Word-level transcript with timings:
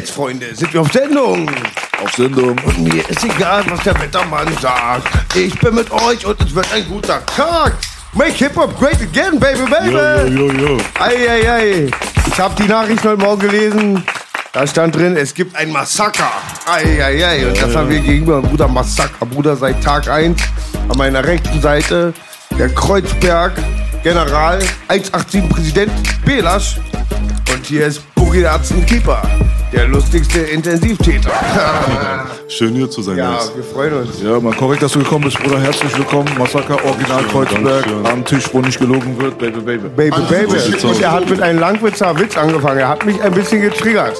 Jetzt, 0.00 0.12
Freunde, 0.12 0.54
sind 0.54 0.72
wir 0.72 0.80
auf 0.80 0.90
Sendung. 0.90 1.46
Auf 2.02 2.10
Sendung. 2.14 2.56
Und 2.64 2.78
mir 2.78 3.06
ist 3.06 3.22
egal, 3.22 3.62
was 3.68 3.80
der 3.80 4.00
Wettermann 4.00 4.48
sagt. 4.58 5.06
Ich 5.36 5.58
bin 5.58 5.74
mit 5.74 5.90
euch 5.90 6.24
und 6.24 6.40
es 6.40 6.54
wird 6.54 6.72
ein 6.72 6.88
guter 6.88 7.20
Tag. 7.26 7.74
Make 8.14 8.32
Hip-Hop 8.32 8.78
great 8.78 8.96
again, 9.02 9.38
baby, 9.38 9.60
baby. 9.70 9.90
Jo, 9.90 10.46
jo, 10.46 10.52
jo. 10.52 10.78
Ei, 10.98 11.28
ei, 11.28 11.52
ei. 11.52 11.90
Ich 12.26 12.40
habe 12.40 12.54
die 12.54 12.66
Nachricht 12.66 13.04
heute 13.04 13.20
Morgen 13.20 13.42
gelesen. 13.42 14.02
Da 14.52 14.66
stand 14.66 14.96
drin, 14.96 15.18
es 15.18 15.34
gibt 15.34 15.54
ein 15.54 15.70
Massaker. 15.70 16.32
Ei, 16.64 17.04
ei, 17.04 17.22
ei. 17.22 17.46
Und 17.46 17.60
das 17.60 17.76
haben 17.76 17.90
wir 17.90 18.00
gegenüber 18.00 18.40
Bruder 18.40 18.68
Massaker. 18.68 19.26
Bruder 19.26 19.54
seit 19.54 19.84
Tag 19.84 20.08
1 20.08 20.40
an 20.88 20.96
meiner 20.96 21.22
rechten 21.22 21.60
Seite. 21.60 22.14
Der 22.58 22.70
Kreuzberg 22.70 23.52
General 24.02 24.60
187 24.88 25.46
Präsident 25.50 25.92
Belasch. 26.24 26.78
Und 27.52 27.66
hier 27.66 27.86
ist 27.86 28.14
Boogie 28.14 28.40
der 28.40 28.52
Arzt 28.52 28.70
und 28.72 28.86
Keeper. 28.86 29.20
Der 29.72 29.86
lustigste 29.86 30.40
Intensivtäter. 30.40 31.30
Schön 32.48 32.74
hier 32.74 32.90
zu 32.90 33.02
sein. 33.02 33.16
ja, 33.18 33.30
Jungs. 33.30 33.52
wir 33.54 33.62
freuen 33.62 33.92
uns. 33.94 34.20
Ja, 34.20 34.40
man, 34.40 34.56
korrekt, 34.56 34.82
dass 34.82 34.92
du 34.92 34.98
gekommen 34.98 35.24
bist, 35.24 35.38
Bruder. 35.38 35.60
Herzlich 35.60 35.96
willkommen. 35.96 36.28
Massaker, 36.36 36.84
Original 36.84 37.22
Kreuzberg. 37.24 37.84
Dankeschön. 37.84 38.06
Am 38.06 38.24
Tisch, 38.24 38.44
wo 38.52 38.60
nicht 38.60 38.80
gelogen 38.80 39.16
wird. 39.20 39.38
Baby, 39.38 39.60
baby. 39.60 39.88
Baby, 39.88 40.16
baby. 40.28 40.86
Und 40.86 41.00
er 41.00 41.12
hat 41.12 41.30
mit 41.30 41.40
einem 41.40 41.60
Langwitzer 41.60 42.18
Witz 42.18 42.36
angefangen. 42.36 42.78
Er 42.78 42.88
hat 42.88 43.06
mich 43.06 43.22
ein 43.22 43.32
bisschen 43.32 43.62
getriggert. 43.62 44.16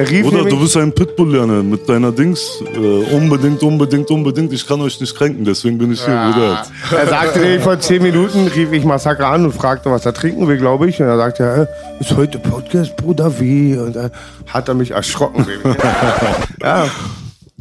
Er 0.00 0.22
nämlich, 0.22 0.48
du 0.48 0.60
bist 0.60 0.76
ein 0.76 0.92
Pitbull-Lerner 0.92 1.62
mit 1.62 1.88
deiner 1.88 2.12
Dings. 2.12 2.62
Äh, 2.74 3.14
unbedingt, 3.14 3.62
unbedingt, 3.62 4.10
unbedingt. 4.10 4.52
Ich 4.52 4.66
kann 4.66 4.80
euch 4.80 5.00
nicht 5.00 5.14
kränken, 5.16 5.44
deswegen 5.44 5.78
bin 5.78 5.92
ich 5.92 6.04
hier, 6.04 6.14
Bruder. 6.32 6.64
er 6.96 7.06
sagte 7.06 7.38
nämlich 7.40 7.62
vor 7.62 7.78
zehn 7.80 8.02
Minuten, 8.02 8.46
rief 8.48 8.72
ich 8.72 8.84
Massaker 8.84 9.26
an 9.28 9.44
und 9.44 9.52
fragte, 9.52 9.90
was 9.90 10.06
er 10.06 10.14
trinken 10.14 10.48
will, 10.48 10.56
glaube 10.58 10.88
ich. 10.88 11.00
Und 11.00 11.08
er 11.08 11.16
sagte, 11.16 11.68
"Äh, 11.98 12.02
ist 12.02 12.16
heute 12.16 12.38
Podcast, 12.38 12.96
Bruder, 12.96 13.40
wie? 13.40 13.76
Und 13.76 13.96
dann 13.96 14.10
hat 14.46 14.68
er 14.68 14.74
mich 14.74 14.90
erschrocken. 14.92 15.46
Ja, 16.62 16.86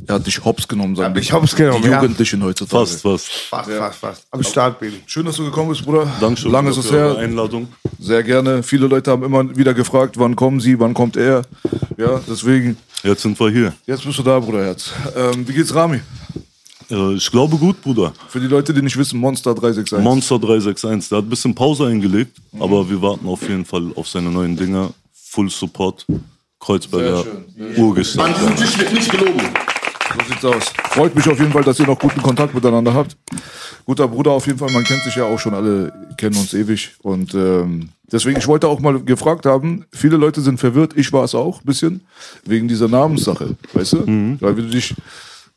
Er 0.10 0.16
hat 0.16 0.26
dich 0.26 0.44
hops 0.44 0.68
genommen, 0.68 0.96
sagen 0.96 1.14
die- 1.14 1.20
ich 1.20 1.32
hops 1.32 1.56
genommen, 1.56 1.84
die 1.84 1.90
ja. 1.90 2.02
Jugendlichen 2.02 2.42
heutzutage. 2.44 2.84
Fast, 2.88 3.02
fast. 3.04 3.28
fast, 3.30 3.70
fast, 3.70 4.00
fast. 4.00 4.24
Am 4.32 4.42
Start, 4.42 4.80
Baby. 4.80 5.04
Schön, 5.06 5.24
dass 5.24 5.36
du 5.36 5.46
gekommen 5.46 5.70
bist, 5.70 5.86
Bruder. 5.86 6.12
Dankeschön 6.20 6.52
Lange 6.52 6.72
ist 6.72 6.78
Bruder, 6.78 7.12
es 7.12 7.16
her. 7.18 7.24
Einladung. 7.24 7.68
Sehr 8.00 8.24
gerne. 8.24 8.64
Viele 8.64 8.88
Leute 8.88 9.12
haben 9.12 9.24
immer 9.24 9.56
wieder 9.56 9.76
gefragt, 9.76 10.18
wann 10.18 10.36
kommen 10.36 10.60
sie, 10.60 10.80
wann 10.80 10.96
kommt 10.96 11.16
er. 11.16 11.44
Ja, 11.96 12.20
deswegen, 12.28 12.76
Jetzt 13.04 13.22
sind 13.22 13.40
wir 13.40 13.52
hier. 13.52 13.74
jetzt 13.86 14.04
bist 14.04 14.18
du 14.18 14.24
da, 14.24 14.40
Bruderherz. 14.40 14.92
Ähm, 15.16 15.48
wie 15.48 15.54
geht's 15.54 15.76
Rami? 15.76 16.00
Äh, 16.90 17.14
ich 17.14 17.30
glaube 17.30 17.56
gut, 17.58 17.80
Bruder. 17.84 18.12
Für 18.30 18.40
die 18.40 18.48
Leute, 18.48 18.74
die 18.74 18.82
nicht 18.82 18.98
wissen, 18.98 19.20
Monster 19.20 19.54
361. 19.54 20.04
Monster 20.04 20.40
361, 20.40 21.10
der 21.10 21.20
hat 21.20 21.26
ein 21.26 21.30
bisschen 21.30 21.54
Pause 21.54 21.86
eingelegt, 21.86 22.36
aber 22.60 22.90
wir 22.90 23.00
warten 23.00 23.28
auf 23.28 23.44
jeden 23.48 23.64
Fall 23.64 23.92
auf 23.96 24.08
seine 24.10 24.32
neuen 24.32 24.58
Dinger. 24.58 24.90
Full 25.14 25.52
Support. 25.52 26.08
Kreuzberger 26.60 27.24
Urgestein. 27.78 28.34
An 28.34 28.42
diesem 28.42 28.56
Tisch 28.58 28.78
wird 28.80 28.92
nicht 28.94 29.10
gelogen. 29.12 29.42
So 30.42 30.54
aus. 30.54 30.72
Freut 30.92 31.16
mich 31.16 31.28
auf 31.28 31.38
jeden 31.40 31.52
Fall, 31.52 31.64
dass 31.64 31.80
ihr 31.80 31.88
noch 31.88 32.00
guten 32.00 32.22
Kontakt 32.22 32.54
miteinander 32.54 32.94
habt. 32.94 33.18
Guter 33.86 34.08
Bruder 34.08 34.32
auf 34.32 34.48
jeden 34.48 34.58
Fall, 34.60 34.72
man 34.72 34.84
kennt 34.84 35.04
sich 35.04 35.16
ja 35.16 35.26
auch 35.26 35.40
schon 35.40 35.54
alle, 35.54 35.92
kennen 36.18 36.38
uns 36.38 36.54
ewig. 36.54 36.92
Und 37.02 37.34
ähm, 37.34 37.90
deswegen, 38.12 38.38
ich 38.38 38.48
wollte 38.48 38.68
auch 38.68 38.80
mal 38.80 39.00
gefragt 39.02 39.46
haben, 39.46 39.86
viele 39.92 40.18
Leute 40.18 40.42
sind 40.42 40.60
verwirrt, 40.60 40.94
ich 40.96 41.12
war 41.12 41.24
es 41.24 41.36
auch 41.36 41.62
ein 41.62 41.66
bisschen, 41.66 42.02
wegen 42.46 42.68
dieser 42.68 42.88
Namenssache, 42.88 43.56
weißt 43.74 43.94
du? 43.94 44.38
Weil 44.40 44.58
wie 44.58 44.62
du 44.62 44.70
dich 44.70 44.94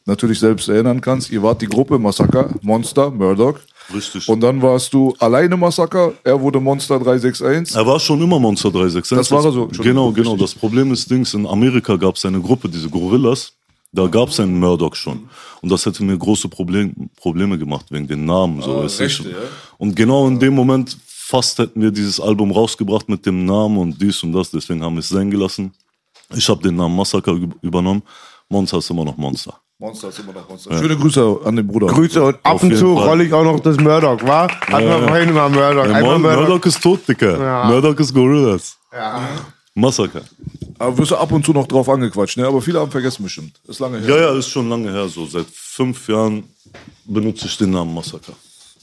natürlich 0.07 0.41
selbst 0.41 0.69
erinnern 0.69 1.01
kannst, 1.01 1.31
ihr 1.31 1.43
wart 1.43 1.63
die 1.63 1.67
Gruppe 1.69 1.99
Massaker, 1.99 2.51
Monster, 2.63 3.11
Murdoch. 3.11 3.59
Richtig. 3.95 4.29
Und 4.29 4.41
dann 4.41 4.63
warst 4.63 4.93
du 4.95 5.15
alleine 5.19 5.57
Massaker, 5.57 6.13
er 6.25 6.41
wurde 6.41 6.61
Monster 6.61 6.99
361. 6.99 7.77
Er 7.77 7.87
war 7.87 8.01
schon 8.01 8.21
immer 8.21 8.39
Monster 8.39 8.71
361. 8.71 9.17
Das 9.19 9.31
war 9.31 9.45
er 9.45 9.53
so, 9.53 9.69
Genau, 9.83 10.13
genau. 10.13 10.37
Das 10.37 10.55
Problem 10.55 10.93
ist, 10.93 11.11
Dings, 11.11 11.35
in 11.35 11.47
Amerika 11.47 11.97
gab 11.97 12.17
es 12.17 12.25
eine 12.25 12.41
Gruppe, 12.41 12.69
diese 12.69 12.89
Gorillas. 12.89 13.53
Da 13.95 14.07
gab 14.07 14.31
es 14.31 14.41
einen 14.41 14.59
Murdoch 14.59 14.95
schon. 14.95 15.29
Und 15.61 15.71
das 15.71 15.85
hätte 15.85 16.03
mir 16.03 16.17
große 16.17 16.49
Problem, 16.49 17.11
Probleme 17.17 17.59
gemacht 17.59 17.87
wegen 17.91 18.07
den 18.09 18.25
Namen. 18.25 18.63
So, 18.63 18.81
du. 18.83 18.87
Rechte, 18.87 19.29
ja? 19.31 19.37
Und 19.77 19.95
genau 19.95 20.27
in 20.29 20.39
dem 20.39 20.55
Moment, 20.55 20.97
fast 21.07 21.59
hätten 21.59 21.81
wir 21.83 21.91
dieses 21.91 22.19
Album 22.19 22.51
rausgebracht 22.53 23.09
mit 23.11 23.27
dem 23.27 23.45
Namen 23.45 23.77
und 23.77 24.01
dies 24.01 24.23
und 24.23 24.33
das. 24.33 24.51
Deswegen 24.51 24.83
haben 24.83 24.95
wir 24.95 25.01
es 25.01 25.11
sein 25.11 25.31
gelassen. 25.31 25.73
Ich 26.35 26.49
habe 26.49 26.63
den 26.63 26.77
Namen 26.77 26.97
Massaker 26.97 27.33
üb- 27.33 27.53
übernommen. 27.61 28.03
Monster 28.49 28.79
ist 28.79 28.89
immer 28.91 29.05
noch 29.05 29.17
Monster. 29.19 29.59
Monster 29.79 30.09
ist 30.09 30.19
immer 30.21 30.33
noch 30.33 30.49
Monster. 30.49 30.79
Schöne 30.79 30.97
Grüße 30.97 31.39
an 31.45 31.57
den 31.57 31.67
Bruder. 31.67 31.89
Grüße 31.89 32.23
und 32.23 32.35
ab 32.37 32.41
Auf 32.55 32.63
und 32.63 32.75
zu 32.77 32.97
Fall. 32.97 33.09
rolle 33.09 33.25
ich 33.25 33.33
auch 33.35 33.45
noch 33.45 33.61
das 33.61 33.77
Murdoch, 33.79 34.23
wa? 34.23 34.49
Hatten 34.49 34.87
wir 34.87 35.09
vorhin 35.09 35.29
immer 35.29 35.49
Murdoch. 35.51 35.87
Ja, 35.87 36.01
Murdoch. 36.01 36.37
Murdoch 36.49 36.65
ist 36.65 36.83
tot, 36.83 37.01
Dicker. 37.07 37.39
Ja. 37.39 37.65
Murdoch 37.65 37.99
ist 37.99 38.15
Gorillas. 38.15 38.79
Massaker. 39.75 40.23
Aber 40.83 40.99
wirst 40.99 41.13
du 41.13 41.17
ab 41.17 41.31
und 41.31 41.47
zu 41.47 41.53
noch 41.53 41.69
drauf 41.69 41.89
angequatscht, 41.89 42.37
ne? 42.37 42.45
Aber 42.45 42.61
viele 42.61 42.81
haben 42.81 42.91
vergessen 42.91 43.23
bestimmt. 43.23 43.61
Ist 43.69 43.79
lange 43.79 44.01
her. 44.01 44.09
Ja, 44.09 44.23
ja, 44.23 44.37
ist 44.37 44.49
schon 44.49 44.69
lange 44.69 44.91
her. 44.91 45.09
So 45.09 45.25
seit 45.27 45.47
fünf 45.49 46.09
Jahren 46.09 46.43
benutze 47.05 47.47
ich 47.47 47.57
den 47.57 47.71
Namen 47.71 47.95
Massaker. 47.95 48.33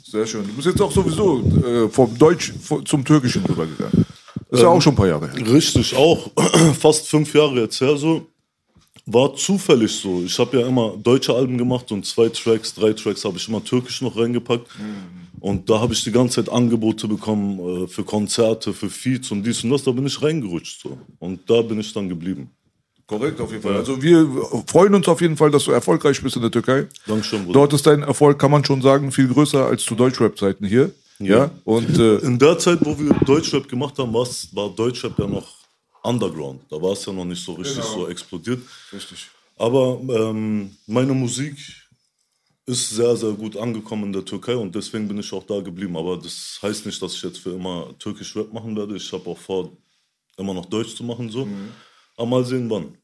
Sehr 0.09 0.25
schön. 0.25 0.47
Du 0.47 0.53
bist 0.53 0.67
jetzt 0.67 0.81
auch 0.81 0.91
sowieso 0.93 1.41
äh, 1.41 1.89
vom 1.89 2.17
Deutsch 2.17 2.53
zum 2.85 3.03
Türkischen 3.03 3.43
rübergegangen. 3.45 4.05
Das 4.49 4.59
ist 4.59 4.61
ja 4.61 4.69
auch 4.69 4.81
schon 4.81 4.93
ein 4.93 4.95
paar 4.95 5.07
Jahre 5.07 5.29
her. 5.29 5.53
Richtig, 5.53 5.93
auch 5.93 6.31
fast 6.79 7.05
fünf 7.05 7.33
Jahre 7.35 7.59
jetzt 7.59 7.81
her 7.81 7.97
so. 7.97 8.25
War 9.05 9.35
zufällig 9.35 9.91
so. 9.91 10.21
Ich 10.25 10.39
habe 10.39 10.57
ja 10.57 10.67
immer 10.67 10.93
deutsche 10.95 11.33
Alben 11.33 11.57
gemacht 11.57 11.91
und 11.91 12.05
zwei 12.05 12.29
Tracks, 12.29 12.73
drei 12.73 12.93
Tracks 12.93 13.25
habe 13.25 13.35
ich 13.37 13.47
immer 13.49 13.61
türkisch 13.61 14.01
noch 14.01 14.15
reingepackt. 14.15 14.67
Und 15.39 15.69
da 15.69 15.79
habe 15.79 15.93
ich 15.93 16.03
die 16.03 16.11
ganze 16.11 16.43
Zeit 16.43 16.53
Angebote 16.53 17.07
bekommen 17.07 17.83
äh, 17.83 17.87
für 17.87 18.03
Konzerte, 18.03 18.73
für 18.73 18.89
Feeds 18.89 19.31
und 19.31 19.43
dies 19.43 19.63
und 19.63 19.69
das. 19.71 19.83
Da 19.83 19.91
bin 19.91 20.05
ich 20.05 20.21
reingerutscht 20.21 20.81
so. 20.81 20.97
Und 21.19 21.49
da 21.49 21.61
bin 21.61 21.79
ich 21.79 21.93
dann 21.93 22.09
geblieben. 22.09 22.49
Korrekt, 23.07 23.41
auf 23.41 23.49
jeden 23.51 23.63
Fall. 23.63 23.75
Also 23.75 24.01
wir 24.01 24.27
freuen 24.67 24.93
uns 24.93 25.07
auf 25.07 25.19
jeden 25.21 25.35
Fall, 25.35 25.49
dass 25.49 25.63
du 25.63 25.71
erfolgreich 25.71 26.21
bist 26.21 26.35
in 26.35 26.43
der 26.43 26.51
Türkei. 26.51 26.87
Dankeschön, 27.07 27.43
Bruder. 27.43 27.53
Dort 27.53 27.73
ist 27.73 27.87
dein 27.87 28.03
Erfolg, 28.03 28.37
kann 28.37 28.51
man 28.51 28.63
schon 28.63 28.81
sagen, 28.83 29.11
viel 29.11 29.27
größer 29.27 29.65
als 29.65 29.83
zu 29.83 29.95
Deutschrap-Zeiten 29.95 30.65
hier. 30.65 30.91
Ja. 31.17 31.49
Und 31.63 31.97
äh, 31.97 32.17
In 32.17 32.37
der 32.37 32.57
Zeit, 32.59 32.79
wo 32.81 32.97
wir 32.97 33.13
Deutschrap 33.25 33.67
gemacht 33.67 33.97
haben, 33.97 34.13
war 34.13 34.69
Deutschrap 34.75 35.17
ja 35.17 35.27
noch 35.27 35.47
Underground. 36.03 36.61
Da 36.69 36.81
war 36.81 36.93
es 36.93 37.05
ja 37.05 37.11
noch 37.11 37.25
nicht 37.25 37.43
so 37.43 37.53
richtig 37.53 37.83
so 37.83 38.07
explodiert. 38.07 38.59
richtig. 38.93 39.27
Aber 39.57 39.99
ähm, 40.07 40.71
meine 40.87 41.13
Musik 41.13 41.57
ist 42.69 42.91
sehr, 42.91 43.15
sehr 43.15 43.31
gut 43.31 43.57
angekommen 43.57 44.05
in 44.05 44.13
der 44.13 44.23
Türkei 44.23 44.55
und 44.55 44.75
deswegen 44.75 45.07
bin 45.07 45.17
ich 45.17 45.33
auch 45.33 45.43
da 45.43 45.59
geblieben. 45.59 45.97
Aber 45.97 46.17
das 46.17 46.59
heißt 46.61 46.85
nicht, 46.85 47.01
dass 47.01 47.15
ich 47.15 47.23
jetzt 47.23 47.39
für 47.39 47.51
immer 47.51 47.87
türkisch 47.97 48.35
Rap 48.35 48.53
machen 48.53 48.75
werde. 48.77 48.95
Ich 48.95 49.11
habe 49.11 49.27
auch 49.29 49.37
vor, 49.37 49.71
immer 50.37 50.53
noch 50.53 50.67
Deutsch 50.67 50.95
zu 50.95 51.03
machen. 51.03 51.29
So. 51.29 51.47
Aber 52.15 52.27
mal 52.27 52.45
sehen, 52.45 52.69
wann. 52.69 52.95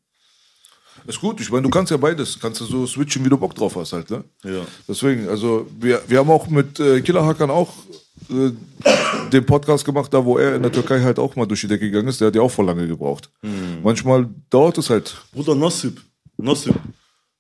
Ist 1.07 1.19
gut, 1.19 1.41
ich 1.41 1.51
meine, 1.51 1.63
du 1.63 1.69
kannst 1.69 1.91
ja 1.91 1.97
beides. 1.97 2.39
Kannst 2.39 2.61
du 2.61 2.65
so 2.65 2.85
switchen, 2.87 3.25
wie 3.25 3.29
du 3.29 3.37
Bock 3.37 3.55
drauf 3.55 3.75
hast 3.75 3.93
halt, 3.93 4.09
ne? 4.09 4.23
Ja. 4.43 4.65
Deswegen, 4.87 5.27
also 5.27 5.67
wir, 5.79 6.01
wir 6.07 6.19
haben 6.19 6.29
auch 6.29 6.47
mit 6.47 6.79
äh, 6.79 7.01
Killer 7.01 7.25
Hakan 7.25 7.49
auch 7.49 7.73
äh, 8.29 8.51
den 9.31 9.45
Podcast 9.45 9.83
gemacht, 9.83 10.13
da 10.13 10.23
wo 10.23 10.37
er 10.37 10.55
in 10.55 10.61
der 10.61 10.71
Türkei 10.71 11.01
halt 11.01 11.19
auch 11.19 11.35
mal 11.35 11.45
durch 11.47 11.61
die 11.61 11.67
Decke 11.67 11.85
gegangen 11.85 12.07
ist. 12.07 12.21
Der 12.21 12.27
hat 12.27 12.35
ja 12.35 12.41
auch 12.41 12.51
voll 12.51 12.65
lange 12.65 12.87
gebraucht. 12.87 13.29
Manchmal 13.83 14.29
dauert 14.49 14.77
es 14.77 14.89
halt. 14.89 15.17
Bruder 15.33 15.55
Nassib, 15.55 16.01
Nassib, 16.37 16.75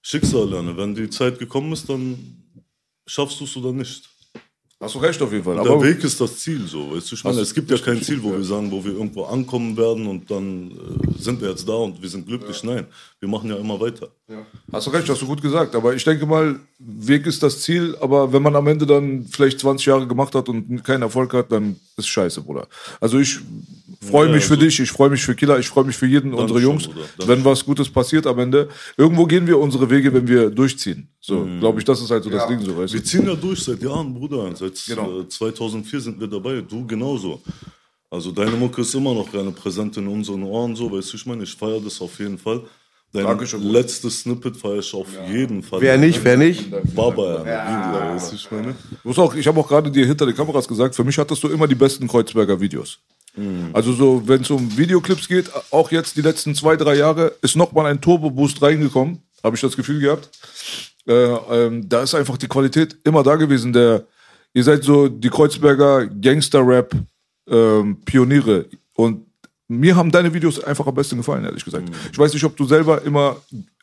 Schicksal 0.05 0.47
lernen. 0.47 0.77
Wenn 0.77 0.93
die 0.93 1.09
Zeit 1.09 1.39
gekommen 1.39 1.73
ist, 1.73 1.89
dann 1.89 2.15
schaffst 3.07 3.39
du 3.39 3.45
es 3.45 3.57
oder 3.57 3.73
nicht. 3.73 4.07
Hast 4.79 4.93
du 4.93 4.99
recht 4.99 5.19
auf 5.19 5.31
jeden 5.31 5.43
Fall. 5.43 5.55
Der 5.55 5.63
Aber 5.63 5.81
Weg 5.81 6.03
ist 6.03 6.21
das 6.21 6.37
Ziel, 6.37 6.67
so. 6.67 6.91
Weißt 6.91 7.09
du, 7.09 7.15
ich 7.15 7.23
meine, 7.23 7.39
es 7.39 7.55
gibt 7.55 7.71
ja 7.71 7.77
kein 7.79 7.99
Ziel, 8.03 8.21
wo 8.21 8.31
wir 8.31 8.43
sagen, 8.43 8.69
wo 8.69 8.83
wir 8.85 8.91
irgendwo 8.91 9.23
ankommen 9.23 9.75
werden 9.75 10.05
und 10.05 10.29
dann 10.29 10.71
äh, 10.71 11.19
sind 11.19 11.41
wir 11.41 11.49
jetzt 11.49 11.67
da 11.67 11.73
und 11.73 11.99
wir 11.99 12.09
sind 12.09 12.27
glücklich. 12.27 12.61
Nein, 12.63 12.85
wir 13.25 13.31
machen 13.31 13.49
ja 13.49 13.55
immer 13.57 13.79
weiter. 13.79 14.09
Hast 14.71 14.85
du 14.85 14.91
recht, 14.91 15.09
hast 15.09 15.21
du 15.21 15.25
gut 15.25 15.41
gesagt. 15.41 15.75
Aber 15.75 15.95
ich 15.95 16.03
denke 16.03 16.25
mal, 16.27 16.59
Weg 16.77 17.25
ist 17.25 17.41
das 17.41 17.61
Ziel. 17.61 17.95
Aber 17.99 18.31
wenn 18.31 18.43
man 18.43 18.55
am 18.55 18.67
Ende 18.67 18.85
dann 18.85 19.25
vielleicht 19.25 19.59
20 19.59 19.85
Jahre 19.87 20.05
gemacht 20.07 20.35
hat 20.35 20.47
und 20.47 20.83
keinen 20.83 21.01
Erfolg 21.01 21.33
hat, 21.33 21.51
dann 21.51 21.75
ist 21.97 22.07
scheiße, 22.07 22.41
Bruder. 22.41 22.67
Also 23.01 23.17
ich 23.19 23.39
freue 24.01 24.27
Ja, 24.27 24.33
mich 24.35 24.43
für 24.45 24.53
also- 24.53 24.65
dich, 24.65 24.79
ich 24.79 24.91
freue 24.91 25.09
mich 25.09 25.23
für 25.23 25.33
Killer, 25.35 25.57
ich 25.57 25.67
freue 25.67 25.85
mich 25.85 25.97
für 25.97 26.05
jeden 26.05 26.33
unserer 26.33 26.59
Jungs, 26.59 26.87
wenn 27.25 27.43
was 27.43 27.65
Gutes 27.65 27.89
passiert 27.89 28.27
am 28.27 28.37
Ende. 28.39 28.69
Irgendwo 28.97 29.25
gehen 29.25 29.47
wir 29.47 29.57
unsere 29.59 29.89
Wege, 29.89 30.13
wenn 30.13 30.27
wir 30.27 30.49
durchziehen. 30.51 31.07
So, 31.19 31.47
glaube 31.59 31.79
ich, 31.79 31.85
das 31.85 31.99
ist 32.01 32.11
halt 32.11 32.23
so 32.23 32.29
das 32.29 32.47
Ding, 32.47 32.59
so 32.59 32.77
weißt 32.77 32.93
du. 32.93 32.97
Wir 32.97 33.03
ziehen 33.03 33.25
ja 33.25 33.33
durch 33.35 33.63
seit 33.63 33.81
Jahren, 33.81 34.13
Bruder. 34.13 34.55
Seit 34.55 34.75
Genau. 34.85 35.21
äh, 35.21 35.27
2004 35.27 35.99
sind 35.99 36.19
wir 36.19 36.27
dabei. 36.27 36.61
Du 36.61 36.85
genauso. 36.85 37.41
Also 38.11 38.31
deine 38.31 38.51
Mucke 38.55 38.81
ist 38.81 38.93
immer 38.93 39.13
noch 39.13 39.29
gerne 39.31 39.51
präsent 39.51 39.97
in 39.97 40.07
unseren 40.07 40.43
Ohren, 40.43 40.75
so, 40.75 40.89
weißt 40.91 41.11
du, 41.11 41.17
ich 41.17 41.25
meine, 41.25 41.43
ich 41.43 41.53
feiere 41.53 41.81
das 41.81 41.99
auf 41.99 42.17
jeden 42.19 42.37
Fall. 42.37 42.61
Dein 43.15 43.23
Dankeschön, 43.23 43.63
letztes 43.63 44.19
Snippet 44.19 44.57
feiere 44.57 44.79
ich 44.79 44.93
auf 44.93 45.07
jeden 45.29 45.63
Fall. 45.63 45.79
Wer 45.79 45.97
nicht, 45.97 46.21
wer 46.23 46.35
nicht? 46.35 46.69
Baba, 46.93 47.45
ja. 47.45 48.17
ich 48.17 48.51
meine. 48.51 48.75
Auch, 49.05 49.33
ich 49.33 49.47
habe 49.47 49.59
auch 49.59 49.67
gerade 49.67 49.89
dir 49.89 50.05
hinter 50.05 50.25
den 50.25 50.35
Kameras 50.35 50.67
gesagt, 50.67 50.95
für 50.95 51.05
mich 51.05 51.17
hattest 51.17 51.41
du 51.41 51.47
immer 51.47 51.65
die 51.67 51.75
besten 51.75 52.07
Kreuzberger 52.07 52.59
Videos. 52.59 52.99
Also 53.73 53.91
so, 53.93 54.27
wenn 54.27 54.41
es 54.41 54.49
um 54.49 54.77
Videoclips 54.77 55.27
geht, 55.27 55.49
auch 55.71 55.91
jetzt 55.91 56.15
die 56.15 56.21
letzten 56.21 56.55
zwei, 56.55 56.75
drei 56.77 56.95
Jahre, 56.95 57.33
ist 57.41 57.55
nochmal 57.55 57.85
ein 57.87 57.99
Turbo-Boost 57.99 58.61
reingekommen, 58.61 59.21
habe 59.43 59.55
ich 59.55 59.61
das 59.61 59.75
Gefühl 59.75 59.99
gehabt. 59.99 60.29
Äh, 61.07 61.13
ähm, 61.13 61.87
da 61.87 62.03
ist 62.03 62.15
einfach 62.15 62.37
die 62.37 62.47
Qualität 62.47 62.97
immer 63.03 63.23
da 63.23 63.35
gewesen. 63.35 63.73
Der, 63.73 64.05
ihr 64.53 64.63
seid 64.63 64.83
so 64.83 65.07
die 65.09 65.29
Kreuzberger 65.29 66.07
Gangster-Rap 66.07 66.95
ähm, 67.47 68.01
Pioniere 68.05 68.65
und 68.95 69.25
mir 69.67 69.95
haben 69.95 70.11
deine 70.11 70.33
Videos 70.33 70.63
einfach 70.63 70.85
am 70.87 70.93
besten 70.95 71.17
gefallen, 71.17 71.43
ehrlich 71.45 71.65
gesagt. 71.65 71.89
Ich 72.11 72.17
weiß 72.17 72.33
nicht, 72.33 72.43
ob 72.43 72.55
du 72.55 72.65
selber 72.65 73.01
immer 73.03 73.37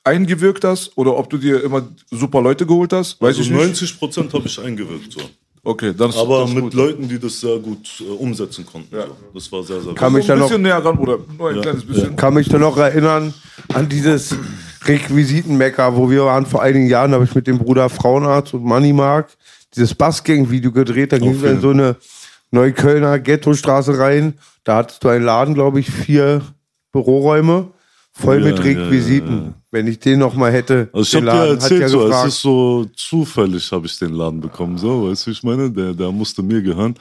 eingewirkt 0.04 0.64
hast 0.64 0.96
oder 0.96 1.16
ob 1.16 1.30
du 1.30 1.38
dir 1.38 1.62
immer 1.62 1.82
super 2.10 2.40
Leute 2.40 2.66
geholt 2.66 2.92
hast. 2.92 3.20
Weiß 3.20 3.28
Also 3.38 3.42
ich 3.42 3.50
nicht. 3.50 3.58
90 3.60 3.98
Prozent 3.98 4.32
habe 4.34 4.46
ich 4.46 4.58
eingewirkt, 4.60 5.12
so. 5.12 5.20
Okay, 5.64 5.92
dann 5.96 6.10
ist 6.10 6.16
Aber 6.16 6.40
das 6.40 6.52
mit 6.52 6.64
gut. 6.64 6.74
Leuten, 6.74 7.08
die 7.08 7.20
das 7.20 7.38
sehr 7.38 7.56
gut 7.60 7.88
äh, 8.00 8.04
umsetzen 8.10 8.66
konnten. 8.66 8.88
So. 8.96 9.16
Das 9.32 9.52
war 9.52 9.62
sehr, 9.62 9.80
sehr 9.80 9.94
Kann 9.94 10.12
gut. 10.12 10.20
mich 10.22 10.32
ein 10.32 10.38
noch 10.40 10.48
bisschen 10.48 10.62
näher 10.62 10.84
ran, 10.84 10.98
oder 10.98 11.18
nur 11.38 11.50
ein 11.50 11.60
kleines 11.60 11.84
bisschen. 11.86 12.16
kann 12.16 12.34
mich 12.34 12.48
da 12.48 12.58
noch 12.58 12.76
erinnern 12.76 13.32
an 13.72 13.88
dieses 13.88 14.34
Requisitenmecker, 14.84 15.96
wo 15.96 16.10
wir 16.10 16.24
waren 16.24 16.46
vor 16.46 16.62
einigen 16.62 16.88
Jahren, 16.88 17.12
da 17.12 17.16
habe 17.16 17.24
ich 17.24 17.34
mit 17.34 17.46
dem 17.46 17.58
Bruder 17.58 17.88
Frauenarzt 17.88 18.54
und 18.54 18.64
Money 18.64 18.92
Mark 18.92 19.28
dieses 19.74 19.94
Bassgang-Video 19.94 20.72
gedreht. 20.72 21.12
Da 21.12 21.18
gingen 21.18 21.40
wir 21.40 21.50
in 21.52 21.60
so 21.60 21.70
eine 21.70 21.96
Neuköllner 22.52 23.18
Ghettostraße 23.18 23.98
rein. 23.98 24.34
Da 24.64 24.76
hattest 24.76 25.02
du 25.02 25.08
einen 25.08 25.24
Laden, 25.24 25.54
glaube 25.54 25.80
ich, 25.80 25.90
vier 25.90 26.42
Büroräume 26.92 27.70
voll 28.12 28.44
Ja, 28.44 28.50
mit 28.50 28.62
Requisiten. 28.62 29.36
ja, 29.36 29.42
ja. 29.46 29.54
Wenn 29.70 29.86
ich 29.86 29.98
den 29.98 30.18
noch 30.18 30.34
mal 30.34 30.52
hätte, 30.52 30.90
Also 30.92 31.18
ich 31.18 31.26
habe 31.26 31.36
dir 31.36 31.52
erzählt, 31.54 31.88
so, 31.88 32.00
es 32.02 32.06
gefragt. 32.08 32.28
ist 32.28 32.40
so 32.42 32.86
zufällig 32.94 33.72
habe 33.72 33.86
ich 33.86 33.98
den 33.98 34.12
Laden 34.12 34.40
bekommen, 34.40 34.76
so, 34.76 35.08
weißt 35.08 35.26
du, 35.26 35.30
ich 35.30 35.42
meine, 35.42 35.70
der, 35.70 35.94
der 35.94 36.12
musste 36.12 36.42
mir 36.42 36.60
gehören. 36.60 36.94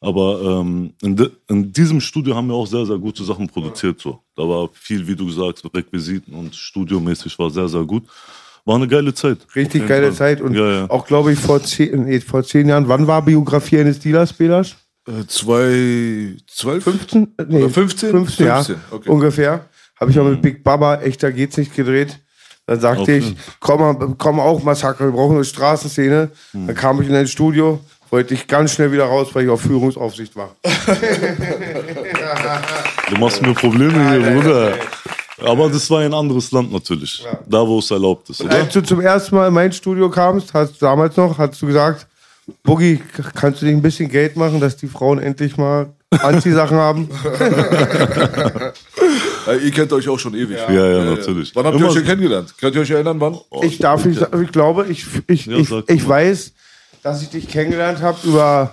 Aber 0.00 0.60
ähm, 0.60 0.92
in, 1.02 1.16
de, 1.16 1.30
in 1.48 1.72
diesem 1.72 2.00
Studio 2.00 2.34
haben 2.36 2.48
wir 2.48 2.54
auch 2.54 2.66
sehr, 2.66 2.86
sehr 2.86 2.98
gute 2.98 3.24
Sachen 3.24 3.48
produziert. 3.48 4.00
So. 4.00 4.20
Da 4.36 4.42
war 4.42 4.68
viel, 4.72 5.06
wie 5.06 5.16
du 5.16 5.28
sagst, 5.30 5.64
Requisiten 5.74 6.34
und 6.34 6.54
studiomäßig 6.54 7.36
war 7.38 7.50
sehr, 7.50 7.68
sehr 7.68 7.82
gut. 7.84 8.04
War 8.64 8.76
eine 8.76 8.86
geile 8.86 9.12
Zeit. 9.14 9.38
Richtig 9.56 9.88
geile 9.88 10.08
Fall. 10.08 10.14
Zeit 10.36 10.40
und 10.40 10.54
ja, 10.54 10.70
ja. 10.70 10.90
auch, 10.90 11.04
glaube 11.06 11.32
ich, 11.32 11.38
vor 11.40 11.62
zehn, 11.62 12.04
nee, 12.04 12.20
vor 12.20 12.44
zehn 12.44 12.68
Jahren. 12.68 12.86
Wann 12.86 13.06
war 13.08 13.22
Biografie 13.22 13.78
eines 13.78 13.98
Dealers, 13.98 14.32
Belas? 14.32 14.76
Äh, 15.08 15.26
zwei, 15.26 16.36
zwölf? 16.46 16.84
15? 16.84 17.34
Nee, 17.48 17.62
Oder 17.64 17.70
15? 17.70 18.10
15, 18.10 18.46
ja, 18.46 18.56
15, 18.62 18.76
okay. 18.90 19.08
ungefähr. 19.10 19.64
Habe 19.98 20.10
ich 20.10 20.20
auch 20.20 20.24
mit 20.24 20.42
Big 20.42 20.62
Baba, 20.62 20.96
echter 21.00 21.32
geht's 21.32 21.56
nicht 21.56 21.74
gedreht. 21.74 22.18
Dann 22.66 22.78
sagte 22.80 23.02
Okay. 23.02 23.18
ich, 23.18 23.34
komm, 23.60 24.16
komm 24.18 24.38
auch 24.40 24.62
Massaker, 24.62 25.06
wir 25.06 25.12
brauchen 25.12 25.36
eine 25.36 25.44
Straßenszene. 25.44 26.30
Dann 26.52 26.74
kam 26.74 27.00
ich 27.00 27.08
in 27.08 27.14
ein 27.14 27.26
Studio, 27.26 27.80
wollte 28.10 28.34
ich 28.34 28.46
ganz 28.46 28.72
schnell 28.74 28.92
wieder 28.92 29.06
raus, 29.06 29.28
weil 29.32 29.44
ich 29.44 29.50
auf 29.50 29.62
Führungsaufsicht 29.62 30.36
war. 30.36 30.54
Du 33.10 33.16
machst 33.16 33.40
mir 33.40 33.54
Probleme 33.54 34.10
hier, 34.10 34.20
Bruder. 34.40 34.74
Aber 35.40 35.70
das 35.70 35.88
war 35.90 36.00
ein 36.00 36.12
anderes 36.12 36.50
Land 36.52 36.72
natürlich. 36.72 37.24
Da, 37.48 37.66
wo 37.66 37.78
es 37.78 37.90
erlaubt 37.90 38.28
ist, 38.28 38.42
oder? 38.42 38.54
Als 38.56 38.72
du 38.72 38.82
zum 38.82 39.00
ersten 39.00 39.34
Mal 39.36 39.48
in 39.48 39.54
mein 39.54 39.72
Studio 39.72 40.10
kamst, 40.10 40.52
hast 40.52 40.82
damals 40.82 41.16
noch, 41.16 41.38
hast 41.38 41.62
du 41.62 41.66
gesagt, 41.66 42.06
Boogie, 42.62 43.00
kannst 43.34 43.62
du 43.62 43.66
nicht 43.66 43.76
ein 43.76 43.82
bisschen 43.82 44.08
Geld 44.08 44.36
machen, 44.36 44.60
dass 44.60 44.76
die 44.76 44.86
Frauen 44.86 45.18
endlich 45.18 45.56
mal 45.56 45.88
Anziehsachen 46.10 46.76
haben? 46.76 47.08
Ihr 49.64 49.70
kennt 49.70 49.92
euch 49.92 50.08
auch 50.08 50.18
schon 50.18 50.34
ewig. 50.34 50.58
Ja, 50.68 50.86
ja, 50.86 51.04
natürlich. 51.04 51.54
Wann 51.54 51.64
habt 51.64 51.74
ihr 51.74 51.80
Immer 51.80 51.88
euch 51.88 51.94
denn 51.94 52.04
kennengelernt? 52.04 52.54
Könnt 52.60 52.74
ihr 52.74 52.82
euch 52.82 52.90
erinnern, 52.90 53.20
wann? 53.20 53.36
Ich 53.62 53.78
darf, 53.78 54.04
ich, 54.06 54.20
ich 54.20 54.52
glaube, 54.52 54.86
ich, 54.88 55.06
ich, 55.26 55.46
Ja, 55.46 55.56
ich, 55.56 55.70
ich 55.70 56.08
weiß, 56.08 56.52
dass 57.02 57.22
ich 57.22 57.30
dich 57.30 57.48
kennengelernt 57.48 58.02
habe 58.02 58.18
über 58.24 58.72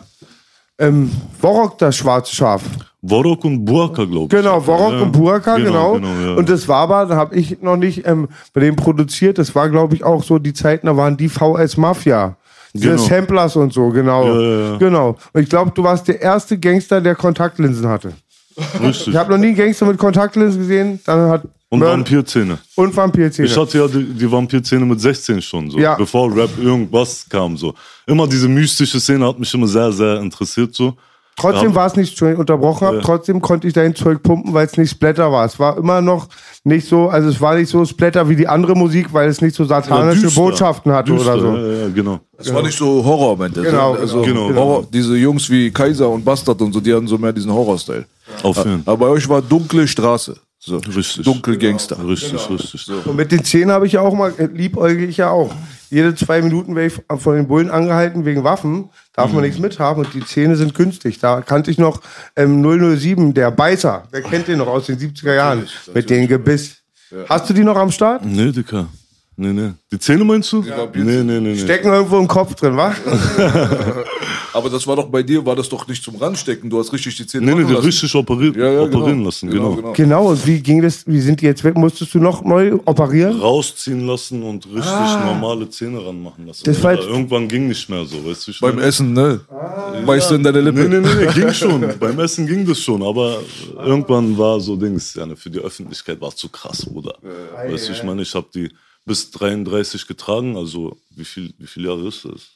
ähm, 0.77 1.11
Worok, 1.41 1.77
das 1.77 1.95
schwarze 1.95 2.35
Schaf. 2.35 2.63
Worok 3.01 3.45
und 3.45 3.63
Burka, 3.63 4.03
glaube 4.03 4.25
ich. 4.25 4.29
Genau, 4.29 4.65
Worok 4.65 4.93
Ja, 4.93 5.01
und 5.01 5.11
Burka, 5.11 5.57
genau. 5.57 5.93
genau 5.93 6.07
ja. 6.07 6.35
Und 6.35 6.49
das 6.49 6.67
war 6.67 6.77
aber, 6.77 7.05
da 7.05 7.15
habe 7.15 7.35
ich 7.35 7.61
noch 7.61 7.77
nicht 7.77 8.05
ähm, 8.05 8.27
bei 8.53 8.61
dem 8.61 8.75
produziert, 8.75 9.37
das 9.37 9.55
war, 9.55 9.69
glaube 9.69 9.95
ich, 9.95 10.03
auch 10.03 10.23
so 10.23 10.39
die 10.39 10.53
Zeiten, 10.53 10.87
da 10.87 10.97
waren 10.97 11.15
die 11.15 11.29
VS 11.29 11.77
Mafia. 11.77 12.35
Genau. 12.81 12.97
Samplers 12.97 13.55
und 13.55 13.73
so, 13.73 13.89
genau. 13.89 14.25
Ja, 14.27 14.41
ja, 14.41 14.71
ja. 14.71 14.77
Genau. 14.77 15.17
Und 15.33 15.41
ich 15.41 15.49
glaube, 15.49 15.71
du 15.73 15.83
warst 15.83 16.07
der 16.07 16.21
erste 16.21 16.57
Gangster, 16.59 16.99
der 17.01 17.15
Kontaktlinsen 17.15 17.87
hatte. 17.87 18.13
Richtig. 18.81 19.09
Ich 19.09 19.15
habe 19.15 19.31
noch 19.31 19.37
nie 19.37 19.47
einen 19.47 19.55
Gangster 19.55 19.85
mit 19.85 19.97
Kontaktlinsen 19.97 20.59
gesehen. 20.61 20.99
Dann 21.05 21.29
hat 21.29 21.43
Und 21.69 21.79
Mörder- 21.79 21.93
Vampirzähne. 21.97 22.57
und 22.75 22.95
Vampirzähne. 22.95 23.47
Ich 23.47 23.57
hatte 23.57 23.77
ja 23.79 23.87
die, 23.87 24.03
die 24.03 24.31
Vampirzähne 24.31 24.85
mit 24.85 24.99
16 25.01 25.41
schon, 25.41 25.69
so, 25.71 25.77
Ja. 25.77 25.95
bevor 25.95 26.33
Rap 26.35 26.51
irgendwas 26.61 27.25
kam. 27.29 27.57
So. 27.57 27.73
Immer 28.07 28.27
diese 28.27 28.47
mystische 28.47 28.99
Szene 28.99 29.25
hat 29.27 29.39
mich 29.39 29.53
immer 29.53 29.67
sehr, 29.67 29.91
sehr 29.91 30.19
interessiert. 30.19 30.73
So. 30.75 30.93
Trotzdem 31.37 31.71
Ja. 31.71 31.75
war 31.75 31.87
es 31.87 31.95
nicht, 31.97 32.11
Entschuldigung, 32.11 32.39
unterbrochen 32.41 32.87
habe, 32.87 32.97
Ja. 32.97 33.03
trotzdem 33.03 33.41
konnte 33.41 33.67
ich 33.67 33.73
dein 33.73 33.93
Zeug 33.93 34.23
pumpen, 34.23 34.53
weil 34.53 34.65
es 34.65 34.77
nicht 34.77 34.89
Splatter 34.91 35.31
war. 35.33 35.45
Es 35.45 35.59
war 35.59 35.77
immer 35.77 36.01
noch 36.01 36.27
nicht 36.63 36.87
so, 36.87 37.09
also 37.09 37.27
es 37.27 37.41
war 37.41 37.55
nicht 37.55 37.69
so 37.69 37.83
Splatter 37.83 38.29
wie 38.29 38.37
die 38.37 38.47
andere 38.47 38.73
Musik, 38.73 39.13
weil 39.13 39.27
es 39.27 39.41
nicht 39.41 39.53
so 39.55 39.65
satanische 39.65 40.21
Düster. 40.21 40.39
Botschaften 40.41 40.93
hatte 40.93 41.11
Düster, 41.11 41.33
oder 41.33 41.41
so. 41.41 41.57
Ja, 41.57 41.71
ja, 41.83 41.89
genau. 41.89 42.19
Es 42.37 42.53
war 42.53 42.63
nicht 42.63 42.77
so 42.77 43.03
Horror 43.03 43.33
am 43.33 43.41
Ende. 43.41 43.61
Genau, 43.61 43.93
also, 43.95 44.21
genau. 44.21 44.53
Horror, 44.53 44.87
diese 44.91 45.15
Jungs 45.17 45.49
wie 45.49 45.69
Kaiser 45.71 46.09
und 46.09 46.23
Bastard 46.23 46.61
und 46.61 46.71
so, 46.73 46.79
die 46.79 46.93
hatten 46.93 47.07
so 47.07 47.17
mehr 47.17 47.33
diesen 47.33 47.53
Horror-Style. 47.53 48.05
Auf 48.41 48.55
jeden 48.57 48.83
Fall. 48.83 48.93
Aber 48.93 49.05
bei 49.05 49.11
euch 49.11 49.27
war 49.27 49.41
dunkle 49.41 49.87
Straße. 49.87 50.37
So. 50.65 50.77
Richtig. 50.77 51.23
Dunkel 51.25 51.57
Gangster. 51.57 51.97
Richtig, 52.07 52.49
richtig. 52.49 52.89
Und 53.05 53.15
mit 53.15 53.31
den 53.31 53.43
Zähnen 53.43 53.69
habe 53.71 53.85
ich 53.85 53.93
ja 53.93 54.01
auch 54.01 54.13
mal, 54.15 54.33
äh, 54.37 54.47
liebäugel 54.51 55.07
ich 55.07 55.17
ja 55.17 55.29
auch. 55.29 55.53
Jede 55.91 56.15
zwei 56.15 56.41
Minuten 56.41 56.75
werde 56.75 56.87
ich 56.87 57.21
von 57.21 57.35
den 57.35 57.47
Bullen 57.47 57.69
angehalten 57.69 58.25
wegen 58.25 58.43
Waffen, 58.43 58.89
darf 59.13 59.29
Mhm. 59.29 59.35
man 59.35 59.43
nichts 59.43 59.59
mithaben 59.59 60.03
und 60.03 60.13
die 60.15 60.25
Zähne 60.25 60.55
sind 60.55 60.73
günstig. 60.73 61.19
Da 61.19 61.41
kannte 61.41 61.69
ich 61.69 61.77
noch 61.77 62.01
ähm, 62.35 62.61
007, 62.63 63.33
der 63.35 63.51
Beißer, 63.51 64.03
wer 64.09 64.21
kennt 64.23 64.47
den 64.47 64.57
noch 64.57 64.67
aus 64.67 64.87
den 64.87 64.97
70er 64.97 65.35
Jahren, 65.35 65.67
mit 65.93 66.09
dem 66.09 66.27
Gebiss. 66.27 66.77
Hast 67.29 67.47
du 67.49 67.53
die 67.53 67.63
noch 67.63 67.77
am 67.77 67.91
Start? 67.91 68.25
Nee, 68.25 68.51
Dicker. 68.51 68.87
Nee, 69.37 69.53
nee. 69.53 69.71
Die 69.91 69.99
Zähne 69.99 70.23
meinst 70.23 70.51
du? 70.51 70.61
nee, 70.63 71.01
nee, 71.03 71.23
nee, 71.23 71.39
nee. 71.39 71.57
Stecken 71.57 71.89
irgendwo 71.93 72.17
im 72.17 72.27
Kopf 72.27 72.55
drin, 72.55 72.75
wa? 72.75 72.93
Aber 74.55 74.69
das 74.69 74.87
war 74.87 74.95
doch 74.95 75.09
bei 75.09 75.21
dir, 75.21 75.45
war 75.45 75.55
das 75.55 75.67
doch 75.67 75.85
nicht 75.85 76.01
zum 76.01 76.15
Ranstecken. 76.15 76.69
Du 76.69 76.79
hast 76.79 76.93
richtig 76.93 77.15
die 77.17 77.27
Zähne 77.27 77.45
Nee, 77.47 77.55
nee, 77.55 77.65
die 77.67 77.73
lassen. 77.73 77.85
richtig 77.85 78.15
operiert, 78.15 78.55
Ja, 78.55 78.71
ja, 78.71 78.81
operieren 78.83 79.17
genau. 79.17 79.25
lassen, 79.25 79.49
genau. 79.49 79.91
Genau, 79.93 80.29
und 80.29 80.47
wie 80.47 80.61
ging 80.61 80.81
das, 80.81 81.05
wie 81.05 81.19
sind 81.19 81.41
die 81.41 81.45
jetzt 81.45 81.63
weg? 81.65 81.75
Musstest 81.75 82.13
du 82.13 82.19
noch 82.19 82.41
neu 82.43 82.75
operieren? 82.85 83.37
Rausziehen 83.39 84.07
lassen 84.07 84.41
und 84.43 84.65
richtig 84.67 84.85
normale 85.25 85.69
Zähne 85.69 86.05
ranmachen 86.05 86.47
lassen. 86.47 86.63
Ah. 86.65 86.71
Das 86.71 86.81
war 86.83 86.93
irgendwann 86.97 87.49
ging 87.49 87.67
nicht 87.67 87.89
mehr 87.89 88.05
so, 88.05 88.25
weißt 88.25 88.47
du? 88.47 88.51
ich 88.51 88.59
Beim? 88.61 88.79
Essen, 88.79 89.11
ne? 89.11 89.41
Beißt 90.05 90.31
du 90.31 90.35
in 90.35 90.43
deine 90.43 90.61
Lippe. 90.61 90.79
Nee, 90.85 90.99
nee, 90.99 91.07
nee, 91.07 91.25
nee, 91.25 91.33
ging 91.33 91.53
schon. 91.53 91.85
Beim 91.99 92.17
Essen 92.19 92.47
ging 92.47 92.65
das 92.65 92.79
schon, 92.79 93.03
aber 93.03 93.39
irgendwann 93.83 94.37
war 94.37 94.59
so 94.61 94.77
Dings, 94.77 95.13
ja, 95.15 95.25
ne, 95.25 95.35
für 95.35 95.49
die 95.49 95.59
Öffentlichkeit 95.59 96.21
war 96.21 96.29
es 96.29 96.37
zu 96.37 96.47
krass, 96.47 96.85
Bruder. 96.85 97.15
weißt 97.67 97.89
du, 97.89 97.91
ich 97.91 98.03
meine, 98.03 98.21
ich 98.21 98.33
habe 98.33 98.47
die 98.55 98.69
bis 99.05 99.29
33 99.31 100.07
getragen, 100.07 100.55
also 100.57 100.95
wie 101.15 101.25
viel, 101.25 101.53
wie 101.59 101.67
viele 101.67 101.89
Jahre 101.89 102.07
ist 102.07 102.23
das? 102.25 102.54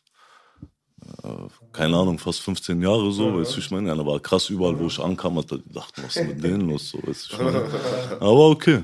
Äh, 1.24 1.48
keine 1.74 1.96
Ahnung, 1.96 2.20
fast 2.20 2.42
15 2.42 2.82
Jahre 2.82 3.12
so, 3.12 3.38
weißt 3.38 3.56
du, 3.56 3.60
ich 3.60 3.72
meine, 3.72 3.90
ja, 3.90 3.96
da 3.96 4.06
war 4.06 4.20
krass 4.20 4.50
überall, 4.50 4.78
wo 4.80 4.88
ich 4.88 5.00
ankam, 5.00 5.38
hat 5.38 5.52
er 5.52 5.60
gedacht, 5.60 5.94
was 6.04 6.16
ist 6.16 6.28
mit 6.28 6.44
denen 6.44 6.70
los, 6.70 6.90
so, 6.90 6.98
weißt 6.98 7.32
du, 7.32 7.36
ich 7.36 7.42
meine. 7.42 7.66
Aber 8.20 8.50
okay. 8.50 8.84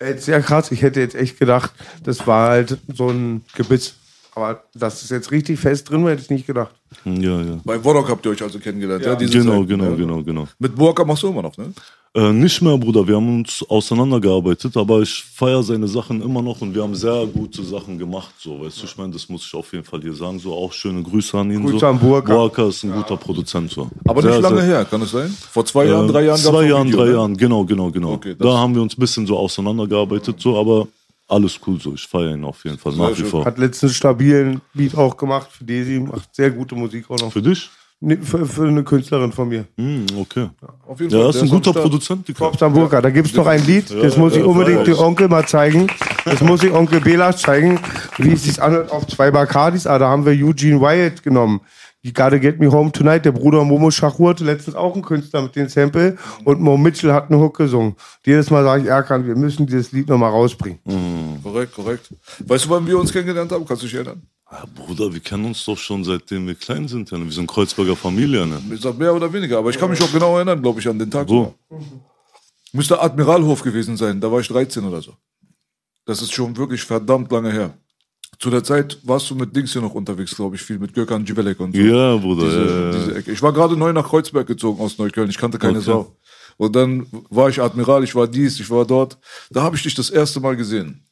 Jetzt 0.00 0.24
sehr 0.24 0.42
krass, 0.42 0.72
ich 0.72 0.82
hätte 0.82 1.00
jetzt 1.00 1.14
echt 1.14 1.38
gedacht, 1.38 1.72
das 2.02 2.26
war 2.26 2.50
halt 2.50 2.78
so 2.92 3.08
ein 3.10 3.44
Gebiss. 3.54 3.94
Aber 4.40 4.62
dass 4.74 5.02
es 5.02 5.10
jetzt 5.10 5.30
richtig 5.30 5.58
fest 5.60 5.90
drin 5.90 6.02
war, 6.04 6.12
hätte 6.12 6.22
ich 6.22 6.30
nicht 6.30 6.46
gedacht. 6.46 6.74
Ja, 7.04 7.40
ja. 7.40 7.58
Bei 7.64 7.82
Wodok 7.84 8.08
habt 8.08 8.24
ihr 8.26 8.32
euch 8.32 8.42
also 8.42 8.58
kennengelernt, 8.58 9.04
ja? 9.04 9.14
diese 9.14 9.32
Genau, 9.38 9.60
Zeit, 9.60 9.68
genau, 9.68 9.84
ja? 9.84 9.94
genau, 9.94 10.22
genau. 10.22 10.48
Mit 10.58 10.74
Burka 10.74 11.04
machst 11.04 11.22
du 11.22 11.28
immer 11.28 11.42
noch, 11.42 11.56
ne? 11.56 11.72
Äh, 12.12 12.32
nicht 12.32 12.60
mehr, 12.60 12.76
Bruder. 12.76 13.06
Wir 13.06 13.14
haben 13.14 13.38
uns 13.38 13.64
auseinandergearbeitet, 13.68 14.76
aber 14.76 15.00
ich 15.00 15.22
feiere 15.32 15.62
seine 15.62 15.86
Sachen 15.86 16.20
immer 16.22 16.42
noch 16.42 16.60
und 16.60 16.74
wir 16.74 16.82
haben 16.82 16.94
sehr 16.96 17.24
gute 17.26 17.62
Sachen 17.62 17.98
gemacht. 17.98 18.30
So, 18.40 18.60
weißt 18.62 18.80
du, 18.82 18.86
ich 18.86 18.96
meine, 18.98 19.12
das 19.12 19.28
muss 19.28 19.46
ich 19.46 19.54
auf 19.54 19.72
jeden 19.72 19.84
Fall 19.84 20.00
hier 20.00 20.14
sagen. 20.14 20.40
So, 20.40 20.52
auch 20.52 20.72
schöne 20.72 21.02
Grüße 21.04 21.38
an 21.38 21.52
ihn. 21.52 21.62
Grüße 21.62 21.78
so. 21.78 21.86
an 21.86 22.00
Burka. 22.00 22.34
Burka 22.34 22.66
ist 22.66 22.82
ein 22.82 22.90
guter 22.92 23.16
Produzent. 23.16 23.70
So. 23.70 23.88
Aber 24.08 24.22
Sehr, 24.22 24.32
nicht 24.32 24.42
lange 24.42 24.56
sehr- 24.62 24.66
her, 24.78 24.84
kann 24.86 25.02
es 25.02 25.12
sein? 25.12 25.32
Vor 25.52 25.64
zwei 25.64 25.84
Jahren, 25.86 26.08
Äh, 26.08 26.12
drei 26.12 26.22
Jahren 26.24 26.42
gab's 26.42 26.42
Zwei 26.42 26.66
Jahren, 26.66 26.90
drei 26.90 27.04
ne? 27.04 27.12
Jahren, 27.12 27.36
genau, 27.36 27.64
genau, 27.64 27.90
genau. 27.92 28.12
Okay, 28.14 28.34
das- 28.36 28.44
da 28.48 28.58
haben 28.58 28.74
wir 28.74 28.82
uns 28.82 28.96
ein 28.96 29.00
bisschen 29.00 29.26
so 29.28 29.36
auseinandergearbeitet, 29.38 30.40
so, 30.40 30.58
aber 30.58 30.88
alles 31.30 31.58
cool 31.66 31.80
so. 31.80 31.94
Ich 31.94 32.06
feiere 32.06 32.34
ihn 32.34 32.44
auf 32.44 32.64
jeden 32.64 32.78
Fall 32.78 32.94
nach 32.94 33.16
wie 33.16 33.22
vor. 33.22 33.44
Hat 33.44 33.58
letztens 33.58 33.94
stabilen 33.96 34.60
Beat 34.74 34.96
auch 34.96 35.16
gemacht 35.16 35.48
für 35.50 35.64
Desi, 35.64 36.00
macht 36.00 36.34
sehr 36.34 36.50
gute 36.50 36.74
Musik 36.74 37.10
auch 37.10 37.18
noch. 37.18 37.32
Für 37.32 37.42
dich? 37.42 37.70
Nee, 38.02 38.16
für, 38.16 38.46
für 38.46 38.66
eine 38.66 38.82
Künstlerin 38.82 39.30
von 39.30 39.46
mir. 39.50 39.66
Hm, 39.76 40.06
okay. 40.18 40.48
Auf 40.86 40.98
jeden 41.00 41.12
Ja, 41.12 41.18
Fall, 41.18 41.26
das 41.26 41.36
ist 41.36 41.42
ein 41.42 41.50
guter. 41.50 41.72
Produzent. 41.74 42.34
Props 42.34 42.62
an 42.62 42.72
Burka. 42.72 43.02
Da 43.02 43.10
gibt's 43.10 43.34
noch 43.34 43.46
ein 43.46 43.64
Lied, 43.66 43.90
das 43.90 44.16
muss 44.16 44.32
ich 44.32 44.38
ja, 44.38 44.46
unbedingt 44.46 44.86
dem 44.86 44.98
Onkel 44.98 45.28
mal 45.28 45.46
zeigen. 45.46 45.86
Das 46.24 46.40
muss 46.40 46.62
ich 46.62 46.72
Onkel 46.72 47.00
Bela 47.02 47.36
zeigen, 47.36 47.78
wie 48.16 48.32
es 48.32 48.44
sich 48.44 48.60
anhört 48.62 48.90
auf 48.90 49.06
zwei 49.06 49.30
Bacardis. 49.30 49.86
Ah, 49.86 49.98
da 49.98 50.08
haben 50.08 50.24
wir 50.24 50.32
Eugene 50.32 50.80
Wyatt 50.80 51.22
genommen. 51.22 51.60
You 52.02 52.12
Gotta 52.14 52.38
Get 52.38 52.58
Me 52.58 52.70
Home 52.72 52.90
Tonight. 52.90 53.24
Der 53.26 53.32
Bruder 53.32 53.62
Momo 53.62 53.90
Shachur 53.90 54.30
hatte 54.30 54.44
letztens 54.44 54.74
auch 54.74 54.94
einen 54.94 55.02
Künstler 55.02 55.42
mit 55.42 55.54
dem 55.54 55.68
Sample. 55.68 56.16
Und 56.44 56.60
Mo 56.60 56.76
Mitchell 56.78 57.12
hat 57.12 57.30
einen 57.30 57.40
Hook 57.40 57.58
gesungen. 57.58 57.94
Jedes 58.24 58.50
Mal 58.50 58.64
sage 58.64 58.82
ich, 58.82 58.88
Erkan, 58.88 59.26
wir 59.26 59.36
müssen 59.36 59.66
dieses 59.66 59.92
Lied 59.92 60.08
nochmal 60.08 60.30
rausbringen. 60.30 60.78
Korrekt, 61.42 61.74
korrekt. 61.74 62.08
Weißt 62.46 62.64
du, 62.64 62.70
wann 62.70 62.86
wir 62.86 62.98
uns 62.98 63.12
kennengelernt 63.12 63.52
haben? 63.52 63.66
Kannst 63.66 63.82
du 63.82 63.86
dich 63.86 63.94
erinnern? 63.94 64.22
Ja, 64.50 64.64
Bruder, 64.74 65.12
wir 65.12 65.20
kennen 65.20 65.44
uns 65.44 65.64
doch 65.64 65.76
schon 65.76 66.02
seitdem 66.02 66.46
wir 66.46 66.54
klein 66.54 66.88
sind. 66.88 67.10
Ja. 67.10 67.18
Wir 67.18 67.30
sind 67.30 67.46
Kreuzberger 67.46 67.94
Familie. 67.94 68.46
Ne? 68.46 68.60
Ich 68.74 68.80
sag 68.80 68.98
mehr 68.98 69.14
oder 69.14 69.32
weniger, 69.32 69.58
aber 69.58 69.70
ich 69.70 69.78
kann 69.78 69.90
mich 69.90 70.02
auch 70.02 70.10
genau 70.10 70.36
erinnern, 70.36 70.60
glaube 70.60 70.80
ich, 70.80 70.88
an 70.88 70.98
den 70.98 71.10
Tag. 71.10 71.28
Wo? 71.28 71.54
sogar. 71.68 71.80
Müsste 72.72 73.00
Admiralhof 73.00 73.62
gewesen 73.62 73.96
sein, 73.96 74.20
da 74.20 74.30
war 74.30 74.40
ich 74.40 74.48
13 74.48 74.84
oder 74.84 75.02
so. 75.02 75.14
Das 76.06 76.22
ist 76.22 76.32
schon 76.32 76.56
wirklich 76.56 76.82
verdammt 76.82 77.30
lange 77.30 77.52
her. 77.52 77.74
Zu 78.40 78.48
der 78.48 78.64
Zeit 78.64 78.98
warst 79.02 79.28
du 79.28 79.34
mit 79.34 79.54
Dings 79.54 79.72
hier 79.74 79.82
noch 79.82 79.94
unterwegs, 79.94 80.34
glaube 80.34 80.56
ich, 80.56 80.62
viel 80.62 80.78
mit 80.78 80.94
Gökhan 80.94 81.26
Civelek 81.26 81.60
und 81.60 81.76
so. 81.76 81.80
Ja, 81.82 82.16
Bruder. 82.16 82.44
diese, 82.46 82.58
ja, 82.58 82.90
diese 82.90 83.14
Ecke. 83.16 83.32
Ich 83.32 83.42
war 83.42 83.52
gerade 83.52 83.76
neu 83.76 83.92
nach 83.92 84.08
Kreuzberg 84.08 84.46
gezogen 84.46 84.80
aus 84.82 84.96
Neukölln. 84.96 85.28
Ich 85.28 85.36
kannte 85.36 85.58
keine 85.58 85.78
Okay. 85.78 85.84
Sau. 85.84 86.16
Und 86.56 86.74
dann 86.74 87.06
war 87.28 87.50
ich 87.50 87.60
Admiral, 87.60 88.02
ich 88.02 88.14
war 88.14 88.26
dies, 88.26 88.58
ich 88.58 88.70
war 88.70 88.86
dort. 88.86 89.18
Da 89.50 89.62
habe 89.62 89.76
ich 89.76 89.82
dich 89.82 89.94
das 89.94 90.08
erste 90.08 90.40
Mal 90.40 90.56
gesehen. 90.56 91.04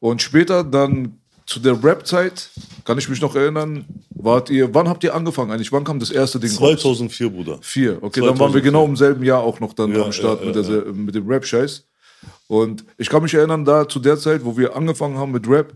Und 0.00 0.22
später 0.22 0.64
dann 0.64 1.18
zu 1.44 1.60
der 1.60 1.82
Rap-Zeit, 1.84 2.48
kann 2.84 2.96
ich 2.96 3.08
mich 3.08 3.20
noch 3.20 3.34
erinnern, 3.34 3.84
wart 4.14 4.48
ihr, 4.48 4.72
wann 4.74 4.88
habt 4.88 5.04
ihr 5.04 5.14
angefangen 5.14 5.50
eigentlich? 5.50 5.72
Wann 5.72 5.84
kam 5.84 5.98
das 6.00 6.10
erste 6.10 6.40
Ding 6.40 6.50
raus? 6.56 6.80
2004, 6.80 7.28
Bruder. 7.30 7.58
Vier. 7.60 7.98
Okay, 8.00 8.20
dann 8.20 8.38
waren 8.38 8.54
wir 8.54 8.62
2004. 8.62 8.62
genau 8.62 8.84
im 8.86 8.96
selben 8.96 9.24
Jahr 9.24 9.40
auch 9.40 9.60
noch 9.60 9.74
dann 9.74 9.94
Ja, 9.94 10.04
am 10.04 10.12
Start 10.12 10.40
ja, 10.40 10.46
mit, 10.46 10.56
der, 10.56 10.92
mit 10.92 11.14
dem 11.14 11.28
Rap-Scheiß. 11.28 11.84
Und 12.46 12.84
ich 12.96 13.10
kann 13.10 13.22
mich 13.22 13.34
erinnern, 13.34 13.64
da 13.66 13.86
zu 13.86 13.98
der 13.98 14.18
Zeit, 14.18 14.44
wo 14.44 14.56
wir 14.56 14.74
angefangen 14.74 15.18
haben 15.18 15.32
mit 15.32 15.46
Rap, 15.48 15.74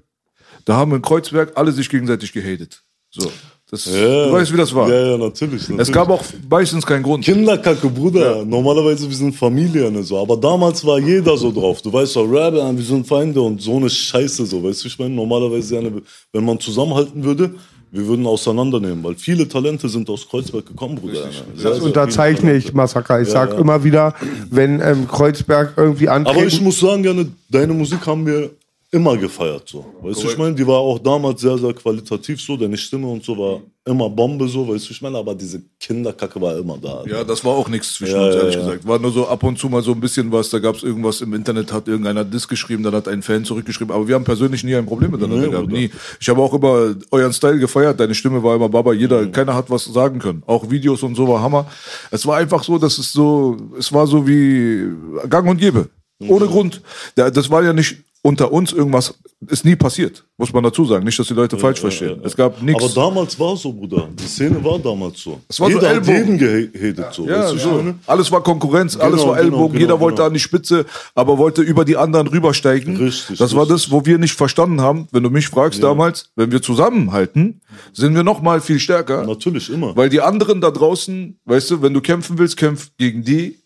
da 0.66 0.76
haben 0.76 0.92
in 0.94 1.00
Kreuzberg 1.00 1.52
alle 1.54 1.72
sich 1.72 1.88
gegenseitig 1.88 2.32
gehatet. 2.32 2.82
So. 3.10 3.32
Das, 3.68 3.82
du 3.82 3.90
weißt, 4.32 4.52
wie 4.52 4.58
das 4.58 4.72
war. 4.72 4.88
Ja, 4.88 4.94
ja, 4.94 5.18
natürlich. 5.18 5.62
natürlich. 5.62 5.80
Es 5.80 5.92
gab 5.92 6.08
auch 6.08 6.22
meistens 6.48 6.86
keinen 6.86 7.02
Grund. 7.02 7.24
Kinderkacke, 7.24 7.88
Bruder. 7.88 8.44
Normalerweise 8.44 9.08
wir 9.08 9.16
sind 9.16 9.34
Familie, 9.34 9.90
ne, 9.90 10.04
so. 10.04 10.18
Aber 10.18 10.36
damals 10.36 10.84
war 10.86 11.00
jeder 11.00 11.36
so 11.36 11.50
drauf. 11.50 11.82
Du 11.82 11.92
weißt 11.92 12.14
doch, 12.14 12.30
Rap, 12.30 12.54
wir 12.54 12.84
sind 12.84 13.04
Feinde 13.08 13.40
und 13.40 13.60
so 13.60 13.76
eine 13.76 13.90
Scheiße, 13.90 14.46
so. 14.46 14.62
Weißt 14.62 14.84
du, 14.84 14.88
ich 14.88 14.96
meine, 15.00 15.14
normalerweise, 15.16 15.80
ja, 15.80 15.90
wenn 16.32 16.44
man 16.44 16.60
zusammenhalten 16.60 17.24
würde, 17.24 17.54
wir 17.90 18.06
würden 18.06 18.24
auseinandernehmen, 18.26 19.02
weil 19.02 19.16
viele 19.16 19.48
Talente 19.48 19.88
sind 19.88 20.08
aus 20.10 20.28
Kreuzberg 20.28 20.66
gekommen, 20.66 20.96
Bruder. 20.96 21.28
Das 21.56 21.60
sehr 21.60 21.82
unterzeichne 21.82 22.54
ich. 22.54 22.72
Massaker. 22.72 23.20
Ich 23.20 23.28
Ja, 23.28 23.34
sag 23.34 23.52
ja. 23.54 23.58
immer 23.58 23.82
wieder, 23.82 24.14
wenn 24.48 24.80
ähm, 24.80 25.08
Kreuzberg 25.08 25.72
irgendwie 25.76 26.08
Aber 26.08 26.30
antreten... 26.30 26.46
ich 26.48 26.60
muss 26.60 26.78
sagen, 26.78 27.02
gerne, 27.02 27.26
deine 27.48 27.72
Musik 27.72 28.06
haben 28.06 28.26
wir 28.26 28.50
immer 28.96 29.16
gefeiert. 29.16 29.68
So. 29.68 29.84
Weißt 30.02 30.22
du, 30.22 30.28
ich 30.30 30.38
meine, 30.38 30.54
die 30.54 30.66
war 30.66 30.78
auch 30.78 30.98
damals 30.98 31.40
sehr, 31.40 31.56
sehr 31.58 31.72
qualitativ 31.74 32.40
so, 32.40 32.56
deine 32.56 32.76
Stimme 32.76 33.06
und 33.08 33.22
so 33.24 33.36
war 33.36 33.60
immer 33.84 34.10
Bombe 34.10 34.48
so, 34.48 34.66
weißt 34.66 34.88
du, 34.88 34.92
ich 34.92 35.00
meine, 35.02 35.16
aber 35.18 35.32
diese 35.34 35.62
Kinderkacke 35.78 36.40
war 36.40 36.56
immer 36.58 36.76
da. 36.76 37.04
Ja, 37.06 37.22
das 37.22 37.44
war 37.44 37.52
auch 37.52 37.68
nichts 37.68 37.94
zwischen 37.94 38.16
Ja, 38.16 38.26
uns, 38.26 38.34
ehrlich 38.34 38.54
ja. 38.56 38.60
gesagt. 38.62 38.88
War 38.88 38.98
nur 38.98 39.12
so 39.12 39.28
ab 39.28 39.42
und 39.44 39.56
zu 39.58 39.68
mal 39.68 39.80
so 39.82 39.92
ein 39.92 40.00
bisschen 40.00 40.32
was, 40.32 40.50
da 40.50 40.58
gab 40.58 40.74
es 40.74 40.82
irgendwas 40.82 41.20
im 41.20 41.32
Internet, 41.34 41.72
hat 41.72 41.86
irgendeiner 41.86 42.24
Diss 42.24 42.48
geschrieben, 42.48 42.82
dann 42.82 42.94
hat 42.94 43.06
ein 43.06 43.22
Fan 43.22 43.44
zurückgeschrieben, 43.44 43.94
aber 43.94 44.08
wir 44.08 44.16
haben 44.16 44.24
persönlich 44.24 44.64
nie 44.64 44.74
ein 44.74 44.86
Problem 44.86 45.12
miteinander 45.12 45.46
Nee, 45.46 45.50
gehabt. 45.52 45.68
Nie. 45.70 45.90
Ich 46.20 46.28
habe 46.28 46.40
auch 46.42 46.52
immer 46.54 46.96
euren 47.12 47.32
Style 47.32 47.58
gefeiert, 47.60 48.00
deine 48.00 48.14
Stimme 48.16 48.42
war 48.42 48.56
immer 48.56 48.68
Baba, 48.68 48.92
jeder, 48.92 49.22
Mhm. 49.22 49.30
keiner 49.32 49.54
hat 49.54 49.70
was 49.70 49.84
sagen 49.84 50.18
können. 50.18 50.42
Auch 50.46 50.68
Videos 50.68 51.02
und 51.04 51.14
so 51.14 51.28
war 51.28 51.40
Hammer. 51.40 51.66
Es 52.10 52.26
war 52.26 52.38
einfach 52.38 52.64
so, 52.64 52.78
dass 52.78 52.98
es 52.98 53.12
so, 53.12 53.56
es 53.78 53.92
war 53.92 54.06
so 54.08 54.26
wie 54.26 54.88
Gang 55.28 55.48
und 55.48 55.58
Gäbe. 55.58 55.88
Mhm. 56.18 56.30
Ohne 56.30 56.46
Grund. 56.46 56.80
Da- 57.14 57.30
Das 57.30 57.50
war 57.50 57.62
ja 57.62 57.72
nicht 57.74 57.98
unter 58.26 58.50
uns 58.50 58.72
irgendwas, 58.72 59.14
ist 59.48 59.64
nie 59.64 59.76
passiert, 59.76 60.24
muss 60.36 60.52
man 60.52 60.64
dazu 60.64 60.84
sagen. 60.84 61.04
Nicht, 61.04 61.16
dass 61.16 61.28
die 61.28 61.34
Leute 61.34 61.56
falsch 61.56 61.78
verstehen. 61.78 62.20
Es 62.24 62.36
gab 62.36 62.60
nichts. 62.60 62.82
Aber 62.82 62.92
damals 62.92 63.38
war 63.38 63.54
es 63.54 63.62
so, 63.62 63.72
Bruder. 63.72 64.08
Die 64.18 64.24
Szene 64.24 64.62
war 64.64 64.78
damals 64.80 65.20
so. 65.20 65.38
Es 65.48 65.60
war 65.60 65.70
so 65.70 65.76
Jeder 65.76 65.88
hat 65.90 66.08
Ellbogen. 66.08 66.38
jeden 66.38 66.72
gehatet 66.72 67.14
so. 67.14 67.26
Ja, 67.28 67.44
weißt 67.44 67.54
du, 67.54 67.58
so. 67.58 67.94
Alles 68.06 68.32
war 68.32 68.42
Konkurrenz, 68.42 68.96
alles 68.96 69.20
Genau, 69.20 69.30
war 69.30 69.38
Ellbogen, 69.38 69.58
genau, 69.58 69.68
genau, 69.72 69.80
jeder 69.80 70.00
wollte 70.00 70.16
genau. 70.16 70.26
an 70.26 70.34
die 70.34 70.40
Spitze, 70.40 70.86
aber 71.14 71.38
wollte 71.38 71.62
über 71.62 71.84
die 71.84 71.96
anderen 71.96 72.26
rübersteigen. 72.26 72.96
Richtig, 72.96 73.38
das 73.38 73.54
war 73.54 73.62
richtig. 73.62 73.84
das, 73.84 73.90
wo 73.92 74.04
wir 74.04 74.18
nicht 74.18 74.34
verstanden 74.34 74.80
haben, 74.80 75.06
wenn 75.12 75.22
du 75.22 75.30
mich 75.30 75.46
fragst 75.48 75.80
damals, 75.82 76.30
wenn 76.34 76.50
wir 76.50 76.60
zusammenhalten, 76.60 77.60
sind 77.92 78.14
wir 78.16 78.24
noch 78.24 78.42
mal 78.42 78.60
viel 78.60 78.80
stärker, 78.80 79.24
Natürlich, 79.24 79.70
immer. 79.70 79.96
weil 79.96 80.08
die 80.08 80.20
anderen 80.20 80.60
da 80.60 80.72
draußen, 80.72 81.38
weißt 81.44 81.70
du, 81.70 81.82
wenn 81.82 81.94
du 81.94 82.00
kämpfen 82.00 82.38
willst, 82.38 82.56
kämpf 82.56 82.90
gegen 82.98 83.22
die. 83.22 83.58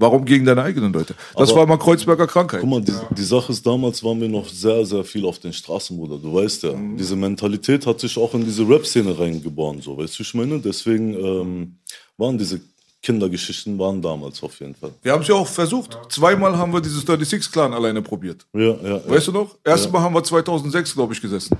Warum 0.00 0.24
gegen 0.24 0.44
deine 0.46 0.62
eigenen 0.62 0.92
Leute? 0.92 1.14
Das. 1.36 1.50
Aber- 1.50 1.60
war 1.60 1.66
mal 1.66 1.76
Kreuzberger 1.78 2.26
Krankheit. 2.26 2.60
Guck 2.62 2.70
mal, 2.70 2.80
die, 2.80 2.92
die 3.16 3.22
Sache 3.22 3.52
ist, 3.52 3.64
damals 3.66 4.02
waren 4.02 4.20
wir 4.20 4.28
noch 4.28 4.48
sehr, 4.48 4.84
sehr 4.86 5.04
viel 5.04 5.24
auf 5.26 5.38
den 5.38 5.52
Straßen, 5.52 5.96
Bruder. 5.96 6.16
Du 6.18 6.32
weißt 6.34 6.62
ja, 6.64 6.72
Mhm. 6.72 6.96
diese 6.96 7.14
Mentalität 7.16 7.86
hat 7.86 8.00
sich 8.00 8.16
auch 8.18 8.32
in 8.34 8.44
diese 8.44 8.66
Rap-Szene 8.68 9.16
reingeboren, 9.18 9.80
so, 9.82 9.96
weißt 9.98 10.18
du, 10.18 10.22
ich 10.22 10.34
meine? 10.34 10.58
Deswegen 10.58 11.14
ähm, 11.14 11.74
waren 12.16 12.38
diese 12.38 12.60
Kindergeschichten 13.02 13.78
waren 13.78 14.02
damals 14.02 14.42
auf 14.42 14.58
jeden 14.60 14.74
Fall. 14.74 14.90
Wir 15.02 15.12
haben 15.12 15.22
es 15.22 15.28
ja 15.28 15.34
auch 15.34 15.46
versucht. 15.46 15.98
Zweimal 16.10 16.56
haben 16.58 16.72
wir 16.72 16.80
dieses 16.82 17.00
36 17.02 17.50
Clan 17.50 17.72
alleine 17.72 18.02
probiert. 18.02 18.46
Ja, 18.52 18.60
ja. 18.82 19.00
Weißt 19.08 19.28
du 19.28 19.32
noch? 19.32 19.56
Erstes 19.64 19.90
Mal 19.90 20.00
haben 20.02 20.14
wir 20.14 20.22
2006, 20.22 20.94
glaube 20.94 21.14
ich, 21.14 21.20
gesessen. 21.22 21.56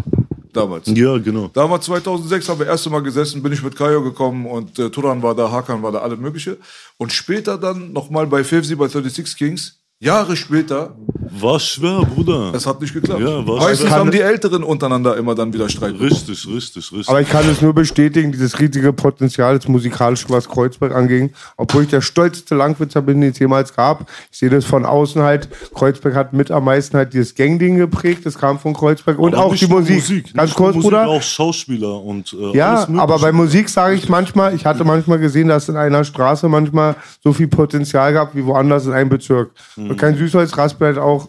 Damals. 0.53 0.87
Ja, 0.87 1.19
genau. 1.19 1.49
Da 1.53 1.63
haben 1.63 1.71
wir 1.71 1.81
2006, 1.81 2.49
haben 2.49 2.59
wir 2.59 2.67
das 2.67 2.75
erste 2.75 2.91
Mal 2.91 3.03
gesessen, 3.03 3.43
bin 3.43 3.53
ich 3.53 3.63
mit 3.63 3.77
Kayo 3.77 4.03
gekommen 4.03 4.47
und 4.47 4.79
äh, 4.79 4.91
Turan 4.91 5.23
war 5.23 5.35
da, 5.35 5.51
Hakan 5.51 5.83
war 5.83 5.93
da, 5.93 5.99
alle 5.99 6.17
mögliche. 6.17 6.59
Und 6.97 7.13
später 7.13 7.59
dann 7.59 7.93
nochmal 7.93 8.27
bei 8.27 8.43
50 8.43 8.77
bei 8.77 8.89
36 8.89 9.37
Kings, 9.37 9.80
Jahre 10.03 10.35
später, 10.35 10.95
War 11.39 11.61
schwer, 11.61 12.01
Bruder. 12.07 12.53
es 12.55 12.67
hat 12.67 12.81
nicht 12.81 12.95
geklappt. 12.95 13.21
Ja, 13.21 13.47
war 13.47 13.59
Meistens 13.59 13.91
haben 13.91 14.11
die 14.11 14.21
Älteren 14.23 14.65
untereinander 14.65 15.15
immer 15.19 15.35
dann 15.35 15.53
wieder 15.53 15.69
Streit. 15.69 16.01
Richtig, 16.01 16.47
richtig, 16.49 16.91
richtig. 16.91 17.09
Aber 17.11 17.21
ich 17.21 17.29
kann 17.29 17.47
es 17.51 17.61
nur 17.61 17.75
bestätigen, 17.75 18.33
dieses 18.33 18.59
riesige 18.59 18.95
Potenzial 18.95 19.59
des 19.59 19.69
musikalischen, 19.69 20.31
was 20.31 20.49
Kreuzberg 20.49 20.95
anging. 20.95 21.31
Obwohl 21.59 21.83
ich 21.83 21.91
der 21.91 22.01
stolzeste 22.01 22.55
Langwitzer 22.55 23.03
bin, 23.03 23.21
den 23.21 23.33
es 23.33 23.39
jemals 23.39 23.77
gab. 23.77 24.09
Ich 24.33 24.39
sehe 24.39 24.49
das 24.49 24.65
von 24.65 24.87
außen 24.87 25.21
halt. 25.21 25.51
Kreuzberg 25.75 26.15
hat 26.15 26.33
mit 26.33 26.51
am 26.51 26.65
meisten 26.65 26.97
halt 26.97 27.13
dieses 27.13 27.35
Gangding 27.35 27.77
geprägt. 27.77 28.25
Das 28.25 28.39
kam 28.39 28.59
von 28.59 28.73
Kreuzberg. 28.73 29.19
Und 29.19 29.35
Aber 29.35 29.45
auch 29.45 29.53
nicht 29.53 29.65
die 29.65 29.69
nur 29.69 29.83
Musik. 29.83 30.33
Ganz 30.33 30.49
nicht 30.49 30.57
kurz, 30.57 30.77
Musik, 30.77 30.91
Bruder. 30.91 31.09
Auch 31.09 31.23
Schauspieler 31.23 32.03
und 32.03 32.33
äh, 32.33 32.57
Ja, 32.57 32.89
aber 32.97 33.19
bei 33.19 33.33
Musik 33.33 33.69
sage 33.69 33.97
ich 33.97 34.09
manchmal, 34.09 34.55
ich 34.55 34.65
hatte 34.65 34.83
manchmal 34.85 35.19
gesehen, 35.19 35.49
dass 35.49 35.69
in 35.69 35.77
einer 35.77 36.05
Straße 36.05 36.49
manchmal 36.49 36.97
so 37.23 37.35
viel 37.35 37.49
Potenzial 37.49 38.15
gab 38.15 38.35
wie 38.35 38.47
woanders 38.47 38.87
in 38.87 38.93
einem 38.95 39.11
Bezirk. 39.11 39.51
Mhm. 39.93 39.97
Kein 39.97 40.17
Süßholz, 40.17 40.57
Raspberry 40.57 40.95
hat 40.95 41.03
auch, 41.03 41.29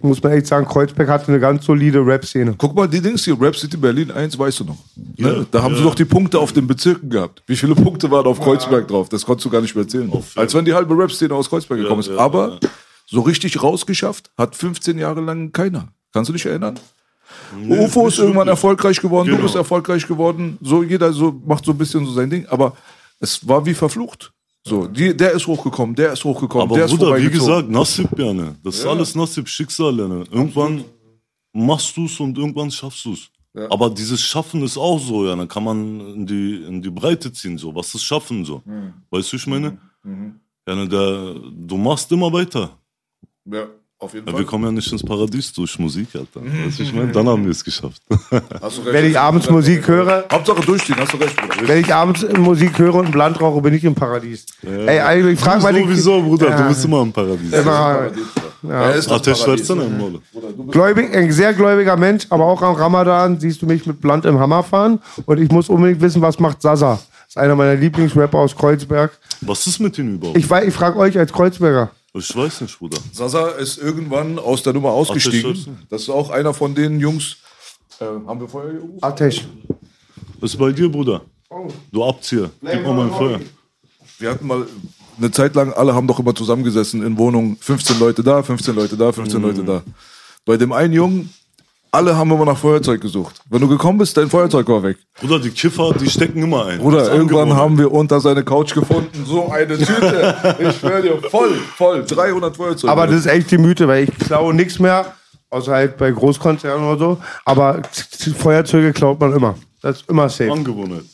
muss 0.00 0.22
man 0.22 0.32
echt 0.32 0.46
sagen, 0.46 0.66
Kreuzberg 0.66 1.08
hatte 1.08 1.28
eine 1.28 1.38
ganz 1.40 1.66
solide 1.66 2.04
Rap-Szene. 2.04 2.54
Guck 2.56 2.74
mal, 2.74 2.88
die 2.88 3.00
Dings 3.00 3.24
hier, 3.24 3.38
Rap 3.40 3.54
City 3.56 3.76
Berlin 3.76 4.10
1, 4.10 4.38
weißt 4.38 4.60
du 4.60 4.64
noch. 4.64 4.78
Ja, 5.16 5.28
ne? 5.28 5.46
Da 5.50 5.62
haben 5.62 5.74
sie 5.74 5.80
ja. 5.82 5.86
doch 5.86 5.94
die 5.94 6.04
Punkte 6.06 6.38
auf 6.38 6.52
den 6.52 6.66
Bezirken 6.66 7.10
gehabt. 7.10 7.42
Wie 7.46 7.56
viele 7.56 7.74
Punkte 7.74 8.10
waren 8.10 8.26
auf 8.26 8.40
Kreuzberg 8.40 8.88
drauf? 8.88 9.08
Das 9.10 9.24
konntest 9.26 9.44
du 9.46 9.50
gar 9.50 9.60
nicht 9.60 9.74
mehr 9.74 9.84
erzählen. 9.84 10.10
Auf- 10.10 10.36
Als 10.36 10.54
wenn 10.54 10.64
die 10.64 10.72
halbe 10.74 10.96
Rap-Szene 10.96 11.34
aus 11.34 11.48
Kreuzberg 11.50 11.80
gekommen 11.80 12.00
ist. 12.00 12.08
ja, 12.08 12.16
Aber 12.16 12.58
ja. 12.62 12.68
so 13.06 13.20
richtig 13.20 13.62
rausgeschafft 13.62 14.30
hat 14.38 14.56
15 14.56 14.98
Jahre 14.98 15.20
lang 15.20 15.52
keiner. 15.52 15.88
Kannst 16.12 16.28
du 16.30 16.32
dich 16.32 16.46
erinnern? 16.46 16.78
UFO 17.68 18.08
ist 18.08 18.18
irgendwann 18.18 18.46
wirklich. 18.46 18.50
erfolgreich 18.50 19.00
geworden, 19.00 19.26
du 19.28 19.32
Genau. 19.32 19.44
bist 19.44 19.54
erfolgreich 19.56 20.06
geworden. 20.06 20.58
So 20.60 20.82
jeder 20.82 21.12
so 21.12 21.40
macht 21.46 21.64
so 21.64 21.72
ein 21.72 21.78
bisschen 21.78 22.04
so 22.04 22.12
sein 22.12 22.28
Ding. 22.30 22.46
Aber 22.48 22.76
es 23.20 23.46
war 23.48 23.64
wie 23.64 23.74
verflucht. 23.74 24.32
So, 24.64 24.86
die, 24.86 25.16
der 25.16 25.32
ist 25.32 25.46
hochgekommen, 25.46 25.94
der 25.94 26.12
ist 26.12 26.24
hochgekommen, 26.24 26.68
Aber 26.68 26.76
der 26.76 26.84
ist 26.84 26.96
Bruder, 26.96 27.16
wie 27.18 27.30
gesagt, 27.30 27.68
Nassib, 27.68 28.16
Jane. 28.16 28.54
Das 28.62 28.76
ist 28.76 28.86
alles 28.86 29.14
Nassib, 29.14 29.48
Schicksal, 29.48 29.96
Jane. 29.98 30.24
Irgendwann 30.30 30.84
machst 31.52 31.96
du 31.96 32.04
es 32.04 32.18
und 32.20 32.38
irgendwann 32.38 32.70
schaffst 32.70 33.04
du 33.04 33.12
es. 33.14 33.28
Aber 33.70 33.90
dieses 33.90 34.20
Schaffen 34.22 34.62
ist 34.62 34.78
auch 34.78 34.98
so, 34.98 35.26
ja, 35.26 35.34
dann 35.36 35.48
kann 35.48 35.64
man 35.64 36.00
in 36.14 36.26
die, 36.26 36.62
in 36.64 36.80
die 36.80 36.90
Breite 36.90 37.32
ziehen, 37.32 37.58
so. 37.58 37.74
Was 37.74 37.94
ist 37.94 38.04
Schaffen, 38.04 38.44
so? 38.44 38.62
Weißt 39.10 39.32
du, 39.32 39.36
ich 39.36 39.46
meine? 39.46 39.78
Ja, 40.66 40.74
ne, 40.76 40.88
der, 40.88 41.34
du 41.52 41.76
machst 41.76 42.10
immer 42.12 42.32
weiter. 42.32 42.78
Ja. 43.44 43.66
Auf 44.02 44.14
jeden 44.14 44.26
Ja, 44.26 44.32
Fall. 44.32 44.40
wir 44.40 44.46
kommen 44.46 44.64
ja 44.64 44.72
nicht 44.72 44.90
ins 44.90 45.02
Paradies 45.04 45.52
durch 45.52 45.78
Musik, 45.78 46.08
Alter. 46.14 46.40
Weißt 46.44 46.78
du, 46.80 46.82
ich 46.82 46.92
meine, 46.92 47.12
dann 47.12 47.28
haben 47.28 47.44
wir 47.44 47.52
es 47.52 47.62
geschafft. 47.62 48.02
Hast 48.60 48.78
du 48.78 48.82
recht. 48.82 48.92
Wenn 48.94 49.04
ich 49.10 49.16
abends 49.18 49.48
Musik 49.48 49.86
höre, 49.86 50.24
Hauptsache 50.32 50.60
durchziehen, 50.62 50.96
hast 50.98 51.12
du 51.12 51.18
recht, 51.18 51.36
Bruder. 51.36 51.68
wenn 51.68 51.80
ich 51.80 51.94
abends 51.94 52.26
Musik 52.36 52.76
höre 52.80 52.96
und 52.96 53.12
Blunt 53.12 53.40
rauche, 53.40 53.60
bin 53.60 53.74
ich 53.74 53.84
im 53.84 53.94
Paradies. 53.94 54.44
Ey, 54.62 54.98
eigentlich, 54.98 55.34
ich 55.34 55.40
frag 55.40 55.62
mal 55.62 55.72
Sowieso, 55.72 56.20
Bruder, 56.20 56.50
Ja. 56.50 56.56
du 56.62 56.68
bist 56.68 56.84
immer 56.84 57.00
im 57.02 57.12
Paradies. 57.12 57.52
Immer, 57.52 58.10
Ja. 58.64 58.82
Er 58.90 58.94
ist 58.96 59.08
Ach, 59.10 59.20
der 59.20 59.34
gläubig, 60.70 61.14
ein 61.16 61.30
sehr 61.32 61.52
gläubiger 61.54 61.96
Mensch, 61.96 62.26
aber 62.30 62.44
auch 62.44 62.60
am 62.62 62.74
Ramadan 62.74 63.38
siehst 63.38 63.62
du 63.62 63.66
mich 63.66 63.86
mit 63.86 64.00
Blunt 64.00 64.24
im 64.24 64.38
Hammer 64.38 64.62
fahren. 64.64 65.00
Und 65.26 65.38
ich 65.40 65.50
muss 65.50 65.68
unbedingt 65.68 66.00
wissen, 66.00 66.22
was 66.22 66.38
macht 66.38 66.60
Sasa. 66.62 66.94
Das 66.94 67.02
ist 67.28 67.36
einer 67.38 67.54
meiner 67.56 67.74
Lieblingsrapper 67.76 68.38
aus 68.38 68.54
Kreuzberg. 68.56 69.12
Was 69.42 69.66
ist 69.66 69.78
mit 69.80 69.96
ihm 69.98 70.14
überhaupt? 70.16 70.36
Ich, 70.38 70.50
ich 70.50 70.74
frage 70.74 70.98
euch 70.98 71.16
als 71.18 71.32
Kreuzberger. 71.32 71.90
Ich 72.14 72.36
weiß 72.36 72.60
nicht, 72.60 72.78
Bruder. 72.78 72.98
Sasa 73.12 73.48
ist 73.52 73.78
irgendwann 73.78 74.38
aus 74.38 74.62
der 74.62 74.74
Nummer 74.74 74.90
ausgestiegen. 74.90 75.78
Das 75.88 76.02
ist 76.02 76.10
auch 76.10 76.28
einer 76.30 76.52
von 76.52 76.74
den 76.74 77.00
Jungs. 77.00 77.36
Äh, 78.00 78.04
haben 78.04 78.38
wir 78.40 78.48
Feuer 78.48 78.72
gerufen? 78.74 78.98
Atesh. 79.00 79.46
Was 80.40 80.50
ist 80.52 80.58
bei 80.58 80.72
dir, 80.72 80.90
Bruder? 80.90 81.22
Du 81.90 82.04
Abzieher. 82.04 82.50
Gib 82.60 82.82
mal 82.84 82.94
mein 82.94 83.10
Feuer. 83.10 83.40
Wir 84.18 84.30
hatten 84.30 84.46
mal 84.46 84.66
eine 85.18 85.30
Zeit 85.30 85.54
lang, 85.54 85.72
alle 85.72 85.94
haben 85.94 86.06
doch 86.06 86.18
immer 86.18 86.34
zusammengesessen 86.34 87.02
in 87.02 87.16
Wohnungen. 87.16 87.56
15 87.58 87.98
Leute 87.98 88.22
da, 88.22 88.42
15 88.42 88.74
Leute 88.74 88.96
da, 88.96 89.12
15 89.12 89.40
Mhm. 89.40 89.46
Leute 89.46 89.64
da. 89.64 89.82
Bei 90.44 90.56
dem 90.56 90.72
einen 90.72 90.92
Jungen, 90.92 91.32
alle 91.92 92.16
haben 92.16 92.32
immer 92.32 92.46
nach 92.46 92.56
Feuerzeug 92.56 93.00
gesucht. 93.00 93.40
Wenn 93.50 93.60
du 93.60 93.68
gekommen 93.68 93.98
bist, 93.98 94.16
dein 94.16 94.28
Feuerzeug 94.28 94.66
war 94.66 94.82
weg. 94.82 94.96
Bruder, 95.20 95.38
die 95.38 95.50
Kiffer, 95.50 95.92
die 95.92 96.08
stecken 96.08 96.42
immer 96.42 96.64
ein. 96.66 96.78
Bruder, 96.78 97.12
irgendwann 97.12 97.54
haben 97.54 97.76
wir 97.76 97.92
unter 97.92 98.18
seine 98.18 98.42
Couch 98.42 98.74
gefunden, 98.74 99.24
so 99.26 99.50
eine 99.50 99.76
Tüte. 99.76 100.56
ich 100.58 100.76
schwör 100.78 101.02
dir, 101.02 101.18
voll, 101.30 101.52
voll, 101.76 102.02
300 102.04 102.56
Feuerzeuge. 102.56 102.90
Aber 102.90 103.06
das 103.06 103.16
ist 103.16 103.26
echt 103.26 103.50
die 103.50 103.58
Mythe, 103.58 103.86
weil 103.86 104.04
ich 104.04 104.18
klaue 104.18 104.54
nichts 104.54 104.78
mehr, 104.78 105.14
außer 105.50 105.72
halt 105.72 105.98
bei 105.98 106.10
Großkonzernen 106.10 106.86
oder 106.86 106.98
so. 106.98 107.18
Aber 107.44 107.82
Feuerzeuge 108.38 108.92
klaut 108.92 109.20
man 109.20 109.34
immer. 109.34 109.54
Das 109.82 110.00
ist 110.00 110.08
immer 110.08 110.30
safe. 110.30 110.50
Angewohnheit. 110.50 111.04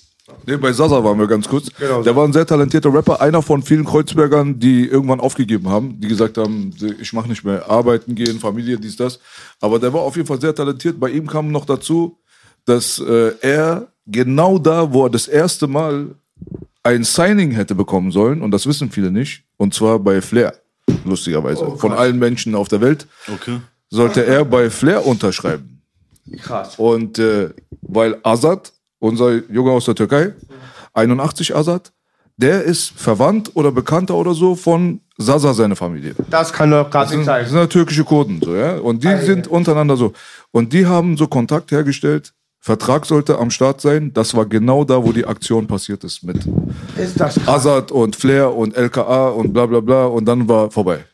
Nee, 0.47 0.57
bei 0.57 0.73
Sasa 0.73 1.03
waren 1.05 1.19
wir 1.19 1.27
ganz 1.27 1.49
kurz. 1.49 1.69
Genau. 1.79 2.03
Der 2.03 2.15
war 2.17 2.25
ein 2.25 2.33
sehr 2.33 2.47
talentierter 2.47 2.93
Rapper, 2.93 3.21
einer 3.21 3.43
von 3.43 3.63
vielen 3.63 3.85
Kreuzbergern, 3.85 4.59
die 4.59 4.87
irgendwann 4.87 5.21
aufgegeben 5.21 5.69
haben, 5.69 6.01
die 6.01 6.09
gesagt 6.09 6.39
haben, 6.39 6.73
ich 7.01 7.13
mache 7.13 7.29
nicht 7.29 7.45
mehr 7.45 7.69
arbeiten 7.71 8.15
gehen, 8.15 8.39
Familie, 8.41 8.79
dies, 8.79 8.97
das. 8.97 9.19
Aber 9.61 9.79
der 9.79 9.93
war 9.93 10.01
auf 10.01 10.17
jeden 10.17 10.27
Fall 10.27 10.41
sehr 10.41 10.55
talentiert. 10.55 10.99
Bei 10.99 11.11
ihm 11.11 11.27
kam 11.27 11.51
noch 11.53 11.65
dazu, 11.67 12.19
dass 12.65 12.99
äh, 12.99 13.33
er 13.41 13.89
genau 14.07 14.59
da, 14.59 14.93
wo 14.93 15.05
er 15.05 15.11
das 15.11 15.29
erste 15.29 15.67
Mal 15.67 16.15
ein 16.83 17.05
Signing 17.05 17.51
hätte 17.51 17.75
bekommen 17.75 18.11
sollen, 18.13 18.41
und 18.41 18.51
das 18.51 18.67
wissen 18.67 18.91
viele 18.91 19.11
nicht, 19.11 19.43
und 19.59 19.75
zwar 19.75 19.99
bei 19.99 20.23
Flair, 20.23 20.55
lustigerweise. 21.05 21.77
von 21.77 21.93
allen 21.93 22.19
Menschen 22.19 22.55
auf 22.55 22.69
der 22.69 22.81
Welt, 22.81 23.07
Okay. 23.33 23.61
sollte 23.91 24.25
er 24.25 24.45
bei 24.47 24.71
Flair 24.71 25.05
unterschreiben. 25.05 25.83
Krass. 26.43 26.79
Und 26.79 27.19
äh, 27.19 27.51
weil 27.83 28.17
Azad, 28.23 28.73
unser 28.99 29.43
Junge 29.51 29.73
aus 29.73 29.85
der 29.85 29.95
Türkei, 29.95 30.35
81 30.95 31.55
Azad, 31.55 31.93
der 32.37 32.63
ist 32.63 32.93
verwandt 32.97 33.51
oder 33.55 33.73
Bekannter 33.73 34.15
oder 34.15 34.33
so 34.33 34.55
von 34.55 35.01
Sasa, 35.17 35.53
seine 35.53 35.75
Familie. 35.75 36.15
Das 36.31 36.53
kann 36.53 36.71
doch 36.71 36.89
gerade 36.89 37.11
nicht 37.11 37.25
sind, 37.25 37.27
das 37.27 37.27
sein. 37.27 37.47
sind 37.47 37.59
ja 37.59 37.67
türkische 37.67 38.05
Kurden, 38.05 38.41
so, 38.41 38.55
ja. 38.55 38.77
Und 38.79 39.03
die 39.03 39.17
sind 39.19 39.49
untereinander 39.49 39.97
so. 39.97 40.13
Und 40.53 40.73
die 40.73 40.87
haben 40.87 41.17
so 41.17 41.27
Kontakt 41.27 41.73
hergestellt. 41.73 42.33
Vertrag 42.61 43.07
sollte 43.07 43.39
am 43.39 43.51
Start 43.51 43.81
sein. 43.81 44.13
Das 44.13 44.35
war 44.35 44.47
genau 44.47 44.85
da, 44.85 45.03
wo 45.03 45.13
die 45.13 45.27
Aktion 45.27 45.67
passiert 45.67 46.05
ist 46.05 46.23
mit 46.23 46.39
Ist? 46.97 47.21
Azad 47.49 47.91
und 47.91 48.15
Flair 48.15 48.55
und 48.55 48.77
LKA 48.77 49.31
und 49.31 49.53
bla 49.53 49.67
bla 49.67 49.81
bla. 49.81 50.07
Und 50.07 50.25
dann 50.27 50.49
war 50.49 50.71
vorbei. 50.71 51.05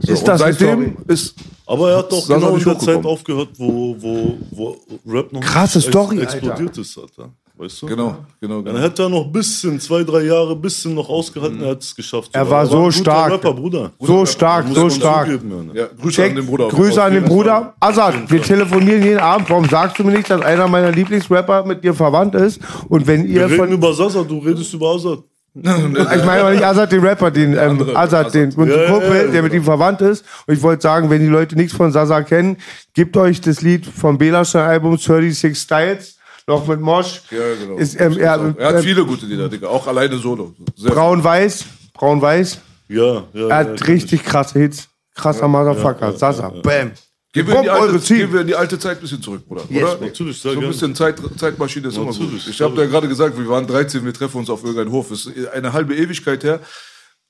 So, 0.00 0.12
Ist 0.12 0.28
das 0.28 0.40
seitdem 0.40 0.96
ist 1.08 1.34
Aber 1.66 1.90
er 1.90 1.98
hat 1.98 2.12
doch 2.12 2.26
genau 2.26 2.56
in 2.56 2.64
der 2.64 2.78
Zeit 2.78 3.04
aufgehört, 3.04 3.48
wo, 3.56 3.96
wo, 3.98 4.36
wo 4.50 4.76
Rap 5.06 5.32
noch 5.32 5.40
Krasse 5.40 5.80
Story, 5.80 6.20
explodiert 6.20 6.76
ist, 6.78 6.96
Alter. 6.98 7.30
Weißt 7.58 7.80
du? 7.80 7.86
genau, 7.86 8.16
genau, 8.38 8.60
Dann 8.60 8.74
genau. 8.74 8.86
hätte 8.86 9.02
er 9.04 9.08
noch 9.08 9.24
ein 9.24 9.32
bisschen, 9.32 9.80
zwei, 9.80 10.04
drei 10.04 10.24
Jahre, 10.24 10.52
ein 10.52 10.60
bisschen 10.60 10.94
noch 10.94 11.08
ausgehalten, 11.08 11.62
er 11.62 11.70
hat 11.70 11.82
es 11.82 11.96
geschafft. 11.96 12.28
Er 12.34 12.48
war 12.50 12.66
so 12.66 12.76
ein 12.76 12.82
guter 12.82 12.92
stark. 12.98 13.32
Rapper, 13.32 13.54
Bruder. 13.54 13.92
So 13.98 14.26
stark, 14.26 14.66
Muss 14.68 14.76
so 14.76 14.90
stark. 14.90 15.26
zugeben, 15.26 15.70
ja, 15.72 15.86
Grüße 15.86 16.16
Check, 16.16 16.30
an 16.30 16.36
den 16.36 16.46
Bruder. 16.46 16.68
Grüße 16.68 17.02
an 17.02 17.14
den 17.14 17.24
Bruder. 17.24 17.74
Azad, 17.80 18.30
wir 18.30 18.42
telefonieren 18.42 19.02
jeden 19.02 19.20
Abend. 19.20 19.48
Warum 19.48 19.66
sagst 19.70 19.98
du 19.98 20.04
mir 20.04 20.12
nicht, 20.12 20.28
dass 20.28 20.42
einer 20.42 20.68
meiner 20.68 20.92
Lieblingsrapper 20.92 21.64
mit 21.64 21.82
dir 21.82 21.94
verwandt 21.94 22.34
ist? 22.34 22.60
Und 22.90 23.06
wenn 23.06 23.24
ihr 23.26 23.34
Wir 23.40 23.46
reden 23.46 23.56
von. 23.56 23.72
über 23.72 23.94
Sasa, 23.94 24.22
du 24.22 24.38
redest 24.38 24.74
über 24.74 24.94
Azad. 24.94 25.20
Ich 26.16 26.24
meine 26.24 26.40
aber 26.40 26.50
nicht 26.50 26.64
Azad, 26.64 26.92
den 26.92 27.00
Rapper, 27.00 27.30
den 27.30 27.52
ähm, 27.54 27.58
andere, 27.58 27.96
Azad, 27.96 28.34
den 28.34 28.52
unseren 28.52 28.68
Ja, 28.68 28.82
ja, 28.82 28.90
Kumpel, 28.90 29.16
ja, 29.26 29.30
der 29.32 29.42
mit 29.42 29.54
ihm 29.54 29.64
verwandt 29.64 30.02
ist. 30.02 30.24
Und 30.46 30.54
ich 30.54 30.62
wollte 30.62 30.82
sagen, 30.82 31.08
wenn 31.08 31.20
die 31.20 31.28
Leute 31.28 31.56
nichts 31.56 31.74
von 31.74 31.92
Sasa 31.92 32.22
kennen, 32.22 32.58
gebt 32.94 33.16
euch 33.16 33.40
das 33.40 33.62
Lied 33.62 33.86
vom 33.86 34.18
Belastein 34.18 34.68
Album 34.68 34.98
36 34.98 35.56
Styles, 35.56 36.18
noch 36.46 36.66
mit 36.66 36.80
Mosch. 36.80 37.22
Ja, 37.30 37.38
genau. 37.60 37.78
Ist, 37.78 37.98
ähm, 37.98 38.18
er, 38.18 38.54
er 38.58 38.68
hat 38.68 38.74
ähm, 38.76 38.82
viele 38.82 39.04
gute 39.04 39.24
Lieder, 39.26 39.48
Digga. 39.48 39.68
Auch 39.68 39.86
alleine 39.86 40.18
solo. 40.18 40.54
Braun-Weiß, 40.84 41.64
Braun-Weiß. 41.94 42.58
Ja, 42.88 43.04
ja. 43.04 43.22
Er 43.32 43.48
ja, 43.48 43.56
hat 43.56 43.88
richtig 43.88 44.24
krasse 44.24 44.58
Hits. 44.58 44.88
Krasser 45.14 45.48
Motherfucker. 45.48 46.12
Sasa, 46.12 46.50
bam. 46.62 46.92
Gehen 47.36 47.46
wir, 47.48 47.56
in 47.56 47.62
die 47.64 47.70
alte, 47.70 47.98
gehen 48.14 48.32
wir 48.32 48.40
in 48.40 48.46
die 48.46 48.54
alte 48.54 48.78
Zeit 48.78 48.96
ein 48.96 49.00
bisschen 49.02 49.20
zurück, 49.20 49.46
Bruder. 49.46 49.64
Oder? 49.68 49.98
Natürlich, 50.00 50.40
sehr 50.40 50.54
So 50.54 50.60
ein 50.60 50.68
bisschen 50.68 50.94
Zeit, 50.94 51.20
Zeitmaschine 51.36 51.88
ist 51.88 51.96
immer 51.98 52.14
gut. 52.14 52.46
Ich 52.48 52.60
habe 52.62 52.80
ja 52.80 52.86
gerade 52.86 53.08
gesagt, 53.08 53.36
wir 53.38 53.46
waren 53.46 53.66
13, 53.66 54.02
wir 54.02 54.14
treffen 54.14 54.38
uns 54.38 54.48
auf 54.48 54.62
irgendeinem 54.62 54.92
Hof. 54.92 55.10
Es 55.10 55.26
ist 55.26 55.48
eine 55.48 55.70
halbe 55.74 55.94
Ewigkeit 55.94 56.42
her. 56.44 56.60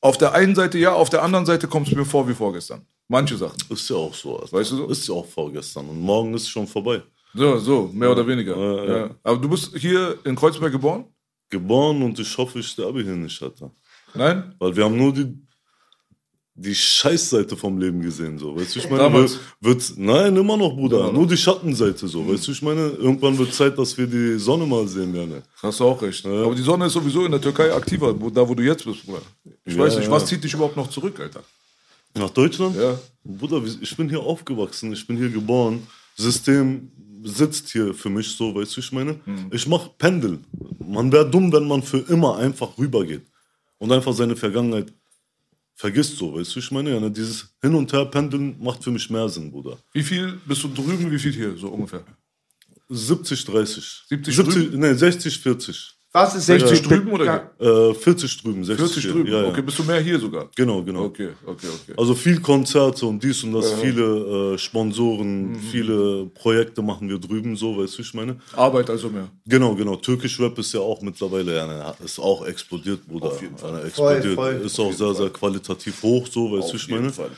Auf 0.00 0.16
der 0.16 0.32
einen 0.32 0.54
Seite 0.54 0.78
ja, 0.78 0.92
auf 0.92 1.10
der 1.10 1.24
anderen 1.24 1.44
Seite 1.44 1.66
kommt 1.66 1.88
es 1.88 1.94
mir 1.96 2.04
vor 2.04 2.28
wie 2.28 2.34
vorgestern. 2.34 2.86
Manche 3.08 3.36
Sachen. 3.36 3.56
Ist 3.68 3.90
ja 3.90 3.96
auch 3.96 4.14
so. 4.14 4.38
Alter. 4.38 4.52
Weißt 4.52 4.70
du 4.70 4.76
so? 4.76 4.86
Ist 4.86 5.08
ja 5.08 5.14
auch 5.14 5.26
vorgestern. 5.26 5.88
Und 5.88 6.00
morgen 6.00 6.34
ist 6.34 6.42
es 6.42 6.48
schon 6.50 6.68
vorbei. 6.68 7.02
So, 7.34 7.58
so, 7.58 7.90
mehr 7.92 8.12
oder 8.12 8.24
weniger. 8.24 8.56
Ja, 8.56 8.84
ja. 8.84 8.96
Ja. 8.98 9.10
Aber 9.24 9.38
du 9.38 9.48
bist 9.48 9.76
hier 9.76 10.18
in 10.22 10.36
Kreuzberg 10.36 10.70
geboren? 10.70 11.06
Geboren 11.50 12.00
und 12.02 12.16
ich 12.18 12.38
hoffe, 12.38 12.60
ich 12.60 12.68
sterbe 12.68 13.02
hier 13.02 13.16
nicht, 13.16 13.42
Alter. 13.42 13.72
Nein? 14.14 14.54
Weil 14.60 14.76
wir 14.76 14.84
haben 14.84 14.96
nur 14.96 15.12
die, 15.12 15.34
die 16.58 16.74
Scheißseite 16.74 17.54
vom 17.56 17.78
Leben 17.78 18.00
gesehen, 18.00 18.38
so. 18.38 18.56
Weißt 18.56 18.74
du, 18.74 18.78
ich 18.78 18.88
meine, 18.88 19.02
Damals. 19.02 19.38
wird, 19.60 19.92
nein, 19.96 20.34
immer 20.36 20.56
noch, 20.56 20.74
Bruder. 20.74 21.12
Nur 21.12 21.26
die 21.26 21.36
Schattenseite, 21.36 22.08
so. 22.08 22.26
Weißt 22.26 22.46
du, 22.48 22.52
ich 22.52 22.62
meine, 22.62 22.88
irgendwann 22.88 23.36
wird 23.36 23.52
Zeit, 23.52 23.78
dass 23.78 23.96
wir 23.98 24.06
die 24.06 24.38
Sonne 24.38 24.64
mal 24.64 24.88
sehen 24.88 25.12
werden. 25.12 25.42
Hast 25.62 25.80
du 25.80 25.84
auch 25.84 26.00
recht. 26.00 26.24
Aber 26.24 26.54
die 26.54 26.62
Sonne 26.62 26.86
ist 26.86 26.94
sowieso 26.94 27.26
in 27.26 27.32
der 27.32 27.40
Türkei 27.42 27.72
aktiver, 27.74 28.18
wo, 28.18 28.30
da 28.30 28.48
wo 28.48 28.54
du 28.54 28.62
jetzt 28.62 28.84
bist, 28.86 29.04
Bruder. 29.04 29.20
Ich 29.66 29.74
Ja, 29.74 29.80
weiß 29.80 29.96
nicht, 29.96 30.06
ja. 30.06 30.10
was 30.10 30.24
zieht 30.24 30.42
dich 30.42 30.54
überhaupt 30.54 30.76
noch 30.78 30.88
zurück, 30.88 31.20
Alter? 31.20 31.42
Nach 32.14 32.30
Deutschland? 32.30 32.74
Ja. 32.76 32.98
Bruder, 33.22 33.60
ich 33.80 33.94
bin 33.94 34.08
hier 34.08 34.20
aufgewachsen, 34.20 34.92
ich 34.94 35.06
bin 35.06 35.18
hier 35.18 35.28
geboren. 35.28 35.86
System 36.16 36.90
sitzt 37.22 37.68
hier 37.70 37.92
für 37.92 38.08
mich 38.08 38.28
so, 38.34 38.54
weißt 38.54 38.74
du, 38.76 38.80
ich 38.80 38.92
meine? 38.92 39.20
Hm. 39.26 39.50
Ich 39.50 39.66
mach 39.66 39.90
Pendel. 39.98 40.38
Man 40.78 41.12
wäre 41.12 41.28
dumm, 41.28 41.52
wenn 41.52 41.68
man 41.68 41.82
für 41.82 41.98
immer 41.98 42.38
einfach 42.38 42.78
rübergeht 42.78 43.26
und 43.78 43.92
einfach 43.92 44.14
seine 44.14 44.36
Vergangenheit 44.36 44.86
vergisst, 45.76 46.16
so, 46.16 46.34
weißt 46.34 46.56
du, 46.56 46.58
ich 46.58 46.70
meine? 46.70 46.90
Ja, 46.90 46.98
ne, 46.98 47.10
dieses 47.10 47.54
Hin- 47.60 47.74
und 47.74 47.92
Her-Pendeln 47.92 48.56
macht 48.58 48.82
für 48.82 48.90
mich 48.90 49.08
mehr 49.10 49.28
Sinn, 49.28 49.52
Bruder. 49.52 49.78
Wie 49.92 50.02
viel 50.02 50.40
bist 50.46 50.64
du 50.64 50.68
drüben, 50.68 51.10
wie 51.10 51.18
viel 51.18 51.32
hier, 51.32 51.56
so 51.56 51.68
ungefähr? 51.68 52.04
70, 52.88 53.44
30. 53.44 54.04
70 54.08 54.36
drüben? 54.36 54.80
nee, 54.80 54.94
60, 54.94 55.38
40. 55.38 55.95
Was 56.16 56.34
ist 56.34 56.46
60 56.46 56.68
60 56.70 56.88
drüben 56.88 57.12
oder 57.12 57.24
Ja. 57.60 57.90
Äh, 57.90 57.94
40 57.94 58.42
drüben, 58.42 58.64
60 58.64 58.86
40 58.86 59.02
hier. 59.04 59.12
drüben. 59.12 59.30
Ja, 59.32 59.42
ja. 59.42 59.48
Okay, 59.48 59.62
bist 59.62 59.78
du 59.78 59.82
mehr 59.84 60.00
hier 60.00 60.18
sogar? 60.18 60.48
Genau, 60.56 60.82
genau. 60.82 61.04
Okay, 61.04 61.28
okay, 61.44 61.66
okay. 61.66 61.92
Also 61.96 62.14
viel 62.14 62.40
Konzerte 62.40 63.04
und 63.06 63.22
dies 63.22 63.44
und 63.44 63.52
das, 63.52 63.72
viele 63.74 64.54
äh, 64.54 64.58
Sponsoren, 64.58 65.52
Mhm. 65.52 65.56
viele 65.60 66.26
Projekte 66.34 66.80
machen 66.80 67.08
wir 67.08 67.18
drüben, 67.18 67.54
so, 67.56 67.76
weißt 67.76 67.98
du, 67.98 68.02
ich 68.02 68.14
meine? 68.14 68.36
Arbeit 68.54 68.88
also 68.88 69.08
mehr. 69.10 69.28
Genau, 69.46 69.74
genau. 69.74 69.96
Türkisch 69.96 70.40
Rap 70.40 70.58
ist 70.58 70.72
ja 70.72 70.80
auch 70.80 71.02
mittlerweile, 71.02 71.54
ja, 71.54 71.66
ne, 71.66 71.94
ist 72.04 72.18
auch 72.18 72.46
explodiert, 72.46 73.06
Bruder. 73.06 73.26
Auf 73.26 73.42
jeden 73.42 73.58
Fall. 73.58 73.84
explodiert. 73.86 74.34
voll. 74.34 74.62
Ist 74.64 74.80
auch 74.80 74.92
sehr, 74.92 75.14
sehr 75.14 75.28
qualitativ 75.30 76.02
hoch, 76.02 76.26
so, 76.30 76.52
weißt 76.58 76.72
du, 76.72 76.76
ich 76.76 76.86
jeden 76.86 77.00
meine? 77.00 77.12
Fall. 77.12 77.30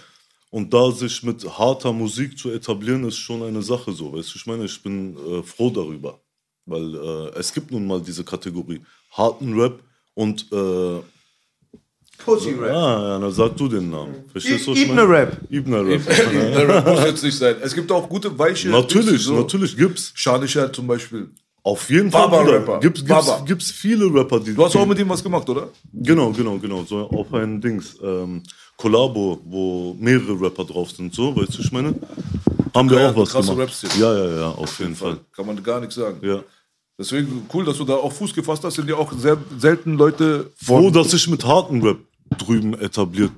Und 0.50 0.72
da 0.72 0.90
sich 0.92 1.22
mit 1.24 1.44
harter 1.58 1.92
Musik 1.92 2.38
zu 2.38 2.50
etablieren, 2.50 3.04
ist 3.04 3.16
schon 3.18 3.42
eine 3.42 3.60
Sache, 3.60 3.92
so, 3.92 4.12
weißt 4.14 4.32
du, 4.32 4.38
ich 4.38 4.46
meine? 4.46 4.64
Ich 4.64 4.82
bin 4.82 5.16
äh, 5.16 5.42
froh 5.42 5.68
darüber. 5.70 6.20
Weil 6.68 6.94
äh, 6.94 7.38
es 7.38 7.52
gibt 7.52 7.70
nun 7.70 7.86
mal 7.86 8.00
diese 8.00 8.24
Kategorie 8.24 8.80
harten 9.12 9.58
Rap 9.58 9.80
und 10.14 10.46
äh, 10.52 11.00
Pussy 12.18 12.50
Rap. 12.50 12.70
Ah, 12.74 13.02
ja, 13.02 13.18
dann 13.18 13.32
sag 13.32 13.56
du 13.56 13.68
den 13.68 13.90
Namen. 13.90 14.24
Verstehst 14.30 14.66
du, 14.66 14.72
was 14.72 14.78
ich 14.78 14.84
Ibne 14.84 15.06
meine? 15.06 15.08
Rap. 15.08 15.40
Ibner 15.50 15.86
Rap. 15.86 16.02
Der 16.06 16.68
Rap 16.68 16.86
muss 16.86 17.04
jetzt 17.04 17.22
nicht 17.22 17.38
sein. 17.38 17.56
Es 17.62 17.74
gibt 17.74 17.90
auch 17.92 18.08
gute, 18.08 18.36
weiche. 18.38 18.68
natürlich, 18.68 19.22
so. 19.22 19.34
natürlich 19.34 19.76
gibt's. 19.76 20.12
Shanisha 20.14 20.72
zum 20.72 20.86
Beispiel. 20.86 21.30
Auf 21.62 21.88
jeden 21.90 22.10
Fall. 22.10 22.28
Baba-Rapper. 22.28 22.64
Bruder. 22.64 22.80
Gibt's, 22.80 23.04
gibt's, 23.04 23.26
Baba. 23.26 23.44
gibt's 23.44 23.70
viele 23.70 24.12
Rapper, 24.12 24.40
die. 24.40 24.54
Du 24.54 24.64
hast 24.64 24.76
auch 24.76 24.86
mit 24.86 24.98
ihm 24.98 25.08
was 25.08 25.22
gemacht, 25.22 25.48
oder? 25.48 25.68
Genau, 25.92 26.30
genau, 26.32 26.58
genau. 26.58 26.84
So 26.84 27.08
auf 27.10 27.32
ein 27.34 27.60
Dings. 27.60 27.96
Ähm, 28.02 28.42
Kollabo, 28.76 29.40
wo 29.44 29.96
mehrere 29.98 30.40
Rapper 30.40 30.64
drauf 30.64 30.92
sind, 30.92 31.12
so, 31.12 31.34
weißt 31.34 31.58
du, 31.58 31.62
ich 31.62 31.72
meine? 31.72 31.94
Haben 32.74 32.88
wir 32.88 32.98
Geil, 32.98 33.06
auch 33.08 33.16
was 33.16 33.30
krasse 33.30 33.50
gemacht. 33.50 33.68
Rap-Stil. 33.68 34.00
Ja, 34.00 34.16
ja, 34.16 34.38
ja, 34.38 34.48
auf 34.50 34.78
jeden 34.78 34.94
Fall. 34.94 35.18
Kann 35.34 35.46
man 35.46 35.60
gar 35.62 35.80
nichts 35.80 35.96
sagen. 35.96 36.18
Ja. 36.22 36.42
Deswegen 36.98 37.46
cool, 37.54 37.64
dass 37.64 37.76
du 37.78 37.84
da 37.84 37.94
auch 37.94 38.12
Fuß 38.12 38.34
gefasst 38.34 38.64
hast. 38.64 38.74
Sind 38.74 38.88
ja 38.88 38.96
auch 38.96 39.12
sehr 39.12 39.36
selten 39.56 39.94
Leute 39.94 40.50
Froh, 40.56 40.90
dass 40.90 41.12
sich 41.12 41.28
mit 41.28 41.44
harten 41.44 41.80
Rap 41.80 41.98
drüben 42.36 42.74
etabliert 42.74 43.30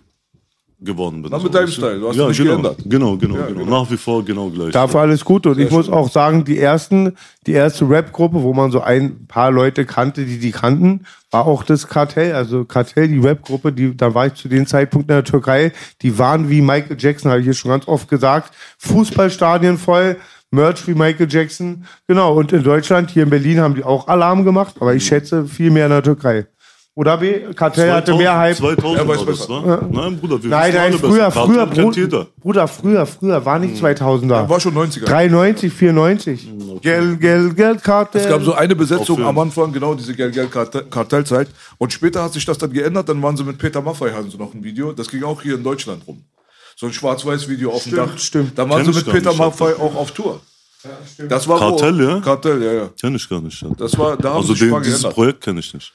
geworden 0.80 1.20
bin. 1.20 1.30
Na, 1.30 1.38
mit 1.38 1.54
deinem? 1.54 1.68
Style, 1.68 2.00
du 2.00 2.08
hast 2.08 2.16
ja, 2.16 2.28
dich 2.28 2.38
genau, 2.38 2.52
geändert. 2.52 2.78
Genau, 2.86 3.16
genau, 3.18 3.36
genau. 3.46 3.82
Nach 3.82 3.90
wie 3.90 3.98
vor 3.98 4.24
genau 4.24 4.48
gleich. 4.48 4.72
Dafür 4.72 5.00
alles 5.00 5.24
gut. 5.24 5.46
Und 5.46 5.58
ich 5.58 5.70
muss 5.70 5.90
auch 5.90 6.10
sagen, 6.10 6.44
die 6.44 6.58
ersten, 6.58 7.16
die 7.46 7.52
erste 7.52 7.88
Rap-Gruppe, 7.88 8.42
wo 8.42 8.54
man 8.54 8.70
so 8.70 8.80
ein 8.80 9.26
paar 9.26 9.50
Leute 9.50 9.84
kannte, 9.84 10.24
die 10.24 10.38
die 10.38 10.52
kannten, 10.52 11.04
war 11.30 11.46
auch 11.46 11.62
das 11.62 11.86
Kartell. 11.86 12.34
Also 12.34 12.64
Kartell, 12.64 13.08
die 13.08 13.18
Rap-Gruppe, 13.18 13.72
die, 13.74 13.94
da 13.94 14.14
war 14.14 14.26
ich 14.26 14.34
zu 14.34 14.48
dem 14.48 14.66
Zeitpunkt 14.66 15.10
in 15.10 15.16
der 15.16 15.24
Türkei, 15.24 15.72
die 16.00 16.18
waren 16.18 16.48
wie 16.48 16.62
Michael 16.62 16.96
Jackson, 16.98 17.30
habe 17.30 17.40
ich 17.40 17.44
hier 17.44 17.54
schon 17.54 17.70
ganz 17.70 17.86
oft 17.86 18.08
gesagt. 18.08 18.54
Fußballstadien 18.78 19.76
voll, 19.76 20.16
Merch 20.50 20.86
wie 20.88 20.94
Michael 20.94 21.28
Jackson. 21.30 21.84
Genau. 22.08 22.34
Und 22.34 22.52
in 22.52 22.62
Deutschland, 22.62 23.10
hier 23.10 23.22
in 23.22 23.30
Berlin, 23.30 23.60
haben 23.60 23.74
die 23.74 23.84
auch 23.84 24.08
Alarm 24.08 24.44
gemacht, 24.44 24.76
aber 24.80 24.94
ich 24.94 25.06
schätze 25.06 25.46
viel 25.46 25.70
mehr 25.70 25.86
in 25.86 25.92
der 25.92 26.02
Türkei. 26.02 26.46
Oder 26.96 27.16
B? 27.18 27.54
Kartell 27.54 27.92
hatte 27.92 28.14
mehr 28.14 28.36
Hype. 28.36 28.56
2000 28.56 28.98
Ja, 28.98 29.08
weiß 29.08 29.20
war 29.20 29.26
das, 29.26 29.48
ne? 29.48 29.88
Nein, 29.92 30.18
Bruder, 30.18 30.42
wir 30.42 30.50
Nein, 30.50 30.74
nein, 30.74 30.92
früher, 30.94 31.26
besser. 31.26 31.44
früher, 31.46 31.66
Bruder. 31.66 32.26
Bruder, 32.42 32.68
früher, 32.68 33.06
früher, 33.06 33.44
war 33.46 33.58
nicht 33.60 33.82
2000er. 33.82 34.48
War 34.48 34.60
schon 34.60 34.74
90er. 34.74 35.04
93, 35.04 35.72
94. 35.72 36.50
Geld, 36.82 37.20
Geld, 37.20 37.56
Geld, 37.56 37.84
Karte. 37.84 38.18
Es 38.18 38.28
gab 38.28 38.42
so 38.42 38.54
eine 38.54 38.74
Besetzung 38.74 39.24
am 39.24 39.38
Anfang, 39.38 39.72
genau 39.72 39.94
diese 39.94 40.14
Gel-Gel-Kartellzeit. 40.14 41.48
Und 41.78 41.92
später 41.92 42.24
hat 42.24 42.32
sich 42.32 42.44
das 42.44 42.58
dann 42.58 42.72
geändert. 42.72 43.08
Dann 43.08 43.22
waren 43.22 43.36
sie 43.36 43.44
mit 43.44 43.56
Peter 43.58 43.80
Maffay, 43.80 44.10
hatten 44.10 44.28
sie 44.30 44.36
noch 44.36 44.52
ein 44.52 44.64
Video. 44.64 44.92
Das 44.92 45.08
ging 45.08 45.22
auch 45.22 45.40
hier 45.40 45.54
in 45.54 45.62
Deutschland 45.62 46.02
rum. 46.08 46.24
So 46.80 46.86
ein 46.86 46.94
Schwarz-Weiß-Video 46.94 47.72
auf 47.72 47.82
dem 47.82 47.92
Stimmt, 47.92 48.08
Dach. 48.08 48.18
stimmt. 48.18 48.58
Da 48.58 48.66
waren 48.66 48.82
Kenn 48.82 48.90
sie 48.94 49.00
mit 49.00 49.12
Peter 49.12 49.34
Maffay 49.34 49.74
auch 49.74 49.94
auf 49.94 50.12
Tour. 50.12 50.40
Das 51.28 51.46
war 51.46 51.58
Kartell, 51.58 51.98
wo, 51.98 52.02
ja? 52.02 52.20
Kartell, 52.20 52.62
ja, 52.62 52.72
ja. 52.72 52.90
Kenn 52.98 53.14
ich 53.14 53.28
gar 53.28 53.42
nicht. 53.42 53.60
Ja. 53.60 53.68
Das 53.76 53.98
war, 53.98 54.16
da 54.16 54.36
Also 54.36 54.54
den, 54.54 54.74
dieses 54.82 55.02
geändert. 55.02 55.14
Projekt 55.14 55.40
kenne 55.42 55.60
ich 55.60 55.74
nicht. 55.74 55.92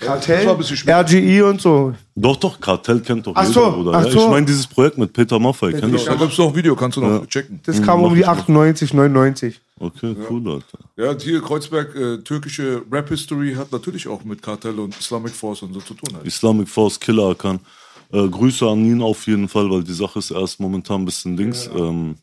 Kartell. 0.00 0.48
RGI 0.48 1.42
und 1.42 1.60
so. 1.60 1.94
Doch, 2.16 2.36
doch, 2.38 2.58
Kartell 2.58 2.98
kennt 3.02 3.24
doch 3.24 3.34
Ach 3.36 3.42
jeder, 3.46 3.52
so, 3.52 3.70
Bruder. 3.70 3.92
ach 3.94 4.04
ja, 4.04 4.10
so. 4.10 4.24
Ich 4.24 4.28
meine 4.28 4.46
dieses 4.46 4.66
Projekt 4.66 4.98
mit 4.98 5.12
Peter 5.12 5.38
Maffay, 5.38 5.70
kenn 5.74 5.94
ich 5.94 6.04
Da 6.04 6.16
gibt 6.16 6.32
es 6.32 6.38
noch 6.38 6.48
ein 6.48 6.56
Video, 6.56 6.74
kannst 6.74 6.96
du 6.96 7.02
noch 7.02 7.24
checken. 7.28 7.60
Das 7.64 7.80
kam 7.80 8.02
um 8.02 8.12
die 8.12 8.26
98, 8.26 8.94
99. 8.94 9.60
Okay, 9.78 10.16
cool, 10.28 10.42
Alter. 10.50 10.78
Ja, 10.96 11.16
hier 11.22 11.40
Kreuzberg, 11.40 11.94
äh, 11.94 12.18
türkische 12.18 12.82
Rap-History 12.90 13.54
hat 13.54 13.70
natürlich 13.70 14.08
auch 14.08 14.24
mit 14.24 14.42
Kartell 14.42 14.76
und 14.80 14.98
Islamic 14.98 15.36
Force 15.36 15.62
und 15.62 15.72
so 15.72 15.78
zu 15.78 15.94
tun. 15.94 16.16
Halt. 16.16 16.26
Islamic 16.26 16.68
Force, 16.68 16.98
Killer 16.98 17.30
Akan. 17.30 17.60
Äh, 18.12 18.28
Grüße 18.28 18.66
an 18.66 18.84
ihn 18.84 19.02
auf 19.02 19.26
jeden 19.26 19.48
Fall, 19.48 19.70
weil 19.70 19.82
die 19.82 19.92
Sache 19.92 20.18
ist 20.18 20.30
erst 20.30 20.60
momentan 20.60 21.02
ein 21.02 21.04
bisschen 21.04 21.36
links. 21.36 21.68
Ähm, 21.74 22.16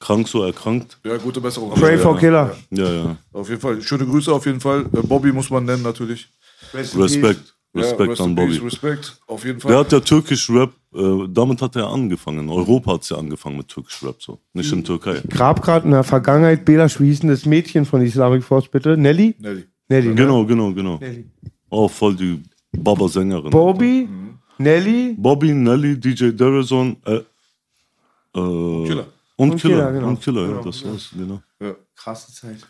krank 0.00 0.28
so 0.28 0.42
erkrankt. 0.42 0.98
Ja, 1.04 1.16
gute 1.16 1.40
Besserung. 1.40 1.70
Pray 1.70 1.96
ja, 1.96 2.02
for 2.02 2.18
Killer. 2.18 2.56
Ja, 2.70 2.92
ja. 2.92 3.16
Auf 3.32 3.48
jeden 3.48 3.60
Fall. 3.60 3.80
Schöne 3.82 4.06
Grüße 4.06 4.32
auf 4.32 4.46
jeden 4.46 4.60
Fall. 4.60 4.82
Äh, 4.92 5.02
Bobby 5.02 5.32
muss 5.32 5.50
man 5.50 5.64
nennen 5.64 5.82
natürlich. 5.82 6.28
Respekt. 6.72 7.54
Respekt 7.74 8.18
ja, 8.18 8.24
an 8.24 8.30
in 8.30 8.36
Bobby. 8.36 8.56
Respekt, 8.56 9.20
auf 9.26 9.44
jeden 9.44 9.60
Fall. 9.60 9.70
Der 9.70 9.80
hat 9.80 9.92
ja 9.92 10.00
türkisch 10.00 10.48
Rap, 10.50 10.72
äh, 10.94 11.28
damit 11.28 11.60
hat 11.60 11.76
er 11.76 11.88
angefangen. 11.88 12.40
In 12.40 12.48
Europa 12.48 12.94
hat 12.94 13.02
es 13.02 13.10
ja 13.10 13.18
angefangen 13.18 13.58
mit 13.58 13.68
türkisch 13.68 14.02
Rap, 14.02 14.22
so. 14.22 14.38
Nicht 14.54 14.72
in 14.72 14.84
Türkei. 14.84 15.20
Grab 15.28 15.62
gerade 15.62 15.84
in 15.84 15.92
der 15.92 16.02
Vergangenheit, 16.02 16.64
Bela 16.64 16.88
Schwießen, 16.88 17.28
das 17.28 17.44
Mädchen 17.44 17.84
von 17.84 18.00
Islamic 18.00 18.42
Force, 18.42 18.68
bitte. 18.68 18.96
Nelly? 18.96 19.36
Nelly. 19.38 19.64
Nelly, 19.88 20.08
ne? 20.08 20.14
Genau, 20.14 20.44
genau, 20.46 20.72
genau. 20.72 20.98
Nelly. 20.98 21.26
Oh, 21.68 21.88
voll 21.88 22.16
die 22.16 22.42
Baba-Sängerin. 22.72 23.50
Bobby, 23.50 24.08
Nelly 24.58 25.14
Bobby, 25.16 25.52
Nelly, 25.52 25.98
DJ 25.98 26.30
Derazon, 26.32 26.96
äh, 27.04 27.16
äh, 27.16 27.22
Killer. 28.34 29.06
Und, 29.36 29.50
Und 29.52 29.60
Killer, 29.60 29.76
Killer, 29.76 29.92
genau. 29.92 30.08
und 30.08 30.20
Killer, 30.20 30.42
ja, 30.42 30.48
Genau, 30.48 30.62
das 30.64 30.84
war's, 30.84 31.10
genau. 31.16 31.42
Ja. 31.60 31.74
Krasse 31.94 32.32
Zeit. 32.32 32.66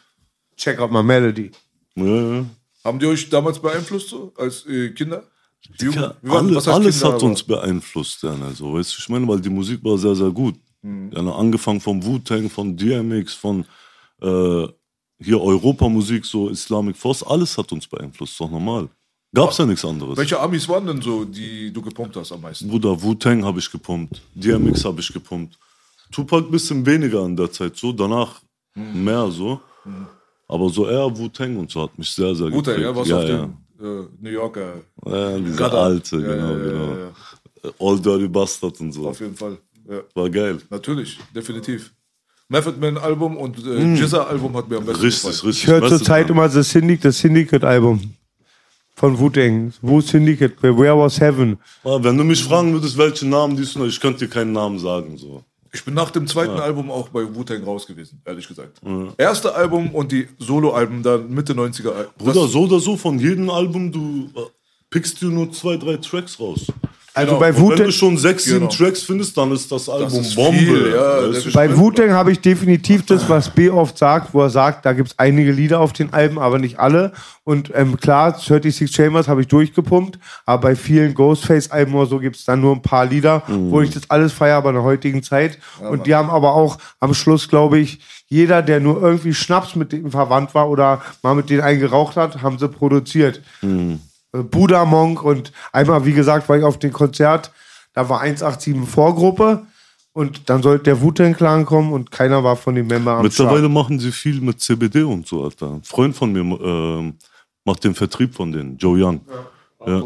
Check 0.56 0.78
out 0.80 0.90
my 0.90 1.02
melody. 1.02 1.50
Ja, 1.94 2.04
ja. 2.34 2.44
Haben 2.84 2.98
die 2.98 3.06
euch 3.06 3.28
damals 3.30 3.58
beeinflusst, 3.58 4.08
so, 4.10 4.32
als 4.36 4.66
äh, 4.66 4.90
Kinder? 4.90 5.24
Wie, 5.78 5.86
Ja, 5.86 6.14
wie 6.22 6.28
war- 6.30 6.38
alle, 6.38 6.54
was 6.56 6.66
heißt 6.66 6.76
alles 6.76 6.98
Kinder, 6.98 7.08
hat 7.14 7.20
aber- 7.22 7.30
uns 7.30 7.42
beeinflusst, 7.42 8.22
ja, 8.22 8.34
ne, 8.36 8.50
so, 8.54 8.74
weißt 8.74 8.94
du, 8.94 8.96
ich 9.00 9.08
meine, 9.08 9.26
weil 9.26 9.40
die 9.40 9.50
Musik 9.50 9.82
war 9.82 9.96
sehr, 9.98 10.14
sehr 10.14 10.30
gut. 10.30 10.54
Mhm. 10.82 11.10
Ja, 11.14 11.22
ne, 11.22 11.34
angefangen 11.34 11.80
vom 11.80 12.04
Wu-Tang, 12.04 12.48
von 12.50 12.76
DMX, 12.76 13.34
von 13.34 13.64
äh, 14.22 14.66
hier 15.20 15.40
Europamusik, 15.40 16.24
so 16.24 16.48
Islamic 16.50 16.96
Force, 16.96 17.22
alles 17.24 17.56
hat 17.58 17.72
uns 17.72 17.86
beeinflusst, 17.88 18.38
doch 18.38 18.50
normal. 18.50 18.88
Gab's 19.34 19.58
ja 19.58 19.66
nichts 19.66 19.84
anderes. 19.84 20.16
Welche 20.16 20.40
Amis 20.40 20.68
waren 20.68 20.86
denn 20.86 21.02
so, 21.02 21.24
die 21.24 21.70
du 21.72 21.82
gepumpt 21.82 22.16
hast 22.16 22.32
am 22.32 22.40
meisten? 22.40 22.68
Bruder, 22.68 23.00
Wu-Tang 23.02 23.44
habe 23.44 23.58
ich 23.58 23.70
gepumpt, 23.70 24.20
DMX 24.34 24.84
habe 24.84 25.00
ich 25.00 25.12
gepumpt. 25.12 25.58
Tupac 26.10 26.50
bisschen 26.50 26.84
weniger 26.86 27.24
in 27.26 27.36
der 27.36 27.50
Zeit, 27.52 27.76
so, 27.76 27.92
danach 27.92 28.40
Mhm. 28.74 29.04
mehr 29.04 29.30
so. 29.30 29.60
Aber 30.46 30.70
so 30.70 30.88
eher 30.88 31.14
Wu-Tang 31.16 31.56
und 31.58 31.70
so 31.70 31.82
hat 31.82 31.98
mich 31.98 32.10
sehr, 32.10 32.34
sehr 32.34 32.48
Guter, 32.50 32.72
geprägt. 32.74 32.88
ja, 32.88 32.96
was 32.96 33.08
ja, 33.08 33.16
auf 33.18 33.22
ja. 33.24 33.36
dem 33.38 33.56
äh, 33.80 34.06
New 34.20 34.30
Yorker. 34.30 34.74
Ja, 35.04 35.38
dieser 35.38 35.64
Radar. 35.64 35.82
alte, 35.84 36.16
Ja, 36.16 36.22
genau, 36.22 36.50
ja, 36.52 36.58
ja, 36.58 36.70
genau. 36.70 36.94
ja, 37.64 37.70
All 37.80 38.00
Dirty 38.00 38.28
Bastard 38.28 38.80
und 38.80 38.92
so. 38.92 39.08
Auf 39.08 39.20
jeden 39.20 39.36
Fall. 39.36 39.58
Ja, 39.88 40.00
War 40.14 40.30
geil. 40.30 40.58
natürlich, 40.70 41.18
definitiv. 41.34 41.92
Method 42.48 42.78
Man 42.80 42.96
Album 42.96 43.36
und 43.36 43.58
äh, 43.66 43.94
Jizza 43.94 44.22
Album 44.24 44.56
hat 44.56 44.68
mir 44.70 44.78
am 44.78 44.86
besten 44.86 45.02
Richtig, 45.02 45.22
gefallen. 45.24 45.46
richtig. 45.48 45.62
Ich 45.64 45.66
höre 45.68 45.88
zurzeit 45.88 46.28
Man. 46.28 46.38
immer 46.38 46.48
das 46.48 46.70
Syndicate, 46.70 47.04
das 47.06 47.18
Syndicate-Album. 47.18 48.14
Von 48.98 49.16
Wu-Tang. 49.16 49.72
Wu 49.80 50.00
Syndicate, 50.00 50.60
Where 50.60 50.98
Was 50.98 51.20
Heaven? 51.20 51.56
Ah, 51.84 51.98
Wenn 52.02 52.18
du 52.18 52.24
mich 52.24 52.42
fragen 52.42 52.72
würdest, 52.72 52.98
welchen 52.98 53.30
Namen 53.30 53.56
dies 53.56 53.76
und 53.76 53.82
das, 53.84 53.92
ich 53.94 54.00
könnte 54.00 54.26
dir 54.26 54.28
keinen 54.28 54.50
Namen 54.52 54.80
sagen. 54.80 55.16
So. 55.16 55.44
Ich 55.72 55.84
bin 55.84 55.94
nach 55.94 56.10
dem 56.10 56.26
zweiten 56.26 56.58
Album 56.58 56.90
auch 56.90 57.08
bei 57.10 57.22
Wu-Tang 57.32 57.62
raus 57.62 57.86
gewesen, 57.86 58.20
ehrlich 58.24 58.48
gesagt. 58.48 58.80
Erste 59.16 59.54
Album 59.54 59.94
und 59.94 60.10
die 60.10 60.26
Solo-Alben 60.38 61.04
dann 61.04 61.30
Mitte 61.30 61.52
90er. 61.54 61.92
Das- 61.92 62.06
Bruder, 62.18 62.48
so 62.48 62.62
oder 62.64 62.80
so, 62.80 62.96
von 62.96 63.20
jedem 63.20 63.50
Album, 63.50 63.92
du 63.92 64.30
äh, 64.34 64.46
pickst 64.90 65.22
dir 65.22 65.26
nur 65.28 65.52
zwei, 65.52 65.76
drei 65.76 65.96
Tracks 65.98 66.40
raus. 66.40 66.66
Also 67.14 67.30
Genau. 67.36 67.40
bei 67.40 67.48
Und 67.50 67.56
wenn 67.56 67.62
Wu-Tang 67.62 67.86
du 67.86 67.92
schon 67.92 68.16
sechs, 68.16 68.44
sieben 68.44 68.60
Genau. 68.60 68.70
Tracks 68.70 69.02
findest, 69.02 69.36
dann 69.36 69.50
ist 69.50 69.72
das 69.72 69.88
Album 69.88 70.20
ist 70.20 70.34
Bombe. 70.36 70.56
viel, 70.58 70.92
ja, 70.94 71.20
das 71.26 71.46
ist- 71.46 71.52
Bei 71.52 71.76
Wu-Tang 71.76 72.10
habe 72.12 72.30
ich 72.30 72.40
definitiv 72.40 73.06
das, 73.06 73.28
was 73.28 73.50
B 73.50 73.70
oft 73.70 73.98
sagt, 73.98 74.32
wo 74.34 74.42
er 74.42 74.50
sagt, 74.50 74.86
da 74.86 74.92
gibt 74.92 75.08
es 75.08 75.18
einige 75.18 75.50
Lieder 75.50 75.80
auf 75.80 75.92
den 75.92 76.12
Alben, 76.12 76.38
aber 76.38 76.58
nicht 76.58 76.78
alle. 76.78 77.12
Und 77.44 77.72
ähm, 77.74 77.96
klar, 77.98 78.38
36 78.38 78.90
Chambers 78.94 79.26
habe 79.26 79.40
ich 79.40 79.48
durchgepumpt, 79.48 80.18
aber 80.46 80.60
bei 80.62 80.76
vielen 80.76 81.14
Ghostface-Alben 81.14 81.94
oder 81.94 82.06
so 82.06 82.18
gibt 82.18 82.36
es 82.36 82.44
dann 82.44 82.60
nur 82.60 82.74
ein 82.76 82.82
paar 82.82 83.06
Lieder, 83.06 83.42
wo 83.48 83.80
ich 83.80 83.90
das 83.90 84.08
alles 84.10 84.32
feiere, 84.32 84.56
aber 84.58 84.68
in 84.68 84.74
der 84.76 84.84
heutigen 84.84 85.22
Zeit. 85.22 85.58
Und 85.80 86.06
die 86.06 86.14
haben 86.14 86.30
aber 86.30 86.54
auch 86.54 86.78
am 87.00 87.14
Schluss, 87.14 87.48
glaube 87.48 87.78
ich, 87.78 88.00
jeder, 88.28 88.60
der 88.60 88.78
nur 88.80 89.00
irgendwie 89.02 89.32
Schnaps 89.32 89.74
mit 89.74 89.90
denen 89.92 90.10
verwandt 90.10 90.54
war 90.54 90.68
oder 90.68 91.00
mal 91.22 91.34
mit 91.34 91.48
denen 91.48 91.62
einen 91.62 91.80
geraucht 91.80 92.16
hat, 92.16 92.42
haben 92.42 92.58
sie 92.58 92.68
produziert. 92.68 93.40
Äh, 93.62 93.96
Buddha 94.32 94.84
Monk 94.84 95.22
und 95.22 95.52
einmal, 95.72 96.04
wie 96.04 96.12
gesagt, 96.12 96.48
war 96.48 96.58
ich 96.58 96.64
auf 96.64 96.78
dem 96.78 96.92
Konzert, 96.92 97.50
da 97.94 98.08
war 98.08 98.20
187 98.20 98.88
Vorgruppe 98.88 99.66
und 100.12 100.48
dann 100.50 100.62
sollte 100.62 100.84
der 100.84 101.00
Wu-Tang 101.00 101.34
Clan 101.34 101.64
kommen 101.64 101.92
und 101.92 102.10
keiner 102.10 102.44
war 102.44 102.56
von 102.56 102.74
den 102.74 102.86
Member 102.86 103.12
am 103.12 103.22
Mittlerweile 103.22 103.60
Start. 103.60 103.72
machen 103.72 103.98
sie 103.98 104.12
viel 104.12 104.40
mit 104.40 104.60
CBD 104.60 105.02
und 105.02 105.26
so, 105.26 105.44
Alter. 105.44 105.74
Ein 105.74 105.82
Freund 105.82 106.14
von 106.14 106.32
mir 106.32 106.40
ähm, 106.40 107.14
macht 107.64 107.84
den 107.84 107.94
Vertrieb 107.94 108.34
von 108.34 108.52
denen, 108.52 108.76
Joe 108.76 109.02
Young. 109.02 109.20
Ja. 109.86 110.02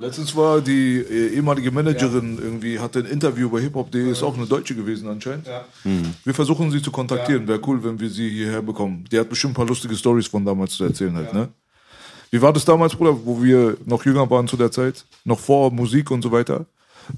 Letztens 0.00 0.34
war 0.36 0.60
die 0.60 0.98
äh, 0.98 1.34
ehemalige 1.34 1.72
Managerin 1.72 2.38
irgendwie, 2.40 2.78
hatte 2.78 3.00
ein 3.00 3.06
Interview 3.06 3.50
bei 3.50 3.60
hiphop.de, 3.60 4.10
ist 4.12 4.22
auch 4.22 4.36
eine 4.36 4.46
Deutsche 4.46 4.74
gewesen 4.76 5.08
anscheinend. 5.08 5.48
Wir 6.24 6.34
versuchen 6.34 6.70
sie 6.70 6.80
zu 6.80 6.92
kontaktieren. 6.92 7.48
Wäre 7.48 7.60
cool, 7.66 7.82
wenn 7.82 7.98
wir 7.98 8.08
sie 8.08 8.28
hierher 8.30 8.62
bekommen. 8.62 9.04
Die 9.10 9.18
hat 9.18 9.28
bestimmt 9.28 9.52
ein 9.52 9.56
paar 9.56 9.66
lustige 9.66 9.96
Stories 9.96 10.28
von 10.28 10.44
damals 10.44 10.74
zu 10.76 10.84
erzählen 10.84 11.16
halt, 11.16 11.34
ne? 11.34 11.48
Wie 12.30 12.42
war 12.42 12.52
das 12.52 12.64
damals, 12.64 12.94
Bruder, 12.94 13.16
wo 13.24 13.42
wir 13.42 13.76
noch 13.86 14.04
jünger 14.04 14.28
waren 14.30 14.46
zu 14.48 14.56
der 14.56 14.70
Zeit? 14.70 15.04
Noch 15.24 15.38
vor 15.40 15.70
Musik 15.72 16.10
und 16.10 16.22
so 16.22 16.30
weiter? 16.30 16.66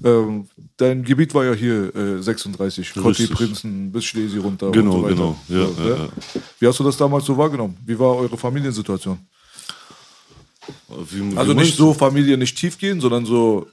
Ähm, 0.05 0.47
dein 0.77 1.03
Gebiet 1.03 1.33
war 1.33 1.43
ja 1.43 1.53
hier 1.53 1.93
äh, 1.93 2.21
36, 2.21 2.93
Kotti. 2.93 3.27
Prinzen 3.27 3.91
bis 3.91 4.05
Schlesi 4.05 4.37
runter 4.37 4.71
Genau, 4.71 4.95
und 4.95 5.01
so 5.01 5.07
genau. 5.07 5.35
Ja, 5.49 5.65
So, 5.67 5.81
ja, 5.83 5.89
ne? 5.89 6.09
ja. 6.35 6.41
Wie 6.59 6.67
hast 6.67 6.79
du 6.79 6.83
das 6.85 6.95
damals 6.95 7.25
so 7.25 7.37
wahrgenommen? 7.37 7.75
Wie 7.85 7.99
war 7.99 8.15
eure 8.15 8.37
Familiensituation? 8.37 9.19
Wie, 10.87 11.37
Also 11.37 11.51
wie 11.51 11.55
nicht 11.55 11.55
meinst 11.55 11.77
so 11.77 11.93
Familie 11.93 12.37
nicht 12.37 12.57
tief 12.57 12.77
gehen, 12.77 13.01
sondern 13.01 13.25
so, 13.25 13.67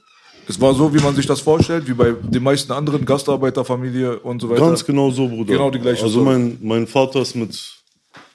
es 0.47 0.59
war 0.59 0.73
so, 0.73 0.93
wie 0.93 0.99
man 0.99 1.15
sich 1.15 1.25
das 1.25 1.39
vorstellt, 1.39 1.87
wie 1.87 1.93
bei 1.93 2.11
den 2.11 2.43
meisten 2.43 2.71
anderen 2.73 3.05
Gastarbeiterfamilie 3.05 4.19
und 4.19 4.41
so 4.41 4.49
weiter. 4.49 4.61
Ganz 4.67 4.83
genau 4.83 5.11
so, 5.11 5.27
Bruder. 5.27 5.53
Genau 5.53 5.69
die 5.69 5.79
gleiche 5.79 6.03
Also 6.03 6.21
mein, 6.23 6.57
mein 6.61 6.87
Vater 6.87 7.21
ist 7.21 7.35
mit 7.35 7.78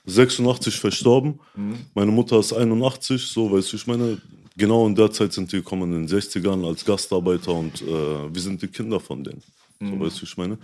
86 0.06 0.78
verstorben. 0.78 1.40
Mhm. 1.56 1.78
Meine 1.94 2.10
Mutter 2.10 2.38
ist 2.38 2.52
81, 2.52 3.22
so 3.22 3.50
weißt 3.52 3.72
du, 3.72 3.76
ich 3.76 3.86
meine, 3.86 4.18
genau 4.56 4.86
in 4.86 4.94
der 4.94 5.10
Zeit 5.10 5.32
sind 5.32 5.50
die 5.52 5.56
gekommen 5.56 5.92
in 5.94 6.06
den 6.06 6.18
60ern 6.18 6.66
als 6.66 6.84
Gastarbeiter 6.84 7.52
und 7.52 7.80
äh, 7.82 8.34
wir 8.34 8.40
sind 8.42 8.60
die 8.62 8.68
Kinder 8.68 9.00
von 9.00 9.24
denen. 9.24 9.42
Mhm. 9.80 9.90
So 9.90 10.00
weißt 10.00 10.20
du, 10.20 10.24
ich 10.26 10.36
meine. 10.36 10.58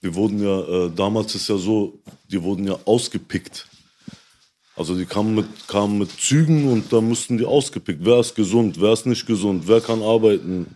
Wir 0.00 0.14
wurden 0.14 0.40
ja, 0.40 0.60
äh, 0.86 0.90
damals 0.94 1.34
ist 1.34 1.48
ja 1.48 1.56
so, 1.58 1.98
die 2.30 2.40
wurden 2.40 2.64
ja 2.68 2.78
ausgepickt. 2.84 3.66
Also 4.76 4.94
die 4.94 5.06
kamen 5.06 5.34
mit, 5.34 5.46
kamen 5.66 5.98
mit 5.98 6.12
Zügen 6.12 6.68
und 6.68 6.92
da 6.92 7.00
mussten 7.00 7.36
die 7.36 7.44
ausgepickt. 7.44 7.98
Wer 8.04 8.20
ist 8.20 8.32
gesund, 8.36 8.80
wer 8.80 8.92
ist 8.92 9.06
nicht 9.06 9.26
gesund, 9.26 9.64
wer 9.66 9.80
kann 9.80 10.00
arbeiten. 10.00 10.66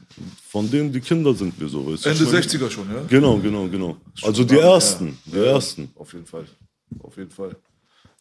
Von 0.48 0.68
denen 0.68 0.92
die 0.92 0.98
Kinder 1.00 1.32
sind 1.34 1.58
wir 1.60 1.68
so. 1.68 1.86
Weißt 1.86 2.04
du, 2.04 2.08
Ende 2.08 2.24
ich 2.24 2.32
meine. 2.32 2.44
60er 2.44 2.68
schon, 2.70 2.90
ja? 2.90 3.02
Genau, 3.08 3.38
genau, 3.38 3.68
genau. 3.68 3.96
Also 4.22 4.42
die 4.42 4.56
ersten, 4.58 5.16
die 5.24 5.36
Ja, 5.36 5.44
ersten. 5.44 5.88
Auf 5.94 6.12
jeden 6.14 6.26
Fall. 6.26 6.46
Auf 6.98 7.16
jeden 7.16 7.30
Fall. 7.30 7.54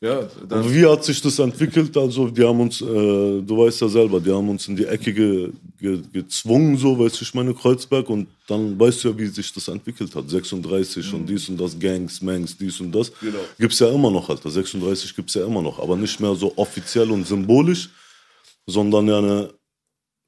Ja, 0.04 0.18
Und 0.50 0.74
wie 0.74 0.84
hat 0.88 1.04
sich 1.04 1.22
das 1.22 1.38
entwickelt? 1.38 1.96
Also, 1.96 2.28
die 2.28 2.44
haben 2.44 2.60
uns, 2.60 2.82
äh, 2.82 2.86
du 2.86 3.56
weißt 3.56 3.82
ja 3.82 3.88
selber, 3.88 4.20
die 4.20 4.32
haben 4.32 4.50
uns 4.50 4.68
in 4.68 4.76
die 4.76 4.86
Ecke 4.86 5.14
ge, 5.14 5.52
ge, 5.80 6.02
gezwungen, 6.12 6.76
so, 6.76 6.98
weißt 6.98 7.22
du, 7.22 7.24
ich 7.24 7.34
meine, 7.36 7.54
Kreuzberg. 7.54 8.10
Und 8.10 8.28
dann 8.48 8.80
weißt 8.80 9.04
du 9.04 9.10
ja, 9.10 9.18
wie 9.20 9.28
sich 9.28 9.54
das 9.54 9.68
entwickelt 9.68 10.16
hat. 10.16 10.28
36 10.28 11.14
und 11.14 11.28
dies 11.28 11.48
und 11.50 11.62
das, 11.62 11.78
Gangs, 11.78 12.20
Mangs, 12.20 12.58
dies 12.58 12.80
und 12.80 12.92
das. 12.92 13.12
Genau. 13.20 13.38
Gibt's 13.60 13.78
ja 13.78 13.90
immer 13.92 14.10
noch, 14.10 14.28
Alter. 14.28 14.50
36 14.50 15.16
gibt's 15.16 15.36
ja 15.36 15.46
immer 15.46 15.62
noch. 15.62 15.78
Aber 15.78 15.96
nicht 15.96 16.20
mehr 16.20 16.34
so 16.34 16.52
offiziell 16.56 17.12
und 17.12 17.28
symbolisch, 17.28 17.88
sondern 18.66 19.08
ja, 19.08 19.22
ne, 19.22 19.54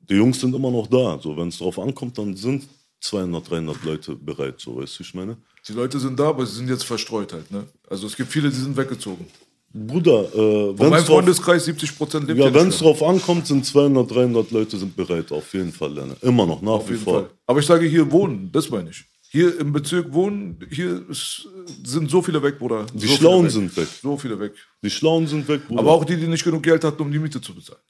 die 0.08 0.16
Jungs 0.16 0.40
sind 0.40 0.54
immer 0.54 0.70
noch 0.70 0.86
da. 0.86 1.20
So, 1.20 1.36
wenn 1.36 1.48
es 1.48 1.58
drauf 1.58 1.80
ankommt, 1.80 2.16
dann 2.20 2.36
sind 2.36 2.68
200, 3.02 3.50
300 3.50 3.84
Leute 3.84 4.16
bereit, 4.16 4.60
so, 4.60 4.78
weißt 4.78 5.00
du, 5.00 5.04
ich 5.04 5.14
meine. 5.16 5.36
die 5.68 5.74
Leute 5.74 6.00
sind 6.00 6.18
da, 6.20 6.30
aber 6.30 6.46
sie 6.46 6.58
sind 6.58 6.70
jetzt 6.70 6.86
verstreut 6.86 7.34
halt. 7.34 7.50
Ne? 7.52 7.66
Also 7.90 8.06
es 8.08 8.16
gibt 8.16 8.32
viele, 8.32 8.50
die 8.50 8.56
sind 8.56 8.78
weggezogen. 8.78 9.26
Bruder, 9.74 10.26
äh, 10.36 10.74
meinem 10.74 10.92
drauf- 10.92 11.06
Freundeskreis 11.06 11.66
70 11.66 11.98
Prozent 11.98 12.28
lebt 12.28 12.40
Ja, 12.40 12.54
wenn 12.54 12.68
es 12.68 12.78
drauf 12.78 13.02
ankommt, 13.02 13.48
sind 13.48 13.66
200, 13.66 14.10
300 14.12 14.52
Leute 14.52 14.78
sind 14.78 14.96
bereit, 14.96 15.32
auf 15.32 15.52
jeden 15.54 15.72
Fall. 15.72 15.94
Lenne. 15.94 16.16
Immer 16.22 16.46
noch, 16.46 16.62
nach 16.62 16.74
Auf 16.74 16.88
wie 16.90 16.94
jeden 16.94 17.04
vor. 17.04 17.14
Fall. 17.22 17.30
Aber 17.48 17.60
ich 17.60 17.66
sage 17.66 17.88
hier 17.88 18.12
wohnen, 18.12 18.50
das 18.52 18.70
meine 18.70 18.92
ich. 18.92 19.04
Hier 19.30 19.60
im 19.60 19.74
Bezirk 19.74 20.14
wohnen, 20.14 20.60
hier 20.70 21.04
ist, 21.10 21.48
sind 21.84 22.12
so 22.12 22.22
viele 22.22 22.42
weg, 22.44 22.60
Bruder. 22.60 22.86
Die 22.94 23.08
so 23.08 23.16
Schlauen 23.16 23.46
weg. 23.46 23.52
sind 23.52 23.76
weg. 23.78 23.88
So 24.02 24.16
viele 24.16 24.40
weg. 24.40 24.54
Die 24.84 24.92
Schlauen 24.92 25.26
sind 25.26 25.48
weg, 25.48 25.68
Bruder. 25.68 25.80
Aber 25.80 25.92
auch 25.94 26.06
die, 26.06 26.18
die 26.18 26.28
nicht 26.28 26.44
genug 26.44 26.62
Geld 26.62 26.84
hatten, 26.84 27.02
um 27.02 27.12
die 27.12 27.18
Miete 27.18 27.42
zu 27.42 27.56
bezahlen. 27.56 27.82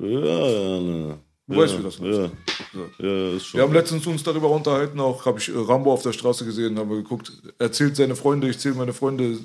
Ja, 0.00 0.08
ja, 0.48 0.80
ne. 0.80 1.18
Du 1.48 1.54
ja, 1.54 1.60
weißt, 1.60 1.78
wie 1.78 1.82
das 1.82 1.98
läuft. 1.98 2.34
Ja, 2.74 3.06
ja, 3.06 3.36
ist 3.36 3.46
schon. 3.46 3.58
Wir 3.58 3.64
haben 3.64 3.72
letztens 3.72 4.04
uns 4.06 4.22
darüber 4.22 4.50
unterhalten, 4.50 4.98
auch 4.98 5.24
habe 5.26 5.38
ich 5.38 5.48
äh, 5.48 5.52
Rambo 5.56 5.92
auf 5.92 6.02
der 6.02 6.12
Straße 6.12 6.44
gesehen, 6.44 6.76
haben 6.76 6.90
wir 6.90 6.96
geguckt, 6.96 7.32
er 7.58 7.70
zählt 7.70 7.94
seine 7.94 8.16
Freunde, 8.16 8.48
ich 8.50 8.58
zähle 8.58 8.74
meine 8.74 8.92
Freunde, 8.92 9.38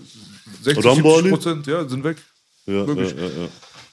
60, 0.64 0.84
Rambo 0.84 1.16
70 1.16 1.24
Ali? 1.24 1.30
Prozent, 1.30 1.68
ja, 1.68 1.88
sind 1.88 2.04
weg. 2.04 2.18
ja, 2.66 2.88
wirklich. 2.88 3.14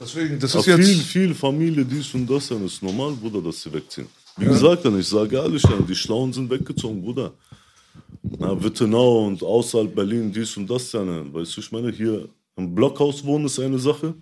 Deswegen, 0.00 0.38
das 0.38 0.52
Aber 0.52 0.60
ist 0.60 0.66
jetzt... 0.66 0.86
viel, 0.86 1.02
viel 1.02 1.34
Familie, 1.34 1.84
dies 1.84 2.14
und 2.14 2.26
das, 2.30 2.48
dann 2.48 2.64
ist 2.64 2.82
normal, 2.82 3.12
Bruder, 3.12 3.42
dass 3.42 3.60
sie 3.60 3.72
wegziehen. 3.72 4.06
Wie 4.38 4.46
gesagt, 4.46 4.84
dann, 4.84 4.98
ich 4.98 5.08
sage 5.08 5.36
ehrlich, 5.36 5.62
dann, 5.62 5.86
die 5.86 5.94
Schlauen 5.94 6.32
sind 6.32 6.48
weggezogen, 6.48 7.02
Bruder. 7.02 7.32
Na, 8.38 8.62
Wittenau 8.62 9.26
und 9.26 9.42
außerhalb 9.42 9.94
Berlin, 9.94 10.32
dies 10.32 10.56
und 10.56 10.70
das, 10.70 10.92
ja, 10.92 11.02
ne. 11.02 11.26
weißt 11.30 11.56
du, 11.56 11.60
ich 11.60 11.72
meine, 11.72 11.90
hier 11.90 12.28
im 12.56 12.74
Blockhaus 12.74 13.22
wohnen 13.24 13.46
ist 13.46 13.58
eine 13.58 13.78
Sache 13.78 14.14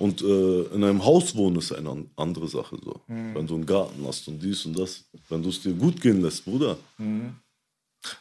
und 0.00 0.22
äh, 0.22 0.62
in 0.74 0.82
einem 0.82 1.04
Haus 1.04 1.36
wohnen 1.36 1.56
ist 1.56 1.70
eine 1.72 1.90
an- 1.90 2.10
andere 2.16 2.48
Sache. 2.48 2.76
So. 2.82 3.00
Wenn 3.06 3.46
du 3.46 3.54
einen 3.54 3.66
Garten 3.66 4.04
hast 4.06 4.26
und 4.28 4.42
dies 4.42 4.66
und 4.66 4.76
das, 4.78 5.04
wenn 5.28 5.42
du 5.42 5.50
es 5.50 5.60
dir 5.62 5.72
gut 5.74 6.00
gehen 6.00 6.20
lässt, 6.22 6.44
Bruder. 6.44 6.76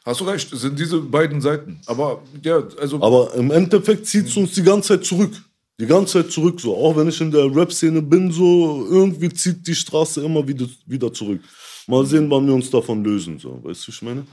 Hast 0.06 0.20
du 0.20 0.26
recht, 0.26 0.52
es 0.52 0.62
sind 0.62 0.78
diese 0.78 1.00
beiden 1.00 1.40
Seiten. 1.42 1.80
Aber 1.86 2.22
ja, 2.44 2.62
also 2.80 3.02
Aber 3.02 3.34
im 3.34 3.50
Endeffekt 3.50 4.06
zieht 4.06 4.28
es 4.28 4.36
uns 4.36 4.54
die 4.54 4.62
ganze 4.64 4.90
Zeit 4.90 5.06
zurück. 5.06 5.32
Die 5.80 5.86
ganze 5.86 6.22
Zeit 6.22 6.32
zurück, 6.34 6.60
so. 6.60 6.76
Auch 6.76 6.98
wenn 6.98 7.08
ich 7.08 7.22
in 7.22 7.32
der 7.32 7.46
Rap-Szene 7.56 8.02
bin, 8.02 8.30
so, 8.34 8.86
irgendwie 8.90 9.30
zieht 9.30 9.66
die 9.66 9.74
Straße 9.76 10.22
immer 10.22 10.46
wieder, 10.46 10.68
wieder 10.86 11.12
zurück. 11.14 11.42
Mal 11.88 12.06
sehen, 12.06 12.30
wann 12.30 12.46
wir 12.46 12.54
uns 12.54 12.70
davon 12.70 13.02
lösen, 13.02 13.40
so. 13.40 13.64
Weißt 13.64 13.88
du, 13.88 13.92
ich 13.94 14.02
meine? 14.02 14.28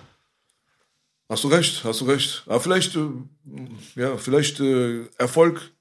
Hast 1.28 1.44
du 1.44 1.48
recht, 1.48 1.84
hast 1.84 2.00
du 2.00 2.06
recht. 2.06 2.42
Aber 2.46 2.58
vielleicht, 2.60 2.96
äh, 2.96 3.06
ja, 3.94 4.16
vielleicht 4.16 4.58
äh, 4.58 5.04
Erfolg 5.16 5.72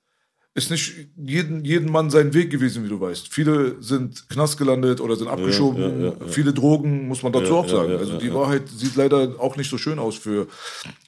ist 0.55 0.71
nicht 0.71 0.93
jeden, 1.17 1.65
jeden 1.65 1.91
Mann 1.91 2.09
sein 2.09 2.33
Weg 2.33 2.49
gewesen, 2.49 2.85
wie 2.85 2.89
du 2.89 2.99
weißt. 2.99 3.27
Viele 3.31 3.75
sind 3.81 4.29
Knast 4.29 4.57
gelandet 4.57 5.01
oder 5.01 5.17
sind 5.17 5.27
abgeschoben. 5.27 5.81
ja, 5.81 5.89
ja, 5.89 6.13
ja. 6.17 6.27
Viele 6.27 6.53
Drogen, 6.53 7.07
muss 7.09 7.23
man 7.23 7.33
dazu 7.33 7.51
Ja, 7.53 7.59
auch 7.59 7.65
ja, 7.65 7.71
sagen. 7.75 7.91
ja, 7.91 7.97
also 7.97 8.13
ja, 8.13 8.19
die 8.19 8.27
ja. 8.27 8.33
Wahrheit 8.33 8.69
sieht 8.69 8.95
leider 8.95 9.35
auch 9.37 9.57
nicht 9.57 9.69
so 9.69 9.77
schön 9.77 9.99
aus 9.99 10.15
für 10.15 10.47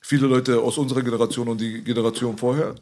viele 0.01 0.27
Leute 0.27 0.59
aus 0.59 0.77
unserer 0.77 1.01
Generation 1.01 1.47
und 1.47 1.61
die 1.61 1.81
Generation 1.81 2.37
vorher. 2.37 2.75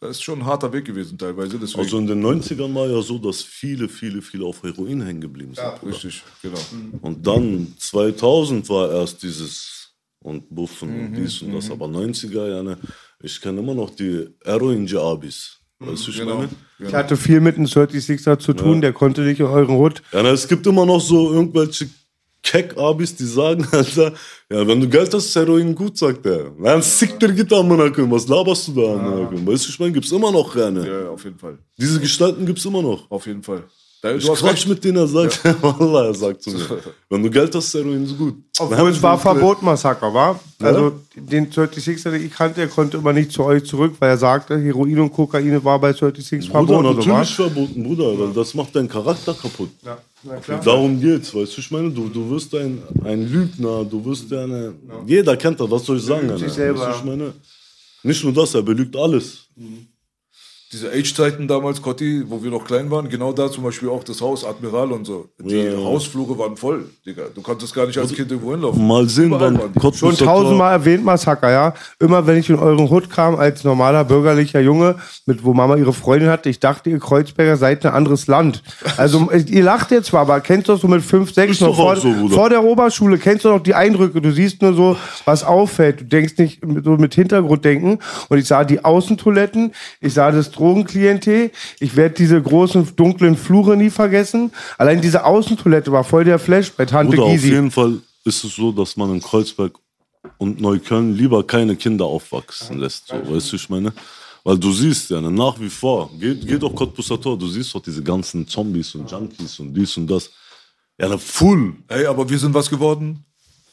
Das 0.00 0.10
ist 0.16 0.22
schon 0.22 0.40
ein 0.40 0.44
harter 0.46 0.70
Weg 0.72 0.84
gewesen 0.84 1.16
teilweise. 1.16 1.58
Deswegen. 1.58 1.80
Also 1.80 1.96
in 1.98 2.06
den 2.08 2.22
90ern 2.22 2.74
war 2.74 2.88
ja 2.88 3.00
so, 3.00 3.18
dass 3.18 3.40
viele, 3.42 3.88
viele, 3.88 4.20
viele 4.20 4.44
auf 4.44 4.62
Heroin 4.62 5.00
hängen 5.00 5.20
geblieben 5.20 5.54
sind. 5.54 5.82
Richtig, 5.90 6.22
genau. 6.42 6.58
Und 7.00 7.26
dann 7.26 7.72
2000 7.78 8.68
war 8.68 8.90
erst 8.92 9.22
dieses 9.22 9.94
und 10.18 10.48
Buffen 10.50 10.88
und 11.06 11.14
dies 11.14 11.40
und 11.40 11.54
das. 11.54 11.70
Aber 11.70 11.86
90er, 11.86 12.48
ja, 12.48 12.62
ne, 12.62 12.78
ich 13.22 13.40
kenne 13.40 13.60
immer 13.60 13.74
noch 13.74 13.90
die 13.90 14.28
Heroin-Jabis. 14.44 15.61
Weißt 15.86 16.06
du, 16.06 16.10
ich 16.10 16.18
Genau. 16.18 16.36
meine? 16.36 16.48
Ich 16.78 16.92
hatte 16.94 17.16
viel 17.16 17.40
mit 17.40 17.56
einem 17.56 17.66
36er 17.66 18.38
zu 18.38 18.52
tun, 18.54 18.80
der 18.80 18.92
konnte 18.92 19.20
nicht 19.22 19.40
in 19.40 19.46
euren 19.46 19.76
Hut. 19.76 20.02
Ja, 20.12 20.22
na, 20.22 20.30
es 20.30 20.46
gibt 20.48 20.66
immer 20.66 20.84
noch 20.86 21.00
so 21.00 21.32
irgendwelche 21.32 21.88
Keck-Abis, 22.42 23.14
die 23.16 23.24
sagen, 23.24 23.66
Alter, 23.72 24.12
ja, 24.50 24.66
wenn 24.66 24.80
du 24.80 24.88
Geld 24.88 25.14
hast, 25.14 25.26
ist 25.26 25.36
Heroin 25.36 25.74
gut, 25.74 25.96
sagt 25.96 26.26
er. 26.26 26.50
Siktir 26.82 27.30
git 27.30 27.52
amına 27.52 27.92
koyayım, 27.92 28.10
was 28.10 28.28
laberst 28.28 28.68
du 28.68 28.72
da 28.72 28.80
koyayım? 29.28 29.46
Weißt 29.46 29.64
du, 29.66 29.68
ich 29.70 29.78
meine, 29.80 29.92
gibt's 29.92 30.10
immer 30.12 30.32
noch 30.32 30.56
Reine. 30.56 30.84
Ja, 30.86 31.00
ja, 31.04 31.08
auf 31.10 31.24
jeden 31.24 31.38
Fall. 31.38 31.58
Diese 31.78 32.00
Gestalten 32.00 32.44
gibt's 32.46 32.64
immer 32.64 32.82
noch. 32.82 33.08
Auf 33.10 33.26
jeden 33.26 33.42
Fall. 33.42 33.62
Da, 34.02 34.16
Ich 34.16 34.26
quatsch 34.26 34.66
mit 34.66 34.82
denen, 34.82 34.96
er 34.96 35.06
sagt, 35.06 35.44
Wallah, 35.62 36.06
er 36.06 36.14
sagt 36.14 36.42
zu 36.42 36.50
mir, 36.50 36.58
wenn 37.08 37.22
du 37.22 37.30
Geld 37.30 37.54
hast, 37.54 37.66
ist 37.66 37.74
Heroin 37.74 38.02
ist 38.04 38.18
gut. 38.18 38.34
Obwohl 38.58 38.90
es 38.90 39.00
war 39.00 39.16
Verbot-Massaker, 39.16 40.12
war? 40.12 40.40
Also 40.60 40.94
den 41.14 41.48
36er, 41.48 42.10
den 42.10 42.26
ich 42.26 42.32
kannte, 42.32 42.56
der 42.56 42.68
konnte 42.68 42.96
immer 42.96 43.12
nicht 43.12 43.30
zu 43.30 43.44
euch 43.44 43.64
zurück, 43.64 43.94
weil 44.00 44.10
er 44.10 44.18
sagte, 44.18 44.58
Heroin 44.60 44.98
und 44.98 45.12
Kokain 45.12 45.62
war 45.64 45.78
bei 45.78 45.92
36 45.92 46.50
Bruder, 46.50 46.66
verboten. 46.66 46.96
natürlich 46.98 47.38
wa? 47.38 47.44
verboten, 47.44 47.82
Bruder, 47.84 48.18
weil 48.18 48.32
das 48.32 48.52
macht 48.54 48.74
deinen 48.74 48.88
Charakter 48.88 49.34
kaputt. 49.34 49.70
Ja, 49.84 49.98
na 50.24 50.36
klar. 50.38 50.60
Darum 50.64 51.00
geht's, 51.00 51.32
weißt 51.32 51.56
du, 51.56 51.60
ich 51.60 51.70
meine, 51.70 51.90
du, 51.90 52.08
du 52.08 52.28
wirst 52.28 52.52
ein, 52.56 52.82
ein 53.04 53.32
Lügner, 53.32 53.84
du 53.84 54.04
wirst 54.04 54.28
ja 54.32 54.42
eine. 54.42 54.74
Jeder 55.06 55.36
kennt 55.36 55.60
das, 55.60 55.70
was 55.70 55.84
soll 55.84 55.98
ich 55.98 56.02
sagen? 56.04 56.36
sich 56.38 56.52
selber. 56.52 56.80
Weißt 56.80 56.98
du, 56.98 56.98
ich 56.98 57.04
meine, 57.04 57.32
nicht 58.02 58.24
nur 58.24 58.32
das, 58.32 58.52
er 58.52 58.62
belügt 58.62 58.96
alles. 58.96 59.46
Diese 60.72 60.90
Age-Zeiten 60.90 61.46
damals, 61.46 61.82
Cotti, 61.82 62.24
wo 62.26 62.42
wir 62.42 62.50
noch 62.50 62.64
klein 62.64 62.90
waren, 62.90 63.06
genau 63.10 63.32
da 63.32 63.50
zum 63.50 63.62
Beispiel 63.62 63.90
auch 63.90 64.02
das 64.04 64.22
Haus 64.22 64.42
Admiral 64.42 64.90
und 64.92 65.04
so. 65.04 65.28
Die 65.38 65.54
Ja, 65.54 65.72
ja. 65.72 65.84
Hausflure 65.84 66.38
waren 66.38 66.56
voll, 66.56 66.86
Digga. 67.04 67.24
Du 67.34 67.42
konntest 67.42 67.74
gar 67.74 67.86
nicht 67.86 67.98
als 67.98 68.14
Kind 68.14 68.30
irgendwo 68.30 68.52
hinlaufen. 68.52 68.86
Mal 68.86 69.06
sehen, 69.06 69.26
Überall 69.26 69.54
wann. 69.54 69.74
Cottbus 69.74 69.98
Schon 69.98 70.16
tausendmal 70.16 70.72
erwähnt 70.72 71.04
Massaker, 71.04 71.50
ja. 71.50 71.74
Immer 72.00 72.26
wenn 72.26 72.38
ich 72.38 72.48
in 72.48 72.56
euren 72.56 72.88
Hut 72.88 73.10
kam 73.10 73.36
als 73.36 73.64
normaler 73.64 74.04
bürgerlicher 74.04 74.60
Junge, 74.60 74.96
mit 75.26 75.44
wo 75.44 75.52
Mama 75.52 75.76
ihre 75.76 75.92
Freundin 75.92 76.30
hatte, 76.30 76.48
ich 76.48 76.58
dachte, 76.58 76.88
ihr 76.88 77.00
Kreuzberger 77.00 77.58
seid 77.58 77.84
ein 77.84 77.92
anderes 77.92 78.26
Land. 78.26 78.62
Also 78.96 79.30
ihr 79.46 79.62
lacht 79.62 79.90
jetzt 79.90 80.06
zwar, 80.06 80.22
aber 80.22 80.40
kennst 80.40 80.68
du 80.68 80.72
das 80.72 80.80
so 80.80 80.88
mit 80.88 81.02
fünf, 81.02 81.34
sechs 81.34 81.60
noch 81.60 81.76
vor, 81.76 81.96
so, 81.96 82.28
vor 82.30 82.48
der 82.48 82.64
Oberschule, 82.64 83.18
kennst 83.18 83.44
du 83.44 83.50
noch 83.50 83.62
die 83.62 83.74
Eindrücke, 83.74 84.22
du 84.22 84.32
siehst 84.32 84.62
nur 84.62 84.72
so, 84.72 84.96
was 85.26 85.44
auffällt. 85.44 86.00
Du 86.00 86.04
denkst 86.04 86.38
nicht 86.38 86.62
so 86.82 86.92
mit 86.92 87.14
Hintergrunddenken. 87.14 87.98
Und 88.30 88.38
ich 88.38 88.46
sah 88.46 88.64
die 88.64 88.82
Außentoiletten, 88.82 89.72
ich 90.00 90.14
sah 90.14 90.30
das 90.30 90.50
Drogenklientel, 90.62 91.50
ich 91.80 91.96
werde 91.96 92.14
diese 92.14 92.40
großen 92.40 92.94
dunklen 92.94 93.36
Flure 93.36 93.76
nie 93.76 93.90
vergessen. 93.90 94.52
Allein 94.78 95.00
diese 95.00 95.24
Außentoilette 95.24 95.90
war 95.90 96.04
voll 96.04 96.24
der 96.24 96.38
Flash 96.38 96.70
bei 96.72 96.86
Tante 96.86 97.16
Bruder, 97.16 97.24
auf 97.24 97.32
Gysi. 97.32 97.48
jeden 97.50 97.70
Fall 97.72 97.98
ist 98.24 98.44
es 98.44 98.54
so, 98.54 98.70
dass 98.70 98.96
man 98.96 99.12
in 99.12 99.20
Kreuzberg 99.20 99.72
und 100.38 100.60
Neukölln 100.60 101.16
lieber 101.16 101.44
keine 101.44 101.74
Kinder 101.74 102.04
aufwachsen 102.04 102.78
lässt. 102.78 103.08
So, 103.08 103.14
weißt 103.34 103.52
du, 103.52 103.56
ich 103.56 103.68
meine? 103.68 103.92
Weil 104.44 104.58
du 104.58 104.72
siehst 104.72 105.10
ja, 105.10 105.20
ne, 105.20 105.30
nach 105.30 105.58
wie 105.58 105.68
vor, 105.68 106.10
geh, 106.18 106.34
geh 106.34 106.58
doch 106.58 106.74
Cottbuser 106.74 107.20
Tor, 107.20 107.36
du 107.36 107.48
siehst 107.48 107.74
doch 107.74 107.82
diese 107.82 108.02
ganzen 108.02 108.46
Zombies 108.46 108.94
und 108.94 109.10
Junkies 109.10 109.58
und 109.58 109.74
dies 109.74 109.96
und 109.96 110.08
das. 110.08 110.30
Ja, 110.98 111.08
ne, 111.08 111.18
full. 111.18 111.74
Hey, 111.88 112.06
aber 112.06 112.28
wir 112.28 112.38
sind 112.38 112.54
was 112.54 112.70
geworden. 112.70 113.24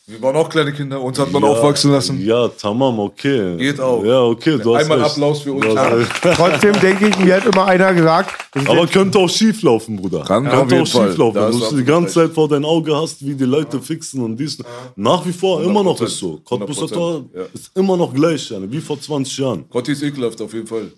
Wir 0.09 0.19
waren 0.23 0.35
auch 0.37 0.49
kleine 0.49 0.73
Kinder, 0.73 0.99
uns 0.99 1.19
hat 1.19 1.31
man 1.31 1.43
aufwachsen 1.43 1.91
lassen. 1.91 2.19
Ja, 2.25 2.47
tamam, 2.47 2.97
okay. 2.97 3.55
Geht 3.57 3.79
auch. 3.79 4.03
Ja, 4.03 4.23
okay, 4.23 4.57
du 4.57 4.75
hast 4.75 4.81
Einmal 4.81 5.01
recht. 5.03 5.11
Applaus 5.11 5.41
für 5.41 5.53
uns. 5.53 5.65
Recht. 5.67 6.11
Trotzdem 6.35 6.79
denke 6.79 7.09
ich, 7.09 7.19
mir 7.19 7.35
hat 7.35 7.45
immer 7.45 7.65
einer 7.65 7.93
gesagt, 7.93 8.33
Aber 8.65 8.87
könnte 8.87 9.19
auch 9.19 9.29
schief 9.29 9.61
laufen, 9.61 9.97
Bruder. 9.97 10.23
Kann 10.23 10.47
auf 10.47 10.67
könnte 10.67 10.81
auch 10.81 10.87
schief 10.87 11.15
laufen. 11.15 11.35
Wenn 11.35 11.59
du 11.59 11.75
die 11.75 11.83
ganze 11.83 12.13
Zeit 12.15 12.31
vor 12.31 12.49
dein 12.49 12.65
Auge 12.65 12.95
hast, 12.95 13.23
wie 13.23 13.35
die 13.35 13.45
Leute 13.45 13.79
fixen 13.79 14.23
und 14.23 14.35
dies. 14.35 14.57
Nach 14.95 15.23
wie 15.27 15.31
vor 15.31 15.61
immer 15.61 15.83
noch 15.83 16.01
ist 16.01 16.17
so. 16.17 16.41
100%, 16.43 17.25
ja. 17.35 17.43
ist 17.53 17.69
immer 17.75 17.95
noch 17.95 18.11
gleich, 18.11 18.49
ja, 18.49 18.57
wie 18.63 18.81
vor 18.81 18.99
20 18.99 19.37
Jahren. 19.37 19.69
Cotti 19.69 19.91
ist 19.91 20.01
ekelhaft 20.01 20.41
auf 20.41 20.51
jeden 20.51 20.65
Fall. 20.65 20.91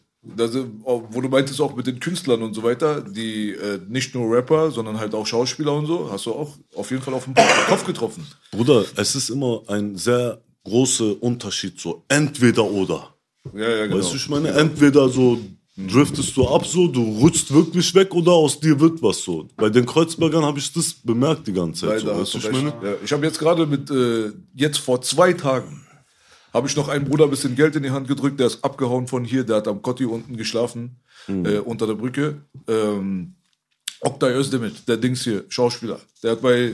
Auch, 0.84 1.04
wo 1.10 1.22
du 1.22 1.30
meintest 1.30 1.60
auch 1.62 1.76
mit 1.76 1.88
den 1.88 2.00
Künstlern 2.00 2.44
und 2.44 2.54
so 2.54 2.62
weiter, 2.62 3.02
die 3.02 3.52
äh, 3.52 3.80
nicht 3.90 4.14
nur 4.14 4.36
Rapper, 4.36 4.70
sondern 4.70 5.00
halt 5.00 5.16
auch 5.16 5.26
Schauspieler 5.26 5.74
und 5.74 5.88
so, 5.88 6.12
hast 6.12 6.28
du 6.28 6.34
auch 6.34 6.58
auf 6.76 6.92
jeden 6.92 7.02
Fall 7.02 7.16
auf 7.16 7.26
den 7.26 7.34
Kopf 7.34 7.86
getroffen. 7.86 8.28
Bruder, 8.52 8.86
es 8.98 9.16
ist 9.16 9.30
immer 9.30 9.64
ein 9.68 9.98
sehr 9.98 10.40
großer 10.64 11.22
Unterschied, 11.24 11.80
so 11.80 12.04
entweder 12.08 12.64
oder. 12.64 13.16
Ja, 13.56 13.68
ja, 13.68 13.86
genau. 13.88 13.98
Weißt 13.98 14.12
du, 14.12 14.18
ich 14.18 14.30
meine, 14.30 14.50
entweder 14.50 15.10
so 15.10 15.40
driftest 15.76 16.38
du 16.38 16.48
ab, 16.48 16.66
so, 16.68 16.88
du 16.88 17.02
rutschst 17.02 17.52
wirklich 17.52 17.94
weg 17.96 18.14
oder 18.14 18.32
aus 18.32 18.60
dir 18.60 18.80
wird 18.80 19.02
was 19.02 19.24
so. 19.24 19.48
Bei 19.56 19.70
den 19.70 19.86
Kreuzbergern 19.86 20.44
habe 20.44 20.60
ich 20.60 20.72
das 20.72 20.94
bemerkt 20.94 21.48
die 21.48 21.54
ganze 21.54 21.88
Zeit. 21.88 22.04
Leider 22.04 22.14
so, 22.14 22.22
weißt 22.22 22.34
du 22.34 22.38
ich 22.38 22.52
meine? 22.52 22.74
Ja, 22.84 22.94
ich 23.04 23.12
habe 23.12 23.26
jetzt 23.26 23.40
gerade 23.40 23.66
mit, 23.66 23.90
äh, 23.90 24.32
jetzt 24.54 24.78
vor 24.78 25.02
zwei 25.02 25.34
Tagen, 25.34 25.82
habe 26.54 26.68
ich 26.68 26.76
noch 26.76 26.88
einen 26.90 27.06
Bruder 27.06 27.26
ein 27.26 27.30
bisschen 27.30 27.56
Geld 27.56 27.76
in 27.76 27.84
die 27.84 27.92
Hand 27.92 28.08
gedrückt, 28.08 28.40
der 28.40 28.48
ist 28.48 28.64
abgehauen 28.64 29.08
von 29.08 29.24
hier, 29.24 29.44
der 29.44 29.58
hat 29.58 29.68
am 29.68 29.82
Kotti 29.82 30.06
unten 30.06 30.38
geschlafen, 30.38 30.98
Mhm. 31.28 31.46
äh, 31.46 31.58
unter 31.60 31.86
der 31.88 31.94
Brücke. 31.96 32.42
Ähm, 32.68 33.36
Oktay 34.02 34.34
Özdemir, 34.34 34.72
der 34.88 34.98
Dings 34.98 35.24
hier, 35.24 35.44
Schauspieler, 35.50 36.00
der 36.24 36.32
hat 36.32 36.42
bei 36.42 36.74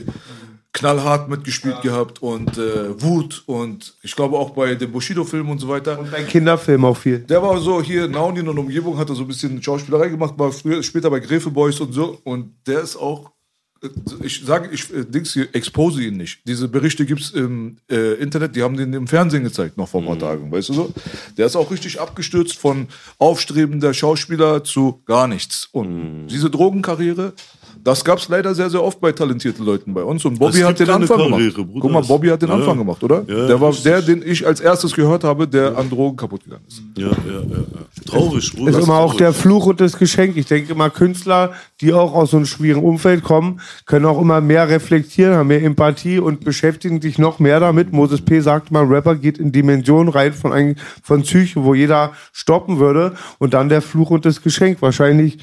knallhart 0.72 1.28
mitgespielt 1.28 1.82
gehabt 1.82 2.22
und 2.22 2.56
äh, 2.56 3.00
Wut 3.02 3.42
und 3.46 3.94
ich 4.02 4.14
glaube 4.14 4.38
auch 4.38 4.50
bei 4.50 4.74
dem 4.74 4.92
Bushido-Film 4.92 5.50
und 5.50 5.58
so 5.58 5.68
weiter. 5.68 5.96
Bei 6.10 6.22
Kinderfilmen 6.22 6.86
auch 6.86 6.96
viel. 6.96 7.18
Der 7.20 7.42
war 7.42 7.58
so 7.60 7.82
hier 7.82 8.04
in 8.04 8.12
Naundin 8.12 8.48
und 8.48 8.58
Umgebung, 8.58 8.96
hat 8.96 9.08
er 9.10 9.14
so 9.16 9.22
ein 9.22 9.28
bisschen 9.28 9.62
Schauspielerei 9.62 10.08
gemacht, 10.08 10.34
war 10.38 10.52
früher, 10.52 10.82
später 10.82 11.10
bei 11.10 11.20
Gräfe 11.20 11.50
Boys 11.50 11.80
und 11.80 11.92
so. 11.92 12.18
Und 12.24 12.54
der 12.66 12.80
ist 12.80 12.96
auch, 12.96 13.30
ich 14.22 14.44
sage, 14.44 14.70
ich 14.72 14.92
äh, 14.92 15.04
Dings 15.04 15.32
hier, 15.32 15.48
expose 15.54 16.02
ihn 16.02 16.16
nicht. 16.16 16.40
Diese 16.46 16.68
Berichte 16.68 17.06
gibt's 17.06 17.30
im 17.30 17.76
äh, 17.90 18.14
Internet, 18.14 18.56
die 18.56 18.62
haben 18.62 18.76
den 18.76 18.92
im 18.92 19.06
Fernsehen 19.06 19.44
gezeigt, 19.44 19.76
noch 19.76 19.88
vor 19.88 20.00
ein 20.00 20.06
paar 20.06 20.18
Tagen, 20.18 20.50
weißt 20.50 20.70
du 20.70 20.74
so? 20.74 20.94
Der 21.36 21.46
ist 21.46 21.56
auch 21.56 21.70
richtig 21.70 22.00
abgestürzt 22.00 22.58
von 22.58 22.88
aufstrebender 23.18 23.94
Schauspieler 23.94 24.64
zu 24.64 25.02
gar 25.06 25.28
nichts. 25.28 25.68
Und 25.72 26.28
diese 26.28 26.50
Drogenkarriere, 26.50 27.34
das 27.88 28.04
gab's 28.04 28.28
leider 28.28 28.54
sehr, 28.54 28.68
sehr 28.68 28.82
oft 28.82 29.00
bei 29.00 29.12
talentierten 29.12 29.64
Leuten 29.64 29.94
bei 29.94 30.02
uns. 30.02 30.22
Und 30.22 30.38
Bobby 30.38 30.58
Es 30.58 30.64
hat 30.64 30.78
den 30.78 30.90
Anfang 30.90 31.16
Karriere, 31.16 31.52
gemacht. 31.52 31.72
Bruder. 31.72 31.80
Guck 31.80 31.90
mal, 31.90 32.02
Bobby 32.02 32.28
hat 32.28 32.42
den 32.42 32.50
Ja, 32.50 32.56
Anfang 32.56 32.76
gemacht, 32.76 33.02
oder? 33.02 33.24
Ja, 33.26 33.46
der 33.46 33.58
war 33.58 33.72
der, 33.72 34.02
den 34.02 34.22
ich 34.22 34.46
als 34.46 34.60
erstes 34.60 34.92
gehört 34.92 35.24
habe, 35.24 35.48
der 35.48 35.76
an 35.78 35.88
Drogen 35.88 36.16
kaputt 36.18 36.44
gegangen 36.44 36.64
ist. 36.68 36.82
Ja, 36.98 37.06
ja, 37.06 37.12
ja. 37.48 37.64
Traurig, 38.04 38.52
Bruder. 38.54 38.70
ist 38.78 38.84
immer 38.84 38.98
auch 38.98 39.14
der 39.14 39.32
Fluch 39.32 39.64
und 39.64 39.80
das 39.80 39.96
Geschenk. 39.96 40.36
Ich 40.36 40.44
denke 40.44 40.72
immer, 40.72 40.90
Künstler, 40.90 41.52
die 41.80 41.94
auch 41.94 42.12
aus 42.12 42.32
so 42.32 42.36
einem 42.36 42.44
schwierigen 42.44 42.84
Umfeld 42.84 43.24
kommen, 43.24 43.60
können 43.86 44.04
auch 44.04 44.20
immer 44.20 44.42
mehr 44.42 44.68
reflektieren, 44.68 45.34
haben 45.34 45.48
mehr 45.48 45.62
Empathie 45.62 46.18
und 46.18 46.44
beschäftigen 46.44 47.00
sich 47.00 47.18
noch 47.18 47.38
mehr 47.38 47.58
damit. 47.58 47.92
Moses 47.92 48.20
P. 48.20 48.40
sagt 48.40 48.70
mal, 48.70 48.84
Rapper 48.84 49.14
geht 49.14 49.38
in 49.38 49.50
Dimensionen 49.50 50.12
rein 50.12 50.34
von, 50.34 50.52
ein, 50.52 50.76
von 51.02 51.22
Psyche, 51.22 51.64
wo 51.64 51.72
jeder 51.72 52.12
stoppen 52.32 52.78
würde. 52.78 53.14
Und 53.38 53.54
dann 53.54 53.70
der 53.70 53.80
Fluch 53.80 54.10
und 54.10 54.26
das 54.26 54.42
Geschenk. 54.42 54.82
Wahrscheinlich, 54.82 55.38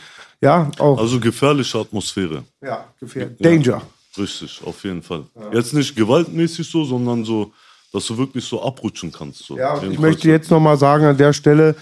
ja, 0.45 0.71
auch. 0.77 0.99
Also 0.99 1.19
gefährliche 1.19 1.79
Atmosphäre. 1.79 2.43
ja, 2.62 2.86
gefährlich. 2.99 3.38
Danger. 3.39 3.81
Richtig, 4.17 4.62
auf 4.63 4.84
jeden 4.84 5.01
Fall. 5.01 5.23
Jetzt 5.51 5.73
nicht 5.73 5.95
gewaltmäßig 5.95 6.69
so, 6.69 6.86
sondern 6.86 7.25
so, 7.25 7.51
dass 7.91 8.05
du 8.05 8.17
wirklich 8.17 8.45
so 8.45 8.63
abrutschen 8.63 9.12
kannst. 9.12 9.45
So. 9.45 9.58
Ja, 9.58 9.81
ich 9.84 9.99
möchte 9.99 10.29
jetzt 10.29 10.49
nochmal 10.49 10.77
sagen 10.77 11.05
an 11.05 11.17
der 11.17 11.34
Stelle, 11.34 11.75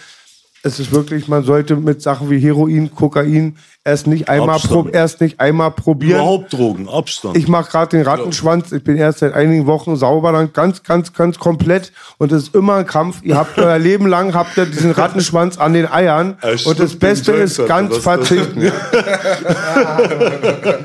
es 0.64 0.80
ist 0.80 0.92
wirklich, 0.92 1.28
man 1.28 1.44
sollte 1.44 1.76
mit 1.76 2.02
Sachen 2.02 2.30
wie 2.30 2.40
Heroin, 2.40 2.90
Kokain 2.96 3.58
erst 3.86 4.08
nicht 4.08 4.30
einmal, 4.30 4.60
pro, 4.60 4.88
erst 4.88 5.20
nicht 5.22 5.40
einmal 5.40 5.72
probieren. 5.72 6.20
Überhaupt 6.22 6.54
Drogen, 6.54 6.88
Abstand. 6.88 7.36
Ich 7.38 7.48
mache 7.48 7.70
gerade 7.72 7.98
den 7.98 8.06
Rattenschwanz. 8.06 8.72
Ich 8.72 8.84
bin 8.84 8.96
erst 8.96 9.20
seit 9.20 9.34
einigen 9.34 9.66
Wochen 9.68 9.96
sauber, 9.96 10.32
dann 10.32 10.54
ganz, 10.54 10.84
ganz, 10.84 11.14
ganz 11.14 11.38
komplett. 11.38 11.92
Und 12.18 12.32
es 12.32 12.44
ist 12.44 12.56
immer 12.56 12.76
ein 12.76 12.88
Kampf. 12.88 13.18
Ihr 13.24 13.36
habt 13.36 13.58
euer 13.58 13.78
Leben 13.84 14.08
lang 14.08 14.34
habt 14.34 14.58
ihr 14.58 14.66
diesen 14.66 14.92
Rattenschwanz 14.92 15.58
an 15.58 15.74
den 15.74 15.92
Eiern. 15.92 16.38
Er 16.42 16.56
und 16.66 16.80
das 16.80 16.96
Beste 16.98 17.34
ist 17.34 17.66
ganz 17.68 17.96
das- 17.96 18.04
verzichten. 18.04 18.72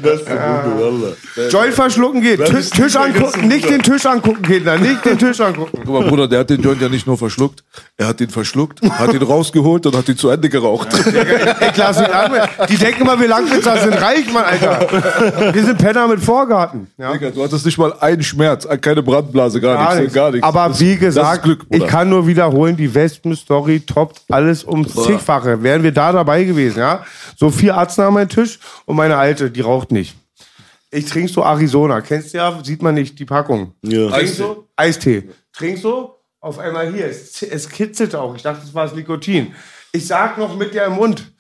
Beste 0.03 0.25
Bruder, 0.25 0.77
Wallah. 0.79 1.49
Joint 1.51 1.75
verschlucken 1.75 2.21
geht. 2.21 2.45
Tisch, 2.45 2.67
ich 2.67 2.71
Tisch 2.71 2.97
angucken. 2.97 3.49
Nicht 3.49 3.69
den 3.69 3.83
Tisch 3.83 4.07
angucken, 4.07 4.43
Kinder. 4.43 4.77
Nicht 4.79 5.05
den 5.05 5.19
Tisch 5.19 5.41
angucken. 5.41 5.83
Guck 5.85 6.01
mal, 6.01 6.09
Bruder, 6.09 6.27
der 6.29 6.41
hat 6.41 6.51
den 6.51 6.61
Joint 6.61 6.81
ja 6.83 6.89
nicht 6.89 7.07
nur 7.07 7.17
verschluckt, 7.19 7.63
er 7.97 8.09
hat 8.09 8.21
ihn 8.21 8.31
verschluckt, 8.31 8.83
hat 8.83 9.13
ihn 9.13 9.23
rausgeholt 9.23 9.87
und 9.87 9.97
hat 9.97 10.09
ihn 10.09 10.17
zu 10.17 10.29
Ende 10.31 10.49
geraucht. 10.49 10.89
Ich 10.95 11.77
lass 11.77 11.99
nicht 12.01 12.13
an. 12.13 12.33
Die 12.69 12.77
denken 12.89 13.03
immer, 13.03 13.21
wir 13.21 13.29
Langwitzer 13.29 13.77
sind 13.79 13.95
reich, 14.01 14.33
Mann, 14.33 14.45
Alter. 14.45 15.53
Wir 15.55 15.65
sind 15.65 15.79
Penner 15.79 16.09
mit 16.09 16.21
Vorgarten. 16.21 16.87
Ja. 16.97 17.13
Digga, 17.13 17.31
du 17.31 17.43
hattest 17.43 17.65
nicht 17.67 17.77
mal 17.79 17.93
einen 18.01 18.23
Schmerz, 18.23 18.67
keine 18.81 19.03
Brandblase, 19.03 19.61
gar, 19.61 19.77
Gar 19.77 19.95
nichts, 19.97 20.15
gar 20.15 20.31
nichts. 20.31 20.47
Aber 20.47 20.69
Das- 20.69 20.81
wie 20.81 20.97
gesagt, 20.97 21.43
Glück, 21.43 21.67
ich 21.71 21.87
kann 21.87 22.09
nur 22.09 22.27
wiederholen, 22.27 22.77
die 22.77 22.93
Wespen-Story 22.95 23.81
toppt 23.81 24.23
alles 24.31 24.65
um 24.65 24.87
zigfache. 24.89 25.63
Wären 25.63 25.83
wir 25.83 25.93
da 25.93 26.13
dabei 26.13 26.45
gewesen, 26.45 26.79
ja? 26.79 27.05
So 27.37 27.51
vier 27.51 27.77
Arzt 27.77 27.99
am 28.01 28.15
meinem 28.15 28.29
Tisch 28.29 28.59
und 28.87 28.97
meine 28.97 29.17
Alte, 29.17 29.51
die 29.51 29.61
raucht 29.61 29.93
nicht. 29.93 30.15
Ich 30.91 31.05
trinke 31.05 31.31
so 31.31 31.43
Arizona. 31.45 32.01
Kennst 32.01 32.33
du 32.33 32.39
ja, 32.39 32.59
sieht 32.63 32.81
man 32.83 32.95
nicht, 32.95 33.19
die 33.19 33.27
Packung. 33.27 33.75
Ja. 33.83 34.09
Trinkst 34.09 34.39
du? 34.41 34.65
Eistee. 34.77 35.29
Trinkst 35.53 35.85
du? 35.85 36.11
Auf 36.41 36.59
einmal 36.59 36.91
hier. 36.93 37.07
Es, 37.07 37.43
es 37.43 37.69
kitzelt 37.69 38.15
auch. 38.15 38.35
Ich 38.35 38.43
dachte, 38.43 38.61
das 38.65 38.73
war 38.73 38.85
das 38.85 38.95
Nikotin. 38.95 39.53
Ich 39.93 40.07
sag 40.07 40.39
noch 40.39 40.57
mit 40.57 40.73
dir 40.73 40.85
im 40.85 40.95
Mund. 40.95 41.31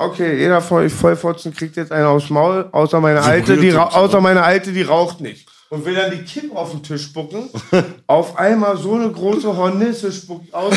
Okay, 0.00 0.38
jeder 0.38 0.60
von 0.60 0.78
euch 0.78 0.92
Vollfotzen 0.92 1.54
kriegt 1.54 1.76
jetzt 1.76 1.92
einen 1.92 2.06
aufs 2.06 2.30
Maul, 2.30 2.68
außer 2.72 3.00
meine 3.00 3.22
Alte, 3.22 3.56
die, 3.56 3.74
außer 3.74 4.20
meine 4.20 4.42
Alte, 4.42 4.72
die 4.72 4.82
raucht 4.82 5.20
nicht. 5.20 5.46
Und 5.68 5.84
will 5.84 5.94
dann 5.94 6.10
die 6.10 6.24
Kippe 6.24 6.56
auf 6.56 6.72
den 6.72 6.82
Tisch 6.82 7.04
spucken. 7.04 7.48
auf 8.08 8.36
einmal 8.36 8.76
so 8.76 8.94
eine 8.94 9.08
große 9.08 9.56
Hornisse 9.56 10.10
spuckt 10.10 10.52
aus. 10.52 10.74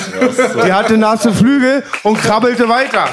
Die 0.63 0.71
hatte 0.71 0.99
nasse 0.99 1.33
Flügel 1.33 1.83
und 2.03 2.15
krabbelte 2.19 2.69
weiter. 2.69 3.05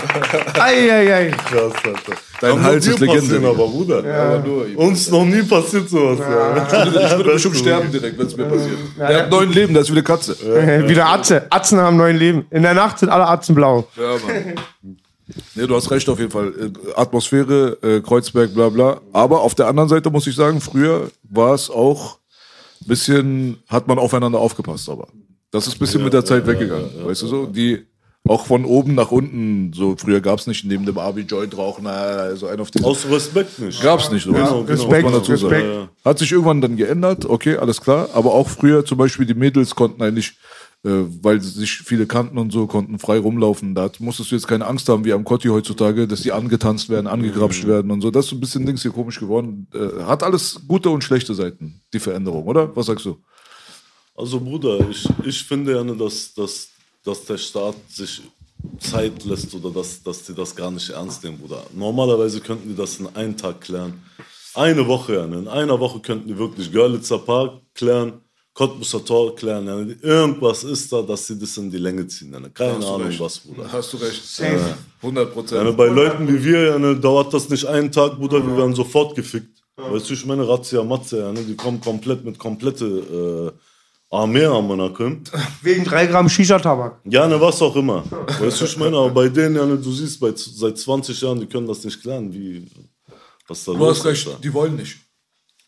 Eieiei. 0.60 1.30
Krass, 1.30 1.72
Alter. 1.82 2.20
Dein 2.42 2.62
Hals 2.62 2.86
ist 2.86 3.00
Legende, 3.00 3.36
aber 3.36 3.66
Bruder. 3.66 3.98
Aber 3.98 4.38
nur 4.46 4.66
ihm. 4.66 4.76
Uns 4.76 5.10
noch 5.10 5.24
nie 5.24 5.42
passiert 5.42 5.88
sowas. 5.88 6.18
Ja. 6.18 6.66
Ich 7.06 7.16
würde 7.16 7.32
bestimmt 7.32 7.56
sterben 7.56 7.90
direkt, 7.90 8.18
wenn 8.18 8.26
es 8.26 8.36
mir 8.36 8.44
passiert. 8.44 8.78
Der 8.98 9.22
hat 9.22 9.30
neun 9.30 9.50
Leben, 9.50 9.72
das 9.72 9.84
ist 9.84 9.88
wie 9.88 9.92
eine 9.92 10.02
Katze. 10.02 10.36
Wieder 10.86 11.06
Atze. 11.06 11.46
Atzen 11.48 11.80
haben 11.80 11.96
neuen 11.96 12.18
Leben. 12.18 12.46
In 12.50 12.62
der 12.62 12.74
Nacht 12.74 12.98
sind 12.98 13.08
alle 13.08 13.26
Atzen 13.26 13.54
blau. 13.54 13.88
Ja, 13.96 14.16
Mann. 14.26 14.54
Nee, 15.54 15.66
du 15.66 15.74
hast 15.74 15.90
recht 15.90 16.08
auf 16.08 16.18
jeden 16.18 16.30
Fall. 16.30 16.52
Äh, 16.58 16.92
Atmosphäre, 16.94 17.78
äh, 17.82 18.00
Kreuzberg, 18.00 18.54
bla 18.54 18.68
bla. 18.68 19.00
Aber 19.12 19.42
auf 19.42 19.54
der 19.54 19.66
anderen 19.68 19.88
Seite 19.88 20.10
muss 20.10 20.26
ich 20.26 20.34
sagen, 20.34 20.60
früher 20.60 21.10
war 21.22 21.54
es 21.54 21.70
auch 21.70 22.18
ein 22.82 22.88
bisschen, 22.88 23.58
hat 23.68 23.88
man 23.88 23.98
aufeinander 23.98 24.38
aufgepasst, 24.38 24.88
aber. 24.88 25.08
Das 25.50 25.66
ist 25.66 25.74
ein 25.74 25.78
bisschen 25.80 26.04
mit 26.04 26.12
der 26.12 26.24
Zeit 26.24 26.46
weggegangen. 26.46 26.90
weißt 27.04 27.22
du 27.22 27.26
so? 27.26 27.46
Die 27.46 27.84
auch 28.28 28.46
von 28.46 28.64
oben 28.64 28.94
nach 28.94 29.10
unten, 29.10 29.72
so 29.72 29.96
früher 29.96 30.20
gab's 30.20 30.46
nicht 30.46 30.64
neben 30.64 30.84
dem 30.84 30.98
Abi 30.98 31.22
Joint 31.22 31.56
rauchen, 31.56 31.84
na, 31.84 32.36
so 32.36 32.46
ein 32.46 32.60
auf 32.60 32.70
die. 32.70 32.82
Aus 32.84 33.08
Respekt 33.10 33.58
nicht. 33.58 33.82
Gab's 33.82 34.10
nicht, 34.10 34.24
sowas. 34.24 34.40
Genau, 34.40 34.62
genau. 34.62 34.70
Respekt, 34.70 35.04
man 35.04 35.12
dazu. 35.14 35.32
Respekt. 35.32 35.66
Hat 36.04 36.18
sich 36.18 36.30
irgendwann 36.30 36.60
dann 36.60 36.76
geändert, 36.76 37.24
okay, 37.24 37.56
alles 37.56 37.80
klar. 37.80 38.10
Aber 38.12 38.32
auch 38.34 38.48
früher 38.48 38.84
zum 38.84 38.98
Beispiel 38.98 39.26
die 39.26 39.34
Mädels 39.34 39.74
konnten 39.74 40.02
eigentlich, 40.02 40.34
weil 40.82 41.40
sich 41.42 41.72
viele 41.72 42.06
kannten 42.06 42.38
und 42.38 42.52
so, 42.52 42.66
konnten 42.66 42.98
frei 42.98 43.18
rumlaufen. 43.18 43.74
Da 43.74 43.90
musstest 43.98 44.30
du 44.30 44.34
jetzt 44.34 44.48
keine 44.48 44.66
Angst 44.66 44.88
haben, 44.88 45.04
wie 45.04 45.12
am 45.12 45.24
Kotti 45.24 45.48
heutzutage, 45.48 46.08
dass 46.08 46.22
die 46.22 46.32
angetanzt 46.32 46.88
werden, 46.88 47.06
angegrapscht 47.06 47.66
werden 47.66 47.90
und 47.90 48.00
so. 48.00 48.10
Das 48.10 48.26
ist 48.26 48.32
ein 48.32 48.40
bisschen 48.40 48.64
Dings 48.64 48.82
hier 48.82 48.90
komisch 48.90 49.20
geworden. 49.20 49.66
Äh, 49.74 50.04
hat 50.04 50.22
alles 50.22 50.62
gute 50.66 50.88
und 50.88 51.04
schlechte 51.04 51.34
Seiten, 51.34 51.82
die 51.92 51.98
Veränderung, 51.98 52.46
oder? 52.46 52.74
Was 52.74 52.86
sagst 52.86 53.04
du? 53.04 53.18
Also 54.14 54.40
Bruder, 54.40 54.88
ich, 54.88 55.08
ich 55.24 55.42
finde 55.42 55.72
ja, 55.74 55.84
ne, 55.84 55.96
dass, 55.96 56.32
dass, 56.34 56.68
dass 57.04 57.24
der 57.24 57.38
Staat 57.38 57.76
sich 57.88 58.22
Zeit 58.78 59.24
lässt 59.24 59.54
oder 59.54 59.70
dass, 59.70 60.02
dass 60.02 60.22
die 60.24 60.34
das 60.34 60.54
gar 60.54 60.70
nicht 60.70 60.88
ernst 60.90 61.24
nehmen, 61.24 61.38
Bruder. 61.38 61.62
Normalerweise 61.74 62.40
könnten 62.40 62.68
die 62.68 62.76
das 62.76 62.98
in 63.00 63.06
einem 63.14 63.36
Tag 63.36 63.60
klären. 63.60 64.02
Eine 64.54 64.86
Woche, 64.86 65.14
ja. 65.14 65.26
ne? 65.26 65.38
In 65.38 65.48
einer 65.48 65.78
Woche 65.78 66.00
könnten 66.00 66.28
die 66.28 66.38
wirklich 66.38 66.72
Görlitzer 66.72 67.18
Park 67.18 67.60
klären, 67.74 68.20
Cottbusser 68.60 69.02
Tor 69.02 69.34
klären. 69.34 69.66
Ja. 69.66 69.76
ne? 69.76 69.96
Irgendwas 70.02 70.64
ist 70.64 70.92
da, 70.92 71.00
dass 71.00 71.26
sie 71.26 71.38
das 71.38 71.56
in 71.56 71.70
die 71.70 71.78
Länge 71.78 72.06
ziehen. 72.06 72.30
Ja. 72.32 72.40
ne? 72.40 72.50
Keine 72.50 72.74
Ahnung 72.74 73.02
recht. 73.04 73.18
was, 73.20 73.38
Bruder. 73.38 73.72
Hast 73.72 73.92
du 73.92 73.96
recht. 73.96 74.22
100 75.02 75.26
Ja, 75.26 75.32
Prozent. 75.32 75.64
ne, 75.64 75.72
bei 75.72 75.86
Leuten 75.86 76.28
wie 76.28 76.44
wir, 76.44 76.60
ja, 76.70 76.78
ne, 76.78 76.94
dauert 76.94 77.32
das 77.32 77.48
nicht 77.48 77.64
einen 77.64 77.90
Tag, 77.90 78.16
Bruder, 78.18 78.46
wir 78.46 78.54
werden 78.56 78.74
sofort 78.74 79.14
gefickt. 79.16 79.62
Weißt 79.76 80.10
du, 80.10 80.14
ich 80.14 80.26
meine 80.26 80.46
Razzia 80.46 80.82
Matze, 80.84 81.20
ja, 81.20 81.32
ne, 81.32 81.42
die 81.42 81.56
kommen 81.56 81.80
komplett 81.80 82.22
mit 82.22 82.38
komplette 82.38 82.84
äh, 84.10 84.14
Armee 84.14 84.44
am 84.44 84.68
Nacken. 84.76 85.22
Wegen 85.62 85.84
drei 85.84 86.04
Gramm 86.06 86.28
Shisha-Tabak. 86.28 87.00
Ja, 87.04 87.26
ne, 87.26 87.40
was 87.40 87.62
auch 87.62 87.74
immer. 87.76 88.04
Weißt 88.40 88.60
du, 88.60 88.64
ich 88.66 88.76
meine, 88.76 88.96
aber 88.98 89.08
bei 89.10 89.28
denen, 89.30 89.56
ja, 89.56 89.64
ne, 89.64 89.78
du 89.78 89.90
siehst, 89.90 90.20
bei, 90.20 90.32
seit 90.36 90.76
20 90.76 91.18
Jahren, 91.22 91.40
die 91.40 91.46
können 91.46 91.66
das 91.66 91.82
nicht 91.82 92.02
klären, 92.02 92.30
wie, 92.34 92.66
was 93.48 93.64
da 93.64 93.72
Du 93.72 93.78
los 93.78 93.98
hast 94.00 94.04
recht, 94.04 94.26
ist. 94.26 94.34
da. 94.34 94.38
die 94.42 94.52
wollen 94.52 94.76
nicht. 94.76 94.98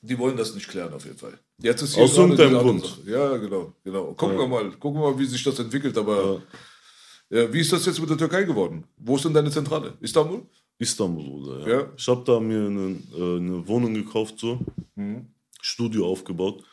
Die 0.04 0.18
wollen 0.18 0.36
das 0.36 0.54
nicht 0.54 0.68
klären, 0.68 0.92
auf 0.92 1.04
jeden 1.04 1.16
Fall. 1.16 1.38
Jetzt 1.62 1.82
ist 1.82 1.94
hier 1.94 2.04
Aus 2.04 2.16
irgendeinem 2.16 2.58
Grund. 2.58 2.98
Ja, 3.06 3.36
genau, 3.36 3.72
genau. 3.84 4.14
Gucken 4.14 4.38
wir 4.38 4.46
mal, 4.48 4.70
gucken 4.72 5.00
wir 5.00 5.10
mal, 5.10 5.18
wie 5.18 5.26
sich 5.26 5.42
das 5.44 5.58
entwickelt. 5.58 5.96
Aber 5.96 6.42
ja, 7.30 7.52
wie 7.52 7.60
ist 7.60 7.72
das 7.72 7.86
jetzt 7.86 8.00
mit 8.00 8.10
der 8.10 8.18
Türkei 8.18 8.42
geworden? 8.44 8.84
Wo 8.96 9.16
ist 9.16 9.24
denn 9.24 9.32
deine 9.32 9.50
Zentrale? 9.50 9.94
Istanbul? 10.00 10.42
Istanbul, 10.78 11.24
Bruder, 11.24 11.60
ja. 11.60 11.68
Ja. 11.80 11.92
Ich 11.96 12.08
habe 12.08 12.22
da 12.24 12.40
mir 12.40 12.66
eine, 12.66 12.98
äh, 13.16 13.36
eine 13.36 13.66
Wohnung 13.68 13.94
gekauft, 13.94 14.38
so. 14.38 14.58
Studio 15.60 16.06
aufgebaut. 16.08 16.64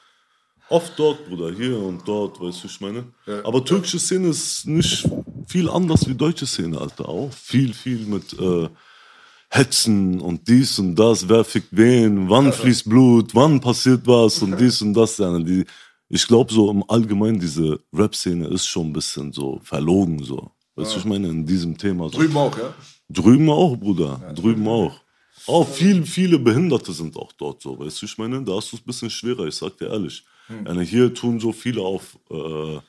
Oft 0.69 0.97
dort, 0.97 1.27
Bruder, 1.27 1.51
hier 1.51 1.77
und 1.79 2.07
dort, 2.07 2.39
weißt 2.39 2.63
du, 2.63 2.67
ich 2.67 2.81
meine. 2.81 3.11
Ja. 3.25 3.43
Aber 3.45 3.63
türkische 3.63 3.99
Szene 3.99 4.29
ist 4.29 4.67
nicht 4.67 5.07
viel 5.47 5.69
anders 5.69 6.07
wie 6.07 6.13
deutsche 6.15 6.45
Szene, 6.45 6.79
Alter. 6.79 7.09
Auch 7.09 7.31
viel, 7.31 7.73
viel 7.73 8.05
mit 8.05 8.33
äh, 8.33 8.69
Hetzen 9.49 10.21
und 10.21 10.47
dies 10.47 10.77
und 10.77 10.95
das, 10.95 11.27
wer 11.27 11.43
fickt 11.43 11.69
wen, 11.71 12.29
wann 12.29 12.53
fließt 12.53 12.87
Blut, 12.87 13.33
wann 13.33 13.59
passiert 13.59 14.05
was 14.05 14.41
und 14.43 14.59
dies 14.59 14.81
und 14.81 14.93
das. 14.93 15.17
Ja, 15.17 15.37
die, 15.39 15.65
ich 16.07 16.27
glaube 16.27 16.53
so 16.53 16.69
im 16.69 16.83
Allgemeinen, 16.87 17.39
diese 17.39 17.79
Rap-Szene 17.91 18.47
ist 18.47 18.67
schon 18.67 18.87
ein 18.87 18.93
bisschen 18.93 19.31
so 19.31 19.59
verlogen, 19.63 20.23
so. 20.23 20.51
Weißt 20.75 20.95
du, 20.95 20.99
ich 20.99 21.05
meine, 21.05 21.27
in 21.27 21.45
diesem 21.45 21.77
Thema. 21.77 22.09
So. 22.09 22.19
Drüben 22.19 22.37
auch, 22.37 22.57
ja? 22.57 22.73
Drüben 23.09 23.49
auch, 23.49 23.75
Bruder. 23.75 24.33
Drüben 24.35 24.67
auch. 24.67 24.95
Auch 25.47 25.67
viel, 25.67 26.05
viele 26.05 26.37
Behinderte 26.37 26.93
sind 26.93 27.17
auch 27.17 27.31
dort 27.33 27.61
so, 27.61 27.79
weißt 27.79 28.01
du, 28.01 28.05
ich 28.05 28.17
meine, 28.17 28.43
da 28.43 28.55
hast 28.55 28.71
du 28.71 28.75
es 28.75 28.83
ein 28.83 28.85
bisschen 28.85 29.09
schwerer, 29.09 29.47
ich 29.47 29.55
sag 29.55 29.77
dir 29.77 29.87
ehrlich. 29.87 30.23
Eine, 30.65 30.81
hier 30.81 31.13
tun 31.13 31.39
so 31.39 31.51
viele 31.51 31.81
auf, 31.81 32.17
äh, 32.29 32.79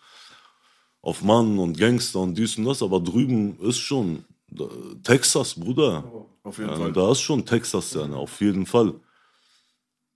auf 1.02 1.22
Mann 1.22 1.58
und 1.58 1.78
Gangster 1.78 2.20
und 2.20 2.36
dies 2.36 2.56
und 2.56 2.64
das, 2.64 2.82
aber 2.82 3.00
drüben 3.00 3.58
ist 3.60 3.78
schon 3.78 4.24
Texas, 5.02 5.54
Bruder. 5.54 6.04
Auf 6.42 6.58
jeden 6.58 6.70
Ja, 6.70 6.76
Fall. 6.76 6.92
da 6.92 7.12
ist 7.12 7.20
schon 7.20 7.44
Texas, 7.44 7.92
ja, 7.94 8.02
auf 8.14 8.40
jeden 8.40 8.66
Fall. 8.66 8.94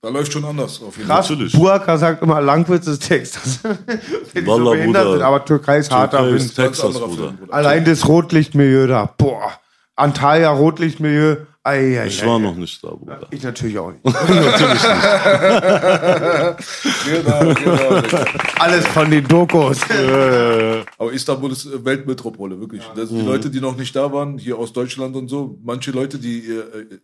Da 0.02 0.10
läuft 0.10 0.32
schon 0.32 0.44
anders 0.44 0.82
auf 0.82 0.96
jeden 0.96 1.08
Fall. 1.08 1.16
Krass, 1.16 1.30
Natürlich. 1.30 1.52
Burka 1.54 1.96
sagt 1.96 2.22
immer, 2.22 2.40
Langwitz 2.40 2.86
ist 2.86 3.06
Texas. 3.06 3.60
Wenn 4.32 4.44
die 4.44 4.50
so 4.50 4.70
behindert 4.70 5.02
Bruder. 5.04 5.12
sind, 5.12 5.22
aber 5.22 5.44
Türkei 5.44 5.78
ist 5.78 5.90
harter 5.90 6.18
Türkei 6.18 6.32
Wind. 6.32 6.40
ist 6.44 6.54
Texas, 6.54 6.98
Bruder. 6.98 7.14
Film, 7.16 7.36
Bruder. 7.38 7.54
Allein 7.54 7.84
das 7.86 8.06
Rotlichtmilieu 8.06 8.86
da. 8.86 9.06
Boah. 9.16 9.52
Antalya 9.96 10.50
Rotlichtmilieu. 10.50 11.36
Ei, 11.62 11.98
ei, 11.98 12.06
Ich 12.08 12.22
ei, 12.22 12.26
war 12.26 12.38
noch 12.38 12.56
nicht 12.56 12.82
da, 12.84 12.90
Bruder. 12.90 13.26
Ich 13.30 13.42
natürlich 13.42 13.78
auch 13.78 13.92
nicht. 13.92 14.04
Genau, 17.04 17.54
genau. 17.54 18.00
Digga. 18.00 18.24
Alles 18.58 18.86
von 18.88 19.10
den 19.10 19.26
Dokus. 19.26 19.78
Aber 20.98 21.12
Istanbul 21.12 21.52
ist 21.52 21.66
äh, 21.66 21.84
Weltmetropole, 21.84 22.58
wirklich. 22.58 22.82
Das 22.94 23.08
sind 23.08 23.20
die 23.20 23.26
Leute, 23.26 23.50
die 23.50 23.60
noch 23.60 23.76
nicht 23.76 23.94
da 23.94 24.12
waren, 24.12 24.38
hier 24.38 24.58
aus 24.58 24.72
Deutschland 24.72 25.14
und 25.16 25.28
so, 25.28 25.58
manche 25.62 25.90
Leute, 25.90 26.18
die 26.18 26.46
äh, 26.46 26.58
äh, 26.58 26.98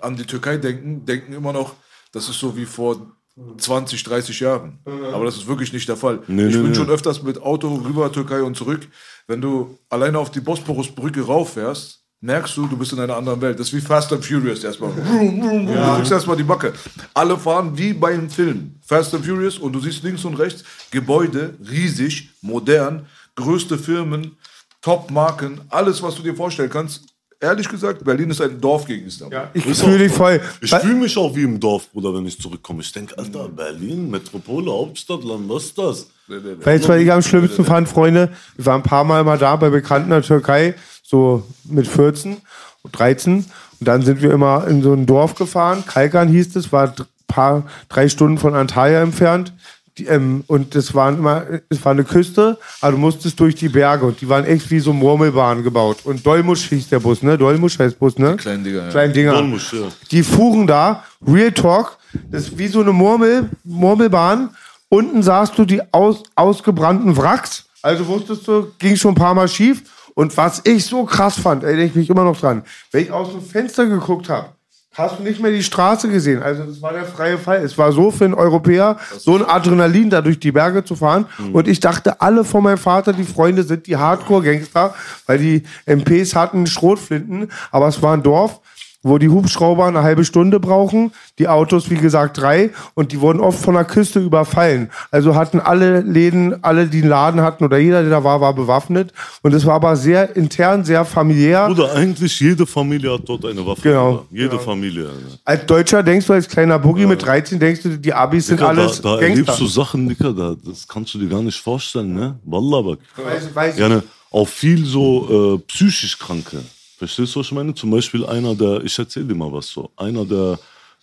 an 0.00 0.16
die 0.16 0.24
Türkei 0.24 0.56
denken, 0.56 1.04
denken 1.04 1.32
immer 1.32 1.52
noch, 1.52 1.74
das 2.12 2.28
ist 2.28 2.38
so 2.38 2.56
wie 2.56 2.64
vor 2.64 3.14
20, 3.58 4.02
30 4.02 4.40
Jahren. 4.40 4.78
Aber 5.12 5.24
das 5.24 5.36
ist 5.36 5.46
wirklich 5.46 5.72
nicht 5.72 5.88
der 5.88 5.96
Fall. 5.96 6.22
Nee, 6.26 6.46
ich 6.46 6.54
nee, 6.54 6.62
bin 6.62 6.70
nee. 6.70 6.76
schon 6.76 6.88
öfters 6.88 7.22
mit 7.22 7.42
Auto 7.42 7.74
rüber 7.74 8.10
Türkei 8.12 8.42
und 8.42 8.56
zurück. 8.56 8.86
Wenn 9.26 9.40
du 9.40 9.78
alleine 9.88 10.18
auf 10.18 10.30
die 10.30 10.40
Bosporusbrücke 10.40 11.22
rauffährst, 11.22 12.03
merkst 12.24 12.56
du, 12.56 12.66
du 12.66 12.76
bist 12.76 12.92
in 12.92 13.00
einer 13.00 13.16
anderen 13.16 13.40
Welt. 13.40 13.60
Das 13.60 13.68
ist 13.68 13.74
wie 13.74 13.80
Fast 13.80 14.10
and 14.12 14.24
Furious 14.24 14.64
erstmal. 14.64 14.90
Vroom. 14.92 15.66
Du 15.66 15.96
kriegst 15.96 16.10
erstmal 16.10 16.36
die 16.36 16.42
Backe. 16.42 16.72
Alle 17.12 17.36
fahren 17.36 17.76
wie 17.76 17.92
bei 17.92 18.14
einem 18.14 18.30
Film. 18.30 18.74
Fast 18.84 19.14
and 19.14 19.24
Furious 19.26 19.58
und 19.58 19.72
du 19.72 19.80
siehst 19.80 20.02
links 20.02 20.24
und 20.24 20.34
rechts 20.34 20.64
Gebäude, 20.90 21.54
riesig, 21.70 22.30
modern, 22.40 23.06
größte 23.36 23.76
Firmen, 23.78 24.36
Top-Marken, 24.80 25.60
alles, 25.68 26.02
was 26.02 26.14
du 26.14 26.22
dir 26.22 26.34
vorstellen 26.34 26.70
kannst. 26.70 27.02
Ehrlich 27.40 27.68
gesagt, 27.68 28.02
Berlin 28.04 28.30
ist 28.30 28.40
ein 28.40 28.58
Dorf 28.58 28.86
gegen 28.86 29.06
Istanbul. 29.06 29.48
Ich 29.52 29.66
Ist 29.66 29.82
fühle 29.82 29.98
dich 29.98 30.12
voll. 30.12 30.40
Ich 30.62 30.72
Weil- 30.72 30.80
fühle 30.80 30.94
mich 30.94 31.14
auch 31.18 31.34
wie 31.36 31.42
im 31.42 31.60
Dorf, 31.60 31.90
Bruder, 31.92 32.14
wenn 32.14 32.24
ich 32.24 32.40
zurückkomme. 32.40 32.80
Ich 32.80 32.90
denke, 32.90 33.18
Alter, 33.18 33.48
Berlin, 33.50 34.10
Metropole, 34.10 34.70
Hauptstadt, 34.72 35.22
Land, 35.24 35.46
was 35.48 35.64
ist 35.64 35.76
das? 35.78 36.06
Weißt 36.26 36.84
du, 36.84 36.88
was 36.88 37.00
ich 37.00 37.12
am 37.12 37.20
schlimmsten 37.20 37.66
fand, 37.66 37.86
Freunde? 37.86 38.30
Ich 38.56 38.64
war 38.64 38.76
ein 38.76 38.82
paar 38.82 39.04
Mal 39.04 39.24
mal 39.24 39.36
da 39.36 39.56
bei 39.56 39.68
Bekannten 39.68 40.06
in 40.06 40.10
der 40.10 40.22
Türkei, 40.22 40.74
so 41.04 41.44
mit 41.64 41.86
14 41.86 42.38
und 42.82 42.98
13. 42.98 43.36
Und 43.36 43.44
dann 43.80 44.02
sind 44.02 44.22
wir 44.22 44.32
immer 44.32 44.66
in 44.66 44.82
so 44.82 44.92
ein 44.92 45.06
Dorf 45.06 45.34
gefahren. 45.34 45.84
Kalkan 45.86 46.28
hieß 46.28 46.56
es, 46.56 46.72
war 46.72 46.88
ein 46.88 47.06
paar, 47.28 47.62
drei 47.88 48.08
Stunden 48.08 48.38
von 48.38 48.54
Antalya 48.54 49.02
entfernt. 49.02 49.52
Die, 49.96 50.06
ähm, 50.06 50.42
und 50.48 50.74
das 50.74 50.92
waren 50.94 51.18
immer, 51.18 51.44
es 51.68 51.84
war 51.84 51.92
eine 51.92 52.02
Küste, 52.02 52.58
aber 52.80 52.92
du 52.92 52.98
musstest 52.98 53.38
durch 53.38 53.54
die 53.54 53.68
Berge 53.68 54.06
und 54.06 54.20
die 54.20 54.28
waren 54.28 54.44
echt 54.44 54.68
wie 54.72 54.80
so 54.80 54.92
Murmelbahnen 54.92 55.62
gebaut. 55.62 55.98
Und 56.02 56.26
Dolmusch 56.26 56.68
hieß 56.68 56.88
der 56.88 56.98
Bus, 56.98 57.22
ne? 57.22 57.38
Dolmusch 57.38 57.78
heißt 57.78 57.98
Bus, 58.00 58.18
ne? 58.18 58.36
kleinen 58.36 58.64
Dinger, 58.64 58.84
ja. 58.84 58.90
Kleinen 58.90 59.12
Dinger. 59.12 59.32
Dolmusch, 59.34 59.72
ja. 59.72 59.86
Die 60.10 60.24
fuhren 60.24 60.66
da, 60.66 61.04
Real 61.24 61.52
Talk, 61.52 61.96
das 62.30 62.48
ist 62.48 62.58
wie 62.58 62.66
so 62.66 62.80
eine 62.80 62.92
Murmel, 62.92 63.50
Murmelbahn. 63.62 64.50
Unten 64.88 65.22
sahst 65.22 65.56
du 65.58 65.64
die 65.64 65.80
aus, 65.92 66.24
ausgebrannten 66.34 67.16
Wracks. 67.16 67.64
Also 67.82 68.06
wusstest 68.08 68.48
du, 68.48 68.72
ging 68.78 68.96
schon 68.96 69.12
ein 69.12 69.16
paar 69.16 69.34
Mal 69.34 69.46
schief. 69.46 69.82
Und 70.14 70.36
was 70.36 70.62
ich 70.64 70.86
so 70.86 71.04
krass 71.04 71.38
fand, 71.38 71.64
erinnere 71.64 71.86
ich 71.86 71.94
mich 71.94 72.08
immer 72.08 72.24
noch 72.24 72.38
dran, 72.38 72.62
wenn 72.92 73.02
ich 73.02 73.10
aus 73.10 73.30
dem 73.30 73.42
Fenster 73.42 73.86
geguckt 73.86 74.28
habe, 74.28 74.48
hast 74.94 75.18
du 75.18 75.22
nicht 75.24 75.40
mehr 75.40 75.50
die 75.50 75.62
Straße 75.62 76.08
gesehen. 76.08 76.42
Also 76.42 76.64
das 76.64 76.80
war 76.80 76.92
der 76.92 77.04
freie 77.04 77.36
Fall. 77.36 77.62
Es 77.64 77.76
war 77.76 77.92
so 77.92 78.10
für 78.10 78.24
einen 78.24 78.34
Europäer, 78.34 78.96
so 79.18 79.34
ein 79.34 79.44
Adrenalin, 79.44 80.08
da 80.08 80.20
durch 80.20 80.38
die 80.38 80.52
Berge 80.52 80.84
zu 80.84 80.94
fahren. 80.94 81.26
Und 81.52 81.68
ich 81.68 81.80
dachte, 81.80 82.20
alle 82.20 82.44
von 82.44 82.62
meinem 82.62 82.78
Vater, 82.78 83.12
die 83.12 83.24
Freunde, 83.24 83.64
sind 83.64 83.86
die 83.86 83.96
Hardcore-Gangster, 83.96 84.94
weil 85.26 85.38
die 85.38 85.62
MPs 85.86 86.34
hatten 86.36 86.66
Schrotflinten. 86.66 87.50
Aber 87.72 87.88
es 87.88 88.00
war 88.00 88.14
ein 88.14 88.22
Dorf, 88.22 88.60
wo 89.04 89.18
die 89.18 89.28
Hubschrauber 89.28 89.86
eine 89.86 90.02
halbe 90.02 90.24
Stunde 90.24 90.58
brauchen, 90.58 91.12
die 91.38 91.46
Autos, 91.46 91.90
wie 91.90 91.96
gesagt, 91.96 92.38
drei. 92.38 92.70
Und 92.94 93.12
die 93.12 93.20
wurden 93.20 93.40
oft 93.40 93.60
von 93.60 93.74
der 93.74 93.84
Küste 93.84 94.18
überfallen. 94.18 94.90
Also 95.10 95.36
hatten 95.36 95.60
alle 95.60 96.00
Läden, 96.00 96.64
alle, 96.64 96.86
die 96.86 97.02
einen 97.02 97.10
Laden 97.10 97.42
hatten 97.42 97.64
oder 97.64 97.78
jeder, 97.78 98.00
der 98.00 98.10
da 98.10 98.24
war, 98.24 98.40
war 98.40 98.54
bewaffnet. 98.54 99.12
Und 99.42 99.54
es 99.54 99.66
war 99.66 99.74
aber 99.74 99.94
sehr 99.94 100.34
intern, 100.36 100.84
sehr 100.84 101.04
familiär. 101.04 101.66
Bruder, 101.66 101.94
eigentlich 101.94 102.40
jede 102.40 102.66
Familie 102.66 103.12
hat 103.12 103.22
dort 103.26 103.44
eine 103.44 103.64
Waffe. 103.64 103.82
Genau. 103.82 104.26
Jede 104.30 104.58
Familie. 104.58 105.04
ne? 105.04 105.10
Als 105.44 105.66
Deutscher 105.66 106.02
denkst 106.02 106.26
du, 106.26 106.32
als 106.32 106.48
kleiner 106.48 106.78
Boogie 106.78 107.06
mit 107.06 107.22
13, 107.22 107.58
denkst 107.58 107.82
du, 107.82 107.98
die 107.98 108.12
Abis 108.12 108.46
sind 108.46 108.58
Dicker, 108.58 108.70
alles 108.70 109.00
da, 109.02 109.10
da 109.16 109.20
Gangster. 109.20 109.28
erlebst 109.28 109.60
du 109.60 109.66
Sachen, 109.66 110.08
Dicker, 110.08 110.32
da, 110.32 110.54
das 110.64 110.88
kannst 110.88 111.12
du 111.14 111.18
dir 111.18 111.28
gar 111.28 111.42
nicht 111.42 111.60
vorstellen, 111.60 112.14
ne? 112.14 112.38
Wallabak. 112.44 112.98
Weiß, 113.16 113.54
weiß 113.54 113.78
Ja, 113.78 113.88
ne, 113.88 114.02
auch 114.30 114.48
viel 114.48 114.84
so 114.84 115.56
äh, 115.56 115.58
psychisch 115.68 116.18
Kranke. 116.18 116.58
Verstehst 116.98 117.34
du, 117.34 117.40
was 117.40 117.46
ich 117.46 117.52
meine? 117.52 117.74
Zum 117.74 117.90
Beispiel 117.90 118.24
einer, 118.24 118.54
der, 118.54 118.84
ich 118.84 118.98
erzähl 118.98 119.24
dir 119.24 119.34
mal 119.34 119.52
was 119.52 119.68
so, 119.68 119.90
einer, 119.96 120.24
der 120.24 120.58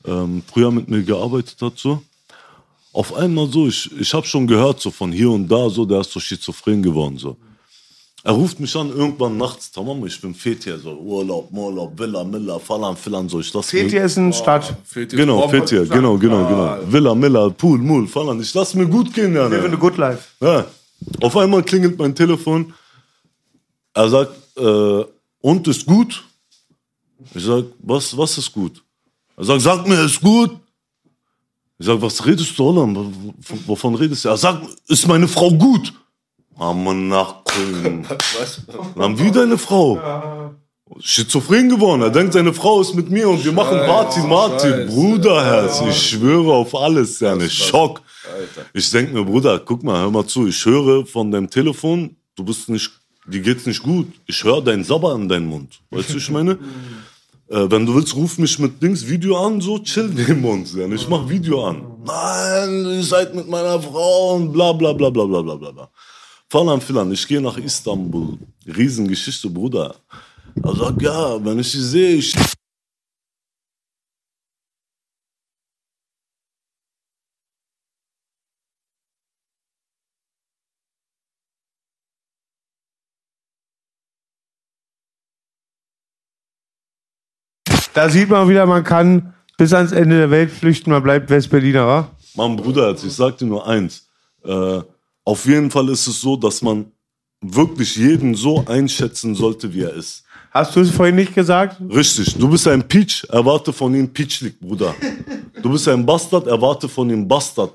ähm, 0.05 0.41
früher 0.51 0.71
mit 0.71 0.89
mir 0.89 1.03
gearbeitet 1.03 1.61
hat, 1.61 1.77
so. 1.77 2.01
Auf 2.93 3.13
einmal 3.13 3.47
so, 3.47 3.67
ich, 3.67 3.89
ich 3.99 4.13
habe 4.13 4.25
schon 4.25 4.47
gehört, 4.47 4.81
so 4.81 4.91
von 4.91 5.11
hier 5.11 5.29
und 5.31 5.47
da, 5.47 5.69
so, 5.69 5.85
der 5.85 6.01
ist 6.01 6.11
so 6.11 6.19
schizophren 6.19 6.81
geworden, 6.81 7.17
so. 7.17 7.37
Er 8.23 8.33
ruft 8.33 8.59
mich 8.59 8.75
an, 8.75 8.89
irgendwann 8.89 9.35
nachts, 9.37 9.71
tamam, 9.71 10.05
ich 10.05 10.21
bin 10.21 10.35
Fethiye, 10.35 10.77
so, 10.77 10.91
Urlaub, 10.91 11.49
Urlaub, 11.51 11.97
Villa, 11.97 12.23
Milla, 12.23 12.59
Falan, 12.59 12.95
Filan, 12.95 13.27
so, 13.27 13.39
ich 13.39 13.51
lass 13.53 13.69
Fethiye 13.69 14.03
ist 14.03 14.17
eine 14.17 14.31
Stadt. 14.31 14.75
Dir 14.93 15.07
Genau, 15.07 15.47
Fethiye, 15.47 15.85
genau, 15.87 16.17
genau, 16.17 16.47
genau. 16.47 16.77
Villa, 16.85 17.15
Milla, 17.15 17.49
Pool, 17.49 17.79
Mul, 17.79 18.07
Falan, 18.07 18.39
ich 18.39 18.53
lass 18.53 18.75
mir 18.75 18.87
gut 18.87 19.13
gehen, 19.13 19.33
ja, 19.33 19.49
ne? 19.49 19.69
the 19.69 19.77
good 19.77 19.97
life. 19.97 20.27
Ja. 20.39 20.65
Auf 21.21 21.35
einmal 21.35 21.63
klingelt 21.63 21.97
mein 21.97 22.13
Telefon. 22.13 22.73
Er 23.93 24.07
sagt, 24.07 24.33
äh, 24.57 25.03
und 25.41 25.67
ist 25.67 25.85
gut? 25.85 26.23
Ich 27.33 27.43
sag, 27.43 27.65
was, 27.79 28.17
was 28.17 28.37
ist 28.37 28.51
gut? 28.51 28.83
Er 29.37 29.43
sagt, 29.43 29.61
sag 29.61 29.87
mir, 29.87 30.03
ist 30.03 30.21
gut. 30.21 30.51
Ich 31.79 31.85
sag, 31.85 32.01
was 32.01 32.25
redest 32.25 32.57
du, 32.57 32.63
Holland? 32.65 32.97
Wovon, 33.65 33.95
redest 33.95 34.25
du? 34.25 34.29
Er 34.29 34.37
sagt, 34.37 34.67
ist 34.87 35.07
meine 35.07 35.27
Frau 35.27 35.49
gut? 35.51 35.93
Amanakun. 36.57 38.05
Was? 38.39 38.61
Dann 38.95 39.17
wie 39.17 39.31
deine 39.31 39.57
Frau? 39.57 40.53
Schizophren 40.99 41.69
geworden. 41.69 42.01
Er 42.01 42.11
denkt, 42.11 42.33
seine 42.33 42.53
Frau 42.53 42.81
ist 42.81 42.93
mit 42.93 43.09
mir 43.09 43.29
und 43.29 43.43
wir 43.43 43.51
machen 43.51 43.79
Party. 43.79 44.19
Scheiße. 44.69 44.85
Bruderherz, 44.87 45.81
ich 45.89 46.09
schwöre 46.09 46.53
auf 46.53 46.75
alles, 46.75 47.19
ja, 47.19 47.35
ne 47.35 47.49
Schock. 47.49 48.01
Ich 48.73 48.91
denk 48.91 49.13
mir, 49.13 49.23
Bruder, 49.23 49.59
guck 49.59 49.83
mal, 49.83 50.01
hör 50.01 50.11
mal 50.11 50.25
zu, 50.27 50.47
ich 50.47 50.63
höre 50.65 51.05
von 51.05 51.31
deinem 51.31 51.49
Telefon, 51.49 52.15
du 52.35 52.43
bist 52.43 52.69
nicht, 52.69 52.91
dir 53.31 53.41
geht's 53.41 53.65
nicht 53.65 53.81
gut. 53.81 54.07
Ich 54.27 54.43
höre 54.43 54.61
dein 54.61 54.83
Sabber 54.83 55.15
in 55.15 55.27
deinem 55.27 55.47
Mund. 55.47 55.79
Weißt 55.89 56.13
du, 56.13 56.17
ich 56.17 56.29
meine? 56.29 56.51
Äh, 57.49 57.69
wenn 57.71 57.85
du 57.85 57.95
willst, 57.95 58.15
ruf 58.15 58.37
mich 58.37 58.59
mit 58.59 58.81
Dings 58.81 59.07
Video 59.07 59.45
an, 59.45 59.59
so 59.61 59.79
chill 59.79 60.09
neben 60.13 60.43
uns. 60.45 60.73
Ja. 60.73 60.87
Ich 60.87 61.07
mach 61.07 61.27
Video 61.27 61.65
an. 61.65 61.83
Nein, 62.05 62.85
ihr 62.85 63.03
seid 63.03 63.33
mit 63.35 63.47
meiner 63.47 63.79
Frau 63.81 64.35
und 64.35 64.53
bla 64.53 64.71
bla 64.73 64.93
bla 64.93 65.09
bla 65.09 65.25
bla 65.25 65.41
bla 65.41 65.55
bla. 65.55 65.71
bla. 65.71 65.89
Falan 66.49 66.81
filan, 66.81 67.11
ich 67.11 67.27
gehe 67.27 67.41
nach 67.41 67.57
Istanbul. 67.57 68.37
Riesengeschichte, 68.67 69.49
Bruder. 69.49 69.95
Er 70.63 70.75
sagt, 70.75 71.01
ja, 71.01 71.43
wenn 71.43 71.59
ich 71.59 71.71
sie 71.71 71.83
sehe, 71.83 72.15
ich 72.15 72.33
Da 87.93 88.09
sieht 88.09 88.29
man 88.29 88.47
wieder, 88.47 88.65
man 88.65 88.83
kann 88.83 89.33
bis 89.57 89.73
ans 89.73 89.91
Ende 89.91 90.17
der 90.17 90.31
Welt 90.31 90.51
flüchten, 90.51 90.91
man 90.91 91.03
bleibt 91.03 91.29
Westberliner, 91.29 91.85
wa? 91.85 92.11
Mann, 92.35 92.55
Bruder, 92.55 92.91
ich 92.91 93.13
sag 93.13 93.37
dir 93.37 93.45
nur 93.45 93.67
eins. 93.67 94.07
Äh, 94.43 94.81
auf 95.23 95.45
jeden 95.45 95.69
Fall 95.69 95.89
ist 95.89 96.07
es 96.07 96.21
so, 96.21 96.35
dass 96.35 96.61
man 96.61 96.91
wirklich 97.41 97.95
jeden 97.95 98.35
so 98.35 98.63
einschätzen 98.65 99.35
sollte, 99.35 99.73
wie 99.73 99.81
er 99.81 99.93
ist. 99.93 100.23
Hast 100.51 100.75
du 100.75 100.81
es 100.81 100.91
vorhin 100.91 101.15
nicht 101.15 101.35
gesagt? 101.35 101.77
Richtig, 101.89 102.35
du 102.37 102.49
bist 102.49 102.67
ein 102.67 102.87
Peach, 102.87 103.25
erwarte 103.29 103.71
von 103.71 103.93
ihm 103.93 104.07
Peachlik, 104.09 104.59
Bruder. 104.59 104.95
Du 105.61 105.71
bist 105.71 105.87
ein 105.87 106.05
Bastard, 106.05 106.47
erwarte 106.47 106.87
von 106.89 107.09
ihm 107.09 107.27
Bastard. 107.27 107.71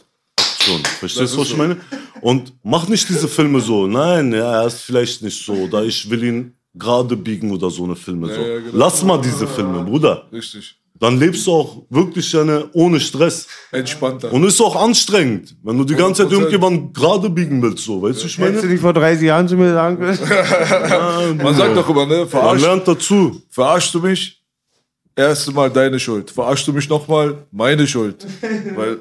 Aktion. 0.67 0.85
Verstehst 0.99 1.35
du, 1.35 1.41
was 1.41 1.49
ich 1.49 1.57
meine? 1.57 1.77
Und 2.21 2.53
mach 2.63 2.89
nicht 2.89 3.09
diese 3.09 3.29
Filme 3.29 3.61
so. 3.61 3.87
Nein, 3.87 4.33
ja, 4.33 4.63
er 4.63 4.67
ist 4.67 4.81
vielleicht 4.81 5.23
nicht 5.23 5.45
so. 5.45 5.53
Oder 5.53 5.85
ich 5.85 6.09
will 6.11 6.25
ihn 6.25 6.56
gerade 6.79 7.17
biegen 7.17 7.51
oder 7.51 7.71
so 7.71 7.85
eine 7.85 7.97
Filme 7.97 8.29
so. 8.29 8.41
ja, 8.41 8.59
genau. 8.59 8.71
Lass 8.73 9.03
mal 9.03 9.21
diese 9.21 9.47
Filme, 9.47 9.83
Bruder. 9.83 10.27
Richtig. 10.33 10.77
Dann 10.99 11.19
lebst 11.19 11.47
du 11.47 11.53
auch 11.53 11.83
wirklich 11.91 12.35
eine, 12.39 12.71
ohne 12.73 12.99
Stress. 13.01 13.47
Entspannter. 13.71 14.33
Und 14.33 14.45
ist 14.45 14.61
auch 14.63 14.83
anstrengend, 14.83 15.55
wenn 15.63 15.77
du 15.77 15.85
die 15.85 15.95
ganze 15.95 16.23
Zeit 16.23 16.33
100%. 16.33 16.35
irgendjemand 16.37 16.95
gerade 16.95 17.29
biegen 17.29 17.61
willst, 17.61 17.85
so. 17.85 18.01
Weißt 18.01 18.23
du, 18.23 18.27
ich 18.27 18.39
Hättest 18.39 18.57
du 18.57 18.61
meine? 18.63 18.73
nicht 18.73 18.81
vor 18.81 18.95
30 18.95 19.27
Jahren 19.27 19.47
zu 19.47 19.57
mir 19.57 19.75
sagen 19.75 19.99
können? 19.99 21.37
Man 21.43 21.55
sagt 21.55 21.77
doch 21.77 21.89
immer, 21.91 22.07
ne? 22.07 22.19
Man 22.21 22.29
Verarsch, 22.29 22.63
lernt 22.63 22.89
dazu. 22.89 23.43
verarschst 23.51 23.95
du 23.95 24.01
mich? 24.01 24.43
Erste 25.15 25.53
Mal 25.53 25.71
deine 25.71 25.99
Schuld. 25.99 26.31
Verarschst 26.31 26.67
du 26.69 26.73
mich 26.73 26.89
nochmal? 26.89 27.47
Meine 27.51 27.87
Schuld. 27.87 28.27
Weil 28.75 28.99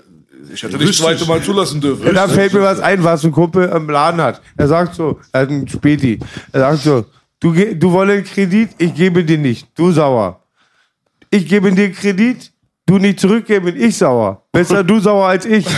ich 0.53 0.63
hätte 0.63 0.77
nicht 0.77 0.89
das 0.89 0.97
zweite 0.97 1.25
Mal 1.25 1.41
zulassen 1.41 1.79
dürfen. 1.81 2.07
Und 2.07 2.13
da 2.15 2.27
fällt 2.27 2.53
mir 2.53 2.61
was 2.61 2.79
ein, 2.79 3.03
was 3.03 3.23
ein 3.23 3.31
Kumpel 3.31 3.69
im 3.69 3.89
Laden 3.89 4.21
hat. 4.21 4.41
Er 4.57 4.67
sagt 4.67 4.95
so, 4.95 5.19
er 5.31 5.41
hat 5.41 5.49
einen 5.49 5.67
Späti. 5.67 6.19
Er 6.51 6.59
sagt 6.59 6.83
so, 6.83 7.05
du, 7.39 7.53
du 7.53 7.91
wolltest 7.91 8.33
Kredit, 8.33 8.69
ich 8.77 8.93
gebe 8.93 9.23
dir 9.23 9.37
nicht. 9.37 9.67
Du 9.75 9.91
sauer. 9.91 10.41
Ich 11.29 11.47
gebe 11.47 11.71
dir 11.71 11.91
Kredit, 11.91 12.51
du 12.85 12.97
nicht 12.97 13.19
zurückgehst, 13.19 13.63
bin 13.63 13.75
ich 13.75 13.97
sauer. 13.97 14.43
Besser 14.51 14.83
du 14.83 14.99
sauer 14.99 15.27
als 15.27 15.45
ich. 15.45 15.65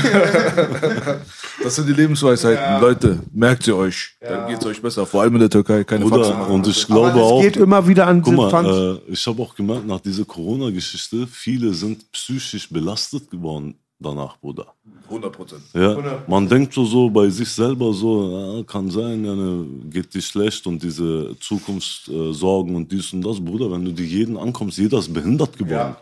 Das 1.63 1.75
sind 1.75 1.89
die 1.89 1.93
Lebensweisheiten. 1.93 2.79
Leute, 2.79 3.19
merkt 3.33 3.63
sie 3.63 3.73
euch. 3.73 4.15
Dann 4.21 4.47
geht's 4.47 4.65
euch 4.65 4.79
besser. 4.81 5.05
Vor 5.07 5.23
allem 5.23 5.33
in 5.33 5.39
der 5.39 5.49
Türkei. 5.49 5.83
Keine 5.83 6.07
Faxen 6.07 6.37
machen. 6.37 6.53
und 6.53 6.67
ich 6.67 6.85
glaube 6.85 7.09
Aber 7.09 7.19
es 7.19 7.23
auch. 7.23 7.41
geht 7.41 7.57
immer 7.57 7.87
wieder 7.87 8.05
an 8.07 8.21
Guck 8.21 8.35
mal, 8.35 9.01
äh, 9.07 9.11
ich 9.11 9.25
habe 9.25 9.41
auch 9.41 9.55
gemerkt, 9.55 9.87
nach 9.87 9.99
dieser 9.99 10.23
Corona-Geschichte, 10.23 11.25
viele 11.27 11.73
sind 11.73 12.11
psychisch 12.11 12.69
belastet 12.69 13.29
geworden 13.31 13.75
danach, 13.99 14.37
Bruder. 14.37 14.73
100 15.05 15.31
Prozent. 15.31 15.61
Ja, 15.73 15.97
man 16.27 16.47
denkt 16.47 16.73
so, 16.73 16.85
so 16.85 17.09
bei 17.09 17.29
sich 17.29 17.49
selber 17.49 17.93
so, 17.93 18.57
ja, 18.57 18.63
kann 18.63 18.89
sein, 18.89 19.23
ja, 19.23 19.35
ne, 19.35 19.65
geht 19.89 20.13
dir 20.13 20.21
schlecht 20.21 20.65
und 20.67 20.81
diese 20.83 21.35
Zukunftssorgen 21.39 22.73
äh, 22.73 22.77
und 22.77 22.91
dies 22.91 23.13
und 23.13 23.21
das, 23.21 23.43
Bruder, 23.43 23.71
wenn 23.71 23.85
du 23.85 23.91
dir 23.91 24.05
jeden 24.05 24.37
ankommst, 24.37 24.77
jeder 24.77 24.99
ist 24.99 25.13
behindert 25.13 25.57
geworden. 25.57 25.95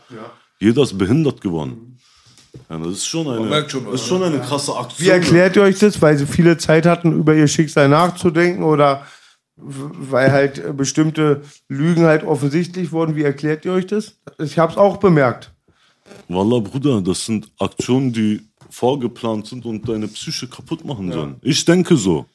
Jeder 0.59 0.83
ist 0.83 0.97
behindert 0.97 1.41
geworden. 1.41 1.97
Ja, 2.69 2.77
das 2.77 2.93
ist 2.93 3.05
schon 3.05 3.27
eine, 3.27 3.45
merkt 3.45 3.71
schon, 3.71 3.85
das 3.85 3.95
ist 3.95 4.07
schon 4.07 4.23
eine 4.23 4.39
krasse 4.39 4.75
Aktion. 4.75 5.05
Wie 5.05 5.11
erklärt 5.11 5.55
ihr 5.55 5.63
euch 5.63 5.77
das? 5.77 6.01
Weil 6.01 6.17
sie 6.17 6.25
viele 6.25 6.57
Zeit 6.57 6.85
hatten, 6.85 7.11
über 7.11 7.35
ihr 7.35 7.47
Schicksal 7.47 7.89
nachzudenken 7.89 8.63
oder 8.63 9.05
weil 9.57 10.31
halt 10.31 10.57
äh, 10.59 10.73
bestimmte 10.73 11.41
Lügen 11.67 12.05
halt 12.05 12.23
offensichtlich 12.23 12.91
wurden. 12.91 13.15
Wie 13.15 13.23
erklärt 13.23 13.65
ihr 13.65 13.73
euch 13.73 13.87
das? 13.87 14.17
Ich 14.39 14.57
habe 14.57 14.71
es 14.71 14.77
auch 14.77 14.97
bemerkt. 14.97 15.54
Wallah, 16.27 16.59
Bruder, 16.59 17.01
das 17.01 17.25
sind 17.25 17.47
Aktionen, 17.59 18.11
die 18.13 18.41
vorgeplant 18.69 19.47
sind 19.47 19.65
und 19.65 19.87
deine 19.87 20.07
Psyche 20.07 20.47
kaputt 20.47 20.83
machen 20.85 21.11
sollen. 21.11 21.35
Ich 21.41 21.63
denke 21.65 21.95
so. 21.95 22.25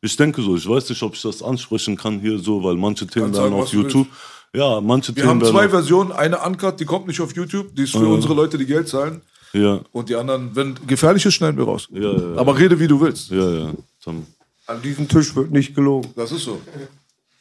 Ich 0.00 0.16
denke 0.16 0.42
so. 0.42 0.56
Ich 0.56 0.68
weiß 0.68 0.88
nicht, 0.90 1.02
ob 1.02 1.14
ich 1.14 1.22
das 1.22 1.42
ansprechen 1.42 1.96
kann 1.96 2.20
hier 2.20 2.38
so, 2.38 2.62
weil 2.62 2.74
manche 2.74 3.06
Themen 3.06 3.32
werden 3.34 3.54
auf 3.54 3.72
YouTube. 3.72 4.06
Ja, 4.54 4.80
manche 4.80 5.08
Wir 5.14 5.22
Themen 5.22 5.28
haben 5.28 5.40
werden 5.40 5.52
zwei 5.54 5.68
Versionen. 5.68 6.12
Eine 6.12 6.38
Uncut, 6.40 6.78
die 6.80 6.84
kommt 6.84 7.06
nicht 7.06 7.20
auf 7.20 7.34
YouTube. 7.34 7.74
Die 7.74 7.82
ist 7.84 7.92
für 7.92 8.06
unsere 8.06 8.34
Leute, 8.34 8.58
die 8.58 8.66
Geld 8.66 8.88
zahlen. 8.88 9.22
Ja, 9.52 9.80
Und 9.92 10.08
die 10.08 10.16
anderen, 10.16 10.54
wenn 10.56 10.74
gefährlich 10.86 11.24
ist, 11.24 11.34
schneiden 11.34 11.56
wir 11.56 11.64
raus. 11.64 11.88
ja, 11.92 12.00
ja. 12.12 12.36
Aber 12.36 12.58
rede, 12.58 12.78
wie 12.80 12.88
du 12.88 13.00
willst. 13.00 13.30
ja, 13.30 13.50
ja. 13.50 13.72
Dann, 14.04 14.26
An 14.66 14.82
diesem 14.82 15.06
Tisch 15.08 15.34
wird 15.36 15.50
nicht 15.52 15.74
gelogen. 15.74 16.10
Das 16.16 16.32
ist 16.32 16.44
so. 16.44 16.60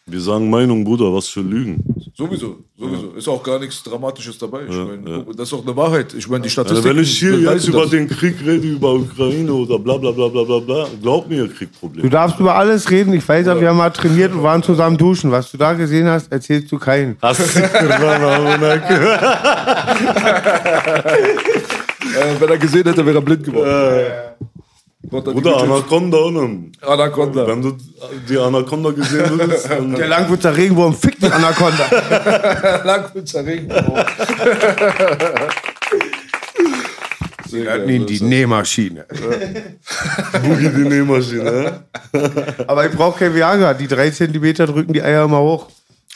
Wir 0.05 0.19
sagen 0.19 0.49
Meinung, 0.49 0.83
Bruder, 0.83 1.13
was 1.13 1.29
für 1.29 1.39
Lügen. 1.39 1.81
Sowieso, 2.13 2.57
sowieso. 2.77 3.11
Ist 3.11 3.27
auch 3.29 3.41
gar 3.41 3.57
nichts 3.57 3.81
Dramatisches 3.83 4.37
dabei. 4.37 4.63
Ich 4.69 4.75
meine, 4.75 5.25
Das 5.35 5.47
ist 5.47 5.53
auch 5.53 5.65
eine 5.65 5.75
Wahrheit. 5.75 6.13
Ich 6.13 6.27
meine, 6.27 6.41
die 6.41 6.49
Also 6.49 6.61
Statistiken 6.61 6.97
wenn 6.97 7.03
ich 7.03 7.17
hier 7.17 7.39
jetzt 7.39 7.67
über 7.69 7.85
den 7.85 8.09
Krieg 8.09 8.35
rede, 8.45 8.67
über 8.67 8.93
Ukraine 8.93 9.53
oder 9.53 9.79
bla 9.79 9.97
bla 9.97 10.11
bla 10.11 10.27
bla 10.27 10.43
bla 10.43 10.59
bla, 10.59 10.87
glaub 11.01 11.29
mir, 11.29 11.45
ihr 11.45 11.49
kriegt 11.53 11.75
Du 11.81 12.09
darfst 12.09 12.39
über 12.39 12.53
alles 12.55 12.91
reden. 12.91 13.13
Ich 13.13 13.27
weiß 13.27 13.47
ja, 13.47 13.59
wir 13.59 13.69
haben 13.69 13.77
mal 13.77 13.89
trainiert 13.91 14.33
und 14.33 14.43
waren 14.43 14.61
zusammen 14.61 14.97
duschen. 14.97 15.31
Was 15.31 15.49
du 15.51 15.57
da 15.57 15.73
gesehen 15.73 16.07
hast, 16.07 16.31
erzählst 16.31 16.71
du 16.71 16.77
keinen. 16.77 17.17
Äh, 22.13 22.39
wenn 22.39 22.49
er 22.49 22.57
gesehen 22.57 22.83
hätte, 22.83 23.03
wäre 23.03 23.17
er 23.17 23.21
blind 23.21 23.43
geworden. 23.43 23.71
Gott 25.13 25.25
Bruder, 25.25 25.57
Anaconda 25.57 26.17
unten. 26.17 26.71
Anaconda. 26.81 27.47
Wenn 27.47 27.61
du 27.61 27.77
die 28.27 28.37
Anaconda 28.37 28.89
gesehen 28.89 29.29
würdest, 29.37 29.69
dann 29.69 29.93
Der 29.95 30.07
Langwitzer 30.07 30.57
Regenwurm 30.57 30.95
fickt 30.95 31.21
die 31.21 31.31
Anaconda. 31.31 32.81
Langwitzer 32.83 33.45
Regenbogen. 33.45 33.93
Wir 37.51 37.71
hatten 37.71 37.89
ihn 37.89 38.05
die 38.07 38.21
Nähmaschine. 38.23 39.05
Boogie 40.41 40.69
die 40.69 40.89
Nähmaschine. 40.89 41.83
Aber 42.67 42.87
ich 42.87 42.91
brauche 42.91 43.19
kein 43.19 43.35
Viagra. 43.35 43.75
Die 43.75 43.87
drei 43.87 44.09
Zentimeter 44.09 44.65
drücken 44.65 44.93
die 44.93 45.03
Eier 45.03 45.25
immer 45.25 45.39
hoch. 45.39 45.67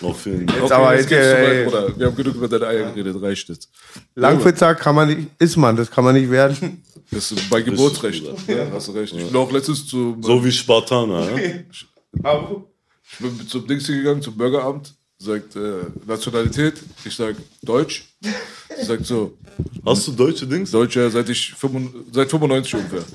Auf 0.01 0.25
jeden 0.25 0.47
Fall. 0.47 0.61
Jetzt 0.61 0.71
aber 0.71 0.95
jetzt 0.95 1.09
jetzt, 1.09 1.09
geht's 1.09 1.27
äh, 1.27 1.63
Bruder. 1.65 1.97
Wir 1.97 2.05
haben 2.07 2.15
genug 2.15 2.35
über 2.35 2.47
deine 2.47 2.67
Eier 2.67 2.91
geredet, 2.91 3.21
reicht 3.21 3.49
jetzt. 3.49 3.69
Langwitzer 4.13 4.75
kann 4.75 4.93
man 4.93 5.07
nicht, 5.07 5.27
ist 5.39 5.57
man, 5.57 5.75
das 5.75 5.89
kann 5.89 6.03
man 6.03 6.13
nicht 6.13 6.29
werden. 6.29 6.83
Das 7.11 7.31
ist 7.31 7.49
bei 7.49 7.61
Geburtsrecht. 7.61 8.23
Ja, 8.47 8.67
hast 8.71 8.89
du 8.89 8.91
recht. 8.91 9.13
Ich 9.13 9.27
bin 9.27 9.35
auch 9.35 9.51
letztens 9.51 9.87
zu, 9.87 10.17
So 10.21 10.43
wie 10.43 10.51
Spartaner. 10.51 11.31
Ja? 11.31 11.37
ich 11.37 13.19
bin 13.19 13.47
zum 13.47 13.67
Dings 13.67 13.85
hier 13.85 13.97
gegangen, 13.97 14.21
zum 14.21 14.35
Bürgeramt. 14.35 14.93
Sagt 15.19 15.55
äh, 15.55 15.81
Nationalität. 16.05 16.75
Ich 17.03 17.15
sag 17.15 17.35
Deutsch. 17.63 18.05
Sie 18.21 18.85
sagt 18.85 19.05
so, 19.05 19.37
Hast 19.85 20.07
du 20.07 20.11
deutsche 20.11 20.45
Dings? 20.45 20.71
Deutscher 20.71 21.09
seit 21.09 21.29
ich 21.29 21.53
95, 21.53 22.13
seit 22.13 22.29
95 22.29 22.75
ungefähr. 22.75 23.05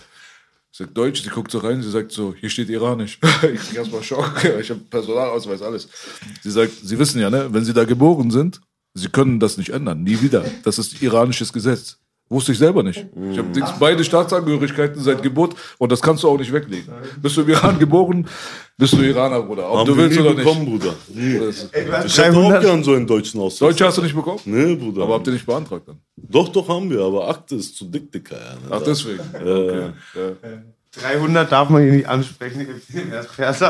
Ich 0.72 0.78
sag 0.78 0.95
Deutsch, 0.95 1.22
sie 1.22 1.28
guckt 1.28 1.51
so 1.51 1.59
rein, 1.59 1.82
sie 1.82 1.90
sagt 1.90 2.12
so, 2.12 2.34
hier 2.34 2.49
steht 2.49 2.70
Iranisch. 2.70 3.18
ich 3.43 3.61
krieg 3.61 3.76
erstmal 3.76 4.03
Schock, 4.03 4.43
ich 4.61 4.70
habe 4.70 4.80
Personalausweis, 4.80 5.61
alles. 5.61 5.88
Sie 6.43 6.51
sagt, 6.51 6.72
Sie 6.82 6.99
wissen 6.99 7.20
ja, 7.20 7.28
ne, 7.28 7.53
wenn 7.53 7.64
Sie 7.64 7.74
da 7.74 7.84
geboren 7.84 8.30
sind, 8.30 8.61
Sie 8.95 9.09
können 9.09 9.38
das 9.38 9.59
nicht 9.59 9.70
ändern, 9.70 10.03
nie 10.03 10.20
wieder. 10.20 10.45
Das 10.64 10.78
ist 10.78 11.03
iranisches 11.03 11.53
Gesetz. 11.53 11.99
Wusste 12.32 12.52
ich 12.52 12.58
selber 12.58 12.82
nicht. 12.82 13.06
Ich 13.30 13.36
habe 13.38 13.48
beide 13.78 14.02
Staatsangehörigkeiten 14.02 15.02
seit 15.02 15.22
Geburt 15.22 15.54
und 15.76 15.92
das 15.92 16.00
kannst 16.00 16.22
du 16.24 16.28
auch 16.28 16.38
nicht 16.38 16.50
weglegen. 16.50 16.90
Bist 17.20 17.36
du 17.36 17.42
im 17.42 17.48
Iran 17.50 17.78
geboren, 17.78 18.26
bist 18.78 18.94
du 18.94 19.02
Iraner, 19.02 19.42
Bruder. 19.42 19.70
Ob 19.70 19.80
Haben 19.80 19.86
du 19.88 19.96
willst 19.98 20.18
oder 20.18 20.32
bekommen, 20.32 20.64
nicht. 20.64 20.80
Bruder. 20.82 20.94
Nie. 21.14 21.38
Das- 21.38 21.68
Ich 22.06 22.18
hätte 22.18 22.36
auch 22.38 22.60
gern 22.60 22.82
so 22.82 22.94
einen 22.94 23.06
deutschen 23.06 23.38
Ausweis. 23.40 23.58
Deutsche 23.68 23.84
hast 23.86 23.98
du 23.98 24.02
nicht 24.02 24.14
bekommen? 24.16 24.40
Nee, 24.46 24.74
Bruder. 24.76 25.02
Aber 25.02 25.14
habt 25.14 25.26
ihr 25.26 25.34
nicht 25.34 25.44
beantragt 25.44 25.86
dann? 25.86 25.98
doch, 26.16 26.48
doch 26.48 26.66
haben 26.68 26.88
wir, 26.90 27.00
aber 27.02 27.28
Akte 27.28 27.56
ist 27.56 27.76
zu 27.76 27.84
dick, 27.84 28.10
Dicker. 28.10 28.36
Ja, 28.36 28.54
ne? 28.54 28.60
Ach, 28.70 28.82
deswegen. 28.82 29.20
Okay. 29.34 29.90
Ja. 30.14 31.00
300 31.00 31.50
darf 31.52 31.68
man 31.70 31.82
hier 31.82 31.92
nicht 31.92 32.06
ansprechen. 32.08 32.66
Erst. 33.38 33.62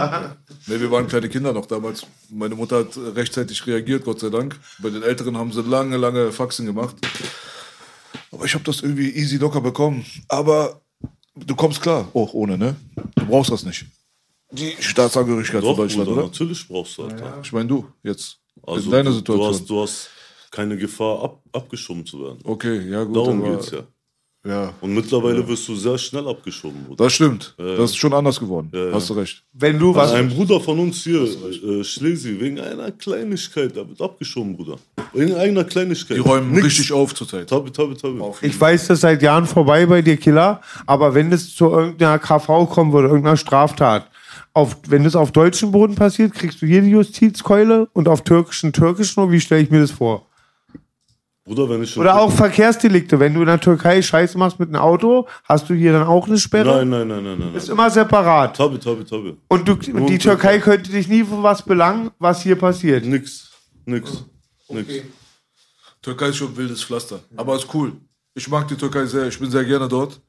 Nee, 0.66 0.80
wir 0.80 0.90
waren 0.90 1.06
kleine 1.06 1.28
Kinder 1.28 1.52
noch 1.52 1.66
damals. 1.66 2.04
Meine 2.30 2.54
Mutter 2.56 2.78
hat 2.78 2.96
rechtzeitig 3.16 3.64
reagiert, 3.66 4.04
Gott 4.04 4.20
sei 4.20 4.28
Dank. 4.28 4.56
Bei 4.80 4.90
den 4.90 5.02
Älteren 5.02 5.36
haben 5.36 5.52
sie 5.52 5.62
lange, 5.62 5.96
lange 5.96 6.32
Faxen 6.32 6.66
gemacht. 6.66 6.96
Aber 8.32 8.44
ich 8.44 8.54
habe 8.54 8.64
das 8.64 8.80
irgendwie 8.80 9.10
easy 9.10 9.36
locker 9.36 9.60
bekommen. 9.60 10.04
Aber 10.28 10.80
du 11.36 11.54
kommst 11.54 11.80
klar, 11.80 12.08
auch 12.14 12.32
ohne, 12.34 12.58
ne? 12.58 12.76
Du 13.14 13.26
brauchst 13.26 13.50
das 13.50 13.64
nicht. 13.64 13.86
Die 14.50 14.74
Staatsangehörigkeit 14.80 15.62
Doch, 15.62 15.76
von 15.76 15.76
Deutschland, 15.76 16.08
Bruder, 16.08 16.22
oder? 16.22 16.28
natürlich 16.28 16.66
brauchst 16.66 16.98
du 16.98 17.04
das. 17.06 17.20
Ja. 17.20 17.40
Ich 17.42 17.52
meine, 17.52 17.68
du 17.68 17.86
jetzt. 18.02 18.38
Also, 18.66 18.86
in 18.86 18.90
deiner 18.90 19.10
du, 19.10 19.16
Situation. 19.16 19.50
Du 19.50 19.54
hast, 19.54 19.70
du 19.70 19.80
hast 19.82 20.10
keine 20.50 20.76
Gefahr, 20.76 21.22
ab, 21.22 21.42
abgeschoben 21.52 22.04
zu 22.04 22.20
werden. 22.22 22.38
okay, 22.44 22.88
ja, 22.90 23.04
gut. 23.04 23.16
Darum 23.16 23.42
aber, 23.42 23.56
geht's 23.56 23.70
ja. 23.70 23.84
Ja, 24.44 24.72
Und 24.80 24.92
mittlerweile 24.92 25.46
wirst 25.46 25.68
du 25.68 25.76
sehr 25.76 25.96
schnell 25.96 26.26
abgeschoben, 26.26 26.82
Bruder. 26.82 27.04
das 27.04 27.12
stimmt. 27.12 27.54
Das 27.56 27.90
ist 27.90 27.96
schon 27.96 28.12
anders 28.12 28.40
geworden. 28.40 28.72
ja. 28.74 28.90
Hast 28.92 29.08
du 29.08 29.14
recht. 29.14 29.44
Wenn 29.52 29.78
du 29.78 29.94
was. 29.94 30.10
Ein 30.12 30.28
Bruder 30.30 30.58
von 30.58 30.80
uns 30.80 31.04
hier, 31.04 31.22
äh, 31.22 31.84
Schlesi, 31.84 32.40
wegen 32.40 32.58
einer 32.58 32.90
Kleinigkeit, 32.90 33.76
der 33.76 33.88
wird 33.88 34.00
abgeschoben, 34.02 34.56
Bruder. 34.56 34.78
Wegen 35.12 35.34
einer 35.36 35.62
Kleinigkeit. 35.62 36.16
Die 36.16 36.20
räumen 36.20 36.50
Nix. 36.50 36.66
richtig 36.66 36.92
auf 36.92 37.14
zurzeit. 37.14 37.48
Tabi, 37.48 37.70
tabi, 37.70 37.94
tabi. 37.94 38.20
Ich 38.40 38.60
weiß 38.60 38.88
das 38.88 39.02
seit 39.02 39.22
Jahren 39.22 39.46
vorbei 39.46 39.86
bei 39.86 40.02
dir, 40.02 40.16
Killer, 40.16 40.60
aber 40.86 41.14
wenn 41.14 41.30
es 41.32 41.54
zu 41.54 41.66
irgendeiner 41.70 42.18
KV 42.18 42.66
kommen 42.68 42.92
würde, 42.92 43.06
irgendeiner 43.08 43.36
Straftat, 43.36 44.10
auf, 44.54 44.76
wenn 44.88 45.04
das 45.04 45.14
auf 45.14 45.30
deutschem 45.30 45.70
Boden 45.70 45.94
passiert, 45.94 46.34
kriegst 46.34 46.60
du 46.60 46.66
hier 46.66 46.82
die 46.82 46.90
Justizkeule 46.90 47.88
und 47.92 48.08
auf 48.08 48.22
türkischen 48.24 48.72
türkischen, 48.72 49.22
oder 49.22 49.30
wie 49.32 49.40
stelle 49.40 49.62
ich 49.62 49.70
mir 49.70 49.80
das 49.80 49.92
vor? 49.92 50.26
Bruder, 51.44 51.68
wenn 51.68 51.82
ich 51.82 51.90
schon. 51.90 52.02
Oder 52.02 52.20
auch 52.20 52.30
Verkehrsdelikte, 52.30 53.18
wenn 53.18 53.34
du 53.34 53.40
in 53.40 53.46
der 53.46 53.60
Türkei 53.60 54.00
Scheiße 54.00 54.38
machst 54.38 54.60
mit 54.60 54.68
einem 54.68 54.80
Auto, 54.80 55.26
hast 55.44 55.68
du 55.68 55.74
hier 55.74 55.92
dann 55.92 56.06
auch 56.06 56.28
eine 56.28 56.38
Sperre? 56.38 56.84
Nein, 56.84 56.88
nein, 56.88 57.08
nein, 57.08 57.24
nein, 57.24 57.38
nein. 57.38 57.54
Ist 57.54 57.68
immer 57.68 57.90
separat. 57.90 58.56
Tabi, 58.56 58.78
tabi, 58.78 59.04
tabi. 59.04 59.36
Und 59.48 59.66
du, 59.66 59.74
die 59.74 60.18
Türkei 60.18 60.60
könnte 60.60 60.90
dich 60.90 61.08
nie 61.08 61.24
für 61.24 61.42
was 61.42 61.62
belangen, 61.62 62.10
was 62.18 62.42
hier 62.42 62.56
passiert. 62.56 63.04
Nix. 63.04 63.50
Nix. 63.84 64.24
Nix. 64.68 64.88
Türkei 66.00 66.28
ist 66.28 66.36
schon 66.36 66.48
ein 66.48 66.56
wildes 66.56 66.84
Pflaster. 66.84 67.20
Aber 67.36 67.56
ist 67.56 67.66
cool. 67.74 67.92
Ich 68.34 68.48
mag 68.48 68.68
die 68.68 68.76
Türkei 68.76 69.04
sehr. 69.06 69.26
Ich 69.26 69.38
bin 69.38 69.50
sehr 69.50 69.64
gerne 69.64 69.88
dort. 69.88 70.20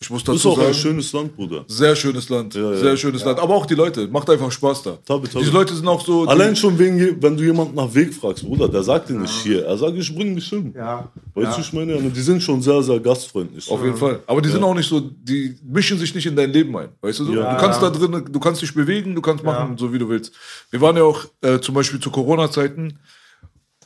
Ich 0.00 0.10
muss 0.10 0.24
Das 0.24 0.34
ist 0.36 0.44
dazu 0.44 0.54
auch 0.54 0.58
ein 0.58 0.64
sagen, 0.64 0.74
schönes 0.74 1.12
Land, 1.12 1.36
Bruder. 1.36 1.64
sehr 1.68 1.94
schönes 1.94 2.28
Land. 2.28 2.54
ja. 2.54 2.74
Sehr 2.74 2.96
schönes 2.96 3.24
Land. 3.24 3.38
Aber 3.38 3.54
auch 3.54 3.66
die 3.66 3.74
Leute. 3.76 4.08
Macht 4.08 4.28
einfach 4.30 4.50
Spaß 4.50 4.82
da. 4.82 4.98
Tabi, 5.04 5.28
tabi. 5.28 5.44
Diese 5.44 5.52
Leute 5.52 5.74
sind 5.74 5.86
auch 5.86 6.04
so. 6.04 6.24
Allein 6.26 6.56
schon 6.56 6.76
wegen, 6.78 7.22
wenn 7.22 7.36
du 7.36 7.44
jemanden 7.44 7.76
nach 7.76 7.94
Weg 7.94 8.12
fragst, 8.12 8.44
Bruder, 8.44 8.68
der 8.68 8.82
sagt 8.82 9.08
dir 9.10 9.14
nicht 9.14 9.32
hier. 9.42 9.64
Er 9.64 9.76
sagt, 9.78 9.96
ich 9.96 10.12
bring 10.14 10.34
dich 10.34 10.48
hin. 10.48 10.74
Ja. 10.76 11.08
Weißt 11.34 11.56
du, 11.56 11.60
ich 11.60 11.72
meine, 11.72 12.00
die 12.10 12.20
sind 12.20 12.42
schon 12.42 12.60
sehr, 12.60 12.82
sehr 12.82 12.98
gastfreundlich. 12.98 13.70
Auf 13.70 13.82
jeden 13.84 13.96
Fall. 13.96 14.20
Aber 14.26 14.42
die 14.42 14.48
sind 14.48 14.62
auch 14.64 14.74
nicht 14.74 14.88
so, 14.88 14.98
die 15.00 15.56
mischen 15.62 15.98
sich 15.98 16.12
nicht 16.14 16.26
in 16.26 16.34
dein 16.34 16.50
Leben 16.50 16.76
ein. 16.76 16.88
Weißt 17.00 17.20
du 17.20 17.24
so? 17.26 17.34
Ja. 17.34 17.54
Du 17.54 17.60
kannst 17.60 17.80
da 17.80 17.88
drin, 17.90 18.24
du 18.30 18.40
kannst 18.40 18.60
dich 18.60 18.74
bewegen, 18.74 19.14
du 19.14 19.20
kannst 19.22 19.44
machen, 19.44 19.78
so 19.78 19.92
wie 19.92 19.98
du 19.98 20.08
willst. 20.08 20.32
Wir 20.70 20.80
waren 20.80 20.96
ja 20.96 21.04
auch 21.04 21.24
äh, 21.42 21.60
zum 21.60 21.74
Beispiel 21.74 22.00
zu 22.00 22.10
Corona-Zeiten, 22.10 22.98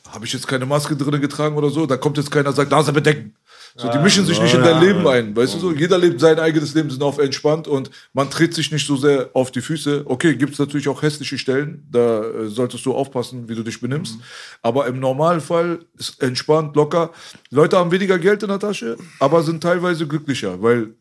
habe 0.09 0.25
ich 0.25 0.33
jetzt 0.33 0.47
keine 0.47 0.65
Maske 0.65 0.95
drin 0.95 1.19
getragen 1.21 1.55
oder 1.57 1.69
so, 1.69 1.85
da 1.85 1.97
kommt 1.97 2.17
jetzt 2.17 2.31
keiner 2.31 2.49
und 2.49 2.55
sagt, 2.55 2.71
Nase 2.71 2.91
bedecken. 2.93 3.35
So, 3.77 3.89
die 3.91 3.99
mischen 3.99 4.25
sich 4.25 4.41
nicht 4.41 4.55
in 4.55 4.63
dein 4.63 4.81
Leben 4.81 5.07
ein, 5.07 5.35
weißt 5.35 5.53
du 5.53 5.59
so? 5.59 5.71
Jeder 5.71 5.99
lebt 5.99 6.19
sein 6.19 6.39
eigenes 6.39 6.73
Leben, 6.73 6.89
sind 6.89 7.03
auf 7.03 7.19
entspannt 7.19 7.67
und 7.67 7.91
man 8.11 8.27
tritt 8.29 8.55
sich 8.55 8.71
nicht 8.71 8.87
so 8.87 8.95
sehr 8.95 9.29
auf 9.33 9.51
die 9.51 9.61
Füße. 9.61 10.01
Okay, 10.05 10.35
gibt 10.35 10.53
es 10.53 10.59
natürlich 10.59 10.87
auch 10.89 11.03
hässliche 11.03 11.37
Stellen, 11.37 11.87
da 11.91 12.23
äh, 12.23 12.47
solltest 12.47 12.83
du 12.87 12.93
aufpassen, 12.95 13.47
wie 13.47 13.53
du 13.53 13.61
dich 13.61 13.79
benimmst. 13.79 14.17
Aber 14.63 14.87
im 14.87 14.99
Normalfall 14.99 15.79
ist 15.95 16.19
entspannt, 16.23 16.75
locker. 16.75 17.11
Leute 17.51 17.77
haben 17.77 17.91
weniger 17.91 18.17
Geld 18.17 18.41
in 18.41 18.49
der 18.49 18.59
Tasche, 18.59 18.97
aber 19.19 19.43
sind 19.43 19.61
teilweise 19.61 20.07
glücklicher, 20.07 20.59
weil 20.59 20.95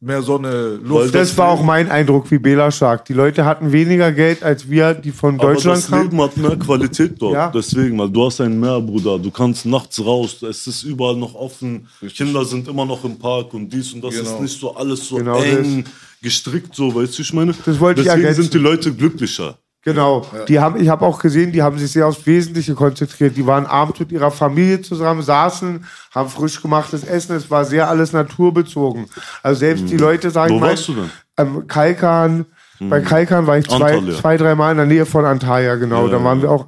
mehr 0.00 0.22
Sonne, 0.22 0.78
Luft. 0.82 1.14
Das 1.14 1.36
war 1.38 1.48
auch 1.48 1.62
mein 1.62 1.90
Eindruck, 1.90 2.30
wie 2.30 2.38
Bela 2.38 2.70
sagt. 2.70 3.08
Die 3.08 3.14
Leute 3.14 3.44
hatten 3.46 3.72
weniger 3.72 4.12
Geld 4.12 4.42
als 4.42 4.68
wir, 4.68 4.92
die 4.94 5.10
von 5.10 5.40
Aber 5.40 5.54
Deutschland 5.54 5.78
das 5.78 5.88
kamen. 5.88 6.02
Leben 6.04 6.20
hat 6.22 6.36
mehr 6.36 6.56
Qualität 6.56 7.14
dort. 7.18 7.32
Ja. 7.34 7.50
Deswegen, 7.50 7.98
weil 7.98 8.10
du 8.10 8.26
hast 8.26 8.40
ein 8.42 8.60
Meer, 8.60 8.80
Bruder. 8.80 9.18
Du 9.18 9.30
kannst 9.30 9.64
nachts 9.64 10.04
raus. 10.04 10.42
Es 10.42 10.66
ist 10.66 10.82
überall 10.82 11.16
noch 11.16 11.34
offen. 11.34 11.88
Kinder 12.14 12.44
sind 12.44 12.68
immer 12.68 12.84
noch 12.84 13.02
im 13.04 13.18
Park 13.18 13.54
und 13.54 13.72
dies 13.72 13.92
und 13.94 14.04
das 14.04 14.14
Genau. 14.14 14.30
ist 14.34 14.40
nicht 14.40 14.60
so 14.60 14.74
alles 14.76 15.08
so 15.08 15.16
Genau 15.16 15.40
eng 15.42 15.84
gestrickt, 16.20 16.74
so, 16.74 16.94
weißt 16.94 17.16
du, 17.18 17.22
ich 17.22 17.32
meine? 17.32 17.54
Das 17.64 17.78
wollte 17.80 18.00
ich 18.02 18.06
Deswegen 18.06 18.24
ergänzen. 18.24 18.42
sind 18.42 18.54
die 18.54 18.58
Leute 18.58 18.92
glücklicher. 18.92 19.56
Genau. 19.92 20.26
Die 20.48 20.58
haben, 20.60 20.80
ich 20.80 20.88
habe 20.88 21.04
auch 21.04 21.18
gesehen, 21.18 21.52
die 21.52 21.62
haben 21.62 21.78
sich 21.78 21.92
sehr 21.92 22.06
aufs 22.06 22.26
Wesentliche 22.26 22.74
konzentriert. 22.74 23.36
Die 23.36 23.46
waren 23.46 23.66
abends 23.66 23.98
mit 24.00 24.12
ihrer 24.12 24.30
Familie 24.30 24.82
zusammen, 24.82 25.22
saßen, 25.22 25.84
haben 26.14 26.28
frisch 26.28 26.60
gemachtes 26.60 27.04
Essen. 27.04 27.36
Es 27.36 27.50
war 27.50 27.64
sehr 27.64 27.88
alles 27.88 28.12
naturbezogen. 28.12 29.06
Also 29.42 29.60
selbst 29.60 29.88
die 29.88 29.96
Leute 29.96 30.30
sagen 30.30 30.54
Wo 30.54 30.58
mal, 30.58 30.70
warst 30.70 30.88
du 30.88 30.94
denn? 30.94 31.10
Ähm, 31.36 31.66
Kalkan. 31.66 32.46
Bei 32.80 33.00
Kalkan 33.00 33.46
war 33.48 33.58
ich 33.58 33.66
zwei, 33.66 33.96
Antalya. 33.96 34.20
zwei, 34.20 34.36
drei 34.36 34.54
Mal 34.54 34.70
in 34.70 34.76
der 34.76 34.86
Nähe 34.86 35.04
von 35.04 35.24
Antalya, 35.24 35.74
genau. 35.74 36.06
dann 36.06 36.22
waren 36.22 36.42
wir 36.42 36.50
auch, 36.50 36.66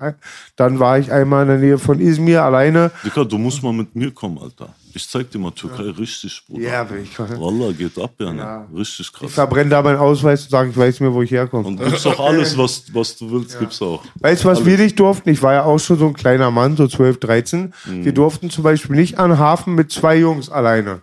dann 0.57 0.81
war 0.81 0.99
ich 0.99 1.13
einmal 1.13 1.43
in 1.43 1.49
der 1.49 1.59
Nähe 1.59 1.79
von 1.79 2.01
Izmir 2.01 2.43
alleine. 2.43 2.91
Dicker, 3.05 3.25
du 3.25 3.39
musst 3.39 3.63
mal 3.63 3.73
mit 3.73 3.95
mir 3.95 4.11
kommen, 4.11 4.39
Alter. 4.39 4.75
Ich 4.93 5.09
zeig 5.09 5.31
dir 5.31 5.39
mal 5.39 5.51
Türkei 5.53 5.85
richtig, 5.91 6.43
Bruder. 6.47 6.63
Ja, 6.63 6.87
ich. 7.03 7.19
Wallah, 7.19 7.73
geht 7.73 7.97
ab, 7.99 8.13
ja, 8.19 8.33
ne? 8.33 8.67
Richtig 8.75 9.07
Ich 9.07 9.13
krass. 9.13 9.33
verbrenne 9.33 9.71
da 9.71 9.83
meinen 9.83 9.99
Ausweis 9.99 10.43
und 10.45 10.51
sage, 10.51 10.71
ich 10.71 10.77
weiß 10.77 11.01
mir, 11.01 11.13
wo 11.15 11.23
ich 11.23 11.31
herkomme. 11.31 11.69
Und 11.69 11.77
gibt's 11.79 12.05
auch 12.07 12.19
alles, 12.19 12.57
was, 12.59 12.85
was 12.93 13.17
du 13.17 13.31
willst, 13.31 13.59
gibt's 13.59 13.81
auch. 13.81 14.03
Weißt 14.21 14.45
du, 14.45 14.49
was 14.49 14.65
wir 14.65 14.77
nicht 14.79 14.99
durften? 14.99 15.29
Ich 15.31 15.43
war 15.43 15.53
ja 15.55 15.65
auch 15.65 15.79
schon 15.79 15.99
so 15.99 16.07
ein 16.09 16.15
kleiner 16.15 16.51
Mann, 16.51 16.77
so 16.77 16.89
12, 16.89 17.21
13. 17.21 17.73
Mhm. 17.87 18.05
Wir 18.05 18.13
durften 18.13 18.51
zum 18.51 18.65
Beispiel 18.65 18.97
nicht 18.97 19.19
an 19.19 19.39
Hafen 19.39 19.75
mit 19.75 19.93
zwei 19.93 20.17
Jungs 20.17 20.51
alleine. 20.51 21.03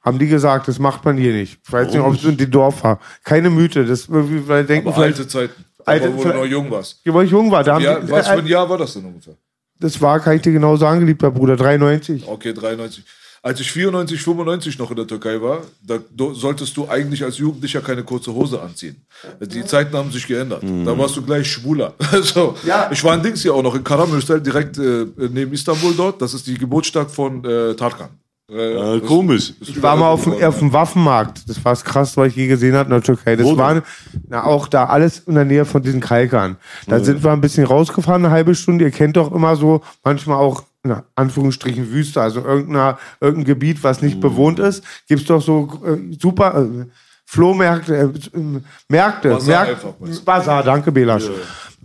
Haben 0.00 0.18
die 0.18 0.26
gesagt, 0.28 0.68
das 0.68 0.78
macht 0.78 1.04
man 1.04 1.16
hier 1.16 1.32
nicht. 1.32 1.58
Ich 1.66 1.72
weiß 1.72 1.88
nicht, 1.92 2.00
ob 2.00 2.14
es 2.14 2.24
in 2.24 2.36
die 2.36 2.50
Dorf 2.50 2.84
war. 2.84 3.00
Keine 3.22 3.48
Mythe. 3.50 3.86
Das 3.86 4.06
weil 4.08 4.64
denken 4.64 4.88
Aber 4.88 4.98
alte 5.02 5.26
Zeiten. 5.26 5.64
Alte- 5.86 6.14
wo 6.14 6.22
du 6.22 6.28
noch 6.30 6.44
jung 6.46 6.70
warst. 6.70 7.00
wo 7.04 7.20
ich 7.20 7.30
jung 7.30 7.50
war. 7.50 7.62
Da 7.64 7.74
haben 7.74 7.82
Ja, 7.84 8.00
die, 8.00 8.10
was 8.10 8.26
für 8.28 8.34
äh, 8.34 8.38
ein 8.38 8.46
Jahr 8.46 8.68
war 8.68 8.78
das 8.78 8.94
denn 8.94 9.04
ungefähr? 9.04 9.34
Das 9.80 10.00
war, 10.00 10.20
kann 10.20 10.36
ich 10.36 10.42
dir 10.42 10.52
genau 10.52 10.76
sagen, 10.76 11.00
geliebter 11.00 11.30
Bruder, 11.30 11.56
93. 11.56 12.26
Okay, 12.26 12.52
93. 12.52 13.04
Als 13.42 13.60
ich 13.60 13.70
94, 13.72 14.22
95 14.22 14.78
noch 14.78 14.90
in 14.90 14.96
der 14.96 15.06
Türkei 15.06 15.38
war, 15.42 15.60
da 15.82 15.98
solltest 16.32 16.74
du 16.78 16.88
eigentlich 16.88 17.22
als 17.22 17.36
Jugendlicher 17.36 17.82
keine 17.82 18.02
kurze 18.02 18.32
Hose 18.32 18.58
anziehen. 18.62 18.96
Die 19.38 19.62
Zeiten 19.66 19.94
haben 19.94 20.10
sich 20.10 20.26
geändert. 20.26 20.62
Da 20.62 20.96
warst 20.96 21.14
du 21.16 21.20
gleich 21.22 21.50
schwuler. 21.52 21.92
Also, 22.10 22.56
Ja. 22.64 22.88
Ich 22.90 23.04
war 23.04 23.14
in 23.14 23.22
Dings 23.22 23.42
hier 23.42 23.52
auch 23.52 23.62
noch 23.62 23.74
in 23.74 23.84
Karamürsel, 23.84 24.40
direkt 24.40 24.78
äh, 24.78 25.04
neben 25.18 25.52
Istanbul 25.52 25.92
dort. 25.94 26.22
Das 26.22 26.32
ist 26.32 26.46
die 26.46 26.56
Geburtsstadt 26.56 27.10
von 27.10 27.44
äh, 27.44 27.74
Tarkan. 27.74 28.08
Äh, 28.50 28.96
Äh, 28.96 29.00
komisch. 29.00 29.54
Ich 29.60 29.82
war 29.82 29.96
mal 29.96 30.08
auf 30.10 30.24
dem, 30.24 30.34
auf 30.42 30.58
dem 30.58 30.72
Waffenmarkt. 30.72 31.48
Das 31.48 31.64
war 31.64 31.72
das 31.72 31.84
krass, 31.84 32.16
was 32.16 32.28
ich 32.28 32.36
je 32.36 32.46
gesehen 32.46 32.74
habe 32.74 32.86
in 32.86 32.90
der 32.90 33.02
Türkei. 33.02 33.36
Das 33.36 33.46
Wo 33.46 33.56
waren 33.56 33.82
na, 34.28 34.44
auch 34.44 34.68
da 34.68 34.84
alles 34.86 35.20
in 35.20 35.34
der 35.34 35.46
Nähe 35.46 35.64
von 35.64 35.82
diesen 35.82 36.00
Kalkern. 36.00 36.56
Da 36.86 37.00
sind 37.00 37.24
wir 37.24 37.32
ein 37.32 37.40
bisschen 37.40 37.64
rausgefahren, 37.64 38.24
eine 38.24 38.34
halbe 38.34 38.54
Stunde. 38.54 38.84
Ihr 38.84 38.90
kennt 38.90 39.16
doch 39.16 39.32
immer 39.32 39.56
so, 39.56 39.80
manchmal 40.04 40.36
auch, 40.36 40.64
in 40.82 40.94
Anführungsstrichen, 41.14 41.90
Wüste, 41.90 42.20
also 42.20 42.44
irgendeiner, 42.44 42.98
irgendein 43.18 43.46
Gebiet, 43.46 43.82
was 43.82 44.02
nicht 44.02 44.20
bewohnt 44.20 44.58
ist. 44.58 44.84
Gibt's 45.08 45.24
doch 45.24 45.40
so 45.40 45.80
äh, 45.86 46.14
super 46.20 46.62
äh, 46.62 46.84
Flohmärkte, 47.24 47.96
äh, 47.96 48.38
äh, 48.38 48.60
Märkte. 48.88 49.30
Bazar 49.30 49.66
Märk-? 49.66 50.24
Bazar, 50.26 50.62
danke, 50.62 50.92
Belasch. 50.92 51.30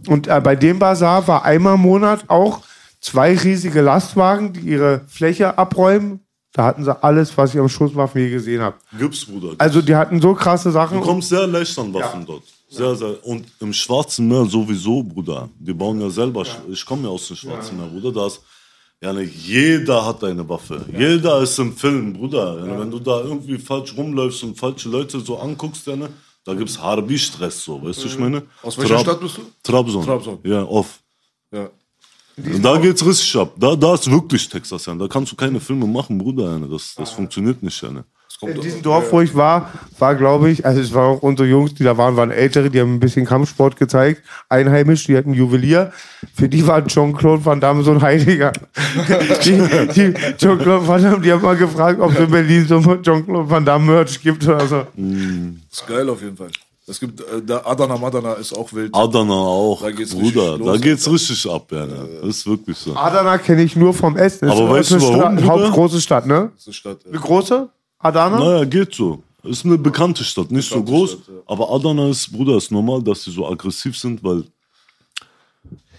Und 0.08 0.28
äh, 0.28 0.42
bei 0.42 0.58
dem 0.58 0.80
Bazar 0.80 1.26
war 1.30 1.46
einmal 1.46 1.76
im 1.76 1.82
Monat 1.82 2.26
auch 2.28 2.62
zwei 3.00 3.34
riesige 3.38 3.80
Lastwagen, 3.80 4.52
die 4.52 4.60
ihre 4.60 5.02
Fläche 5.08 5.58
abräumen. 5.58 6.20
Da 6.54 6.66
hatten 6.66 6.84
sie 6.84 7.04
alles, 7.04 7.38
was 7.38 7.54
ich 7.54 7.60
am 7.60 7.70
Schusswaffen 7.70 8.22
je 8.22 8.30
gesehen 8.32 8.62
habe. 8.62 8.76
Gibt's, 8.98 9.26
Bruder. 9.26 9.54
Also 9.60 9.82
die 9.82 9.96
hatten 9.96 10.20
so 10.20 10.34
krasse 10.34 10.72
Sachen. 10.72 11.00
Du 11.00 11.06
kommst 11.06 11.30
sehr 11.30 11.46
leicht 11.46 11.78
an 11.78 11.94
Waffen 11.94 12.26
dort. 12.26 12.44
Sehr, 12.70 12.96
sehr. 12.96 13.26
Und 13.26 13.46
im 13.60 13.74
Schwarzen 13.74 14.28
Meer 14.28 14.46
sowieso, 14.46 15.04
Bruder. 15.04 15.50
Die 15.60 15.74
bauen 15.74 16.02
ja 16.02 16.10
selber. 16.10 16.44
Ich 16.70 16.86
komme 16.86 17.04
ja 17.04 17.10
aus 17.10 17.28
dem 17.28 17.36
Schwarzen 17.36 17.78
Meer, 17.78 17.88
Bruder. 17.88 18.12
Da 18.12 18.28
ist, 18.28 18.42
ja, 19.02 19.14
ne, 19.14 19.24
jeder 19.24 20.06
hat 20.06 20.24
eine 20.24 20.48
Waffe. 20.48 20.86
Jeder 20.96 21.42
ist 21.42 21.58
im 21.60 21.76
Film, 21.76 22.14
Bruder. 22.14 22.60
Ja, 22.60 22.66
ne, 22.66 22.80
wenn 22.80 22.92
du 22.92 23.00
da 23.00 23.22
irgendwie 23.22 23.58
falsch 23.58 23.96
rumläufst 23.96 24.44
und 24.44 24.58
falsche 24.58 24.90
Leute 24.90 25.20
so 25.20 25.38
anguckst, 25.40 25.86
ja, 25.88 25.96
ne, 25.96 26.10
da 26.46 26.54
gibt's 26.54 26.80
Harbi-Stress, 26.80 27.64
so, 27.64 27.84
weißt 27.84 28.04
du, 28.04 28.08
ich 28.08 28.18
meine? 28.18 28.44
Aus 28.64 28.78
welcher 28.78 29.00
Stadt 29.00 29.20
bist 29.20 29.38
du? 29.38 29.42
Trabzon. 29.62 30.04
Trabzon. 30.04 30.40
Ja, 30.44 30.64
off. 30.64 31.00
Ja. 31.52 31.70
Da 32.62 32.78
geht's 32.78 33.06
richtig 33.06 33.36
ab. 33.38 33.54
Da, 33.58 33.76
da 33.76 33.94
ist 33.94 34.10
wirklich 34.10 34.48
Texas, 34.48 34.86
ja. 34.86 34.96
Da 34.96 35.08
kannst 35.08 35.32
du 35.32 35.36
keine 35.36 35.60
Filme 35.60 35.88
machen, 35.88 36.18
Bruder. 36.18 36.58
Ja. 36.58 36.68
Das, 36.68 36.96
das 36.96 37.12
funktioniert 37.12 37.62
nicht, 37.64 37.82
ja. 37.82 37.92
Ne. 37.92 38.04
In 38.42 38.62
diesem 38.62 38.82
Dorf, 38.82 39.12
wo 39.12 39.20
ich 39.20 39.36
war, 39.36 39.70
war, 39.98 40.16
glaube 40.16 40.50
ich, 40.50 40.66
also 40.66 40.80
es 40.80 40.94
waren 40.94 41.18
auch 41.18 41.22
unsere 41.24 41.50
Jungs, 41.50 41.74
die 41.74 41.84
da 41.84 41.98
waren, 41.98 42.16
waren 42.16 42.32
ältere, 42.32 42.70
die 42.70 42.80
haben 42.80 42.96
ein 42.96 43.00
bisschen 43.00 43.26
Kampfsport 43.26 43.76
gezeigt. 43.76 44.24
Einheimisch, 44.48 45.04
die 45.04 45.18
hatten 45.18 45.34
Juwelier. 45.34 45.92
Für 46.36 46.48
die 46.48 46.66
war 46.66 46.86
Jean-Claude 46.86 47.44
Van 47.44 47.60
Damme 47.60 47.84
so 47.84 47.92
ein 47.92 48.02
Heiliger. 48.02 48.54
die, 49.44 49.62
die 49.94 50.14
Jean-Claude 50.38 50.88
Van 50.88 51.04
Damme, 51.04 51.20
die 51.20 51.34
haben 51.34 51.42
mal 51.42 51.58
gefragt, 51.58 52.00
ob 52.00 52.14
es 52.14 52.20
in 52.20 52.32
Berlin 52.32 52.66
so 52.66 52.80
Jean-Claude 52.80 53.50
Van 53.50 53.66
Damme 53.66 53.86
Merch 53.86 54.22
gibt 54.22 54.48
oder 54.48 54.66
so. 54.66 54.84
Ist 55.70 55.86
geil 55.86 56.08
auf 56.08 56.22
jeden 56.22 56.38
Fall. 56.38 56.52
Es 56.90 57.00
gibt, 57.00 57.22
äh, 57.22 57.42
der 57.42 57.66
Adana 57.68 57.98
Madana 57.98 58.34
ist 58.34 58.52
auch 58.58 58.74
wild. 58.74 58.94
Adana 58.96 59.34
auch, 59.34 59.82
Da 59.82 59.92
geht's 59.92 60.14
Bruder. 60.14 60.54
richtig 60.54 60.66
da 60.66 60.72
los, 60.74 60.82
geht's 60.82 61.12
richtig 61.12 61.52
ab, 61.52 61.72
ja. 61.72 61.86
Ne. 61.86 62.10
Das 62.22 62.30
ist 62.38 62.48
wirklich 62.48 62.78
so. 62.78 62.96
Adana 62.96 63.38
kenne 63.38 63.62
ich 63.64 63.76
nur 63.76 63.94
vom 63.94 64.18
Essen. 64.18 64.48
Das 64.48 64.58
Aber 64.58 64.80
ist 64.80 64.92
weißt 64.92 65.04
du 65.04 65.08
eine 65.08 65.20
warum, 65.22 65.38
Stadt-? 65.38 65.50
Hauptgroße 65.50 66.02
Stadt, 66.02 66.26
ne? 66.26 66.52
Das 66.56 66.68
ist 66.68 66.76
Stadt, 66.76 66.98
äh, 67.06 67.10
Eine 67.10 67.20
große? 67.20 67.70
Adana? 68.00 68.40
Naja, 68.40 68.66
geht 68.66 68.94
so. 68.96 69.22
Ist 69.44 69.66
eine 69.66 69.78
bekannte 69.78 70.24
Stadt, 70.24 70.52
nicht 70.52 70.68
so 70.68 70.76
Bekannte 70.82 70.92
groß. 70.92 71.10
Stadt, 71.12 71.22
ja. 71.28 71.34
Aber 71.46 71.72
Adana 71.72 72.10
ist, 72.10 72.32
Bruder, 72.32 72.58
ist 72.58 72.72
normal, 72.72 73.02
dass 73.04 73.24
sie 73.24 73.32
so 73.32 73.48
aggressiv 73.48 73.98
sind, 73.98 74.24
weil 74.24 74.44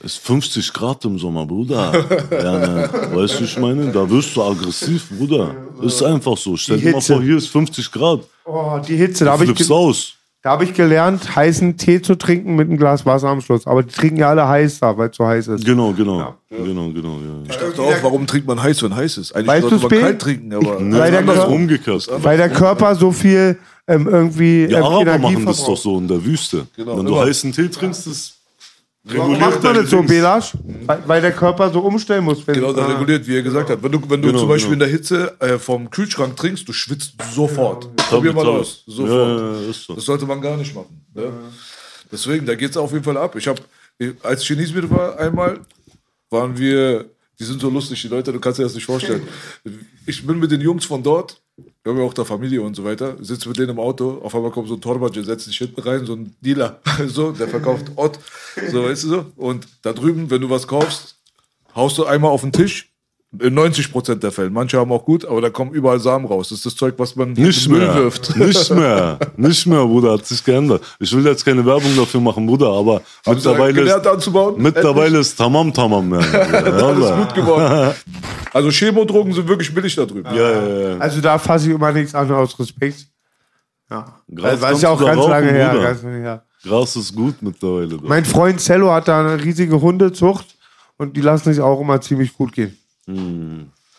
es 0.03 0.17
50 0.17 0.73
Grad 0.73 1.05
im 1.05 1.19
Sommer, 1.19 1.47
Bruder. 1.47 1.93
ja, 2.31 2.59
ne. 2.59 2.91
Weißt 3.15 3.39
du, 3.41 3.45
ich 3.45 3.57
meine, 3.59 3.93
da 3.93 4.09
wirst 4.11 4.35
du 4.35 4.43
aggressiv, 4.43 5.09
Bruder. 5.11 5.55
Ist 5.83 6.03
einfach 6.03 6.37
so. 6.37 6.57
Stell 6.57 6.79
Die 6.79 6.85
dir 6.87 6.93
mal 6.93 7.01
vor, 7.01 7.23
hier 7.23 7.37
ist 7.37 7.49
50 7.49 7.91
Grad. 7.93 8.21
Oh, 8.45 8.79
die 8.87 8.97
Hitze. 8.97 9.25
Da 9.25 9.33
habe 9.33 9.45
ich, 9.45 9.51
Flippst 9.51 9.71
aus. 9.71 10.15
Da 10.43 10.53
hab 10.53 10.63
ich 10.63 10.73
gelernt, 10.73 11.37
heißen 11.37 11.77
Tee 11.77 12.01
zu 12.01 12.15
trinken 12.17 12.57
mit 12.57 12.69
einem 12.69 12.79
Glas 12.79 13.05
Wasser 13.05 13.29
am 13.29 13.41
Schluss. 13.43 13.67
Aber 13.67 13.83
die 13.83 13.93
trinken 13.93 14.17
ja 14.19 14.31
alle 14.31 14.49
heiß 14.49 14.81
da, 14.81 14.97
weil 14.97 15.11
es 15.11 15.17
so 15.17 15.27
heiß 15.27 15.49
ist. 15.49 15.65
Genau, 15.67 15.93
genau. 15.93 16.35
Genau, 16.49 16.89
genau, 16.91 17.19
ja. 17.19 17.51
Ich 17.51 17.57
dachte 17.57 17.83
auch, 17.83 18.03
warum 18.03 18.27
trinkt 18.27 18.47
man 18.47 18.63
heiß, 18.63 18.83
wenn 18.83 18.97
heiß 18.97 19.19
ist? 19.19 19.33
Eigentlich 19.37 19.49
Weißt 19.49 19.69
sollte 19.69 19.89
man 19.95 20.03
kalt 20.03 20.19
trinken, 20.23 20.53
aber 20.55 20.81
Weil 20.81 21.11
der 21.11 21.23
Körper- 21.23 21.49
umgekehrt. 21.49 22.09
Weil 22.23 22.37
der 22.39 22.49
Körper 22.49 22.95
so 22.95 23.13
viel 23.13 23.59
ähm, 23.87 24.09
irgendwie 24.09 24.67
Die 24.69 24.75
ähm, 24.75 24.83
Araber 24.83 25.15
Energie 25.15 25.35
machen 25.35 25.47
das 25.47 25.65
doch 25.65 25.77
so 25.77 25.99
in 25.99 26.09
der 26.09 26.25
Wüste. 26.25 26.67
Genau, 26.77 26.97
Wenn 26.99 27.07
du 27.07 27.13
immer. 27.13 27.27
heißen 27.27 27.53
Tee 27.53 27.69
trinkst, 27.69 28.07
das 28.07 28.35
Warum 29.03 29.39
macht 29.41 29.63
man 29.63 29.75
das 29.75 29.89
so. 29.91 30.03
Belasch? 30.03 30.53
Weil, 30.87 31.03
weil 31.07 31.21
der 31.23 31.33
Körper 31.33 31.71
so 31.73 31.81
umstellen 31.81 32.23
muss. 32.25 32.47
Wenn, 32.47 32.55
Genau, 32.57 32.73
der 32.73 32.85
Ah. 32.85 32.93
reguliert, 32.93 33.27
wie 33.27 33.37
er 33.37 33.43
gesagt 33.43 33.71
hat. 33.71 33.83
Wenn 33.83 33.93
du, 33.93 34.01
wenn 34.09 34.21
du 34.21 34.29
Genau, 34.29 34.41
zum 34.41 34.49
Beispiel 34.49 34.75
genau. 34.75 34.85
in 34.85 34.91
der 34.91 34.99
Hitze 34.99 35.37
äh, 35.41 35.59
vom 35.59 35.89
Kühlschrank 35.91 36.37
trinkst, 36.37 36.69
du 36.69 36.73
schwitzt 36.75 37.15
sofort. 37.33 37.95
Probier 37.97 38.33
mal 38.35 38.45
Tabii, 38.45 38.51
tabii. 38.53 38.61
aus. 38.61 38.83
Sofort. 38.87 39.09
Ja, 39.41 39.47
ja, 39.55 39.61
ja, 39.63 39.71
ist 39.71 39.85
so. 39.85 39.95
Das 39.95 40.05
sollte 40.05 40.27
man 40.27 40.41
gar 40.41 40.57
nicht 40.59 40.75
machen. 40.75 41.03
Ne? 41.15 41.33
Deswegen, 42.13 42.45
da 42.45 42.55
geht 42.55 42.71
es 42.73 42.77
auf 42.77 42.93
jeden 42.93 43.05
Fall 43.05 43.17
ab. 43.17 43.35
Ich 43.37 43.49
habe, 43.49 43.63
als 44.23 44.43
ich 44.43 44.51
in 44.51 44.59
Izmir 44.59 44.91
war, 44.91 45.19
einmal, 45.19 45.61
waren 46.29 46.57
wir, 46.59 47.07
die 47.39 47.45
sind 47.45 47.61
so 47.61 47.71
lustig, 47.71 48.03
die 48.03 48.09
Leute, 48.09 48.33
du 48.33 48.39
kannst 48.41 48.59
dir 48.59 48.65
das 48.65 48.75
nicht 48.75 48.85
vorstellen. 48.85 49.23
Ich 50.07 50.27
bin 50.27 50.39
mit 50.39 50.51
den 50.51 50.61
Jungs 50.61 50.85
von 50.85 51.03
dort, 51.03 51.41
wir 51.83 51.93
haben 51.93 51.99
ja 51.99 52.05
auch 52.05 52.15
da 52.15 52.25
Familie 52.25 52.61
und 52.63 52.77
so 52.77 52.85
weiter, 52.85 53.17
sitze 53.21 53.49
mit 53.49 53.59
denen 53.59 53.71
im 53.71 53.79
Auto, 53.79 54.21
auf 54.23 54.35
einmal 54.35 54.51
kommt 54.51 54.69
so 54.69 54.75
ein 54.75 54.81
Torbatsche, 54.81 55.25
setzt 55.25 55.47
sich 55.47 55.57
hinten 55.57 55.81
rein, 55.81 56.05
so 56.05 56.15
ein 56.15 56.35
Dealer, 56.41 56.81
so, 57.07 57.33
der 57.33 57.49
verkauft 57.49 57.93
Ott, 57.97 58.19
so, 58.71 58.85
weißt 58.85 59.05
du 59.05 59.09
so. 59.09 59.27
Und 59.37 59.67
da 59.83 59.93
drüben, 59.93 60.31
wenn 60.31 60.43
du 60.43 60.51
was 60.51 60.67
kaufst, 60.67 61.17
haust 61.75 61.97
du 61.97 62.05
einmal 62.05 62.31
auf 62.31 62.43
den 62.43 62.53
Tisch, 62.53 62.90
in 63.39 63.57
90% 63.57 64.17
der 64.17 64.33
Fälle. 64.33 64.51
Manche 64.51 64.77
haben 64.79 64.91
auch 64.91 65.05
gut, 65.05 65.25
aber 65.25 65.41
da 65.41 65.51
kommen 65.51 65.71
überall 65.73 66.01
Samen 66.01 66.27
raus. 66.27 66.49
Das 66.49 66.59
ist 66.59 66.67
das 66.67 66.75
Zeug, 66.75 66.95
was 66.97 67.15
man 67.15 67.33
Nicht 67.33 67.67
in 67.67 67.73
Müll 67.73 67.81
mehr. 67.87 67.95
wirft. 67.95 68.37
Nicht 68.37 68.71
mehr. 68.75 69.19
Nicht 69.37 69.67
mehr, 69.67 69.85
Bruder. 69.87 70.15
Hat 70.15 70.27
sich 70.27 70.43
geändert. 70.43 70.83
Ich 70.99 71.15
will 71.17 71.25
jetzt 71.25 71.45
keine 71.45 71.65
Werbung 71.65 71.97
dafür 71.97 72.21
machen, 72.21 72.45
Bruder, 72.45 72.69
aber 72.73 72.95
Haben 73.25 73.35
mittlerweile 73.37 73.73
gelernt 73.73 74.05
ist, 74.05 74.13
anzubauen? 74.13 74.55
mittlerweile 74.59 75.19
ist 75.19 75.37
Tamam 75.37 75.73
Tamam. 75.73 76.13
Ja, 76.21 76.21
Alles 76.21 77.17
gut 77.17 77.35
geworden. 77.35 77.95
Also 78.53 78.69
Chemodrogen 78.73 79.33
sind 79.33 79.47
wirklich 79.47 79.73
billig 79.73 79.95
da 79.95 80.05
drüben. 80.05 80.27
ja, 80.35 80.51
ja, 80.51 80.89
ja. 80.91 80.99
Also 80.99 81.21
da 81.21 81.39
fasse 81.39 81.69
ich 81.69 81.75
immer 81.77 81.93
nichts 81.93 82.13
an 82.17 82.29
aus 82.33 82.59
Respekt. 82.59 83.07
Ja. 83.89 84.07
Gras 84.35 84.61
Weil 84.61 84.75
es 84.75 84.83
ja 84.83 84.89
auch 84.89 84.99
ganz 85.01 85.25
lange 85.25 85.47
rauchen, 85.47 85.55
her. 85.55 85.79
Ganz 85.81 86.03
lange 86.03 86.19
her. 86.19 86.43
Gras 86.65 86.97
ist 86.97 87.15
gut 87.15 87.37
mittlerweile. 87.43 87.87
Doch. 87.97 88.03
Mein 88.03 88.25
Freund 88.25 88.59
Cello 88.59 88.91
hat 88.93 89.07
da 89.07 89.21
eine 89.21 89.41
riesige 89.45 89.81
Hundezucht 89.81 90.47
und 90.97 91.17
die 91.17 91.21
lassen 91.21 91.53
sich 91.53 91.61
auch 91.63 91.81
immer 91.81 92.01
ziemlich 92.01 92.35
gut 92.37 92.53
gehen. 92.53 92.77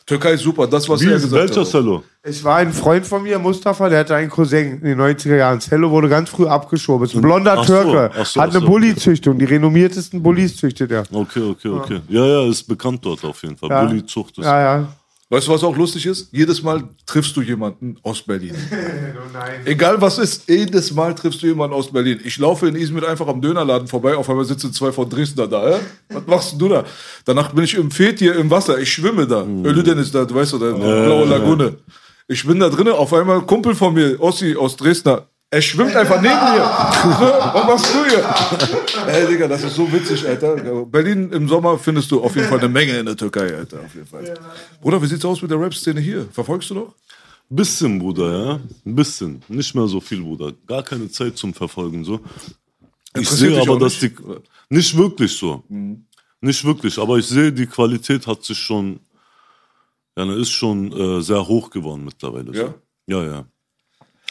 Türkei 0.05 0.33
ist 0.33 0.41
super, 0.41 0.67
das, 0.67 0.89
was 0.89 1.01
Wie 1.01 1.05
er 1.07 1.15
ist 1.15 1.23
gesagt 1.23 1.49
welcher 1.49 1.61
hat. 1.61 1.69
Cello? 1.69 2.03
Es 2.23 2.43
war 2.43 2.57
ein 2.57 2.73
Freund 2.73 3.05
von 3.05 3.23
mir, 3.23 3.39
Mustafa, 3.39 3.87
der 3.87 3.99
hatte 3.99 4.15
einen 4.15 4.29
Cousin 4.29 4.79
in 4.79 4.83
den 4.83 4.99
90er 5.01 5.37
Jahren. 5.37 5.59
Cello 5.59 5.89
wurde 5.89 6.09
ganz 6.09 6.29
früh 6.29 6.45
abgeschoben. 6.47 7.07
Ist 7.07 7.15
ein 7.15 7.21
blonder 7.21 7.55
Ach 7.57 7.63
so, 7.65 7.81
Türke. 7.81 8.11
ach 8.13 8.25
so, 8.25 8.41
hat 8.41 8.49
ach 8.49 8.53
eine 8.53 8.61
so. 8.61 8.67
Bulli-Züchtung. 8.71 9.39
Die 9.39 9.45
renommiertesten 9.45 10.21
Bullis 10.21 10.57
züchtet 10.57 10.91
er. 10.91 11.03
Okay, 11.11 11.41
okay, 11.41 11.69
okay. 11.69 12.01
Ja, 12.09 12.25
ja, 12.25 12.49
ist 12.49 12.63
bekannt 12.63 13.05
dort 13.05 13.23
auf 13.23 13.41
jeden 13.43 13.57
Fall. 13.57 13.69
Ja. 13.69 13.85
Bulli 13.85 14.05
Zucht 14.05 14.37
ist. 14.37 14.45
Ja, 14.45 14.61
ja. 14.61 14.87
Weißt 15.31 15.47
du, 15.47 15.53
was 15.53 15.63
auch 15.63 15.77
lustig 15.77 16.05
ist? 16.07 16.27
Jedes 16.33 16.61
Mal 16.61 16.83
triffst 17.05 17.37
du 17.37 17.41
jemanden 17.41 17.95
aus 18.03 18.21
Berlin. 18.21 18.53
nein. 19.33 19.61
Egal 19.63 20.01
was 20.01 20.17
ist, 20.17 20.49
jedes 20.49 20.93
Mal 20.93 21.15
triffst 21.15 21.41
du 21.41 21.47
jemanden 21.47 21.73
aus 21.73 21.89
Berlin. 21.89 22.19
Ich 22.25 22.37
laufe 22.37 22.67
in 22.67 22.75
Izmir 22.75 23.07
einfach 23.07 23.29
am 23.29 23.41
Dönerladen 23.41 23.87
vorbei, 23.87 24.13
auf 24.17 24.29
einmal 24.29 24.43
sitzen 24.43 24.73
zwei 24.73 24.91
von 24.91 25.09
Dresdner 25.09 25.47
da. 25.47 25.69
Hä? 25.69 25.79
Was 26.09 26.27
machst 26.27 26.55
du 26.59 26.67
da? 26.67 26.83
Danach 27.23 27.53
bin 27.53 27.63
ich 27.63 27.75
im 27.75 27.91
Fetier 27.91 28.35
im 28.35 28.49
Wasser, 28.49 28.77
ich 28.77 28.91
schwimme 28.91 29.25
da. 29.25 29.45
Mhm. 29.45 29.63
Ölüden 29.63 29.99
ist 29.99 30.13
da, 30.13 30.25
du 30.25 30.35
weißt 30.35 30.51
da, 30.51 30.57
blaue 30.57 31.25
Lagune. 31.25 31.77
Ich 32.27 32.45
bin 32.45 32.59
da 32.59 32.67
drinnen, 32.67 32.91
auf 32.91 33.13
einmal 33.13 33.41
Kumpel 33.43 33.73
von 33.73 33.93
mir, 33.93 34.19
Ossi 34.19 34.57
aus 34.57 34.75
Dresdner. 34.75 35.27
Er 35.53 35.61
schwimmt 35.61 35.93
einfach 35.97 36.21
neben 36.21 36.33
mir. 36.33 36.63
So, 37.19 37.25
was 37.53 37.65
machst 37.67 37.93
du 37.93 38.05
hier? 38.05 39.05
Ey, 39.05 39.27
Digga, 39.27 39.49
das 39.49 39.65
ist 39.65 39.75
so 39.75 39.91
witzig, 39.91 40.25
Alter. 40.25 40.85
Berlin 40.85 41.29
im 41.31 41.49
Sommer 41.49 41.77
findest 41.77 42.09
du 42.09 42.23
auf 42.23 42.33
jeden 42.37 42.47
Fall 42.47 42.59
eine 42.59 42.69
Menge 42.69 42.97
in 42.97 43.05
der 43.05 43.17
Türkei, 43.17 43.53
Alter. 43.53 43.81
Auf 43.81 43.93
jeden 43.93 44.07
Fall. 44.07 44.33
Bruder, 44.79 45.01
wie 45.01 45.07
sieht's 45.07 45.25
aus 45.25 45.41
mit 45.41 45.51
der 45.51 45.59
Rap-Szene 45.59 45.99
hier? 45.99 46.25
Verfolgst 46.31 46.69
du 46.69 46.75
noch? 46.75 46.95
Bisschen, 47.49 47.99
Bruder, 47.99 48.31
ja. 48.31 48.59
Ein 48.85 48.95
bisschen. 48.95 49.43
Nicht 49.49 49.75
mehr 49.75 49.87
so 49.87 49.99
viel, 49.99 50.21
Bruder. 50.21 50.53
Gar 50.65 50.83
keine 50.83 51.11
Zeit 51.11 51.37
zum 51.37 51.53
Verfolgen, 51.53 52.05
so. 52.05 52.21
Ich 53.13 53.29
sehe 53.29 53.59
aber, 53.59 53.77
dass 53.77 53.99
die. 53.99 54.09
nicht? 54.69 54.93
Mhm. 54.93 54.99
Wirklich 54.99 55.37
so. 55.37 55.63
Nicht 56.39 56.63
wirklich. 56.63 56.97
Aber 56.97 57.17
ich 57.17 57.27
sehe, 57.27 57.51
die 57.51 57.65
Qualität 57.67 58.25
hat 58.25 58.45
sich 58.45 58.57
schon. 58.57 59.01
Ja, 60.17 60.23
ne, 60.23 60.35
ist 60.35 60.51
schon 60.51 60.93
äh, 60.93 61.21
sehr 61.21 61.45
hoch 61.45 61.69
geworden 61.69 62.05
mittlerweile. 62.05 62.53
Ja? 62.53 62.67
So. 62.67 62.73
Ja, 63.07 63.23
ja. 63.25 63.45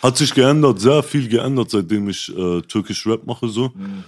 Hat 0.03 0.17
sich 0.17 0.33
geändert, 0.33 0.81
sehr 0.81 1.03
viel 1.03 1.29
geändert, 1.29 1.71
seitdem 1.71 2.09
ich 2.09 2.35
äh, 2.37 2.61
türkisch 2.63 3.07
Rap 3.07 3.27
mache, 3.27 3.49
so. 3.49 3.71
Mhm. 3.75 4.05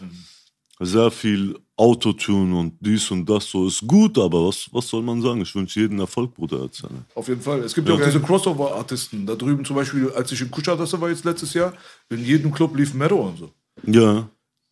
Sehr 0.80 1.10
viel 1.10 1.56
Autotune 1.76 2.56
und 2.58 2.74
dies 2.80 3.10
und 3.10 3.24
das, 3.28 3.44
so. 3.50 3.66
Ist 3.66 3.86
gut, 3.86 4.18
aber 4.18 4.48
was, 4.48 4.68
was 4.72 4.88
soll 4.88 5.02
man 5.02 5.20
sagen? 5.22 5.40
Ich 5.42 5.54
wünsche 5.54 5.80
jeden 5.80 5.98
Erfolg, 6.00 6.34
Bruder. 6.34 6.60
Erzählen. 6.62 7.04
Auf 7.14 7.28
jeden 7.28 7.40
Fall. 7.42 7.60
Es 7.60 7.74
gibt 7.74 7.88
ja 7.88 7.94
auch 7.94 8.00
diese 8.02 8.20
Crossover-Artisten. 8.20 9.26
Da 9.26 9.34
drüben 9.34 9.64
zum 9.64 9.76
Beispiel, 9.76 10.10
als 10.10 10.32
ich 10.32 10.40
in 10.40 10.50
Kuşadası 10.50 11.00
war 11.00 11.08
jetzt 11.10 11.24
letztes 11.24 11.54
Jahr, 11.54 11.72
in 12.10 12.24
jedem 12.24 12.50
Club 12.52 12.76
lief 12.76 12.94
Mero 12.94 13.20
und 13.28 13.38
so. 13.38 13.50
Ja. 13.86 14.28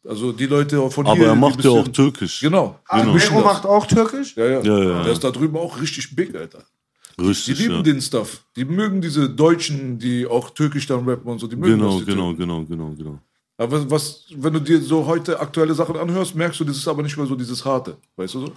Also 0.09 0.33
die 0.33 0.47
Leute 0.47 0.91
von 0.91 1.07
Aber 1.07 1.17
hier. 1.17 1.27
er 1.27 1.35
die 1.35 1.41
macht 1.41 1.63
ja 1.63 1.71
auch 1.71 1.89
türkisch. 1.89 2.41
Genau. 2.41 2.81
Ah, 2.89 3.05
mischen 3.05 3.35
Mero 3.35 3.45
das. 3.45 3.53
macht 3.53 3.67
auch 3.67 3.87
Türkisch? 3.87 4.35
Ja, 4.37 4.47
ja. 4.47 4.61
Ja, 4.63 4.79
ja. 4.83 5.03
Der 5.05 5.13
ist 5.13 5.23
da 5.23 5.31
drüben 5.31 5.57
auch 5.57 5.79
richtig 5.81 6.17
big, 6.17 6.35
Alter. 6.35 6.65
Die 7.19 7.27
Richtig. 7.27 7.59
lieben 7.59 7.75
ja. 7.77 7.83
den 7.83 8.01
Stuff. 8.01 8.45
Die 8.57 8.65
mögen 8.65 9.01
diese 9.01 9.29
Deutschen, 9.29 9.99
die 9.99 10.27
auch 10.27 10.51
türkisch 10.51 10.87
dann 10.87 11.09
rappen 11.09 11.31
und 11.31 11.39
so. 11.39 11.47
Die 11.47 11.57
mögen 11.57 11.79
Genau, 11.79 11.97
das, 11.97 12.07
die 12.07 12.11
genau, 12.13 12.33
Türken. 12.35 12.39
genau, 12.39 12.65
genau, 12.65 12.95
genau. 12.97 13.19
Aber 13.59 13.91
was, 13.91 14.25
wenn 14.35 14.53
du 14.55 14.61
dir 14.61 14.81
so 14.81 15.05
heute 15.07 15.39
aktuelle 15.39 15.75
Sachen 15.75 15.97
anhörst, 15.97 16.35
merkst 16.35 16.59
du, 16.61 16.65
das 16.65 16.77
ist 16.79 16.89
aber 16.89 17.03
nicht 17.03 17.17
mehr 17.17 17.27
so 17.27 17.35
dieses 17.37 17.63
Harte. 17.65 17.97
Weißt 18.17 18.35
du 18.35 18.47
so? 18.47 18.53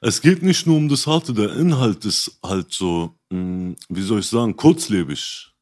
Es 0.00 0.20
geht 0.20 0.42
nicht 0.42 0.66
nur 0.66 0.76
um 0.76 0.88
das 0.88 1.06
Harte, 1.06 1.34
der 1.34 1.54
Inhalt 1.56 2.04
ist 2.04 2.38
halt 2.42 2.72
so, 2.72 3.14
mh, 3.30 3.74
wie 3.88 4.02
soll 4.02 4.20
ich 4.20 4.26
sagen, 4.26 4.56
kurzlebig. 4.56 5.52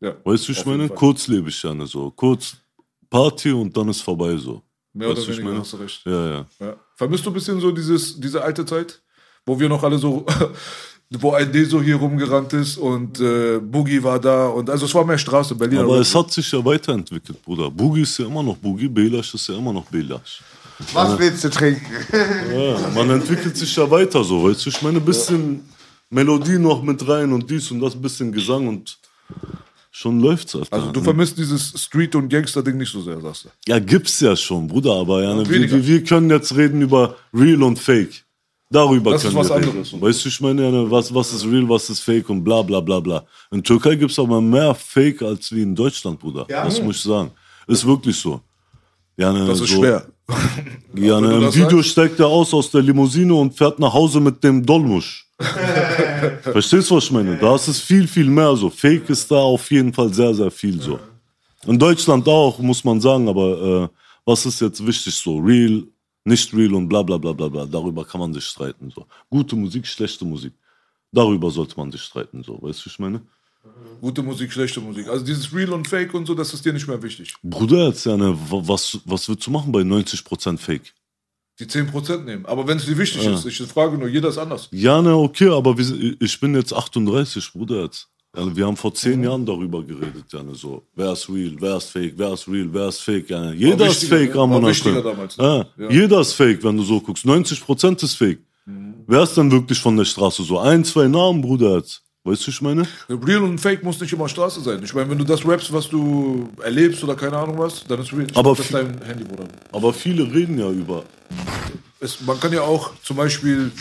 Ja. 0.00 0.14
Weißt 0.24 0.48
du, 0.48 0.52
ich 0.52 0.64
meine? 0.64 0.88
Kurzlebig, 0.88 1.62
ja, 1.62 1.74
ne, 1.74 1.86
so. 1.86 2.10
Kurz 2.12 2.56
Party 3.10 3.50
und 3.52 3.76
dann 3.76 3.88
ist 3.88 4.00
vorbei, 4.00 4.36
so. 4.36 4.62
Mehr 4.92 5.08
Weißt 5.10 5.22
oder 5.22 5.22
ich 5.22 5.36
weniger 5.36 5.48
meine? 5.50 5.60
hast 5.60 5.72
du 5.72 5.76
recht. 5.76 6.02
Ja, 6.06 6.30
ja. 6.30 6.46
Ja. 6.60 6.76
Vermisst 6.96 7.26
du 7.26 7.30
ein 7.30 7.34
bisschen 7.34 7.60
so 7.60 7.70
dieses, 7.72 8.18
diese 8.18 8.42
alte 8.42 8.64
Zeit, 8.64 9.02
wo 9.44 9.58
wir 9.58 9.68
noch 9.68 9.82
alle 9.82 9.98
so, 9.98 10.24
wo 11.18 11.32
ein 11.32 11.50
Deso 11.50 11.82
hier 11.82 11.96
rumgerannt 11.96 12.52
ist 12.52 12.76
und 12.76 13.18
äh, 13.20 13.58
Boogie 13.58 14.02
war 14.02 14.20
da 14.20 14.46
und 14.46 14.70
also 14.70 14.86
es 14.86 14.94
war 14.94 15.04
mehr 15.04 15.18
Straße, 15.18 15.54
Berlin. 15.56 15.78
Aber 15.80 15.98
es 15.98 16.14
hat 16.14 16.30
sich 16.30 16.50
ja 16.52 16.64
weiterentwickelt, 16.64 17.42
Bruder. 17.42 17.68
Boogie 17.68 18.02
ist 18.02 18.16
ja 18.18 18.26
immer 18.26 18.42
noch 18.42 18.56
Boogie, 18.56 18.88
Belash 18.88 19.34
ist 19.34 19.48
ja 19.48 19.56
immer 19.56 19.72
noch 19.72 19.86
Belash. 19.86 20.40
Was 20.92 21.18
willst 21.18 21.44
du 21.44 21.50
trinken? 21.50 21.84
Ja, 22.54 22.88
man 22.94 23.10
entwickelt 23.10 23.56
sich 23.56 23.74
ja 23.74 23.90
weiter 23.90 24.22
so, 24.22 24.44
weißt 24.44 24.64
du? 24.64 24.70
Ich 24.70 24.80
meine, 24.82 24.98
ein 24.98 25.04
bisschen 25.04 25.68
Melodie 26.08 26.58
noch 26.58 26.82
mit 26.82 27.06
rein 27.06 27.32
und 27.32 27.50
dies 27.50 27.70
und 27.70 27.80
das, 27.80 27.94
ein 27.94 28.02
bisschen 28.02 28.30
Gesang 28.32 28.68
und 28.68 28.96
schon 29.90 30.20
läuft's, 30.20 30.54
Alter. 30.54 30.72
Also 30.72 30.92
du 30.92 31.02
vermisst 31.02 31.36
dieses 31.36 31.74
Street- 31.76 32.14
und 32.14 32.28
Gangster-Ding 32.28 32.78
nicht 32.78 32.92
so 32.92 33.02
sehr, 33.02 33.20
sagst 33.20 33.44
du. 33.44 33.48
Ja, 33.66 33.78
gibt's 33.80 34.20
ja 34.20 34.34
schon, 34.36 34.68
Bruder, 34.68 34.94
aber 34.94 35.22
ja, 35.22 35.48
wir, 35.48 35.86
wir 35.86 36.04
können 36.04 36.30
jetzt 36.30 36.56
reden 36.56 36.80
über 36.82 37.16
Real 37.34 37.62
und 37.62 37.78
Fake. 37.78 38.24
Darüber 38.72 39.10
Das 39.12 39.24
ist 39.24 39.30
können 39.30 39.40
was 39.40 39.48
wir 39.48 39.56
anderes. 39.56 39.92
reden. 39.92 40.00
Weißt 40.02 40.24
du, 40.24 40.28
ich 40.28 40.40
meine, 40.40 40.70
ne, 40.70 40.90
was, 40.90 41.12
was 41.12 41.32
ist 41.32 41.44
real, 41.44 41.68
was 41.68 41.90
ist 41.90 42.00
fake 42.00 42.28
und 42.30 42.44
bla 42.44 42.62
bla 42.62 42.78
bla 42.80 43.00
bla. 43.00 43.24
In 43.50 43.62
Türkei 43.64 43.96
gibt's 43.96 44.18
aber 44.18 44.40
mehr 44.40 44.72
Fake 44.74 45.22
als 45.22 45.50
wie 45.50 45.62
in 45.62 45.74
Deutschland, 45.74 46.20
Bruder. 46.20 46.46
Ja. 46.48 46.64
Das 46.64 46.80
muss 46.80 46.96
ich 46.96 47.02
sagen. 47.02 47.32
Ist 47.66 47.84
wirklich 47.84 48.16
so. 48.16 48.40
Ja, 49.16 49.32
ne, 49.32 49.44
Das 49.46 49.60
ist 49.60 49.70
so, 49.70 49.78
schwer. 49.80 50.06
Ja, 50.94 51.20
ne, 51.20 51.34
im 51.46 51.54
Video 51.54 51.78
sagst. 51.78 51.90
steigt 51.90 52.20
er 52.20 52.26
aus 52.28 52.54
aus 52.54 52.70
der 52.70 52.82
Limousine 52.82 53.34
und 53.34 53.56
fährt 53.56 53.78
nach 53.80 53.92
Hause 53.92 54.20
mit 54.20 54.42
dem 54.44 54.64
Dolmusch. 54.64 55.26
Verstehst 56.42 56.90
du, 56.90 56.96
was 56.96 57.04
ich 57.04 57.10
meine? 57.10 57.36
Da 57.36 57.54
ist 57.56 57.66
es 57.68 57.80
viel, 57.80 58.06
viel 58.06 58.26
mehr 58.26 58.54
so. 58.56 58.70
Fake 58.70 59.08
ist 59.10 59.30
da 59.30 59.36
auf 59.36 59.68
jeden 59.70 59.92
Fall 59.92 60.12
sehr, 60.14 60.32
sehr 60.34 60.50
viel 60.50 60.80
so. 60.80 60.98
In 61.66 61.78
Deutschland 61.78 62.26
auch, 62.28 62.58
muss 62.60 62.84
man 62.84 63.00
sagen, 63.00 63.28
aber 63.28 63.84
äh, 63.84 63.88
was 64.24 64.46
ist 64.46 64.60
jetzt 64.60 64.84
wichtig 64.86 65.14
so? 65.14 65.38
Real, 65.38 65.82
nicht 66.24 66.52
real 66.54 66.74
und 66.74 66.88
bla 66.88 67.02
bla 67.02 67.16
bla 67.18 67.32
bla 67.32 67.48
bla. 67.48 67.66
Darüber 67.66 68.04
kann 68.04 68.20
man 68.20 68.32
sich 68.34 68.44
streiten. 68.44 68.90
So. 68.94 69.06
Gute 69.30 69.56
Musik, 69.56 69.86
schlechte 69.86 70.24
Musik. 70.24 70.52
Darüber 71.12 71.50
sollte 71.50 71.76
man 71.76 71.90
sich 71.90 72.02
streiten. 72.02 72.42
So. 72.42 72.54
Weißt 72.62 72.80
du, 72.80 72.86
was 72.86 72.92
ich 72.92 72.98
meine? 72.98 73.20
Gute 74.00 74.22
Musik, 74.22 74.52
schlechte 74.52 74.80
Musik. 74.80 75.08
Also 75.08 75.24
dieses 75.24 75.52
Real 75.52 75.72
und 75.72 75.86
Fake 75.86 76.14
und 76.14 76.26
so, 76.26 76.34
das 76.34 76.54
ist 76.54 76.64
dir 76.64 76.72
nicht 76.72 76.88
mehr 76.88 77.02
wichtig. 77.02 77.34
Bruder, 77.42 77.88
jetzt 77.88 78.06
ja, 78.06 78.16
ne, 78.16 78.34
wa- 78.48 78.62
was, 78.64 78.98
was 79.04 79.28
willst 79.28 79.46
du 79.46 79.50
machen 79.50 79.70
bei 79.72 79.80
90% 79.80 80.56
Fake? 80.58 80.94
Die 81.58 81.66
10% 81.66 82.24
nehmen. 82.24 82.46
Aber 82.46 82.66
wenn 82.66 82.78
es 82.78 82.86
dir 82.86 82.96
wichtig 82.96 83.22
ist, 83.26 83.44
ich 83.44 83.58
frage 83.68 83.98
nur, 83.98 84.08
jeder 84.08 84.30
ist 84.30 84.38
anders. 84.38 84.68
Ja, 84.72 85.02
ne, 85.02 85.14
okay, 85.14 85.50
aber 85.50 85.76
wir, 85.76 86.16
ich 86.22 86.40
bin 86.40 86.54
jetzt 86.54 86.72
38, 86.72 87.52
Bruder, 87.52 87.82
jetzt. 87.82 88.08
Ja, 88.36 88.56
wir 88.56 88.66
haben 88.66 88.76
vor 88.76 88.94
zehn 88.94 89.24
Jahren 89.24 89.44
darüber 89.44 89.82
geredet, 89.82 90.24
ja, 90.32 90.42
ne, 90.42 90.54
so. 90.54 90.84
Wer 90.94 91.12
ist 91.12 91.28
real, 91.28 91.56
wer 91.58 91.76
ist 91.78 91.90
fake, 91.90 92.14
wer 92.16 92.32
ist 92.32 92.46
real, 92.46 92.68
wer 92.70 92.88
ist 92.88 93.00
fake, 93.00 93.28
ja, 93.28 93.40
ne. 93.40 93.54
Jeder 93.54 93.86
ist 93.86 94.04
fake, 94.04 94.34
ne? 94.34 94.40
am 94.40 94.50
ne? 94.50 94.72
Ja, 95.38 95.66
Ja. 95.76 95.90
Jeder 95.90 96.20
ist 96.20 96.34
fake, 96.34 96.62
wenn 96.62 96.76
du 96.76 96.84
so 96.84 97.00
guckst. 97.00 97.24
90% 97.24 98.04
ist 98.04 98.14
fake. 98.14 98.38
Wer 99.08 99.22
ist 99.24 99.36
dann 99.36 99.50
wirklich 99.50 99.80
von 99.80 99.96
der 99.96 100.04
Straße 100.04 100.44
so? 100.44 100.60
Ein, 100.60 100.84
zwei 100.84 101.08
Namen, 101.08 101.42
Bruder, 101.42 101.78
jetzt. 101.78 102.02
Weißt 102.22 102.46
du, 102.46 102.50
ich 102.50 102.60
meine? 102.60 102.86
Real 103.08 103.42
und 103.42 103.58
Fake 103.58 103.82
muss 103.82 103.98
nicht 103.98 104.12
immer 104.12 104.28
Straße 104.28 104.60
sein. 104.60 104.80
Ich 104.84 104.94
meine, 104.94 105.10
wenn 105.10 105.18
du 105.18 105.24
das 105.24 105.44
rappst, 105.44 105.72
was 105.72 105.88
du 105.88 106.48
erlebst 106.62 107.02
oder 107.02 107.16
keine 107.16 107.36
Ahnung 107.36 107.58
was, 107.58 107.82
dann 107.84 108.00
ist 108.00 108.12
Real. 108.12 108.26
Ich 108.30 108.36
Aber 108.36 108.54
glaub, 108.54 108.70
dein 108.70 109.02
Handy, 109.02 109.24
Bruder. 109.24 109.48
Aber 109.72 109.92
viele 109.92 110.32
reden 110.32 110.58
ja 110.58 110.70
über. 110.70 111.02
Es, 111.98 112.20
man 112.20 112.38
kann 112.38 112.52
ja 112.52 112.60
auch 112.60 112.92
zum 113.02 113.16
Beispiel 113.16 113.72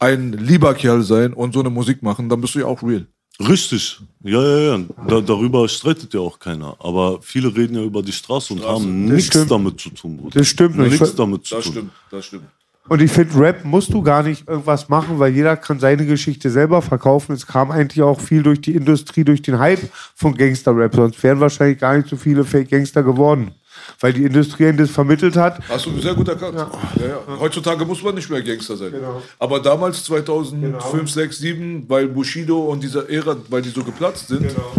ein 0.00 0.32
lieber 0.32 0.74
Kerl 0.74 1.02
sein 1.02 1.32
und 1.32 1.54
so 1.54 1.60
eine 1.60 1.70
Musik 1.70 2.02
machen, 2.02 2.28
dann 2.28 2.40
bist 2.40 2.56
du 2.56 2.58
ja 2.58 2.66
auch 2.66 2.82
real. 2.82 3.06
Richtig. 3.40 4.00
Ja, 4.22 4.42
ja, 4.42 4.76
ja. 4.76 4.84
Da, 5.08 5.20
darüber 5.20 5.68
streitet 5.68 6.12
ja 6.14 6.20
auch 6.20 6.38
keiner. 6.38 6.76
Aber 6.78 7.20
viele 7.22 7.54
reden 7.54 7.76
ja 7.76 7.82
über 7.82 8.02
die 8.02 8.12
Straße 8.12 8.52
und 8.54 8.64
haben 8.64 9.06
nichts 9.06 9.26
stimmt. 9.28 9.50
damit 9.50 9.80
zu 9.80 9.90
tun, 9.90 10.16
Bruder. 10.18 10.38
Das 10.38 10.46
stimmt. 10.48 10.78
Und 10.78 10.84
ich 10.86 11.00
Nichts 11.00 11.14
damit 11.16 11.44
zu 11.46 11.54
Das 11.56 11.64
tun. 11.64 11.72
stimmt, 11.72 11.90
das 12.10 12.24
stimmt. 12.26 12.44
Und 12.88 13.00
ich 13.00 13.10
finde, 13.12 13.38
Rap 13.38 13.64
musst 13.64 13.92
du 13.92 14.02
gar 14.02 14.24
nicht 14.24 14.46
irgendwas 14.48 14.88
machen, 14.88 15.18
weil 15.20 15.32
jeder 15.32 15.56
kann 15.56 15.78
seine 15.78 16.04
Geschichte 16.04 16.50
selber 16.50 16.82
verkaufen. 16.82 17.32
Es 17.32 17.46
kam 17.46 17.70
eigentlich 17.70 18.02
auch 18.02 18.20
viel 18.20 18.42
durch 18.42 18.60
die 18.60 18.74
Industrie, 18.74 19.22
durch 19.24 19.40
den 19.40 19.58
Hype 19.58 19.88
von 20.16 20.34
Gangster-Rap. 20.34 20.94
Sonst 20.94 21.22
wären 21.22 21.38
wahrscheinlich 21.38 21.78
gar 21.78 21.96
nicht 21.96 22.08
so 22.08 22.16
viele 22.16 22.44
Fake-Gangster 22.44 23.04
geworden. 23.04 23.52
Weil 24.00 24.12
die 24.12 24.24
Industrie 24.24 24.64
ihnen 24.68 24.78
das 24.78 24.90
vermittelt 24.90 25.36
hat. 25.36 25.60
Hast 25.68 25.86
du 25.86 26.00
sehr 26.00 26.14
gut 26.14 26.28
erkannt. 26.28 26.56
Ja. 26.58 26.70
Ja, 27.06 27.38
Heutzutage 27.40 27.84
muss 27.84 28.02
man 28.02 28.14
nicht 28.14 28.28
mehr 28.30 28.42
Gangster 28.42 28.76
sein. 28.76 28.92
Genau. 28.92 29.22
Aber 29.38 29.60
damals, 29.60 30.04
2005, 30.04 31.10
6, 31.10 31.38
7, 31.38 31.84
weil 31.88 32.08
Bushido 32.08 32.58
und 32.70 32.82
dieser 32.82 33.08
Ära, 33.08 33.36
weil 33.48 33.62
die 33.62 33.70
so 33.70 33.82
geplatzt 33.84 34.28
sind, 34.28 34.48
Genau. 34.48 34.72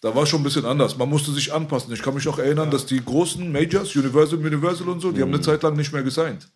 da 0.00 0.14
war 0.14 0.26
schon 0.26 0.40
ein 0.40 0.44
bisschen 0.44 0.64
anders. 0.64 0.96
Man 0.96 1.08
musste 1.08 1.32
sich 1.32 1.52
anpassen. 1.52 1.92
Ich 1.92 2.02
kann 2.02 2.14
mich 2.14 2.24
noch 2.24 2.38
erinnern, 2.38 2.70
dass 2.70 2.86
die 2.86 3.04
großen 3.04 3.50
Majors, 3.50 3.94
Universal, 3.96 4.38
Universal 4.38 4.88
und 4.88 5.00
so, 5.00 5.12
die 5.12 5.20
haben 5.22 5.28
Mhm. 5.28 5.34
eine 5.36 5.42
Zeit 5.44 5.62
lang 5.62 5.76
nicht 5.76 5.92
mehr 5.92 6.02
gesigned. 6.02 6.48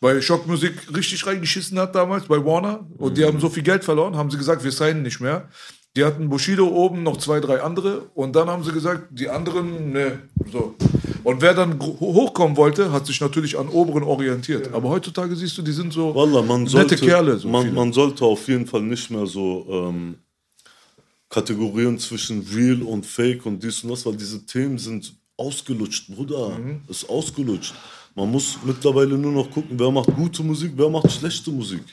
Weil 0.00 0.22
Schockmusik 0.22 0.74
richtig 0.94 1.26
reingeschissen 1.26 1.76
hat 1.78 1.94
damals 1.94 2.26
bei 2.26 2.36
Warner 2.44 2.86
und 2.98 3.10
Mhm. 3.10 3.14
die 3.16 3.24
haben 3.24 3.40
so 3.40 3.48
viel 3.48 3.64
Geld 3.64 3.82
verloren, 3.84 4.16
haben 4.16 4.30
sie 4.30 4.38
gesagt, 4.38 4.62
wir 4.62 4.70
signen 4.70 5.02
nicht 5.02 5.20
mehr. 5.20 5.48
Die 5.98 6.04
hatten 6.04 6.28
Bushido 6.28 6.68
oben, 6.68 7.02
noch 7.02 7.16
zwei, 7.16 7.40
drei 7.40 7.60
andere 7.60 8.02
und 8.14 8.36
dann 8.36 8.48
haben 8.48 8.62
sie 8.62 8.70
gesagt, 8.70 9.08
die 9.10 9.28
anderen, 9.28 9.90
ne, 9.90 10.20
so. 10.52 10.76
Und 11.24 11.42
wer 11.42 11.54
dann 11.54 11.80
hochkommen 11.80 12.56
wollte, 12.56 12.92
hat 12.92 13.04
sich 13.04 13.20
natürlich 13.20 13.58
an 13.58 13.68
Oberen 13.68 14.04
orientiert. 14.04 14.72
Aber 14.72 14.90
heutzutage 14.90 15.34
siehst 15.34 15.58
du, 15.58 15.62
die 15.62 15.72
sind 15.72 15.92
so 15.92 16.14
Wallah, 16.14 16.42
man 16.42 16.60
nette 16.62 16.70
sollte, 16.70 16.96
Kerle. 16.98 17.36
So 17.36 17.48
man, 17.48 17.74
man 17.74 17.92
sollte 17.92 18.24
auf 18.24 18.46
jeden 18.46 18.64
Fall 18.64 18.82
nicht 18.82 19.10
mehr 19.10 19.26
so 19.26 19.66
ähm, 19.68 20.18
kategorieren 21.28 21.98
zwischen 21.98 22.46
real 22.54 22.80
und 22.82 23.04
fake 23.04 23.44
und 23.44 23.60
dies 23.60 23.82
und 23.82 23.90
das, 23.90 24.06
weil 24.06 24.14
diese 24.14 24.46
Themen 24.46 24.78
sind 24.78 25.12
ausgelutscht, 25.36 26.14
Bruder. 26.14 26.50
Mhm. 26.50 26.82
Ist 26.86 27.10
ausgelutscht. 27.10 27.74
Man 28.18 28.32
muss 28.32 28.58
mittlerweile 28.64 29.16
nur 29.16 29.30
noch 29.30 29.48
gucken, 29.48 29.78
wer 29.78 29.90
macht 29.92 30.12
gute 30.16 30.42
Musik, 30.42 30.72
wer 30.74 30.88
macht 30.90 31.08
schlechte 31.12 31.52
Musik. 31.52 31.84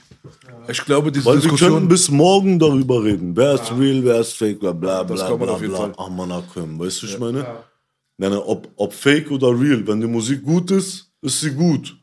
ich 0.68 0.84
glaube, 0.84 1.12
diese 1.12 1.24
Weil 1.26 1.36
wir 1.36 1.42
können 1.50 1.52
Diskussion, 1.56 1.88
bis 1.88 2.10
morgen 2.10 2.58
darüber 2.58 3.04
reden. 3.04 3.36
Wer 3.38 3.54
ist 3.54 3.72
real, 3.72 4.04
wer 4.04 4.20
ist 4.22 4.34
fake, 4.34 4.60
bla 4.60 4.72
bla 4.74 5.04
Das 5.04 5.20
bla 5.20 5.28
kann 5.28 5.38
man 5.38 5.46
bla 5.48 5.54
auf 5.56 5.62
jeden 5.62 5.74
bla. 5.74 5.82
Fall. 5.82 5.94
Ach 5.98 6.10
man, 6.10 6.32
Akim, 6.32 6.80
weißt 6.80 7.04
du, 7.04 7.06
ich 7.06 7.20
meine? 7.20 7.40
Ja. 8.18 8.30
ne, 8.30 8.44
ob, 8.44 8.68
ob 8.76 8.92
fake 8.92 9.30
oder 9.30 9.50
real, 9.50 9.86
wenn 9.86 10.02
die 10.02 10.08
Musik 10.08 10.42
gut 10.44 10.72
ist, 10.72 11.12
ist 11.22 11.42
sie 11.42 11.52
gut. 11.52 11.96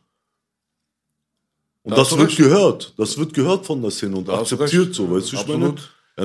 Und 1.83 1.91
Da 1.91 1.97
das 1.97 2.17
wird 2.17 2.29
recht. 2.29 2.37
gehört. 2.39 2.95
Das 2.97 3.19
wird 3.19 3.35
gehört 3.35 3.67
von 3.67 3.83
der 3.83 3.91
Szene 3.91 4.17
und 4.19 4.29
Da 4.29 4.39
akzeptiert 4.39 4.95
so, 4.95 5.11
weißt 5.11 5.33
du, 5.33 5.37
ich 5.37 5.47
meine? 5.49 5.75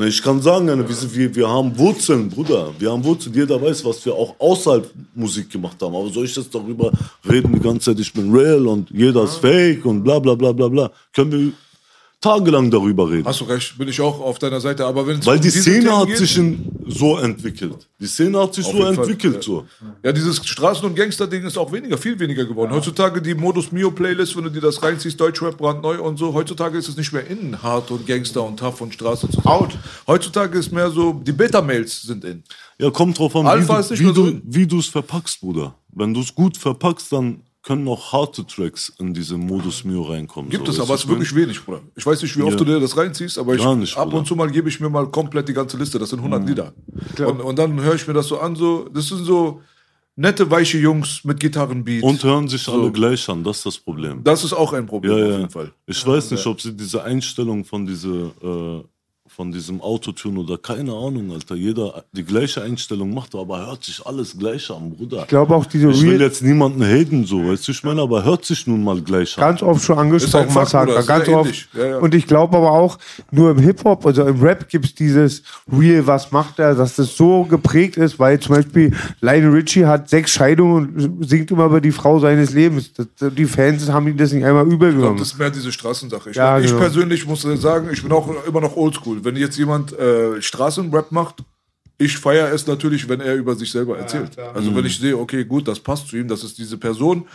Ich 0.05 0.21
kann 0.21 0.41
sagen, 0.41 0.67
wir, 0.67 1.35
wir 1.35 1.49
haben 1.49 1.77
Wurzeln, 1.77 2.29
Bruder. 2.29 2.73
Wir 2.77 2.91
haben 2.91 3.03
Wurzeln. 3.03 3.33
Jeder 3.33 3.59
weiß, 3.61 3.83
was 3.83 4.05
wir 4.05 4.13
auch 4.13 4.35
außerhalb 4.37 4.91
Musik 5.15 5.49
gemacht 5.49 5.81
haben. 5.81 5.95
Aber 5.95 6.09
soll 6.09 6.25
ich 6.25 6.35
jetzt 6.35 6.53
darüber 6.53 6.91
reden 7.27 7.53
die 7.53 7.59
ganze 7.59 7.91
Zeit, 7.91 7.99
ich 7.99 8.13
bin 8.13 8.31
real 8.31 8.67
und 8.67 8.89
jeder 8.91 9.23
ist 9.23 9.37
fake 9.37 9.85
und 9.85 10.03
bla 10.03 10.19
bla 10.19 10.35
bla 10.35 10.51
bla 10.51 10.67
bla. 10.67 10.91
Können 11.13 11.31
wir 11.31 11.51
tagelang 12.19 12.71
darüber 12.71 13.09
reden. 13.09 13.25
Hast 13.25 13.41
du 13.41 13.45
recht, 13.45 13.77
bin 13.77 13.87
ich 13.87 14.01
auch 14.01 14.19
auf 14.19 14.39
deiner 14.39 14.59
Seite. 14.59 14.85
Aber 14.85 15.05
wenn 15.05 15.23
Weil 15.25 15.39
die 15.39 15.49
Szene 15.51 15.81
Themen 15.81 15.97
hat 15.97 16.07
geht- 16.07 16.17
sich 16.17 16.37
in, 16.37 16.71
so 16.87 17.17
entwickelt. 17.17 17.87
Die 17.99 18.07
Szene 18.07 18.39
hat 18.39 18.55
sich 18.55 18.65
so 18.65 18.71
Fall, 18.71 18.95
entwickelt. 18.95 19.35
ja. 19.35 19.41
So. 19.41 19.65
Ja, 20.03 20.11
dieses 20.11 20.41
Straßen- 20.43 20.83
und 20.85 20.95
Gangster-Ding 20.95 21.45
ist 21.45 21.57
auch 21.57 21.71
weniger, 21.71 21.97
viel 21.97 22.19
weniger 22.19 22.45
geworden. 22.45 22.71
Heutzutage 22.71 23.21
die 23.21 23.35
Modus 23.35 23.71
Mio-Playlist, 23.71 24.35
wenn 24.35 24.45
du 24.45 24.49
dir 24.49 24.61
das 24.61 24.81
reinziehst, 24.81 25.19
Deutschrap 25.19 25.57
brandneu 25.57 26.01
und 26.01 26.17
so. 26.17 26.33
Heutzutage 26.33 26.77
ist 26.77 26.87
es 26.87 26.97
nicht 26.97 27.13
mehr 27.13 27.27
in, 27.27 27.61
hart 27.61 27.91
und 27.91 28.07
Gangster 28.07 28.43
und 28.43 28.57
tough 28.57 28.81
und 28.81 28.93
Straße 28.93 29.29
zu. 29.29 29.45
Out. 29.45 29.77
Heutzutage 30.07 30.57
ist 30.57 30.71
mehr 30.71 30.89
so, 30.89 31.13
die 31.13 31.31
Beta-Mails 31.31 32.01
sind 32.01 32.23
in. 32.25 32.43
Ja, 32.79 32.89
kommt 32.89 33.17
drauf 33.19 33.35
an, 33.35 33.45
Alpha 33.47 33.81
du, 33.81 34.11
du, 34.11 34.41
wie 34.43 34.65
du 34.67 34.79
es 34.79 34.87
verpackst, 34.87 35.39
Bruder. 35.41 35.75
Wenn 35.91 36.13
du 36.13 36.21
es 36.21 36.33
gut 36.33 36.57
verpackst, 36.57 37.11
dann 37.11 37.41
können 37.67 37.85
auch 37.89 38.13
harte 38.13 38.47
Tracks 38.47 38.93
in 38.97 39.13
diese 39.13 39.37
Modus 39.37 39.83
Mio 39.83 40.03
reinkommen. 40.03 40.49
Gibt 40.49 40.67
so, 40.67 40.71
es, 40.71 40.79
aber 40.79 40.93
es 40.93 41.03
ist 41.03 41.09
wirklich 41.09 41.35
wenig, 41.35 41.59
Bruder. 41.65 41.81
Ich 41.97 42.05
weiß 42.05 42.21
nicht, 42.21 42.37
wie 42.37 42.41
oft 42.41 42.53
Ja. 42.53 42.57
du 42.59 42.63
dir 42.63 42.79
das 42.79 42.95
reinziehst, 42.95 43.37
aber 43.37 43.55
ich, 43.55 43.65
nicht, 43.75 43.97
ab 43.97 44.13
und 44.13 44.25
zu 44.25 44.37
mal 44.37 44.49
gebe 44.49 44.69
ich 44.69 44.79
mir 44.79 44.89
mal 44.89 45.05
komplett 45.07 45.49
die 45.49 45.53
ganze 45.53 45.75
Liste. 45.75 45.99
Das 45.99 46.09
sind 46.11 46.19
100 46.19 46.41
Mhm. 46.43 46.47
Lieder. 46.47 46.73
Und, 47.19 47.41
und 47.41 47.59
dann 47.59 47.81
höre 47.81 47.95
ich 47.95 48.07
mir 48.07 48.13
das 48.13 48.27
so 48.27 48.39
an, 48.39 48.55
so, 48.55 48.87
das 48.87 49.09
sind 49.09 49.25
so 49.25 49.61
nette, 50.15 50.49
weiche 50.49 50.77
Jungs 50.77 51.25
mit 51.25 51.41
Gitarrenbeats. 51.41 52.03
Und 52.03 52.23
hören 52.23 52.47
sich 52.47 52.65
alle 52.69 52.89
gleich 52.89 53.27
an, 53.27 53.43
das 53.43 53.57
ist 53.57 53.65
das 53.65 53.77
Problem. 53.79 54.23
das 54.23 54.45
ist 54.45 54.53
auch 54.53 54.71
ein 54.71 54.85
Problem 54.85 55.11
ja, 55.17 55.23
auf 55.25 55.31
ja. 55.31 55.37
jeden 55.39 55.49
Fall. 55.49 55.73
Ich 55.87 56.07
weiß 56.07 56.31
nicht, 56.31 56.45
ob 56.45 56.61
sie 56.61 56.71
diese 56.73 57.03
Einstellung 57.03 57.65
von 57.65 57.85
diese, 57.85 58.31
äh, 58.41 58.83
von 59.37 59.51
diesem 59.51 59.81
Autotune 59.81 60.39
oder 60.39 60.57
keine 60.57 60.91
Ahnung, 60.93 61.31
Alter. 61.31 61.53
Jeder 61.53 62.03
die 62.11 62.23
gleiche 62.23 62.63
Einstellung 62.63 63.13
macht, 63.13 63.35
aber 63.35 63.67
hört 63.67 63.83
sich 63.83 64.03
alles 64.03 64.35
gleich 64.35 64.67
an, 64.71 64.89
Bruder. 64.95 65.21
Ich 65.21 65.27
glaube 65.27 65.53
auch 65.55 65.67
diese 65.67 65.91
Ich 65.91 66.01
will 66.01 66.09
Real, 66.09 66.21
jetzt 66.21 66.41
niemanden 66.41 66.83
haten, 66.83 67.23
so, 67.23 67.47
weißt 67.47 67.67
du, 67.67 67.71
ich 67.71 67.83
meine, 67.83 68.01
aber 68.01 68.25
hört 68.25 68.45
sich 68.45 68.65
nun 68.65 68.83
mal 68.83 68.99
gleich 68.99 69.37
an. 69.37 69.41
ganz 69.41 69.61
oft 69.61 69.83
schon 69.83 69.93
Ist 69.95 69.99
ein 69.99 70.07
angesprochen, 70.07 70.49
Fakt, 70.49 70.55
Massaker. 70.55 70.85
Bruder, 70.87 70.99
ist 71.01 71.07
Ganz 71.07 71.25
sehr 71.25 71.37
oft. 71.37 71.45
ähnlich. 71.49 71.67
Ja, 71.77 71.85
ja. 71.85 71.97
Und 71.99 72.15
ich 72.15 72.25
glaube 72.25 72.57
aber 72.57 72.71
auch, 72.71 72.97
nur 73.29 73.51
im 73.51 73.59
Hip-Hop, 73.59 74.07
also 74.07 74.25
im 74.25 74.41
Rap 74.41 74.67
gibt 74.69 74.85
es 74.85 74.95
dieses 74.95 75.43
Real, 75.71 76.07
was 76.07 76.31
macht 76.31 76.57
er, 76.57 76.73
dass 76.73 76.95
das 76.95 77.15
so 77.15 77.43
geprägt 77.43 77.95
ist, 77.97 78.17
weil 78.17 78.39
zum 78.39 78.55
Beispiel 78.55 78.91
Lionel 79.21 79.51
Richie 79.51 79.85
hat 79.85 80.09
sechs 80.09 80.31
Scheidungen 80.31 80.95
und 81.19 81.29
singt 81.29 81.51
immer 81.51 81.65
über 81.65 81.79
die 81.79 81.91
Frau 81.91 82.17
seines 82.17 82.53
Lebens. 82.53 82.91
Das, 82.93 83.05
die 83.35 83.45
Fans 83.45 83.87
haben 83.91 84.07
ihm 84.07 84.17
das 84.17 84.33
nicht 84.33 84.43
einmal 84.43 84.63
Ich 84.63 84.69
glaube, 84.69 84.87
übergenommen. 84.87 85.19
das 85.19 85.27
ist 85.33 85.37
mehr 85.37 85.51
diese 85.51 85.71
Straßensache. 85.71 86.31
Ich, 86.31 86.35
Ja, 86.35 86.53
glaub, 86.55 86.63
ich 86.65 86.71
genau. 86.71 86.81
persönlich 86.81 87.27
muss 87.27 87.43
sagen, 87.43 87.89
ich 87.93 88.01
bin 88.01 88.11
auch 88.11 88.27
immer 88.47 88.61
noch 88.61 88.75
oldschool. 88.75 89.23
Wenn 89.27 89.35
jetzt 89.35 89.57
jemand 89.57 89.91
äh, 89.91 90.41
Straßenrap 90.41 91.11
macht, 91.11 91.43
ich 91.97 92.17
feiere 92.17 92.53
es 92.53 92.65
natürlich, 92.65 93.09
wenn 93.09 93.19
er 93.19 93.35
über 93.35 93.55
sich 93.55 93.69
selber 93.69 93.97
erzählt. 93.97 94.39
also 94.39 94.73
wenn 94.73 94.85
ich 94.85 94.97
sehe, 94.99 95.17
okay, 95.17 95.43
gut, 95.43 95.67
das 95.67 95.81
passt 95.81 96.07
zu 96.07 96.15
ihm, 96.15 96.29
das 96.29 96.45
ist 96.45 96.57
diese 96.57 96.77
Person. 96.77 97.27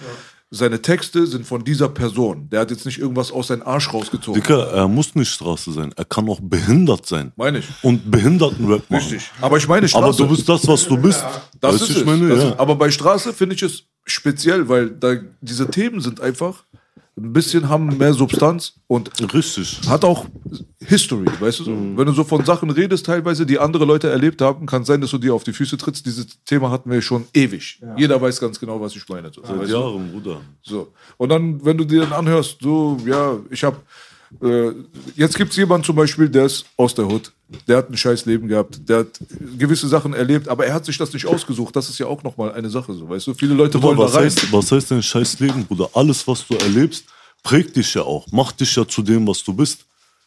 Seine 0.51 0.81
Texte 0.81 1.27
sind 1.27 1.47
von 1.47 1.63
dieser 1.63 1.91
Person. 1.91 2.49
Der 2.49 2.61
hat 2.61 2.71
jetzt 2.71 2.87
nicht 2.87 2.99
irgendwas 2.99 3.31
aus 3.31 3.49
seinem 3.49 3.61
Arsch 3.65 3.93
rausgezogen. 3.93 4.41
Dicker, 4.41 4.73
er 4.73 4.89
muss 4.89 5.15
nicht 5.15 5.29
Straße 5.29 5.71
sein, 5.71 5.93
er 5.95 6.07
kann 6.07 6.27
auch 6.31 6.41
behindert 6.41 7.05
sein. 7.05 7.33
Meine 7.37 7.59
ich. 7.59 7.67
Und 7.83 8.11
Behindertenrap 8.11 8.89
machen. 8.89 9.03
Richtig. 9.03 9.31
Aber 9.43 9.59
ich 9.59 9.69
meine 9.69 9.87
Straße. 9.87 10.05
Aber 10.05 10.17
du 10.17 10.35
bist 10.35 10.49
das, 10.49 10.67
was 10.67 10.87
du 10.87 10.97
bist. 10.97 11.23
Das 11.61 11.75
Weißt 11.75 11.91
ist 11.91 11.99
ich 11.99 12.07
meine, 12.07 12.27
das 12.31 12.39
ja. 12.43 12.49
ist, 12.53 12.59
aber 12.59 12.75
bei 12.77 12.91
Straße 12.91 13.35
finde 13.35 13.55
ich 13.55 13.63
es 13.63 13.85
speziell, 14.07 14.67
weil 14.71 14.89
da 14.89 15.17
diese 15.43 15.69
Themen 15.69 16.01
sind 16.01 16.23
einfach 16.23 16.65
ein 17.17 17.33
bisschen 17.33 17.69
haben 17.69 17.99
mehr 17.99 18.15
Substanz 18.15 18.75
und 18.87 19.11
Richtig. 19.35 19.81
hat 19.87 20.05
auch 20.05 20.27
History, 20.81 21.27
weißt 21.41 21.61
du 21.61 21.65
so? 21.65 21.71
Wenn 21.71 22.07
du 22.07 22.13
so 22.13 22.25
von 22.25 22.45
Sachen 22.45 22.71
redest, 22.71 23.05
teilweise, 23.07 23.45
die 23.45 23.59
andere 23.59 23.85
Leute 23.85 24.09
erlebt 24.09 24.41
haben, 24.41 24.67
kann 24.67 24.85
sein, 24.85 25.01
dass 25.01 25.11
du 25.11 25.19
dir 25.19 25.35
auf 25.35 25.45
die 25.45 25.53
Füße 25.53 25.77
trittst. 25.77 26.07
Dieses 26.07 26.43
Thema 26.45 26.71
hatten 26.71 26.91
wir 26.91 27.03
schon 27.03 27.27
ewig. 27.35 27.81
Jeder 27.97 28.21
weiß 28.21 28.41
ganz 28.41 28.59
genau, 28.59 28.81
was 28.81 28.97
ich 28.97 29.07
meine. 29.09 29.31
So, 29.33 29.43
Seit? 29.45 29.69
Jahren, 29.69 30.11
Bruder. 30.11 30.41
so. 30.63 30.93
Und 31.19 31.29
dann, 31.29 31.65
wenn 31.65 31.77
du 31.77 31.85
dir 31.85 32.01
dann 32.01 32.13
anhörst, 32.13 32.59
so, 32.63 32.97
ja, 33.07 33.39
ich 33.51 33.63
habe 33.63 33.77
äh, 34.41 34.73
jetzt 35.17 35.37
gibt 35.37 35.51
es 35.51 35.57
jemanden 35.57 35.85
zum 35.85 35.97
Beispiel, 35.97 36.29
der 36.29 36.47
ist 36.47 36.65
aus 36.77 36.95
der 36.95 37.07
Hut. 37.07 37.33
Der 37.69 37.77
hat 37.77 37.91
ein 37.91 37.97
scheiß 37.97 38.25
Leben 38.25 38.49
gehabt. 38.49 38.89
Der 38.89 39.01
hat 39.01 39.21
gewisse 39.59 39.87
Sachen 39.89 40.15
erlebt, 40.15 40.49
aber 40.49 40.67
er 40.67 40.75
hat 40.75 40.85
sich 40.85 40.97
das 40.97 41.13
nicht 41.13 41.27
ausgesucht. 41.27 41.77
Das 41.77 41.89
ist 41.89 41.99
ja 41.99 42.07
auch 42.07 42.23
nochmal 42.23 42.53
eine 42.53 42.71
Sache, 42.71 42.95
so, 42.95 43.09
weißt 43.09 43.27
du? 43.27 43.35
Viele 43.35 43.55
Leute 43.55 43.79
Bruder, 43.79 43.89
wollen 43.89 43.99
da 43.99 44.05
was, 44.05 44.15
rein. 44.15 44.25
heißt, 44.25 44.53
was 44.53 44.73
heißt 44.73 44.91
denn 44.91 45.03
scheiß 45.03 45.41
Leben, 45.41 45.67
Bruder? 45.67 45.91
Alles, 45.93 46.27
was 46.27 46.47
du 46.47 46.55
erlebst, 46.55 47.05
prägt 47.43 47.77
dich 47.77 47.95
ja 47.95 48.03
auch, 48.03 48.27
macht 48.33 48.61
dich 48.61 48.75
ja 48.75 48.87
zu 48.87 49.03
dem, 49.03 49.27
was 49.27 49.43
du 49.45 49.53
bist. 49.53 49.85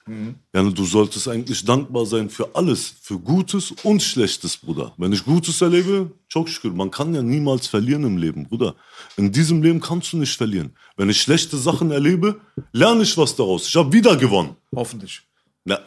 Mhm. 0.08 0.36
Ja, 0.54 0.62
du 0.62 0.86
solltest 0.86 1.28
eigentlich 1.28 1.66
dankbar 1.66 2.06
sein 2.06 2.30
für 2.30 2.56
alles, 2.56 2.94
für 3.02 3.18
Gutes 3.18 3.72
und 3.84 4.04
Schlechtes, 4.04 4.56
Bruder. 4.56 4.94
Wenn 4.98 5.12
ich 5.14 5.26
Gutes 5.26 5.62
erlebe, 5.62 6.12
Chokschkür, 6.32 6.72
man 6.72 6.92
kann 6.92 7.16
ja 7.16 7.24
niemals 7.24 7.66
verlieren 7.68 8.04
im 8.04 8.18
Leben, 8.18 8.48
Bruder. 8.48 8.76
In 9.18 9.32
diesem 9.32 9.64
Leben 9.64 9.80
kannst 9.80 10.14
du 10.14 10.18
nicht 10.18 10.38
verlieren. 10.38 10.76
Wenn 10.96 11.10
ich 11.10 11.22
schlechte 11.22 11.58
Sachen 11.58 11.90
erlebe, 11.90 12.40
lerne 12.72 13.02
ich 13.02 13.18
was 13.18 13.36
daraus. 13.36 13.68
Ich 13.68 13.76
habe 13.76 13.92
wieder 13.92 14.16
gewonnen. 14.16 14.56
Hoffentlich. 14.76 15.22
Na, 15.64 15.80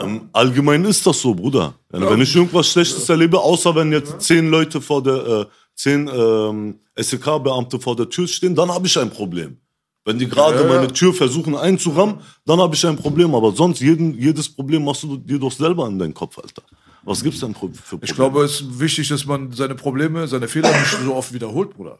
ähm, 0.00 0.28
allgemein 0.32 0.84
ist 0.84 1.06
das 1.06 1.20
so, 1.20 1.34
Bruder. 1.34 1.74
Ja, 1.92 2.10
Wenn 2.10 2.20
ich 2.20 2.34
irgendwas 2.34 2.68
Schlechtes 2.68 3.08
erlebe, 3.08 3.38
außer 3.38 3.74
wenn 3.74 3.92
jetzt 3.92 4.20
zehn 4.20 4.48
Leute 4.48 4.80
vor 4.80 5.02
der, 5.02 5.26
äh, 5.26 5.46
zehn 5.74 6.08
ähm, 6.08 6.80
SEK-Beamte 6.96 7.80
vor 7.80 7.96
der 7.96 8.08
Tür 8.08 8.28
stehen, 8.28 8.54
dann 8.54 8.70
habe 8.70 8.86
ich 8.86 8.98
ein 8.98 9.10
Problem. 9.10 9.58
Wenn 10.04 10.18
die 10.18 10.28
gerade 10.28 10.56
Ja, 10.56 10.62
ja. 10.66 10.74
meine 10.74 10.92
Tür 10.92 11.14
versuchen 11.14 11.56
einzurammen, 11.56 12.16
dann 12.44 12.60
habe 12.60 12.74
ich 12.74 12.86
ein 12.86 12.96
Problem. 12.96 13.34
Aber 13.34 13.52
sonst 13.52 13.80
jeden, 13.80 14.18
jedes 14.18 14.48
Problem 14.48 14.84
machst 14.84 15.02
du 15.02 15.16
dir 15.16 15.38
doch 15.38 15.52
selber 15.52 15.86
in 15.86 15.98
deinen 15.98 16.12
Kopf, 16.14 16.38
Alter. 16.38 16.62
Was 17.06 17.22
gibt's 17.22 17.40
denn 17.40 17.54
für 17.54 17.68
Probleme? 17.68 18.00
Ich 18.02 18.14
glaube, 18.14 18.44
es 18.44 18.60
ist 18.62 18.80
wichtig, 18.80 19.08
dass 19.08 19.26
man 19.26 19.52
seine 19.52 19.74
Probleme, 19.74 20.26
seine 20.26 20.48
Fehler 20.48 20.70
nicht 20.70 20.96
so 21.04 21.14
oft 21.14 21.32
wiederholt, 21.34 21.74
Bruder. 21.74 21.98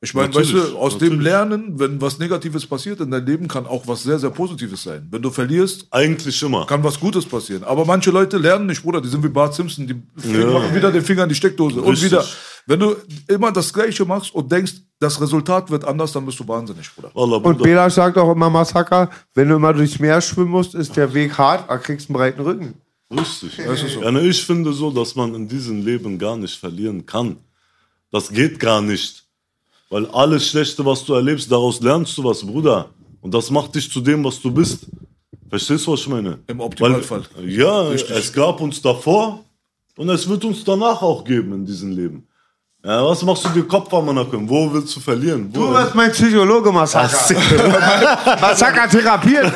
Ich 0.00 0.14
meine, 0.14 0.32
weißt 0.32 0.52
du, 0.52 0.78
aus 0.78 0.98
dem 0.98 1.08
natürlich. 1.08 1.24
Lernen, 1.24 1.78
wenn 1.80 2.00
was 2.00 2.18
Negatives 2.18 2.64
passiert 2.64 3.00
in 3.00 3.10
deinem 3.10 3.26
Leben, 3.26 3.48
kann 3.48 3.66
auch 3.66 3.86
was 3.88 4.04
sehr, 4.04 4.18
sehr 4.18 4.30
Positives 4.30 4.84
sein. 4.84 5.08
Wenn 5.10 5.22
du 5.22 5.30
verlierst, 5.30 5.86
eigentlich 5.90 6.40
immer. 6.42 6.64
kann 6.66 6.82
was 6.84 6.98
Gutes 7.00 7.26
passieren. 7.26 7.64
Aber 7.64 7.84
manche 7.84 8.10
Leute 8.10 8.38
lernen 8.38 8.66
nicht, 8.66 8.82
Bruder. 8.82 9.00
Die 9.00 9.08
sind 9.08 9.24
wie 9.24 9.28
Bart 9.28 9.54
Simpson. 9.54 9.86
Die 9.86 9.94
machen 9.94 10.74
wieder 10.74 10.92
den 10.92 11.02
Finger 11.02 11.24
in 11.24 11.28
die 11.28 11.34
Steckdose. 11.34 11.80
Und 11.80 11.90
Richtig. 11.90 12.12
wieder. 12.12 12.24
Wenn 12.66 12.80
du 12.80 12.96
immer 13.28 13.52
das 13.52 13.72
Gleiche 13.72 14.04
machst 14.04 14.34
und 14.34 14.50
denkst, 14.50 14.74
das 14.98 15.20
Resultat 15.20 15.70
wird 15.70 15.84
anders, 15.84 16.12
dann 16.12 16.26
bist 16.26 16.40
du 16.40 16.48
wahnsinnig, 16.48 16.90
Bruder. 16.94 17.10
Wallah, 17.14 17.36
Und 17.36 17.42
Bruder. 17.42 17.62
Bela 17.62 17.90
sagt 17.90 18.18
auch 18.18 18.32
immer, 18.32 18.50
Massaker, 18.50 19.08
wenn 19.34 19.48
du 19.48 19.56
immer 19.56 19.72
durchs 19.72 19.98
Meer 19.98 20.20
schwimmen 20.20 20.50
musst, 20.50 20.74
ist 20.74 20.96
der 20.96 21.12
Weg 21.14 21.38
hart, 21.38 21.68
aber 21.68 21.78
kriegst 21.78 22.08
einen 22.08 22.16
breiten 22.16 22.40
Rücken. 22.40 22.74
Richtig. 23.10 23.58
ist 23.58 23.92
so. 23.92 24.02
Ja, 24.02 24.20
ich 24.20 24.44
finde 24.44 24.72
so, 24.72 24.90
dass 24.90 25.14
man 25.14 25.34
in 25.34 25.46
diesem 25.46 25.84
Leben 25.84 26.18
gar 26.18 26.36
nicht 26.36 26.58
verlieren 26.58 27.06
kann. 27.06 27.36
Das 28.10 28.30
geht 28.30 28.58
gar 28.58 28.82
nicht. 28.82 29.24
Weil 29.88 30.06
alles 30.06 30.48
Schlechte, 30.48 30.84
was 30.84 31.04
du 31.04 31.14
erlebst, 31.14 31.50
daraus 31.50 31.80
lernst 31.80 32.18
du 32.18 32.24
was, 32.24 32.44
Bruder. 32.44 32.90
Und 33.20 33.32
das 33.32 33.50
macht 33.50 33.76
dich 33.76 33.90
zu 33.90 34.00
dem, 34.00 34.24
was 34.24 34.40
du 34.40 34.50
bist. 34.50 34.86
Verstehst 35.48 35.86
du, 35.86 35.92
was 35.92 36.00
ich 36.00 36.08
meine? 36.08 36.38
Im 36.48 36.60
Optimalfall. 36.60 37.22
Weil, 37.36 37.48
ja, 37.48 37.92
es 37.92 38.32
gab 38.32 38.60
uns 38.60 38.82
davor 38.82 39.44
und 39.96 40.08
es 40.08 40.28
wird 40.28 40.44
uns 40.44 40.64
danach 40.64 41.00
auch 41.02 41.22
geben 41.22 41.52
in 41.52 41.64
diesem 41.64 41.92
Leben. 41.92 42.26
Ja, 42.86 43.04
was 43.04 43.20
machst 43.24 43.44
du 43.44 43.48
dir 43.48 43.66
Kopf 43.66 43.92
am 43.92 44.14
Nacken? 44.14 44.48
Wo 44.48 44.72
willst 44.72 44.94
du 44.94 45.00
verlieren? 45.00 45.50
Wo? 45.52 45.66
Du 45.66 45.74
bist 45.74 45.92
mein 45.96 46.12
Psychologe, 46.12 46.70
Massaker. 46.70 47.10
Massaker 48.40 48.88
therapiert. 48.88 49.52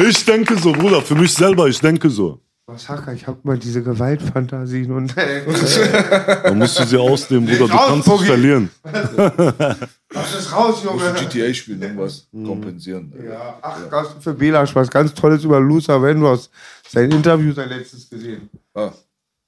Ich 0.00 0.24
denke 0.24 0.58
so, 0.58 0.72
Bruder, 0.72 1.00
für 1.00 1.14
mich 1.14 1.32
selber, 1.32 1.68
ich 1.68 1.78
denke 1.78 2.10
so. 2.10 2.40
Massaker, 2.66 3.12
ich 3.12 3.24
hab 3.24 3.44
mal 3.44 3.56
diese 3.56 3.84
Gewaltfantasien 3.84 4.90
und 4.90 5.14
Dann 5.16 6.58
musst 6.58 6.80
du 6.80 6.84
sie 6.84 6.98
ausnehmen, 6.98 7.46
Bruder, 7.46 7.68
du 7.68 7.72
raus, 7.72 7.86
kannst 7.88 8.08
Boogie. 8.08 8.26
verlieren. 8.26 8.70
lass 8.82 10.34
es 10.36 10.52
raus, 10.52 10.82
Junge. 10.82 11.12
GTA 11.12 11.54
spielen, 11.54 11.82
irgendwas 11.82 12.26
kompensieren. 12.32 13.12
Ja, 13.24 13.58
ach, 13.62 13.78
das 13.88 14.08
für 14.18 14.34
Bela 14.34 14.66
was 14.74 14.90
ganz 14.90 15.14
Tolles 15.14 15.44
über 15.44 15.60
Luther 15.60 16.02
Vandross. 16.02 16.50
Sein 16.88 17.12
Interview, 17.12 17.52
sein 17.52 17.68
letztes 17.68 18.10
gesehen. 18.10 18.50
Ah, 18.74 18.90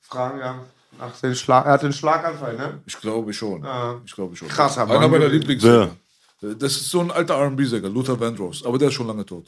Fragen 0.03 0.39
ja. 0.39 0.61
Nach 0.99 1.15
seinem 1.15 1.35
Schlag, 1.35 1.67
er 1.67 1.73
hat 1.73 1.85
einen 1.85 1.93
Schlaganfall, 1.93 2.57
ne? 2.57 2.81
ich 2.87 2.99
glaube 3.01 3.33
schon. 3.33 3.63
Ja. 3.63 4.01
Ich 4.05 4.15
glaube 4.15 4.35
schon. 4.37 4.49
Krasser 4.49 4.83
Einer 4.85 5.01
Mann. 5.01 5.11
meiner 5.11 5.29
Lieblingssänger. 5.29 5.91
Das 6.41 6.73
ist 6.73 6.91
so 6.91 7.01
ein 7.01 7.11
alter 7.11 7.35
R&B-Sänger, 7.35 7.89
Luther 7.89 8.19
Vandross. 8.19 8.65
Aber 8.65 8.79
der 8.79 8.89
ist 8.89 8.95
schon 8.95 9.07
lange 9.07 9.25
tot. 9.25 9.47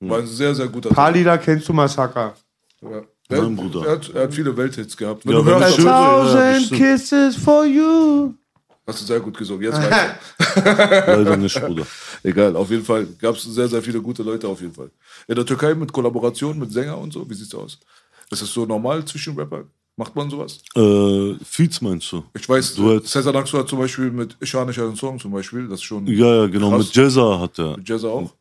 War 0.00 0.18
ein 0.20 0.26
sehr, 0.26 0.54
sehr 0.54 0.68
guter 0.68 0.90
Ein 0.90 0.94
paar 0.94 1.10
Lieder 1.10 1.36
kennst 1.38 1.68
du, 1.68 1.72
Massaker. 1.72 2.34
Ja. 2.80 3.02
Er, 3.30 3.42
Mein 3.42 3.56
Bruder. 3.56 3.84
Er, 3.84 3.92
hat, 3.92 4.08
er 4.14 4.22
hat 4.22 4.34
viele 4.34 4.56
Welthits 4.56 4.96
gehabt. 4.96 5.26
Wenn 5.26 5.32
Ja, 5.32 5.38
du 5.40 5.44
hörst, 5.44 5.78
Ja, 5.78 6.24
thousand 6.24 6.70
kisses 6.72 7.36
for 7.36 7.64
you. 7.66 8.32
hast 8.86 9.02
du 9.02 9.04
sehr 9.06 9.20
gut 9.20 9.36
gesungen. 9.36 9.62
Jetzt 9.64 9.76
weiter. 9.82 11.16
Leider 11.18 11.36
nicht, 11.36 11.60
Bruder. 11.60 11.84
Egal, 12.22 12.56
auf 12.56 12.70
jeden 12.70 12.84
Fall 12.84 13.06
gab 13.20 13.34
es 13.34 13.42
sehr, 13.42 13.68
sehr 13.68 13.82
viele 13.82 14.00
gute 14.00 14.22
Leute 14.22 14.48
auf 14.48 14.60
jeden 14.60 14.72
Fall. 14.72 14.90
In 15.26 15.34
der 15.34 15.44
Türkei 15.44 15.74
mit 15.74 15.92
Kollaboration 15.92 16.58
mit 16.58 16.72
Sänger 16.72 16.96
und 16.96 17.12
so, 17.12 17.28
wie 17.28 17.34
sieht's 17.34 17.54
aus? 17.54 17.78
Ist 18.30 18.42
das 18.42 18.48
so 18.52 18.64
normal 18.64 19.04
zwischen 19.04 19.36
Rapper? 19.36 19.64
Macht 19.98 20.14
man 20.14 20.30
sowas? 20.30 20.62
Äh, 20.76 21.34
Feeds 21.44 21.80
meinst 21.80 22.12
du? 22.12 22.22
Ich 22.38 22.48
weiß, 22.48 22.76
Duett. 22.76 23.04
Cesar 23.04 23.32
Dankso 23.32 23.58
hat 23.58 23.68
zum 23.68 23.80
Beispiel 23.80 24.12
mit 24.12 24.36
Ishanischer 24.38 24.84
einen 24.84 24.94
Song 24.94 25.18
zum 25.18 25.32
Beispiel, 25.32 25.64
das 25.66 25.80
ist 25.80 25.82
schon 25.86 26.06
Ja, 26.06 26.42
ja, 26.42 26.46
genau. 26.46 26.70
Krass. 26.70 26.86
Mit 26.86 26.94
Jazza 26.96 27.40
hat 27.40 27.58
er. 27.58 27.76
mit 27.76 27.88
Jazza 27.88 28.06
auch. 28.06 28.32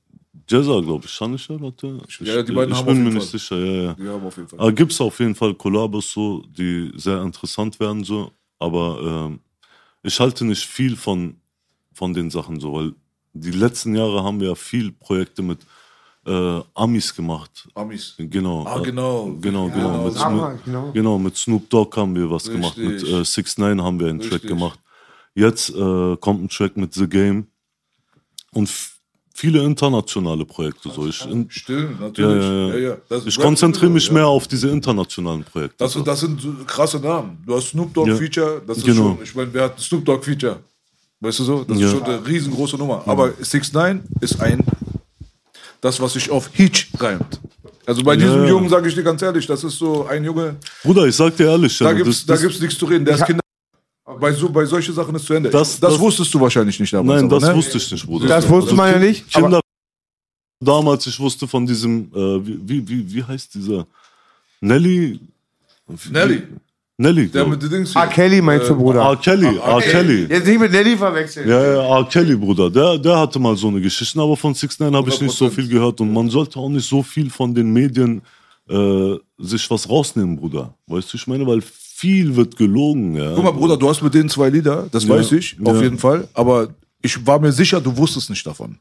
Jazza, 0.48 0.80
glaube 0.82 1.06
ich. 1.06 1.12
Shanisha 1.12 1.60
hatte. 1.60 2.00
Ich, 2.08 2.20
Ja, 2.20 2.44
die 2.44 2.52
beiden 2.54 2.72
ich 2.74 2.78
haben 2.78 2.86
bin 2.86 2.98
auf 3.08 3.14
mir 3.14 3.20
nicht 3.20 3.32
sicher, 3.32 3.58
ja, 3.58 3.82
ja. 3.86 3.96
Ja, 4.00 4.14
aber 4.14 4.28
auf 4.28 4.38
jeden 4.38 4.48
Fall. 4.50 4.60
Aber 4.60 4.72
gibt 4.72 4.92
es 4.92 5.02
auf 5.02 5.20
jeden 5.20 5.34
Fall 5.34 5.56
Kollabos 5.56 6.12
so, 6.12 6.44
die 6.56 6.92
sehr 6.96 7.24
interessant 7.24 7.80
werden 7.80 8.04
so. 8.04 8.32
Aber 8.60 9.28
ähm, 9.28 9.40
ich 10.04 10.20
halte 10.20 10.46
nicht 10.46 10.64
viel 10.64 10.96
von, 10.96 11.38
von 11.92 12.14
den 12.14 12.30
Sachen 12.30 12.60
so, 12.60 12.72
weil 12.74 12.94
die 13.34 13.50
letzten 13.52 13.96
Jahre 13.96 14.24
haben 14.24 14.40
wir 14.40 14.50
ja 14.50 14.56
viel 14.56 14.92
Projekte 14.92 15.42
mit 15.42 15.58
äh, 16.28 16.62
Amis 16.74 17.16
gemacht. 17.16 17.68
Amis. 17.74 18.14
Genau. 18.18 18.66
Ah, 18.66 18.80
genau. 18.80 19.36
Genau, 19.42 19.70
genau. 19.70 19.70
genau. 19.70 20.04
Mit, 20.06 20.14
mit, 20.56 20.66
genau. 20.66 20.92
genau, 20.92 21.18
mit 21.18 21.38
Snoop 21.38 21.70
Dogg 21.70 21.96
haben 22.00 22.14
wir 22.16 22.30
was 22.30 22.44
gemacht. 22.50 22.78
Mit 22.78 22.96
Richtig. 23.02 23.14
äh, 23.14 23.24
6 23.24 23.58
9 23.60 23.82
haben 23.82 24.00
wir 24.00 24.08
einen 24.08 24.20
Track 24.20 24.34
Richtig. 24.34 24.50
gemacht. 24.50 24.80
Jetzt 25.36 25.70
äh, 25.70 26.18
kommt 26.18 26.44
ein 26.44 26.50
Track 26.50 26.76
mit 26.78 26.94
The 26.94 27.08
Game. 27.08 27.48
Und 28.54 28.70
viele 29.34 29.64
internationale 29.64 30.46
Projekte. 30.46 30.90
So. 30.90 31.06
Ich, 31.08 31.24
in, 31.26 31.50
Stimmt, 31.50 32.00
ja, 32.00 32.08
natürlich. 32.08 32.46
ja, 32.46 32.90
ja. 32.90 32.98
Das 33.08 33.20
ist 33.22 33.28
ich 33.28 33.40
konzentriere 33.40 33.92
mich 33.92 34.12
mehr 34.12 34.26
auf 34.28 34.48
diese 34.48 34.70
internationalen 34.70 35.44
Projekte. 35.44 35.76
Das, 35.78 35.94
sind- 35.94 36.08
das 36.08 36.20
sind 36.22 36.42
krasse 36.68 37.00
Namen. 37.00 37.38
Du 37.46 37.56
hast 37.56 37.70
Snoop 37.70 37.94
Dogg 37.94 38.10
Ja. 38.10 38.16
Feature, 38.16 38.62
das 38.66 38.78
ist 38.80 38.86
Genau. 38.86 39.16
schon, 39.16 39.24
ich 39.24 39.36
meine, 39.36 39.54
wer 39.54 39.64
hat 39.66 39.80
Snoop 39.80 40.04
Dogg 40.06 40.24
Feature? 40.26 40.60
Weißt 41.20 41.40
du 41.40 41.44
so? 41.44 41.64
Das 41.64 41.80
Ja. 41.80 41.86
ist 41.88 41.92
schon 41.94 42.04
eine 42.04 42.26
riesengroße 42.26 42.78
Nummer. 42.78 43.04
Aber 43.06 43.32
6 43.40 43.74
9 43.74 44.04
ist 44.22 44.40
ein, 44.42 44.64
das, 45.82 46.00
was 46.00 46.14
sich 46.14 46.30
auf 46.30 46.50
Hitch 46.54 46.88
reimt. 47.00 47.40
Also 47.86 48.04
bei 48.04 48.16
diesem 48.18 48.44
Ja. 48.44 48.50
Jungen 48.50 48.70
sage 48.70 48.90
ich 48.90 48.96
dir 48.96 49.04
ganz 49.04 49.22
ehrlich, 49.22 49.46
das 49.48 49.64
ist 49.64 49.78
so 49.78 50.06
ein 50.08 50.24
Junge, 50.24 50.58
Bruder, 50.84 51.06
ich 51.06 51.16
sag 51.16 51.36
dir 51.38 51.48
ehrlich, 51.48 51.78
da 51.78 51.86
ja, 51.86 51.94
gibt's, 51.94 52.20
das, 52.20 52.26
da 52.26 52.34
das, 52.34 52.42
gibt's 52.42 52.60
nichts 52.60 52.78
zu 52.78 52.86
reden. 52.86 53.06
Der 53.06 53.16
ist 53.16 53.26
Kinder. 53.26 53.42
Bei, 54.20 54.32
so, 54.34 54.50
bei 54.50 54.66
solchen 54.66 54.94
Sachen 54.94 55.16
ist 55.16 55.26
zu 55.26 55.34
Ende. 55.34 55.50
Das- 55.50 55.80
das, 55.80 55.92
das- 55.92 56.00
wusstest 56.00 56.34
du 56.34 56.40
wahrscheinlich 56.42 56.80
nicht 56.80 56.92
damals. 56.94 57.22
Nein, 57.22 57.30
aber, 57.32 57.40
das 57.40 57.50
ne? 57.50 57.56
wusste 57.56 57.78
ich 57.78 57.92
nicht, 57.92 58.06
Bruder. 58.06 58.28
Das 58.28 58.48
wusste 58.50 58.74
man 58.76 58.92
ja 58.92 59.00
nicht, 59.00 59.30
Kinder 59.32 59.60
damals, 60.60 61.06
ich 61.08 61.20
wusste 61.20 61.48
von 61.48 61.66
diesem, 61.66 62.12
äh, 62.14 62.46
wie, 62.46 62.60
wie, 62.68 62.90
wie, 62.90 63.14
wie 63.14 63.24
heißt 63.24 63.54
dieser? 63.54 63.86
Nelly? 64.60 65.20
Nelly, 66.10 66.44
Nelly, 67.00 67.28
der 67.28 67.46
mit 67.46 67.62
den 67.62 67.70
Dings 67.70 67.96
R. 67.96 68.02
hier. 68.04 68.12
Kelly 68.12 68.42
meinst 68.42 68.70
du, 68.70 68.74
R. 68.74 68.80
Bruder? 68.80 69.16
Kelly, 69.22 69.58
R. 69.58 69.82
Kelly. 69.82 70.26
Jetzt 70.30 70.48
nicht 70.48 70.60
mit 70.60 70.72
Nelly 70.72 70.98
verwechseln. 70.98 71.48
Ja, 71.48 71.62
ja, 71.62 71.98
R. 72.00 72.06
Kelly, 72.10 72.36
Bruder. 72.36 72.72
Der, 72.72 72.98
der 72.98 73.20
hatte 73.20 73.38
mal 73.38 73.56
so 73.56 73.68
eine 73.68 73.80
Geschichte, 73.80 74.20
aber 74.20 74.36
von 74.36 74.54
6 74.56 74.80
9 74.80 74.96
habe 74.96 75.10
ich 75.10 75.22
nicht 75.22 75.36
so 75.38 75.46
100%. 75.46 75.50
viel 75.52 75.68
gehört. 75.68 76.02
Und 76.02 76.12
man 76.12 76.28
sollte 76.30 76.58
auch 76.58 76.70
nicht 76.70 76.88
so 76.90 77.04
viel 77.04 77.30
von 77.30 77.54
den 77.54 77.72
Medien 77.72 78.22
äh, 78.68 79.16
sich 79.38 79.70
was 79.70 79.88
rausnehmen, 79.88 80.38
Bruder. 80.38 80.74
Weißt 80.88 81.14
du, 81.14 81.18
ich 81.18 81.28
meine, 81.28 81.46
weil 81.46 81.62
viel 81.62 82.36
wird 82.36 82.56
gelogen. 82.58 83.16
Ja. 83.16 83.34
Guck 83.36 83.44
mal, 83.44 83.52
Bruder, 83.52 83.78
du 83.78 83.88
hast 83.90 84.02
mit 84.02 84.14
denen 84.16 84.30
zwei 84.30 84.50
Lieder, 84.50 84.88
das 84.92 85.04
Ja, 85.06 85.16
weiß 85.16 85.32
ich, 85.34 85.56
auf 85.64 85.76
ja. 85.78 85.84
jeden 85.84 86.00
Fall. 86.00 86.28
Aber 86.34 86.70
ich 87.02 87.26
war 87.26 87.40
mir 87.40 87.52
sicher, 87.52 87.80
du 87.82 87.96
wusstest 87.96 88.30
nicht 88.30 88.46
davon. 88.46 88.78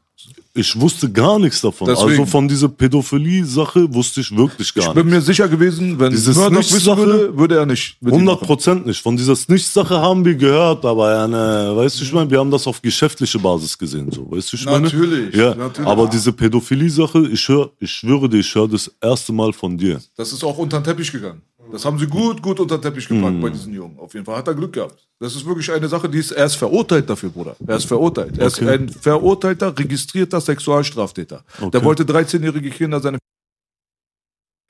Ich 0.53 0.79
wusste 0.79 1.09
gar 1.11 1.37
nichts 1.37 1.61
davon. 1.61 1.87
Deswegen. 1.87 2.09
Also 2.21 2.25
von 2.25 2.47
dieser 2.47 2.67
Pädophilie-Sache 2.67 3.93
wusste 3.93 4.21
ich 4.21 4.35
wirklich 4.35 4.73
gar 4.73 4.87
Ich 4.87 4.93
bin 4.93 5.05
nichts. 5.05 5.15
mir 5.15 5.21
sicher 5.21 5.47
gewesen, 5.47 5.99
wenn 5.99 6.11
Dieses 6.11 6.35
Murdoch 6.35 6.57
Nichts- 6.57 6.73
wissen 6.73 6.97
würde, 6.97 7.37
würde 7.37 7.57
er 7.57 7.65
nicht. 7.67 7.97
mit 8.01 8.11
ihm 8.13 8.21
100 8.21 8.35
machen. 8.37 8.45
Prozent 8.47 8.85
nicht. 8.87 9.01
Von 9.01 9.15
dieser 9.15 9.35
Snitch-Sache 9.35 9.95
haben 9.99 10.25
wir 10.25 10.33
gehört, 10.35 10.83
aber 10.83 11.11
ja, 11.13 11.27
ne, 11.27 11.73
weißt 11.75 11.99
du, 11.99 12.03
ich 12.05 12.11
meine, 12.11 12.29
wir 12.31 12.39
haben 12.39 12.49
das 12.49 12.65
auf 12.65 12.81
geschäftliche 12.81 13.37
Basis 13.37 13.77
gesehen, 13.77 14.11
so, 14.11 14.29
weißt 14.31 14.51
du, 14.51 14.57
ich 14.57 14.65
meine? 14.65 14.81
Natürlich, 14.81 15.35
Ja, 15.35 15.53
natürlich. 15.53 15.87
aber 15.87 16.07
diese 16.07 16.33
Pädophilie-Sache, 16.33 17.27
ich 17.31 17.47
höre, 17.47 17.69
ich 17.79 17.91
schwöre 17.91 18.27
dir, 18.27 18.39
ich 18.39 18.53
höre 18.55 18.67
das 18.67 18.91
erste 18.99 19.31
Mal 19.33 19.53
von 19.53 19.77
dir. 19.77 20.01
Das 20.15 20.33
ist 20.33 20.43
auch 20.43 20.57
unter 20.57 20.79
den 20.79 20.83
Teppich 20.85 21.11
gegangen. 21.11 21.41
Das 21.71 21.83
haben 21.85 21.99
sie 21.99 22.07
gut, 22.07 22.41
gut 22.41 22.59
unter 22.59 22.77
den 22.77 22.81
Teppich 22.81 23.07
gepackt 23.07 23.35
Mhm. 23.35 23.41
bei 23.41 23.49
diesen 23.49 23.73
Jungen. 23.73 23.99
Auf 23.99 24.13
jeden 24.13 24.25
Fall 24.25 24.37
hat 24.37 24.47
er 24.47 24.53
Glück 24.55 24.73
gehabt. 24.73 25.05
Das 25.19 25.35
ist 25.35 25.45
wirklich 25.45 25.69
eine 25.71 25.87
Sache, 25.87 26.07
die 26.07 26.19
ist, 26.19 26.31
er 26.31 26.45
ist 26.45 26.55
verurteilt 26.55 27.09
dafür, 27.09 27.29
Bruder. 27.29 27.55
Er 27.65 27.77
ist 27.77 27.85
verurteilt. 27.85 28.37
Er 28.37 28.47
ist 28.47 28.61
Okay. 28.61 28.69
ein 28.69 28.89
verurteilter, 28.89 29.77
registrierter 29.77 30.39
Sexualstraftäter. 30.39 31.43
Der 31.59 31.67
Okay. 31.67 31.83
wollte 31.83 32.05
13-jährige 32.05 32.69
Kinder 32.69 32.99
seine. 32.99 33.17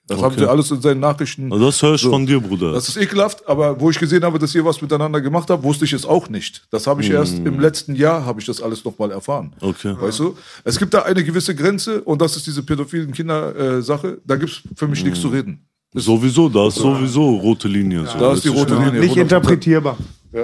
Das 0.10 0.20
haben 0.22 0.32
Okay. 0.32 0.40
sie 0.40 0.50
alles 0.50 0.72
in 0.72 0.80
seinen 0.82 1.02
Nachrichten. 1.02 1.52
Also 1.52 1.66
das 1.66 1.82
höre 1.82 1.96
ich 1.96 2.02
So. 2.02 2.10
von 2.12 2.26
dir, 2.26 2.40
Bruder. 2.40 2.72
Das 2.72 2.88
ist 2.88 2.96
ekelhaft, 2.96 3.46
aber 3.46 3.78
wo 3.82 3.90
ich 3.90 4.00
gesehen 4.00 4.24
habe, 4.24 4.40
dass 4.40 4.56
ihr 4.56 4.64
was 4.64 4.82
miteinander 4.82 5.20
gemacht 5.20 5.50
habt, 5.50 5.64
wusste 5.64 5.84
ich 5.84 5.92
es 5.92 6.06
auch 6.06 6.30
nicht. 6.30 6.66
Das 6.72 6.88
habe 6.88 7.02
ich 7.02 7.10
erst 7.10 7.40
im 7.40 7.60
letzten 7.60 7.94
Jahr, 7.94 8.26
habe 8.26 8.40
ich 8.40 8.46
das 8.46 8.62
alles 8.62 8.86
nochmal 8.86 9.12
erfahren. 9.12 9.54
Okay. 9.60 9.96
Weißt 10.00 10.20
du? 10.20 10.38
Es 10.64 10.80
gibt 10.80 10.94
da 10.94 11.02
eine 11.02 11.26
gewisse 11.26 11.54
Grenze 11.54 12.02
und 12.04 12.22
das 12.22 12.38
ist 12.38 12.48
diese 12.48 12.64
pädophilen 12.64 13.12
Kinder-Sache. 13.12 14.20
da 14.26 14.38
gibt 14.38 14.52
es 14.54 14.62
für 14.78 14.88
mich 14.88 15.02
Mhm. 15.02 15.10
nichts 15.10 15.22
zu 15.22 15.28
reden. 15.28 15.67
Sowieso, 15.94 16.50
da 16.50 16.68
ist 16.68 16.76
sowieso 16.76 17.36
rote 17.38 17.68
Linie. 17.68 18.06
so, 18.06 18.18
Da 18.20 18.34
ist 18.34 18.44
die 18.44 18.50
rote? 18.50 18.76
Linie. 18.76 19.00
Nicht 19.00 19.16
100%. 19.16 19.22
interpretierbar. 19.22 19.98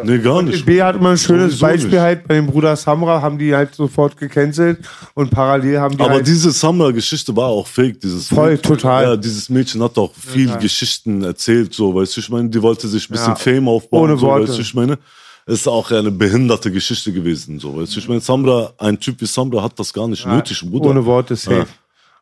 Nee, 0.03 0.17
gar 0.19 0.41
nicht. 0.41 0.65
B 0.65 0.81
hat 0.81 0.95
immer 0.95 1.09
ein 1.09 1.17
schönes 1.17 1.51
Sowieso 1.59 1.65
Beispiel 1.67 1.89
nicht. 1.91 1.99
halt 1.99 2.27
bei 2.27 2.35
dem 2.35 2.47
Bruder 2.47 2.75
Samra, 2.75 3.21
haben 3.21 3.37
die 3.37 3.53
halt 3.53 3.75
sofort 3.75 4.17
gecancelt 4.17 4.79
und 5.13 5.29
parallel 5.29 5.77
haben 5.79 5.95
die 5.97 6.03
Aber 6.03 6.13
halt 6.13 6.25
diese 6.27 6.51
Samra-Geschichte 6.51 7.35
war 7.35 7.47
auch 7.49 7.67
fake. 7.67 7.99
Dieses 7.99 8.27
Voll, 8.29 8.51
Mädchen, 8.51 8.63
total. 8.71 9.03
Ja, 9.03 9.17
dieses 9.17 9.49
Mädchen 9.49 9.83
hat 9.83 9.97
auch 9.97 10.11
viel 10.15 10.55
Geschichten 10.57 11.21
erzählt, 11.23 11.73
so, 11.73 11.93
weißt 11.93 12.15
du, 12.15 12.21
ich 12.21 12.29
meine, 12.29 12.49
die 12.49 12.61
wollte 12.61 12.87
sich 12.87 13.07
ein 13.07 13.11
bisschen 13.11 13.27
Ja, 13.33 13.35
Fame 13.35 13.67
aufbauen, 13.67 14.03
ohne 14.09 14.17
so, 14.17 14.25
Worte. 14.27 14.47
weißt 14.47 14.57
du, 14.57 14.61
ich 14.61 14.73
meine, 14.73 14.97
ist 15.45 15.67
auch 15.67 15.91
eine 15.91 16.09
behinderte 16.09 16.71
Geschichte 16.71 17.11
gewesen, 17.11 17.59
so, 17.59 17.77
weißt 17.77 17.93
du, 17.95 17.99
ich 17.99 18.07
meine, 18.07 18.21
Samra, 18.21 18.71
ein 18.77 18.97
Typ 18.99 19.19
wie 19.21 19.25
Samra 19.25 19.61
hat 19.61 19.77
das 19.77 19.93
gar 19.93 20.07
nicht 20.07 20.25
nötig, 20.25 20.61
Bruder. 20.61 20.89
ohne 20.91 21.05
Worte 21.05 21.35
safe. 21.35 21.67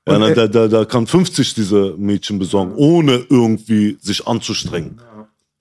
Ja, 0.08 0.18
na, 0.18 0.30
er- 0.30 0.36
der, 0.36 0.48
der, 0.48 0.68
der 0.68 0.86
kann 0.86 1.06
50 1.06 1.54
diese 1.54 1.94
Mädchen 1.98 2.40
besorgen, 2.40 2.74
ohne 2.76 3.24
irgendwie 3.30 3.98
sich 4.02 4.26
anzustrengen. 4.28 5.00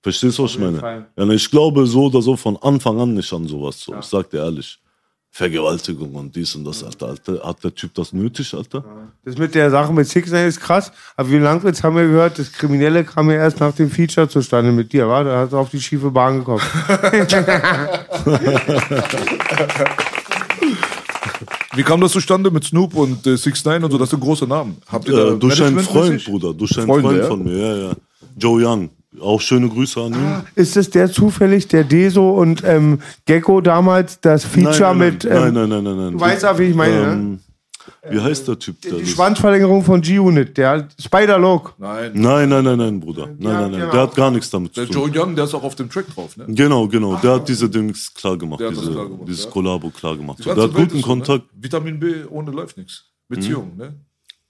Verstehst 0.03 0.39
du, 0.39 0.43
was 0.43 0.51
ich 0.51 0.59
meine? 0.59 0.79
Ja, 1.15 1.25
na, 1.25 1.33
ich 1.33 1.49
glaube 1.51 1.85
so 1.85 2.05
oder 2.05 2.23
so 2.23 2.35
von 2.35 2.57
Anfang 2.57 2.99
an 2.99 3.13
nicht 3.13 3.31
an 3.33 3.47
sowas. 3.47 3.79
So. 3.81 3.93
Ich 3.99 4.05
sag 4.05 4.29
dir 4.31 4.39
ehrlich. 4.39 4.79
Vergewaltigung 5.33 6.13
und 6.15 6.35
dies 6.35 6.55
und 6.55 6.65
das, 6.65 6.83
Alter. 6.83 7.07
Alter. 7.07 7.41
Hat 7.41 7.63
der 7.63 7.73
Typ 7.73 7.93
das 7.93 8.11
nötig, 8.11 8.53
Alter? 8.53 8.83
Das 9.23 9.37
mit 9.37 9.55
der 9.55 9.71
Sache 9.71 9.93
mit 9.93 10.05
Six 10.05 10.29
ist 10.31 10.59
krass, 10.59 10.91
aber 11.15 11.29
wie 11.29 11.37
Langwitz 11.37 11.81
haben 11.83 11.95
wir 11.95 12.03
gehört, 12.03 12.37
das 12.37 12.51
Kriminelle 12.51 13.05
kam 13.05 13.29
ja 13.29 13.37
erst 13.37 13.61
nach 13.61 13.73
dem 13.73 13.89
Feature 13.89 14.27
zustande 14.27 14.73
mit 14.73 14.91
dir, 14.91 15.07
war? 15.07 15.23
Da 15.23 15.37
hast 15.37 15.53
du 15.53 15.57
auf 15.57 15.69
die 15.69 15.79
schiefe 15.79 16.11
Bahn 16.11 16.39
gekommen. 16.39 16.59
Wie 21.73 21.83
kam 21.83 22.01
das 22.01 22.11
zustande 22.11 22.51
mit 22.51 22.63
Snoop 22.63 22.95
und 22.95 23.25
äh, 23.25 23.37
6 23.37 23.63
9 23.65 23.83
und 23.83 23.91
so? 23.91 23.97
Das 23.97 24.09
sind 24.09 24.19
große 24.19 24.45
Namen. 24.45 24.77
Habt 24.87 25.07
ihr 25.07 25.15
da 25.15 25.33
Äh, 25.33 25.37
durch 25.37 25.61
einen 25.63 25.79
Freund? 25.79 26.23
Bruder. 26.25 26.53
Durch 26.53 26.77
einen 26.77 26.87
Freund 26.87 27.17
ja? 27.17 27.25
von 27.25 27.43
mir, 27.43 27.57
ja, 27.57 27.75
ja. 27.89 27.91
Joe 28.37 28.65
Young. 28.65 28.89
Auch 29.19 29.41
schöne 29.41 29.67
Grüße 29.67 29.99
an 29.99 30.13
ihn. 30.13 30.43
Ist 30.55 30.77
es 30.77 30.89
der 30.89 31.11
zufällig, 31.11 31.67
der 31.67 31.83
Deso 31.83 32.29
und 32.31 32.63
ähm, 32.65 32.99
Gecko 33.25 33.59
damals, 33.59 34.21
das 34.21 34.45
Feature 34.45 34.95
mit. 34.95 35.25
Ähm, 35.25 35.31
nein, 35.31 35.53
nein, 35.53 35.69
nein, 35.69 35.83
nein, 35.83 35.97
nein. 35.97 36.11
Du 36.13 36.19
weißt 36.19 36.45
auch, 36.45 36.57
wie 36.59 36.63
ich 36.63 36.75
meine, 36.75 37.15
ne? 37.17 37.39
Wie 38.09 38.19
heißt 38.19 38.47
der 38.47 38.57
Typ? 38.59 38.81
Der 38.81 38.93
Die 38.93 38.99
das- 39.01 39.09
Schwanzverlängerung 39.09 39.83
von 39.83 40.01
G-Unit, 40.01 40.57
der 40.57 40.87
Spider-Loc. 40.99 41.75
Nein. 41.77 42.11
Nein, 42.15 42.49
nein, 42.49 42.63
nein, 42.63 42.77
nein, 42.77 42.99
Bruder. 42.99 43.27
Nein, 43.27 43.37
nein, 43.39 43.53
nein. 43.71 43.71
genau. 43.81 43.91
Der 43.91 44.01
hat 44.01 44.15
gar 44.15 44.31
nichts 44.31 44.49
damit 44.49 44.75
Der 44.75 44.87
zu 44.87 44.93
tun. 44.93 45.11
Joe 45.13 45.23
Young, 45.23 45.35
der 45.35 45.45
ist 45.45 45.53
auch 45.53 45.63
auf 45.63 45.75
dem 45.75 45.89
Track 45.89 46.07
drauf, 46.13 46.35
ne? 46.37 46.45
Genau, 46.47 46.87
genau. 46.87 47.15
Der 47.17 47.33
hat 47.35 47.47
diese 47.49 47.69
Dings 47.69 48.13
klar 48.13 48.37
gemacht. 48.37 48.59
Der 48.59 48.67
hat 48.67 48.75
das 48.75 48.81
Diese, 48.81 48.93
klar 48.93 49.07
gemacht, 49.07 49.27
dieses 49.27 49.43
ja. 49.45 49.49
Kollabo 49.51 49.89
klar 49.89 50.17
gemacht. 50.17 50.39
Die 50.39 50.43
der 50.43 50.55
hat 50.55 50.73
guten 50.73 50.95
ist 50.97 51.01
so, 51.01 51.07
Kontakt. 51.07 51.45
Ne? 51.55 51.63
Vitamin 51.63 51.99
B 51.99 52.13
ohne 52.29 52.51
läuft 52.51 52.77
nichts. 52.77 53.05
Beziehung, 53.27 53.77
ne? 53.77 53.93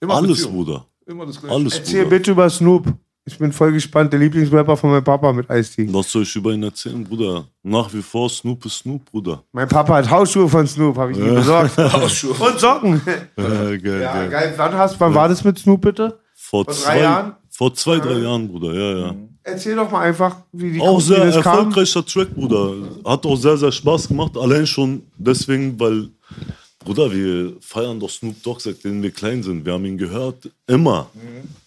Immer 0.00 0.14
Alles, 0.14 0.30
Beziehung. 0.38 0.52
Bruder. 0.54 0.86
Immer 1.06 1.26
das 1.26 1.40
Gleiche. 1.40 1.54
Alles, 1.54 1.78
Erzähl 1.78 2.04
Bruder. 2.04 2.16
bitte 2.16 2.30
über 2.32 2.50
Snoop. 2.50 2.86
Ich 3.24 3.38
bin 3.38 3.52
voll 3.52 3.72
gespannt. 3.72 4.12
Der 4.12 4.18
Lieblingsrapper 4.18 4.76
von 4.76 4.90
meinem 4.90 5.04
Papa 5.04 5.32
mit 5.32 5.48
Ice-T. 5.48 5.92
Was 5.94 6.10
soll 6.10 6.22
ich 6.22 6.34
über 6.34 6.52
ihn 6.52 6.62
erzählen, 6.64 7.04
Bruder? 7.04 7.44
Nach 7.62 7.92
wie 7.94 8.02
vor 8.02 8.28
Snoop 8.28 8.64
ist 8.66 8.78
Snoop, 8.78 9.04
Bruder. 9.10 9.44
Mein 9.52 9.68
Papa 9.68 9.94
hat 9.94 10.10
Hausschuhe 10.10 10.48
von 10.48 10.66
Snoop, 10.66 10.96
habe 10.96 11.12
ich 11.12 11.18
ihm 11.18 11.34
besorgt. 11.34 11.76
Hausschuhe. 11.92 12.32
Und 12.32 12.58
Socken. 12.58 13.00
Geil, 13.04 13.80
Ja, 13.84 14.12
geil. 14.12 14.28
geil. 14.28 14.54
Wann, 14.56 14.72
hast, 14.74 14.98
wann 14.98 15.14
war 15.14 15.28
das 15.28 15.44
mit 15.44 15.56
Snoop 15.58 15.80
bitte? 15.82 16.18
Vor, 16.34 16.64
drei 16.64 16.72
zwei, 16.72 17.00
Jahren? 17.00 17.32
Vor 17.48 17.72
zwei, 17.74 17.98
drei 18.00 18.18
Jahren, 18.18 18.48
Bruder, 18.48 18.72
ja, 18.74 18.98
ja. 19.06 19.14
Erzähl 19.44 19.76
doch 19.76 19.90
mal 19.90 20.00
einfach, 20.00 20.36
wie 20.52 20.72
die 20.72 20.80
Auch 20.80 21.00
sehr 21.00 21.24
das 21.26 21.42
kam. 21.42 21.58
erfolgreicher 21.58 22.04
Track, 22.04 22.34
Bruder. 22.34 22.72
Hat 23.04 23.24
auch 23.24 23.36
sehr, 23.36 23.56
sehr 23.56 23.70
Spaß 23.72 24.08
gemacht. 24.08 24.36
Allein 24.36 24.66
schon 24.66 25.02
deswegen, 25.16 25.78
weil, 25.78 26.08
Bruder, 26.84 27.12
wir 27.12 27.54
feiern 27.60 28.00
doch 28.00 28.10
Snoop 28.10 28.42
Dogg, 28.42 28.60
seitdem 28.60 29.02
wir 29.02 29.10
klein 29.10 29.42
sind. 29.42 29.64
Wir 29.64 29.72
haben 29.72 29.84
ihn 29.84 29.98
gehört, 29.98 30.50
immer. 30.66 31.08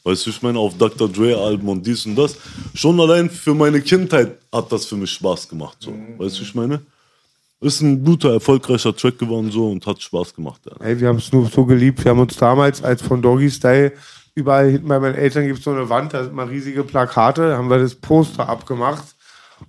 Weißt 0.04 0.26
du, 0.26 0.30
ich 0.30 0.42
meine, 0.42 0.60
auf 0.60 0.78
Dr. 0.78 1.10
Dre-Alben 1.10 1.68
und 1.68 1.86
dies 1.86 2.06
und 2.06 2.16
das. 2.16 2.36
Schon 2.74 3.00
allein 3.00 3.30
für 3.30 3.54
meine 3.54 3.82
Kindheit 3.82 4.38
hat 4.52 4.72
das 4.72 4.86
für 4.86 4.96
mich 4.96 5.12
Spaß 5.12 5.48
gemacht. 5.48 5.78
So. 5.80 5.94
Weißt 6.18 6.40
du, 6.40 6.44
ich 6.44 6.56
meine? 6.56 6.82
Ist 7.62 7.82
ein 7.82 8.04
guter, 8.04 8.34
erfolgreicher 8.34 8.96
Track 8.96 9.18
geworden 9.18 9.50
so 9.50 9.70
und 9.72 9.86
hat 9.88 10.02
Spaß 10.02 10.36
gemacht. 10.36 10.62
Ja. 10.66 10.86
Ey, 10.86 11.00
wir 11.00 11.08
haben 11.08 11.20
Snoop 11.20 11.52
so 11.52 11.66
geliebt. 11.66 12.04
Wir 12.04 12.12
haben 12.12 12.20
uns 12.20 12.36
damals 12.36 12.84
als 12.84 13.02
von 13.02 13.22
Doggy 13.22 13.50
Style 13.50 13.94
überall 14.36 14.70
hinten 14.70 14.88
bei 14.88 15.00
meinen 15.00 15.16
Eltern 15.16 15.48
gibt 15.48 15.60
es 15.60 15.66
so 15.66 15.72
eine 15.72 15.90
Wand, 15.90 16.14
da 16.14 16.24
sind 16.24 16.36
mal 16.36 16.48
riesige 16.48 16.84
Plakate, 16.84 17.50
da 17.50 17.58
haben 17.58 17.70
wir 17.70 17.80
das 17.80 17.96
Poster 17.96 18.48
abgemacht. 18.48 19.15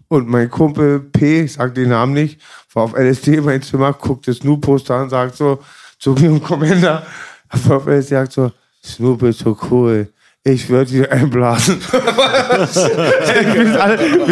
Und 0.09 0.29
mein 0.29 0.51
Kumpel 0.51 1.01
P, 1.01 1.43
ich 1.43 1.55
sag 1.55 1.75
den 1.75 1.89
Namen 1.89 2.13
nicht, 2.13 2.41
war 2.73 2.85
auf 2.85 2.95
LSD 2.97 3.37
in 3.37 3.45
mein 3.45 3.63
Zimmer, 3.63 3.93
guckt 3.93 4.29
das 4.29 4.37
Snoop-Poster 4.37 4.95
an 4.95 5.03
und 5.05 5.11
sagt 5.11 5.37
so 5.37 5.59
zu 5.99 6.13
mir 6.13 6.29
im 6.29 6.43
Commander, 6.43 7.05
auf 7.49 7.87
LSD 7.87 8.15
sagt 8.15 8.33
so, 8.33 8.53
Snoop 8.85 9.23
ist 9.25 9.41
so 9.41 9.57
cool. 9.71 10.09
Ich 10.49 10.69
würde 10.69 10.89
dir 10.89 11.11
einblasen. 11.11 11.81
wir, 11.91 12.67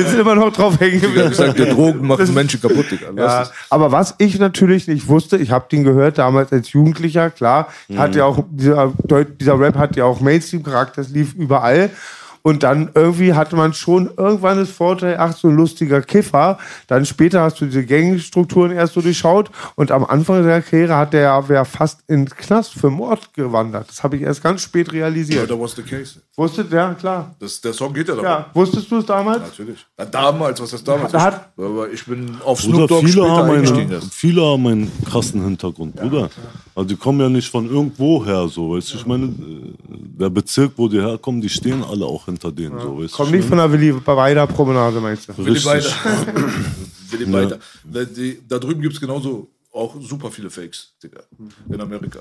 sind 0.04 0.20
immer 0.20 0.36
noch 0.36 0.52
drauf 0.52 0.78
hängen 0.78 1.00
geblieben. 1.00 1.30
gesagt, 1.30 1.58
der 1.58 1.74
Drogen 1.74 2.06
macht 2.06 2.32
Menschen 2.32 2.60
kaputt, 2.60 2.86
Ja, 3.16 3.50
aber 3.68 3.90
was 3.90 4.14
ich 4.18 4.38
natürlich 4.38 4.86
nicht 4.86 5.08
wusste, 5.08 5.36
ich 5.38 5.50
habe 5.50 5.66
den 5.72 5.82
gehört 5.82 6.18
damals 6.18 6.52
als 6.52 6.70
Jugendlicher, 6.70 7.30
klar, 7.30 7.66
hat 7.96 8.14
ja 8.14 8.26
auch 8.26 8.44
dieser, 8.48 8.92
dieser 9.40 9.58
Rap 9.58 9.76
hat 9.76 9.96
ja 9.96 10.04
auch 10.04 10.20
Mainstream-Charakter, 10.20 11.00
es 11.02 11.08
lief 11.08 11.34
überall. 11.34 11.90
Und 12.46 12.62
dann 12.62 12.90
irgendwie 12.94 13.32
hatte 13.32 13.56
man 13.56 13.72
schon 13.72 14.10
irgendwann 14.18 14.58
das 14.58 14.68
Vorteil, 14.68 15.16
ach, 15.18 15.34
so 15.34 15.48
ein 15.48 15.56
lustiger 15.56 16.02
Kiffer. 16.02 16.58
Dann 16.88 17.06
später 17.06 17.40
hast 17.40 17.58
du 17.58 17.64
diese 17.64 17.86
Gangstrukturen 17.86 18.70
erst 18.70 18.92
so 18.92 19.00
durchschaut. 19.00 19.50
Und 19.76 19.90
am 19.90 20.04
Anfang 20.04 20.44
der 20.44 20.60
Karriere 20.60 20.94
hat 20.94 21.14
der 21.14 21.42
ja 21.48 21.64
fast 21.64 22.00
in 22.06 22.26
den 22.26 22.36
Knast 22.36 22.74
für 22.74 22.90
Mord 22.90 23.32
gewandert. 23.32 23.88
Das 23.88 24.02
habe 24.04 24.16
ich 24.16 24.22
erst 24.22 24.42
ganz 24.42 24.60
spät 24.60 24.88
Ja, 24.88 24.92
realisiert. 24.92 25.50
da 25.50 25.58
was 25.58 25.74
the 25.74 25.82
case. 25.82 26.20
Wusstet? 26.36 26.70
Ja, 26.70 26.92
klar. 26.92 27.34
Das, 27.38 27.62
der 27.62 27.72
Song 27.72 27.94
geht 27.94 28.08
ja 28.08 28.14
davon. 28.14 28.28
Ja, 28.30 28.46
wusstest 28.52 28.90
du 28.90 28.98
es 28.98 29.06
damals? 29.06 29.40
Natürlich. 29.40 29.86
Na, 29.96 30.04
damals, 30.04 30.60
was 30.60 30.70
heißt 30.74 30.86
damals? 30.86 31.12
Da 31.12 31.20
hat- 31.22 31.48
Ich, 31.56 31.64
aber 31.64 31.90
ich 31.90 32.04
bin 32.04 32.36
auf 32.44 32.60
Snoop 32.60 32.88
Dogg 32.88 33.00
viele 33.06 33.12
später 33.22 33.30
haben, 33.30 33.50
eingestiegen. 33.52 33.80
eine, 33.86 33.94
erst. 33.94 34.12
viele 34.12 34.42
haben 34.42 34.66
einen 34.66 34.92
krassen 35.06 35.42
Hintergrund, 35.44 35.96
Bruder. 35.96 36.28
Also 36.74 36.88
die 36.88 36.96
kommen 36.96 37.20
ja 37.20 37.28
nicht 37.30 37.48
von 37.48 37.70
irgendwo 37.70 38.22
her, 38.26 38.48
so, 38.48 38.72
weißt 38.76 38.92
du, 38.92 38.96
ich 38.98 39.06
meine, 39.06 39.26
äh, 39.26 39.74
der 40.18 40.28
Bezirk, 40.28 40.72
wo 40.76 40.88
die 40.88 41.00
herkommen, 41.00 41.40
die 41.40 41.48
stehen 41.48 41.82
alle 41.84 42.04
auch 42.04 42.24
hinter 42.26 42.33
denen, 42.50 42.78
so, 42.80 42.98
weißt 42.98 43.14
Kommt 43.14 43.32
du. 43.32 43.36
nicht 43.36 43.48
von 43.48 43.58
der 43.58 43.70
Willi 43.70 43.94
Weider 44.06 44.46
Promenade, 44.46 45.00
meinst 45.00 45.28
du? 45.28 45.36
Willi. 45.38 45.58
Richtig. 45.58 45.94
Willi 47.10 47.26
die, 47.84 48.40
da 48.48 48.58
drüben 48.58 48.80
gibt 48.80 48.94
es 48.94 49.00
genauso 49.00 49.50
auch 49.72 49.96
super 50.00 50.30
viele 50.30 50.50
Fakes, 50.50 50.92
Digga, 51.02 51.22
in 51.68 51.80
Amerika. 51.80 52.20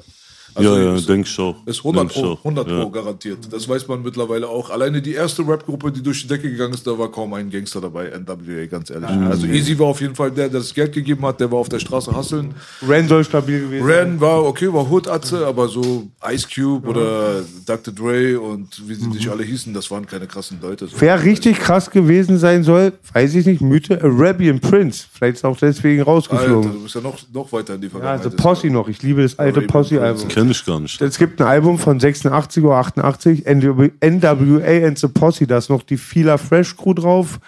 Ja, 0.59 0.77
ja, 0.77 0.95
ist- 0.95 1.07
denk 1.09 1.25
ich 1.27 1.39
auch. 1.39 1.55
Ist 1.65 1.79
100 1.83 2.03
Denk 2.03 2.11
Pro, 2.13 2.31
auch. 2.33 2.43
100 2.43 2.67
Ja. 2.69 2.81
Pro 2.83 2.89
garantiert. 2.89 3.39
Das 3.51 3.67
weiß 3.67 3.87
man 3.87 4.01
mittlerweile 4.03 4.47
auch. 4.47 4.69
Alleine 4.69 5.01
die 5.01 5.13
erste 5.13 5.41
Rap-Gruppe, 5.47 5.91
die 5.91 6.01
durch 6.03 6.21
die 6.21 6.27
Decke 6.27 6.49
gegangen 6.49 6.73
ist, 6.73 6.85
da 6.85 6.97
war 6.97 7.09
kaum 7.11 7.33
ein 7.33 7.49
Gangster 7.49 7.81
dabei, 7.81 8.09
NWA, 8.11 8.65
ganz 8.67 8.89
ehrlich. 8.89 9.09
Also 9.09 9.47
Easy 9.47 9.77
war 9.79 9.87
auf 9.87 10.01
jeden 10.01 10.15
Fall 10.15 10.31
der, 10.31 10.49
der 10.49 10.59
das 10.59 10.73
Geld 10.73 10.93
gegeben 10.93 11.25
hat, 11.25 11.39
der 11.39 11.51
war 11.51 11.59
auf 11.59 11.69
der 11.69 11.79
Straße 11.79 12.15
hasseln. 12.15 12.53
Ren 12.87 13.07
soll 13.07 13.23
stabil 13.23 13.61
gewesen 13.61 13.87
sein. 13.87 13.95
Ren 13.95 14.21
war 14.21 14.43
okay, 14.43 14.71
war 14.71 14.89
Hood-Atze, 14.89 15.45
aber 15.47 15.67
so 15.67 16.07
Ice 16.31 16.47
Cube 16.53 16.87
oder 16.87 17.41
Dr. 17.65 17.93
Dre 17.93 18.39
und 18.39 18.81
wie 18.87 18.93
sie 18.95 19.07
Mhm. 19.07 19.13
sich 19.13 19.29
alle 19.29 19.43
hießen, 19.43 19.73
das 19.73 19.89
waren 19.91 20.05
keine 20.05 20.27
krassen 20.27 20.59
Leute. 20.61 20.87
So. 20.87 20.95
Wer 20.99 21.23
richtig 21.23 21.59
krass 21.59 21.89
gewesen 21.89 22.37
sein 22.37 22.63
soll, 22.63 22.93
weiß 23.13 23.35
ich 23.35 23.45
nicht, 23.45 23.61
Mythe, 23.61 24.01
Arabian 24.01 24.59
Prince. 24.59 25.05
Vielleicht 25.11 25.37
ist 25.37 25.45
auch 25.45 25.57
deswegen 25.57 25.99
Alter, 26.01 26.11
rausgeflogen. 26.11 26.71
du 26.73 26.83
bist 26.83 26.95
ja 26.95 27.01
noch, 27.01 27.17
noch 27.33 27.51
weiter 27.51 27.75
in 27.75 27.81
die 27.81 27.87
ja, 27.87 27.91
Vergangenheit. 27.91 28.31
The 28.31 28.37
Posse 28.37 28.67
noch. 28.69 28.87
Ich 28.87 29.01
liebe 29.01 29.21
das 29.23 29.37
alte 29.39 29.61
Posse-Album. 29.61 30.27
Kenn 30.43 30.51
ich 30.51 30.65
gar 30.65 30.79
nicht. 30.79 31.01
Es 31.01 31.17
gibt 31.17 31.41
ein 31.41 31.47
Album 31.47 31.79
von 31.79 31.99
86 31.99 32.63
oder 32.63 32.75
88, 32.75 33.45
NWA 33.45 33.89
and 34.87 34.99
the 34.99 35.07
Posse, 35.07 35.47
da 35.47 35.57
ist 35.57 35.69
noch 35.69 35.83
die 35.83 35.97
Fila 35.97 36.37
Fresh 36.37 36.75
Crew 36.77 36.93
drauf, 36.93 37.39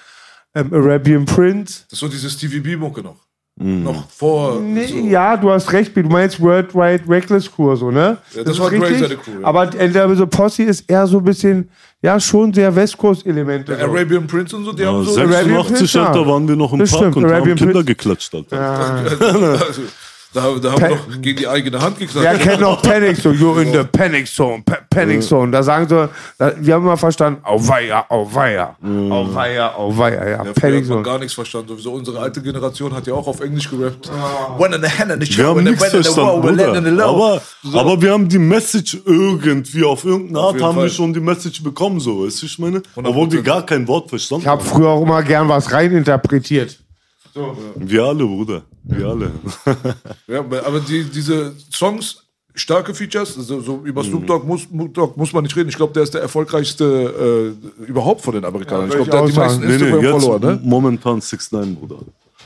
ähm, 0.53 0.73
Arabian 0.73 1.25
Prince. 1.25 1.83
Das 1.89 1.93
ist 1.93 1.99
so 1.99 2.07
diese 2.07 2.29
Stevie 2.29 2.59
B-Mucke 2.59 3.01
noch. 3.01 3.17
Noch 3.57 4.09
vor. 4.09 4.59
Nee, 4.59 4.85
so. 4.85 4.97
Ja, 4.97 5.37
du 5.37 5.49
hast 5.49 5.71
recht, 5.71 5.95
du 5.95 6.01
meinst 6.03 6.41
Worldwide 6.41 7.03
Reckless 7.07 7.49
Crew, 7.49 7.73
so, 7.77 7.89
ne? 7.89 8.17
Ja, 8.33 8.43
das 8.43 8.53
ist 8.55 8.59
war 8.59 8.69
seine 8.69 9.15
Crew, 9.15 9.31
ja. 9.39 9.47
Aber 9.47 9.67
NWA 9.67 10.13
the 10.13 10.25
Posse 10.25 10.63
ist 10.63 10.83
eher 10.89 11.07
so 11.07 11.19
ein 11.19 11.23
bisschen, 11.23 11.69
ja, 12.01 12.19
schon 12.19 12.53
sehr 12.53 12.75
West 12.75 12.97
Coast-Elemente. 12.97 13.77
so. 13.77 13.81
Arabian 13.81 14.27
Prince 14.27 14.57
und 14.57 14.65
so, 14.65 14.73
die 14.73 14.83
Ja, 14.83 14.91
haben 14.91 15.05
so. 15.05 15.17
Arabian 15.21 15.63
86, 15.63 15.77
Prince, 15.77 15.97
ja. 15.97 16.05
Alter, 16.07 16.27
waren 16.27 16.47
wir 16.49 16.55
noch 16.57 16.73
im 16.73 16.79
Das 16.79 16.89
Park 16.91 17.01
stimmt, 17.01 17.15
und 17.15 17.25
Arabian 17.25 17.49
haben 17.51 17.55
Kinder 17.57 17.73
Prince. 17.75 17.85
geklatscht, 17.85 18.35
Alter. 18.35 19.59
Also, 19.67 19.81
da, 20.35 20.41
da 20.61 20.71
haben 20.73 20.81
wir 20.81 20.89
noch 20.89 21.21
gegen 21.21 21.37
die 21.39 21.47
eigene 21.47 21.81
Hand 21.81 21.97
geklatscht. 21.97 22.23
Wer 22.29 22.37
kennt 22.37 22.61
noch 22.61 22.81
Panic 22.81 23.17
Zone? 23.21 23.35
You're 23.37 23.61
in 23.61 23.71
the 23.71 23.83
Panic 23.91 24.27
Zone, 24.27 24.61
Pa- 24.65 24.77
Panic 24.89 25.23
Zone. 25.23 25.51
Da 25.51 25.63
sagen 25.63 25.87
sie, 25.87 26.09
da, 26.37 26.51
wir 26.59 26.73
haben 26.75 26.83
immer 26.83 26.97
verstanden, 26.97 27.39
auweia, 27.43 28.05
auweia, 28.09 28.75
auweia, 29.09 29.73
auweia, 29.75 30.29
ja, 30.29 30.43
Ja, 30.45 30.53
Panic 30.53 30.85
Zone. 30.85 31.03
gar 31.03 31.17
nichts 31.19 31.33
verstanden. 31.33 31.69
Sowieso 31.69 31.93
unsere 31.93 32.19
alte 32.19 32.41
Generation 32.41 32.93
hat 32.93 33.07
ja 33.07 33.13
auch 33.13 33.27
auf 33.27 33.39
Englisch 33.39 33.69
gerappt. 33.69 34.09
One 34.59 34.75
in 34.75 34.81
the 34.83 34.89
hand 34.89 35.11
in 35.11 35.21
the 35.21 35.27
Wir 35.27 35.45
show, 35.45 35.51
and 35.57 35.65
the 35.67 35.73
in 35.73 35.79
the 35.79 35.85
verstanden, 35.89 36.19
wow, 36.21 36.43
we 36.43 36.51
land 36.51 36.77
in 36.77 36.83
the 36.83 36.89
low. 36.91 37.15
Aber, 37.15 37.41
So. 37.63 37.79
aber 37.79 38.01
wir 38.01 38.11
haben 38.11 38.27
die 38.29 38.37
Message 38.39 38.97
irgendwie, 39.05 39.83
auf 39.83 40.03
irgendeine 40.05 40.39
Art 40.39 40.53
jeden 40.55 40.65
haben 40.65 40.75
Fall. 40.75 40.83
wir 40.83 40.89
schon 40.89 41.13
die 41.13 41.19
Message 41.19 41.63
bekommen, 41.63 41.99
so, 41.99 42.25
weißt 42.25 42.41
du, 42.41 42.45
ich 42.45 42.59
meine? 42.59 42.81
Obwohl 42.95 43.31
wir 43.31 43.41
gar 43.41 43.65
kein 43.65 43.87
Wort 43.87 44.09
verstanden 44.09 44.43
Ich 44.43 44.47
habe 44.47 44.63
früher 44.63 44.89
auch 44.89 45.01
immer 45.01 45.23
gern 45.23 45.47
was 45.49 45.71
reininterpretiert. 45.71 46.77
Wir 47.75 48.03
alle, 48.03 48.25
Bruder. 48.25 48.63
Wir 48.83 49.07
alle. 49.07 49.31
Ja, 50.27 50.39
aber 50.39 50.79
die, 50.79 51.03
diese 51.03 51.53
Songs, 51.71 52.23
starke 52.53 52.93
Features, 52.93 53.35
so, 53.35 53.59
so 53.61 53.81
über 53.83 54.03
Mhm. 54.03 54.07
Snoop 54.07 54.27
Dogg 54.27 54.45
muss, 54.47 54.67
Dogg 54.93 55.17
muss 55.17 55.33
man 55.33 55.43
nicht 55.43 55.55
reden. 55.55 55.69
Ich 55.69 55.75
glaube, 55.75 55.93
der 55.93 56.03
ist 56.03 56.13
der 56.13 56.21
erfolgreichste 56.21 57.55
äh, 57.79 57.83
überhaupt 57.85 58.21
von 58.21 58.33
den 58.33 58.45
Amerikanern. 58.45 58.89
Ja, 58.89 58.97
ich 58.99 59.09
glaube, 59.09 59.11
der 59.11 59.21
hat 59.21 59.29
die 59.29 59.33
meisten. 59.37 59.67
Nee, 59.67 59.73
Instagram-Follower, 59.73 60.39
ne? 60.39 60.59
momentan 60.63 61.21
6 61.21 61.51
9 61.51 61.75
Bruder. 61.75 61.97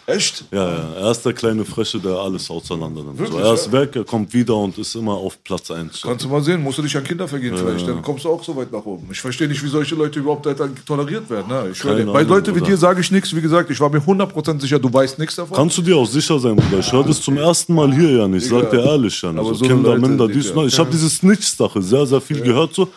Echt? 0.10 0.45
Ja, 0.51 0.68
ja, 0.68 0.93
er 1.01 1.12
ist 1.12 1.24
der 1.26 1.34
kleine 1.34 1.64
Fresche, 1.66 1.99
der 1.99 2.14
alles 2.14 2.49
auseinander 2.49 3.03
nimmt. 3.03 3.28
So, 3.28 3.38
er 3.38 3.53
ist 3.53 3.72
weg, 3.72 3.95
er 3.95 4.03
kommt 4.03 4.34
wieder 4.34 4.55
und 4.55 4.78
ist 4.78 4.95
immer 4.95 5.14
auf 5.14 5.43
Platz 5.43 5.70
1. 5.70 6.01
Kannst 6.01 6.26
du 6.26 6.30
mal 6.30 6.41
sehen, 6.41 6.64
musst 6.64 6.78
du 6.78 6.82
dich 6.82 6.95
an 6.97 7.03
Kinder 7.03 7.28
vergehen 7.28 7.55
vielleicht, 7.55 7.88
dann 7.88 8.01
kommst 8.01 8.26
du 8.26 8.30
auch 8.30 8.43
so 8.43 8.55
weit 8.55 8.72
nach 8.72 8.86
oben. 8.86 9.07
Ich 9.12 9.22
verstehe 9.22 9.47
nicht, 9.47 9.64
wie 9.64 9.68
solche 9.68 9.95
Leute 9.95 10.20
überhaupt 10.20 10.47
toleriert 10.86 11.30
werden. 11.30 11.47
Ne? 11.47 11.70
Ich 11.72 11.80
Keine 11.80 12.05
bei 12.05 12.24
Leuten 12.24 12.55
wie 12.55 12.62
dir 12.62 12.78
sage 12.78 13.01
ich 13.01 13.12
nichts. 13.12 13.36
Wie 13.36 13.41
gesagt, 13.41 13.70
ich 13.70 13.80
war 13.80 13.89
mir 13.89 13.99
100% 13.99 14.60
sicher, 14.60 14.80
du 14.80 14.91
weißt 14.91 15.20
nichts 15.20 15.36
davon. 15.36 15.55
Kannst 15.55 15.78
du 15.78 15.82
dir 15.82 15.97
auch 15.97 16.07
sicher 16.07 16.39
sein, 16.39 16.55
Bruder? 16.55 16.80
Ich 16.80 16.91
höre 16.91 17.03
das 17.03 17.22
zum 17.22 17.38
ersten 17.38 17.74
Mal 17.74 17.93
hier, 17.93 18.12
Jan. 18.18 18.34
Ich 18.34 18.47
sag 18.47 18.72
dir 18.72 18.84
ehrlich, 18.84 19.22
Jan. 19.22 19.38
Aber 19.38 19.49
So 19.49 19.55
so 19.55 19.66
Kinder, 19.66 19.89
Leute, 19.89 20.01
Minder, 20.01 20.28
dies, 20.28 20.51
Ich 20.68 20.80
habe 20.80 20.89
diese 20.91 21.10
Snitch-Sache 21.10 21.82
sehr, 21.82 22.05
sehr 22.05 22.22
viel 22.22 22.41
gehört. 22.41 22.74
So. 22.74 22.89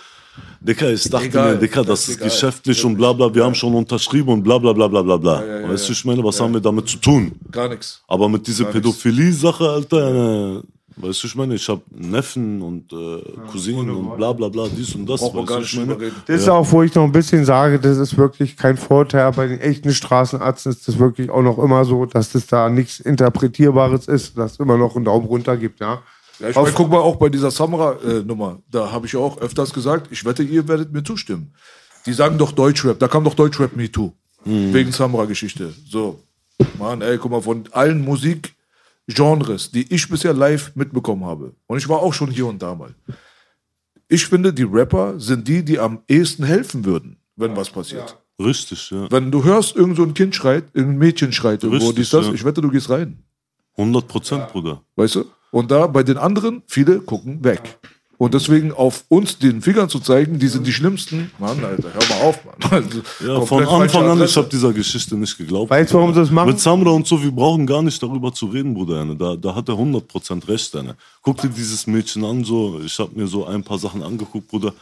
Dicker, 0.60 0.90
ich 0.92 1.10
dachte 1.10 1.26
Egal, 1.26 1.54
mir, 1.54 1.58
Dicker, 1.60 1.80
das 1.84 2.00
das 2.00 2.08
ist 2.08 2.16
egal. 2.16 2.28
geschäftlich 2.28 2.84
und 2.84 2.96
bla 2.96 3.12
bla, 3.12 3.34
wir 3.34 3.44
haben 3.44 3.54
schon 3.54 3.74
unterschrieben 3.74 4.28
und 4.30 4.42
bla 4.42 4.58
bla 4.58 4.72
bla 4.72 4.86
bla 4.88 5.02
bla 5.02 5.16
bla. 5.16 5.42
weißt 5.68 5.88
du, 5.88 5.92
ich 5.92 6.04
meine, 6.04 6.22
was 6.22 6.40
haben 6.40 6.54
wir 6.54 6.60
damit 6.60 6.88
zu 6.88 6.98
tun? 6.98 7.32
Gar 7.50 7.68
nichts. 7.68 8.02
Aber 8.08 8.28
mit 8.28 8.46
dieser 8.46 8.66
Pädophilie-Sache, 8.66 9.68
Alter, 9.68 10.58
äh, 10.58 10.62
weißt 10.96 11.22
du, 11.22 11.26
ich 11.26 11.34
meine, 11.34 11.54
ich 11.56 11.68
habe 11.68 11.82
Neffen 11.90 12.62
und 12.62 12.92
äh, 12.92 13.22
Cousinen 13.50 13.90
und 13.90 14.16
bla 14.16 14.32
bla 14.32 14.48
bla, 14.48 14.68
dies 14.74 14.94
und 14.94 15.06
das. 15.06 15.20
Weißt 15.20 15.34
gar 15.34 15.44
du, 15.56 15.62
nicht 15.62 15.72
ich 15.72 15.78
meine. 15.80 16.12
Das 16.26 16.40
ist 16.40 16.48
auch, 16.48 16.70
wo 16.70 16.82
ich 16.82 16.94
noch 16.94 17.04
ein 17.04 17.12
bisschen 17.12 17.44
sage, 17.44 17.78
das 17.80 17.98
ist 17.98 18.16
wirklich 18.16 18.56
kein 18.56 18.76
Vorteil. 18.76 19.32
Bei 19.32 19.48
den 19.48 19.60
echten 19.60 19.92
Straßenärzten 19.92 20.70
ist 20.72 20.86
das 20.86 20.98
wirklich 20.98 21.28
auch 21.28 21.42
noch 21.42 21.58
immer 21.58 21.84
so, 21.84 22.06
dass 22.06 22.30
das 22.32 22.46
da 22.46 22.68
nichts 22.68 23.00
Interpretierbares 23.00 24.06
ist, 24.06 24.38
dass 24.38 24.52
es 24.52 24.60
immer 24.60 24.78
noch 24.78 24.94
einen 24.96 25.04
Daumen 25.04 25.26
runter 25.26 25.56
gibt, 25.56 25.80
ja. 25.80 26.00
Ja, 26.42 26.48
ich 26.50 26.56
meine, 26.56 26.72
guck 26.72 26.90
mal, 26.90 26.98
auch 26.98 27.16
bei 27.16 27.28
dieser 27.28 27.52
Samra-Nummer, 27.52 28.60
da 28.68 28.90
habe 28.90 29.06
ich 29.06 29.14
auch 29.14 29.38
öfters 29.38 29.72
gesagt, 29.72 30.08
ich 30.10 30.24
wette, 30.24 30.42
ihr 30.42 30.66
werdet 30.66 30.92
mir 30.92 31.04
zustimmen. 31.04 31.54
Die 32.04 32.12
sagen 32.12 32.36
doch 32.36 32.50
Deutschrap, 32.50 32.98
da 32.98 33.06
kam 33.06 33.22
doch 33.22 33.34
Deutschrap 33.34 33.76
Me 33.76 33.90
Too. 33.90 34.10
Wegen 34.44 34.90
Samra-Geschichte. 34.90 35.72
So. 35.88 36.20
Mann, 36.78 37.00
ey, 37.00 37.16
guck 37.16 37.30
mal, 37.30 37.42
von 37.42 37.62
allen 37.70 38.04
Musikgenres, 38.04 39.70
die 39.70 39.94
ich 39.94 40.08
bisher 40.08 40.32
live 40.32 40.74
mitbekommen 40.74 41.24
habe, 41.24 41.54
und 41.68 41.78
ich 41.78 41.88
war 41.88 42.00
auch 42.00 42.12
schon 42.12 42.30
hier 42.30 42.46
und 42.46 42.60
da 42.60 42.74
mal. 42.74 42.92
Ich 44.08 44.26
finde, 44.26 44.52
die 44.52 44.64
Rapper 44.64 45.20
sind 45.20 45.46
die, 45.46 45.64
die 45.64 45.78
am 45.78 46.00
ehesten 46.08 46.42
helfen 46.44 46.84
würden, 46.84 47.18
wenn 47.36 47.56
was 47.56 47.70
passiert. 47.70 48.18
Richtig, 48.40 48.90
ja. 48.90 49.08
Wenn 49.12 49.30
du 49.30 49.44
hörst, 49.44 49.76
irgend 49.76 49.96
so 49.96 50.02
ein 50.02 50.14
Kind 50.14 50.34
schreit, 50.34 50.64
irgendein 50.72 50.98
Mädchen 50.98 51.32
schreit 51.32 51.62
irgendwo, 51.62 51.86
Richtig, 51.86 52.04
dies, 52.04 52.10
das, 52.10 52.26
ja. 52.26 52.32
ich 52.32 52.44
wette, 52.44 52.60
du 52.60 52.68
gehst 52.68 52.90
rein. 52.90 53.22
100 53.76 54.08
Prozent, 54.08 54.48
Bruder. 54.48 54.82
Weißt 54.96 55.14
du? 55.14 55.24
Und 55.52 55.70
da 55.70 55.86
bei 55.86 56.02
den 56.02 56.16
anderen, 56.16 56.62
viele 56.66 56.98
gucken 56.98 57.44
weg. 57.44 57.78
Und 58.16 58.34
deswegen 58.34 58.72
auf 58.72 59.04
uns 59.08 59.38
den 59.38 59.62
Fingern 59.62 59.88
zu 59.88 59.98
zeigen, 59.98 60.38
die 60.38 60.46
sind 60.46 60.64
die 60.66 60.72
Schlimmsten. 60.72 61.30
Mann, 61.38 61.62
Alter, 61.64 61.92
hör 61.92 62.08
mal 62.08 62.24
auf, 62.28 62.38
Mann. 62.44 62.54
Also, 62.70 63.02
Ja, 63.26 63.40
von 63.40 63.66
Anfang 63.66 64.08
an, 64.08 64.22
ich 64.22 64.36
habe 64.36 64.48
dieser 64.48 64.72
Geschichte 64.72 65.16
nicht 65.16 65.36
geglaubt. 65.36 65.70
Weißt 65.70 65.92
du, 65.92 65.98
warum 65.98 66.14
sie 66.14 66.20
das 66.20 66.30
machen? 66.30 66.50
Mit 66.50 66.60
Samra 66.60 66.90
und 66.90 67.06
so, 67.06 67.22
wir 67.22 67.32
brauchen 67.32 67.66
gar 67.66 67.82
nicht 67.82 68.00
darüber 68.02 68.32
zu 68.32 68.46
reden, 68.46 68.74
Bruder. 68.74 69.04
Da, 69.16 69.36
da 69.36 69.54
hat 69.54 69.68
er 69.68 69.74
100% 69.74 70.48
recht. 70.48 70.72
Guck 71.20 71.40
dir 71.40 71.48
dieses 71.48 71.86
Mädchen 71.86 72.24
an, 72.24 72.44
so. 72.44 72.80
ich 72.84 72.96
habe 72.98 73.10
mir 73.14 73.26
so 73.26 73.44
ein 73.44 73.62
paar 73.62 73.78
Sachen 73.78 74.02
angeguckt, 74.02 74.48
Bruder. 74.48 74.72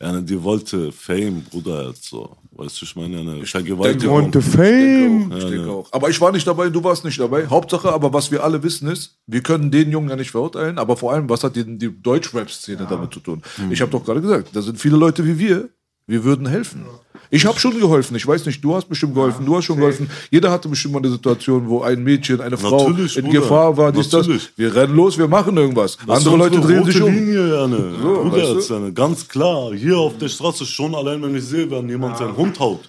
Ja, 0.00 0.12
ne, 0.12 0.22
die 0.22 0.42
wollte 0.42 0.92
Fame, 0.92 1.42
Bruder. 1.42 1.88
Jetzt 1.88 2.04
so. 2.04 2.36
Weißt 2.50 2.80
du, 2.80 2.84
ich 2.84 2.96
meine, 2.96 3.20
eine 3.20 3.46
Vergewaltigung. 3.46 4.24
Und 4.24 4.34
the 4.34 4.40
Fame. 4.42 5.32
Ich 5.36 5.44
denke 5.44 5.70
auch. 5.70 5.90
Aber 5.92 6.10
ich 6.10 6.20
war 6.20 6.32
nicht 6.32 6.46
dabei, 6.46 6.68
du 6.68 6.84
warst 6.84 7.04
nicht 7.04 7.18
dabei. 7.18 7.46
Hauptsache, 7.46 7.90
aber 7.90 8.12
was 8.12 8.30
wir 8.30 8.44
alle 8.44 8.62
wissen 8.62 8.88
ist, 8.88 9.18
wir 9.26 9.42
können 9.42 9.70
den 9.70 9.90
Jungen 9.90 10.08
ja 10.10 10.16
nicht 10.16 10.30
verurteilen, 10.30 10.78
aber 10.78 10.96
vor 10.96 11.12
allem, 11.12 11.28
was 11.30 11.44
hat 11.44 11.56
die, 11.56 11.78
die 11.78 12.02
Deutsch-Rap-Szene 12.02 12.86
damit 12.88 13.12
zu 13.14 13.20
tun? 13.20 13.42
Ich 13.70 13.80
habe 13.80 13.90
doch 13.90 14.04
gerade 14.04 14.20
gesagt, 14.20 14.50
da 14.54 14.62
sind 14.62 14.78
viele 14.78 14.96
Leute 14.96 15.24
wie 15.24 15.38
wir, 15.38 15.68
wir 16.06 16.24
würden 16.24 16.46
helfen. 16.46 16.86
Ich 17.30 17.44
habe 17.46 17.58
schon 17.58 17.78
geholfen. 17.78 18.16
Ich 18.16 18.26
weiß 18.26 18.46
nicht, 18.46 18.62
du 18.62 18.74
hast 18.74 18.88
bestimmt 18.88 19.14
geholfen, 19.14 19.44
du 19.44 19.56
hast 19.56 19.64
schon 19.64 19.76
geholfen. 19.76 20.08
Jeder 20.30 20.50
hatte 20.50 20.68
bestimmt 20.68 20.94
mal 20.94 21.00
eine 21.00 21.10
Situation, 21.10 21.68
wo 21.68 21.82
ein 21.82 22.02
Mädchen, 22.02 22.40
eine 22.40 22.56
Frau 22.56 22.88
Natürlich, 22.88 23.16
in 23.16 23.24
Bruder. 23.24 23.40
Gefahr 23.40 23.76
war, 23.76 23.92
dies, 23.92 24.08
das. 24.08 24.28
Wir 24.56 24.74
rennen 24.74 24.96
los, 24.96 25.18
wir 25.18 25.28
machen 25.28 25.56
irgendwas. 25.56 25.96
Das 26.06 26.18
Andere 26.18 26.36
Leute 26.36 26.60
drehen 26.60 26.84
sich 26.84 27.00
um. 27.00 27.12
Linie, 27.12 27.54
ja, 27.54 27.66
ne? 27.66 27.94
Bruder, 28.00 28.32
weißt 28.32 28.50
du? 28.50 28.54
jetzt, 28.54 28.70
ja, 28.70 28.78
ne? 28.78 28.92
ganz 28.92 29.28
klar. 29.28 29.72
Hier 29.74 29.96
auf 29.98 30.16
der 30.18 30.28
Straße 30.28 30.64
schon 30.64 30.94
allein, 30.94 31.22
wenn 31.22 31.34
ich 31.34 31.44
sehe, 31.44 31.70
wenn 31.70 31.88
jemand 31.88 32.18
seinen 32.18 32.36
Hund 32.36 32.58
haut. 32.60 32.80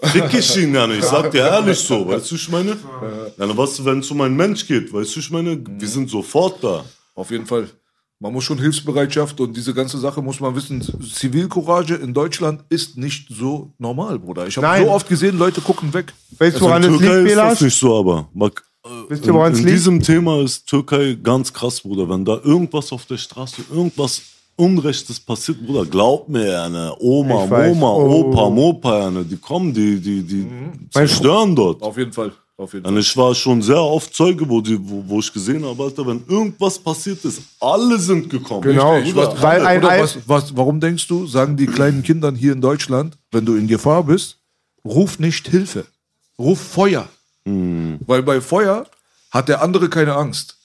Fick 0.00 0.34
ich 0.34 0.56
ihn, 0.56 0.74
ja, 0.74 0.86
ne? 0.86 0.96
Ich 0.96 1.04
sag 1.04 1.30
dir 1.30 1.46
ehrlich 1.46 1.78
so, 1.78 2.06
weißt 2.08 2.30
du, 2.30 2.34
ich 2.34 2.48
meine? 2.48 2.76
Ja, 3.38 3.56
was, 3.56 3.84
wenn 3.84 4.00
es 4.00 4.10
um 4.10 4.20
einen 4.20 4.36
Mensch 4.36 4.66
geht, 4.66 4.92
weißt 4.92 5.14
du, 5.14 5.20
ich 5.20 5.30
meine? 5.30 5.62
Wir 5.78 5.88
sind 5.88 6.10
sofort 6.10 6.62
da. 6.62 6.84
Auf 7.14 7.30
jeden 7.30 7.46
Fall. 7.46 7.68
Man 8.22 8.32
muss 8.32 8.44
schon 8.44 8.58
Hilfsbereitschaft 8.58 9.40
und 9.40 9.56
diese 9.56 9.74
ganze 9.74 9.98
Sache 9.98 10.22
muss 10.22 10.38
man 10.38 10.54
wissen. 10.54 10.80
Zivilcourage 10.80 11.96
in 11.96 12.14
Deutschland 12.14 12.62
ist 12.68 12.96
nicht 12.96 13.26
so 13.28 13.72
normal, 13.78 14.20
Bruder. 14.20 14.46
Ich 14.46 14.56
habe 14.56 14.84
so 14.84 14.90
oft 14.92 15.08
gesehen, 15.08 15.36
Leute 15.38 15.60
gucken 15.60 15.92
weg. 15.92 16.12
Weißt 16.38 16.60
du, 16.60 16.66
Also 16.66 16.66
woran 16.66 16.82
es 16.84 16.88
Türkei 16.88 17.04
liegt, 17.16 17.30
ist 17.30 17.36
das 17.36 17.44
Belas? 17.48 17.60
nicht 17.62 17.76
so, 17.76 17.98
aber 17.98 18.28
Mark, 18.32 18.62
Wisst 19.08 19.26
ihr, 19.26 19.34
woran 19.34 19.52
es 19.52 19.58
in 19.58 19.66
diesem 19.66 20.00
Thema 20.00 20.40
ist 20.40 20.66
Türkei 20.68 21.18
ganz 21.20 21.52
krass, 21.52 21.80
Bruder. 21.80 22.08
Wenn 22.08 22.24
da 22.24 22.38
irgendwas 22.44 22.92
auf 22.92 23.06
der 23.06 23.16
Straße, 23.16 23.62
irgendwas 23.72 24.22
Unrechtes 24.54 25.18
passiert, 25.18 25.64
Bruder, 25.66 25.84
glaub 25.84 26.28
mir, 26.28 26.68
ne, 26.68 26.94
Oma. 27.00 27.46
Moma, 27.46 27.92
Oh. 27.92 28.30
Opa, 28.30 28.50
Mopa, 28.50 29.10
ne, 29.10 29.24
die 29.24 29.36
kommen, 29.36 29.74
die, 29.74 29.98
die, 30.00 30.22
die 30.22 30.46
zerstören 30.90 31.56
dort. 31.56 31.82
Auf 31.82 31.98
jeden 31.98 32.12
Fall. 32.12 32.30
Auf 32.56 32.74
jeden 32.74 32.86
Und 32.86 32.92
Fall. 32.92 33.00
ich 33.00 33.16
war 33.16 33.34
schon 33.34 33.62
sehr 33.62 33.80
oft 33.80 34.14
Zeuge, 34.14 34.48
wo, 34.48 34.60
die, 34.60 34.78
wo, 34.80 35.02
wo 35.06 35.20
ich 35.20 35.32
gesehen 35.32 35.64
habe, 35.64 35.82
Alter, 35.82 36.06
wenn 36.06 36.22
irgendwas 36.28 36.78
passiert 36.78 37.24
ist, 37.24 37.40
alle 37.58 37.98
sind 37.98 38.28
gekommen. 38.28 38.62
Genau. 38.62 38.98
Ich 38.98 39.14
Bruder, 39.14 39.32
was, 39.32 39.42
Weil 39.42 39.66
ein 39.66 39.82
was, 39.82 40.18
was, 40.26 40.56
warum 40.56 40.78
denkst 40.78 41.08
du, 41.08 41.26
sagen 41.26 41.56
die 41.56 41.66
kleinen 41.66 42.02
Kindern 42.02 42.34
hier 42.34 42.52
in 42.52 42.60
Deutschland, 42.60 43.16
wenn 43.30 43.44
du 43.44 43.56
in 43.56 43.66
Gefahr 43.66 44.04
bist, 44.04 44.38
ruf 44.84 45.18
nicht 45.18 45.48
Hilfe, 45.48 45.86
ruf 46.38 46.60
Feuer. 46.60 47.08
Hm. 47.46 47.98
Weil 48.06 48.22
bei 48.22 48.40
Feuer 48.40 48.86
hat 49.30 49.48
der 49.48 49.62
andere 49.62 49.88
keine 49.88 50.14
Angst. 50.14 50.56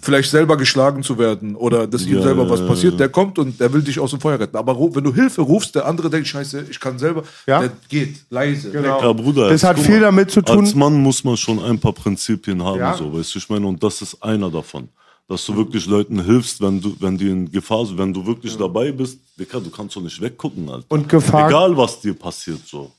Vielleicht 0.00 0.30
selber 0.30 0.56
geschlagen 0.56 1.02
zu 1.02 1.18
werden 1.18 1.54
oder 1.54 1.86
dass 1.86 2.06
ihm 2.06 2.16
Ja, 2.16 2.22
selber 2.22 2.48
was 2.48 2.60
ja, 2.60 2.66
passiert. 2.66 2.98
Der 2.98 3.10
kommt 3.10 3.38
und 3.38 3.60
der 3.60 3.70
will 3.72 3.82
dich 3.82 3.98
aus 4.00 4.10
dem 4.10 4.18
Feuer 4.20 4.40
retten. 4.40 4.56
Aber 4.56 4.74
wenn 4.94 5.04
du 5.04 5.12
Hilfe 5.14 5.42
rufst, 5.42 5.74
der 5.74 5.84
andere 5.84 6.08
denkt, 6.08 6.28
scheiße, 6.28 6.64
ich 6.70 6.80
kann 6.80 6.98
selber, 6.98 7.24
Ja. 7.46 7.60
der 7.60 7.72
geht 7.90 8.20
leise. 8.30 8.70
Genau. 8.70 9.02
Ja, 9.02 9.12
Bruder, 9.12 9.50
Das 9.50 9.62
hat 9.62 9.76
guck 9.76 9.84
viel 9.84 9.96
mal, 9.96 10.06
damit 10.06 10.30
zu 10.30 10.40
tun- 10.40 10.60
Als 10.60 10.74
Mann 10.74 10.94
muss 11.02 11.22
man 11.24 11.36
schon 11.36 11.62
ein 11.62 11.78
paar 11.78 11.92
Prinzipien 11.92 12.62
haben, 12.64 12.78
Ja. 12.78 12.94
so, 12.96 13.12
weißt 13.12 13.34
du, 13.34 13.38
ich 13.38 13.48
meine, 13.50 13.66
und 13.66 13.82
das 13.82 14.00
ist 14.00 14.22
einer 14.22 14.50
davon. 14.50 14.88
Dass 15.28 15.44
du 15.44 15.54
wirklich 15.54 15.86
Leuten 15.86 16.24
hilfst, 16.24 16.60
wenn 16.62 16.80
du, 16.80 16.96
wenn 16.98 17.18
die 17.18 17.28
in 17.28 17.52
Gefahr 17.52 17.84
sind, 17.84 17.98
wenn 17.98 18.12
du 18.14 18.24
wirklich 18.26 18.56
dabei 18.56 18.90
bist, 18.92 19.18
Dicker, 19.38 19.60
du 19.60 19.68
kannst 19.70 19.94
doch 19.94 20.00
nicht 20.00 20.20
weggucken, 20.20 20.68
Alter. 20.70 20.86
Und 20.88 21.06
Gefahr, 21.08 21.48
Egal, 21.50 21.76
was 21.76 22.00
dir 22.00 22.14
passiert, 22.14 22.60
so. 22.66 22.90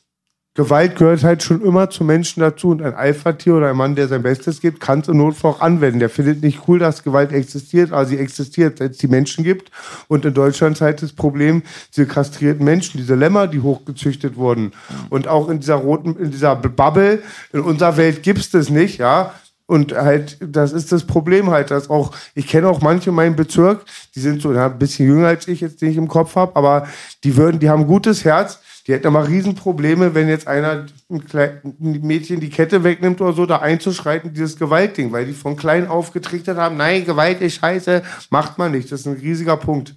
Gewalt 0.54 0.98
gehört 0.98 1.24
halt 1.24 1.44
schon 1.44 1.62
immer 1.62 1.90
zu 1.90 2.04
Menschen 2.04 2.42
dazu. 2.42 2.70
Und 2.72 2.82
ein 2.82 2.94
Alpha-Tier 2.94 3.56
oder 3.56 3.70
ein 3.70 3.78
Mann, 3.78 3.96
der 3.96 4.10
sein 4.10 4.22
Bestes 4.22 4.60
gibt, 4.60 4.82
kann 4.82 5.00
es 5.00 5.08
im 5.08 5.18
Notfall 5.18 5.52
auch 5.52 5.62
anwenden. 5.62 6.00
Der 6.00 6.10
findet 6.10 6.44
nicht 6.44 6.68
cool, 6.68 6.78
dass 6.78 7.04
Gewalt 7.04 7.32
existiert, 7.32 7.94
aber 7.94 8.06
sie 8.06 8.18
existiert, 8.18 8.80
seit 8.80 8.92
es 8.92 8.98
die 8.98 9.08
Menschen 9.08 9.46
gibt. 9.46 9.72
Und 10.10 10.26
in 10.26 10.34
Deutschland 10.34 10.76
ist 10.76 10.82
halt 10.82 11.02
das 11.02 11.14
Problem, 11.14 11.64
diese 11.96 12.06
kastrierten 12.06 12.66
Menschen, 12.66 12.98
diese 12.98 13.16
Lämmer, 13.16 13.48
die 13.48 13.62
hochgezüchtet 13.62 14.36
wurden. 14.36 14.74
Und 15.10 15.30
auch 15.30 15.48
in 15.48 15.62
dieser 15.62 15.76
roten, 15.76 16.18
in 16.18 16.32
dieser 16.32 16.58
Bubble, 16.58 17.24
in 17.54 17.62
unserer 17.62 17.96
Welt 17.96 18.22
gibt's 18.22 18.50
das 18.50 18.70
nicht, 18.70 18.98
ja. 18.98 19.34
Und 19.68 19.94
halt, 19.94 20.38
das 20.42 20.74
ist 20.74 20.92
das 20.92 21.06
Problem 21.06 21.50
halt, 21.50 21.72
dass 21.72 21.90
auch, 21.90 22.12
ich 22.36 22.46
kenne 22.46 22.68
auch 22.68 22.82
manche 22.82 23.12
in 23.12 23.16
meinem 23.16 23.38
Bezirk, 23.38 23.86
die 24.16 24.20
sind 24.20 24.42
so 24.42 24.52
ja, 24.52 24.66
ein 24.66 24.78
bisschen 24.78 25.08
jünger 25.08 25.28
als 25.28 25.48
ich 25.48 25.62
jetzt, 25.62 25.82
den 25.82 25.92
ich 25.92 25.96
im 25.96 26.10
Kopf 26.10 26.36
habe, 26.36 26.58
aber 26.58 26.90
die 27.24 27.38
würden, 27.38 27.58
die 27.62 27.70
haben 27.70 27.88
gutes 27.88 28.26
Herz, 28.26 28.60
die 28.88 28.94
hätten 28.94 29.08
aber 29.08 29.28
Riesenprobleme, 29.28 30.16
wenn 30.16 30.28
jetzt 30.28 30.48
einer 30.48 30.86
ein, 31.10 31.62
Mädchen 31.80 32.40
die 32.40 32.50
Kette 32.50 32.84
wegnimmt 32.84 33.22
oder 33.22 33.34
so, 33.34 33.46
da 33.46 33.58
einzuschreiten, 33.60 34.34
dieses 34.34 34.58
Gewaltding, 34.58 35.12
weil 35.12 35.26
die 35.26 35.34
von 35.34 35.56
klein 35.56 35.88
auf 35.88 36.12
getrichtert 36.12 36.58
haben, 36.58 36.78
nein, 36.78 37.06
Gewalt 37.06 37.42
ist 37.42 37.56
scheiße, 37.56 38.04
macht 38.30 38.58
man 38.58 38.72
nicht. 38.72 38.92
Das 38.92 39.02
ist 39.02 39.08
ein 39.08 39.18
riesiger 39.18 39.58
Punkt. 39.58 39.96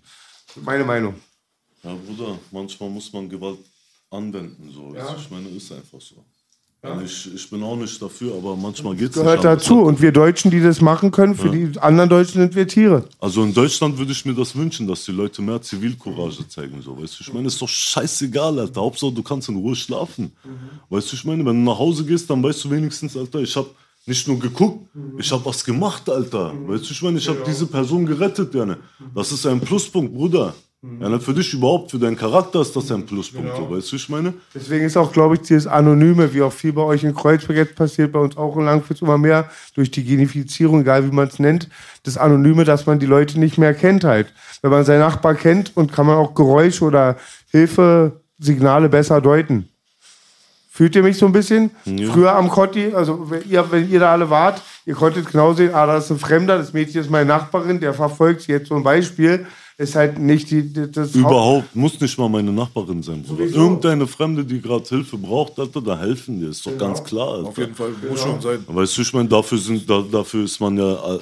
Meine 0.56 0.84
Meinung. 0.84 1.14
Ja, 1.82 1.94
Bruder, 1.94 2.38
manchmal 2.50 2.90
muss 2.90 3.12
man 3.12 3.28
Gewalt 3.28 3.58
anwenden, 4.10 4.70
so. 4.70 4.92
du, 4.92 5.16
Ich 5.18 5.30
meine, 5.30 5.48
ist 5.48 5.72
einfach 5.72 6.00
so. 6.00 6.24
Und 6.84 7.04
Ich, 7.04 7.34
ich 7.34 7.48
bin 7.50 7.62
auch 7.62 7.76
nicht 7.76 8.00
dafür, 8.00 8.34
aber 8.34 8.56
manchmal 8.56 8.94
geht's 8.94 9.14
Gehört 9.14 9.36
nicht. 9.36 9.44
dazu. 9.44 9.80
Und 9.80 10.02
wir 10.02 10.12
Deutschen, 10.12 10.50
die 10.50 10.60
das 10.60 10.80
machen 10.80 11.10
können, 11.10 11.34
für 11.34 11.48
die 11.48 11.78
anderen 11.78 12.10
Deutschen 12.10 12.40
sind 12.42 12.54
wir 12.54 12.68
Tiere. 12.68 13.04
Also 13.18 13.42
in 13.42 13.54
Deutschland 13.54 13.96
würde 13.96 14.12
ich 14.12 14.24
mir 14.24 14.34
das 14.34 14.54
wünschen, 14.54 14.86
dass 14.86 15.04
die 15.04 15.12
Leute 15.12 15.40
mehr 15.40 15.60
Zivilcourage 15.62 16.46
zeigen. 16.48 16.82
So. 16.82 17.00
Weißt 17.00 17.18
du, 17.18 17.24
ich 17.24 17.32
meine, 17.32 17.46
ist 17.46 17.60
doch 17.60 17.68
scheißegal, 17.68 18.58
Alter. 18.58 18.82
Hauptsache, 18.82 19.12
du 19.12 19.22
kannst 19.22 19.48
in 19.48 19.56
Ruhe 19.56 19.74
schlafen. 19.74 20.32
Weißt 20.90 21.10
du, 21.10 21.16
ich 21.16 21.24
meine, 21.24 21.44
wenn 21.46 21.64
du 21.64 21.70
nach 21.70 21.78
Hause 21.78 22.04
gehst, 22.04 22.28
dann 22.28 22.42
weißt 22.42 22.64
du 22.64 22.70
wenigstens, 22.70 23.16
Alter, 23.16 23.40
ich 23.40 23.56
habe 23.56 23.68
nicht 24.06 24.28
nur 24.28 24.38
geguckt, 24.38 24.86
ich 25.18 25.32
habe 25.32 25.42
was 25.46 25.64
gemacht, 25.64 26.06
Alter. 26.10 26.52
Weißt 26.66 26.84
du, 26.84 26.92
ich 26.92 27.00
meine, 27.02 27.16
ich 27.16 27.26
habe 27.26 27.42
diese 27.46 27.66
Person 27.66 28.04
gerettet, 28.04 28.54
Jane. 28.54 28.76
Das 29.14 29.32
ist 29.32 29.46
ein 29.46 29.60
Pluspunkt, 29.60 30.12
Bruder. 30.12 30.54
Ja, 31.00 31.08
ne, 31.08 31.18
für 31.18 31.32
dich 31.32 31.54
überhaupt, 31.54 31.92
für 31.92 31.98
deinen 31.98 32.16
Charakter 32.16 32.60
ist 32.60 32.76
das 32.76 32.92
ein 32.92 33.06
Pluspunkt, 33.06 33.56
so, 33.56 33.70
weißt 33.70 33.90
du, 33.90 33.96
ich 33.96 34.08
meine? 34.10 34.34
Deswegen 34.54 34.84
ist 34.84 34.98
auch, 34.98 35.12
glaube 35.12 35.36
ich, 35.36 35.40
dieses 35.40 35.66
Anonyme, 35.66 36.34
wie 36.34 36.42
auch 36.42 36.52
viel 36.52 36.74
bei 36.74 36.82
euch 36.82 37.04
in 37.04 37.14
Kreuzberg 37.14 37.56
jetzt 37.56 37.74
passiert, 37.74 38.12
bei 38.12 38.18
uns 38.18 38.36
auch 38.36 38.54
in 38.58 38.66
Langwitz 38.66 39.00
immer 39.00 39.16
mehr, 39.16 39.48
durch 39.74 39.90
die 39.90 40.04
Genifizierung, 40.04 40.82
egal 40.82 41.10
wie 41.10 41.14
man 41.14 41.28
es 41.28 41.38
nennt, 41.38 41.70
das 42.02 42.18
Anonyme, 42.18 42.64
dass 42.64 42.84
man 42.84 42.98
die 42.98 43.06
Leute 43.06 43.40
nicht 43.40 43.56
mehr 43.56 43.72
kennt 43.72 44.04
halt. 44.04 44.34
Wenn 44.60 44.70
man 44.70 44.84
seinen 44.84 45.00
Nachbar 45.00 45.34
kennt 45.34 45.74
und 45.74 45.90
kann 45.90 46.06
man 46.06 46.16
auch 46.16 46.34
Geräusche 46.34 46.84
oder 46.84 47.16
Hilfesignale 47.50 48.90
besser 48.90 49.22
deuten. 49.22 49.70
Fühlt 50.70 50.96
ihr 50.96 51.02
mich 51.02 51.16
so 51.16 51.26
ein 51.26 51.32
bisschen? 51.32 51.70
Früher 52.12 52.34
am 52.34 52.48
Kotti, 52.50 52.92
also 52.92 53.30
wenn 53.30 53.48
ihr, 53.48 53.64
wenn 53.70 53.88
ihr 53.88 54.00
da 54.00 54.12
alle 54.12 54.28
wart, 54.28 54.60
ihr 54.84 54.94
konntet 54.94 55.30
genau 55.30 55.54
sehen, 55.54 55.72
ah, 55.72 55.86
da 55.86 55.96
ist 55.96 56.10
ein 56.10 56.18
Fremder, 56.18 56.58
das 56.58 56.72
Mädchen 56.72 57.00
ist 57.00 57.10
meine 57.10 57.26
Nachbarin, 57.26 57.80
der 57.80 57.94
verfolgt 57.94 58.42
sie 58.42 58.52
jetzt 58.52 58.68
so 58.68 58.74
ein 58.74 58.82
Beispiel. 58.82 59.46
Ist 59.76 59.96
halt 59.96 60.18
nicht 60.20 60.50
die, 60.52 60.62
die- 60.72 60.90
das 60.90 61.08
Haupt- 61.08 61.16
Überhaupt, 61.16 61.74
muss 61.74 62.00
nicht 62.00 62.16
mal 62.16 62.28
meine 62.28 62.52
Nachbarin 62.52 63.02
sein, 63.02 63.22
Bruder. 63.24 63.38
Sowieso. 63.44 63.58
Irgendeine 63.60 64.06
Fremde, 64.06 64.44
die 64.44 64.60
gerade 64.60 64.84
Hilfe 64.88 65.18
braucht, 65.18 65.58
Alter, 65.58 65.80
da 65.82 65.98
helfen 65.98 66.38
dir, 66.40 66.50
ist 66.50 66.64
doch 66.64 66.70
Genau. 66.72 66.84
ganz 66.86 67.02
klar, 67.02 67.28
Alter. 67.34 67.48
Auf 67.48 67.58
jeden 67.58 67.74
Fall, 67.74 67.90
muss 68.08 68.20
schon 68.20 68.40
sein. 68.40 68.64
Weißt 68.68 68.96
du, 68.96 69.02
ich 69.02 69.12
meine, 69.12 69.28
dafür, 69.28 69.58
sind, 69.58 69.90
da, 69.90 70.00
dafür 70.02 70.44
ist 70.44 70.60
man 70.60 70.76
ja, 70.76 71.14
äh, 71.16 71.18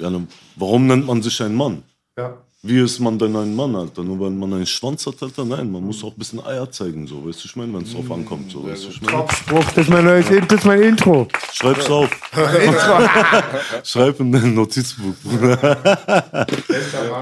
ja 0.00 0.10
ne, 0.10 0.26
warum 0.56 0.86
nennt 0.88 1.06
man 1.06 1.22
sich 1.22 1.40
ein 1.40 1.54
Mann? 1.54 1.84
Ja. 2.16 2.36
Wie 2.62 2.80
ist 2.80 2.98
man 2.98 3.16
denn 3.20 3.36
ein 3.36 3.54
Mann, 3.54 3.76
Alter? 3.76 4.02
Nur 4.02 4.18
weil 4.18 4.30
man 4.30 4.52
einen 4.52 4.66
Schwanz 4.66 5.06
hat, 5.06 5.22
Alter? 5.22 5.44
Nein, 5.44 5.70
man 5.70 5.84
muss 5.84 6.02
auch 6.02 6.10
ein 6.12 6.18
bisschen 6.18 6.44
Eier 6.44 6.68
zeigen, 6.72 7.06
so, 7.06 7.24
weißt 7.24 7.44
du, 7.44 7.48
ich 7.48 7.54
meine, 7.54 7.72
wenn 7.72 7.82
es 7.82 7.92
drauf 7.92 8.10
ankommt, 8.10 8.50
so, 8.50 8.66
weißt 8.66 8.84
du, 8.84 8.88
ich 8.88 9.00
meine, 9.00 9.18
Topspruch, 9.18 9.64
das 9.64 9.76
ist 9.78 9.88
mein 9.90 10.04
neues, 10.04 10.26
das 10.48 10.58
ist 10.58 10.64
mein 10.66 10.82
Intro. 10.82 11.28
schreib's 11.52 11.88
auf. 11.88 12.10
Schreib 13.84 14.18
in 14.18 14.32
dein 14.32 14.54
Notizbuch, 14.54 15.14
Bruder. 15.22 16.46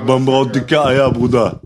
man 0.06 0.24
braucht 0.24 0.54
dicke 0.54 0.82
Eier, 0.82 1.10
Bruder. 1.12 1.60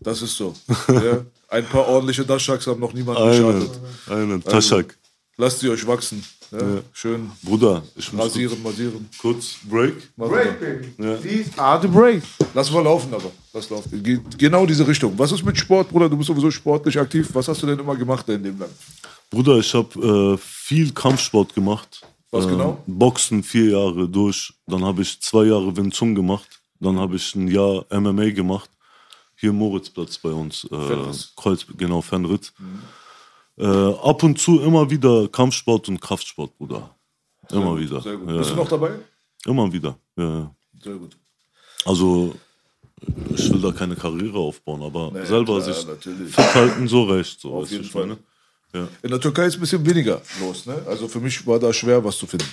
Das 0.00 0.20
ist 0.22 0.36
so. 0.36 0.52
ja. 0.88 1.18
Ein 1.48 1.64
paar 1.66 1.86
ordentliche 1.86 2.24
Daschaks 2.24 2.66
haben 2.66 2.80
noch 2.80 2.92
niemanden 2.92 3.22
Einen, 3.22 3.60
geschadet. 3.60 3.80
einen, 4.10 4.42
Taschak. 4.42 4.98
Lasst 5.36 5.60
sie 5.60 5.68
euch 5.68 5.86
wachsen. 5.86 6.24
Ja. 6.52 6.80
Schön 6.92 7.30
Bruder, 7.42 7.82
ich 7.96 8.12
muss 8.12 8.26
rasieren, 8.26 8.62
massieren. 8.62 9.08
kurz 9.20 9.56
Break. 9.64 9.94
Break, 10.16 10.60
baby. 10.60 11.18
These 11.22 11.50
are 11.58 11.80
the 11.80 11.88
breaks. 11.88 12.26
Lass 12.54 12.70
mal 12.70 12.84
laufen, 12.84 13.12
aber. 13.12 13.30
Lass 13.52 13.68
laufen. 13.70 14.02
Ge 14.02 14.20
genau 14.38 14.64
diese 14.66 14.86
Richtung. 14.86 15.18
Was 15.18 15.32
ist 15.32 15.44
mit 15.44 15.58
Sport, 15.58 15.88
Bruder? 15.88 16.08
Du 16.08 16.16
bist 16.16 16.28
sowieso 16.28 16.50
sportlich 16.50 16.98
aktiv. 16.98 17.28
Was 17.32 17.48
hast 17.48 17.62
du 17.62 17.66
denn 17.66 17.78
immer 17.78 17.96
gemacht 17.96 18.28
in 18.28 18.42
dem 18.42 18.58
Land? 18.58 18.72
Bruder, 19.30 19.58
ich 19.58 19.74
habe 19.74 20.34
äh, 20.34 20.38
viel 20.38 20.92
Kampfsport 20.92 21.54
gemacht. 21.54 22.02
Was 22.30 22.46
äh, 22.46 22.50
genau? 22.50 22.82
Boxen 22.86 23.42
vier 23.42 23.70
Jahre 23.70 24.08
durch. 24.08 24.52
Dann 24.66 24.84
habe 24.84 25.02
ich 25.02 25.20
zwei 25.20 25.44
Jahre 25.44 25.76
Wing 25.76 25.90
Chun 25.90 26.14
gemacht. 26.14 26.48
Dann 26.80 26.98
habe 26.98 27.16
ich 27.16 27.34
ein 27.34 27.48
Jahr 27.48 27.84
MMA 27.90 28.30
gemacht. 28.30 28.70
Hier 29.36 29.50
im 29.50 29.56
Moritzplatz 29.56 30.18
bei 30.18 30.30
uns. 30.30 30.64
Äh. 30.64 31.12
Kreuz, 31.36 31.66
genau, 31.76 32.00
Fenritz. 32.00 32.52
Äh, 33.58 33.66
ab 33.66 34.22
und 34.22 34.38
zu 34.38 34.60
immer 34.60 34.90
wieder 34.90 35.28
Kampfsport 35.28 35.88
und 35.88 36.00
Kraftsport, 36.00 36.56
Bruder. 36.58 36.94
Immer 37.50 37.78
wieder. 37.78 38.00
Sehr 38.00 38.16
gut. 38.16 38.28
Ja, 38.28 38.38
bist 38.38 38.50
du 38.50 38.56
noch 38.56 38.68
dabei? 38.68 38.90
Immer 39.46 39.72
wieder. 39.72 39.96
Ja. 40.16 40.54
Sehr 40.82 40.94
gut. 40.94 41.16
Also, 41.84 42.34
ich 43.34 43.50
will 43.50 43.60
da 43.60 43.70
keine 43.72 43.94
Karriere 43.94 44.38
aufbauen, 44.38 44.82
aber 44.82 45.10
Nee, 45.12 45.24
selber 45.24 45.60
klar, 45.60 45.74
sich 45.74 45.86
natürlich. 45.86 46.34
fit 46.34 46.54
halten, 46.54 46.88
so 46.88 47.04
recht. 47.04 47.40
So, 47.40 47.54
Auf 47.54 47.70
jeden 47.70 47.84
Fall. 47.84 48.16
Ja. 48.74 48.88
In 49.02 49.10
der 49.10 49.20
Türkei 49.20 49.46
ist 49.46 49.54
ein 49.54 49.60
bisschen 49.60 49.86
weniger 49.86 50.20
los. 50.40 50.66
Ne? 50.66 50.82
Also 50.86 51.06
für 51.08 51.20
mich 51.20 51.46
war 51.46 51.58
da 51.58 51.72
schwer, 51.72 52.02
was 52.04 52.18
zu 52.18 52.26
finden. 52.26 52.46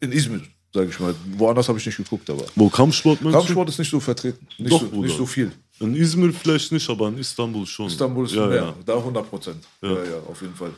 In 0.00 0.12
Izmir, 0.12 0.40
sage 0.72 0.88
ich 0.88 1.00
mal. 1.00 1.14
Woanders 1.36 1.68
habe 1.68 1.78
ich 1.78 1.84
nicht 1.86 1.96
geguckt, 1.96 2.30
aber. 2.30 2.44
Wo 2.54 2.68
Kampfsport? 2.70 3.20
Kampfsport 3.20 3.68
ist 3.68 3.78
nicht 3.78 3.90
so 3.90 4.00
vertreten. 4.00 4.46
Nicht, 4.58 4.72
Doch, 4.72 4.80
so, 4.80 5.02
nicht 5.02 5.16
so 5.16 5.26
viel. 5.26 5.52
In 5.80 5.96
Izmir 5.96 6.32
vielleicht 6.32 6.72
nicht, 6.72 6.88
aber 6.90 7.08
in 7.08 7.18
Istanbul 7.18 7.66
schon. 7.66 7.86
Istanbul 7.86 8.26
ist 8.26 8.34
ja, 8.34 8.46
mehr. 8.46 8.62
Ja. 8.62 8.74
Da 8.84 8.96
100 8.96 9.28
Prozent. 9.28 9.64
Ja. 9.80 9.88
ja, 9.88 9.96
auf 10.28 10.40
jeden 10.42 10.54
Fall. 10.54 10.70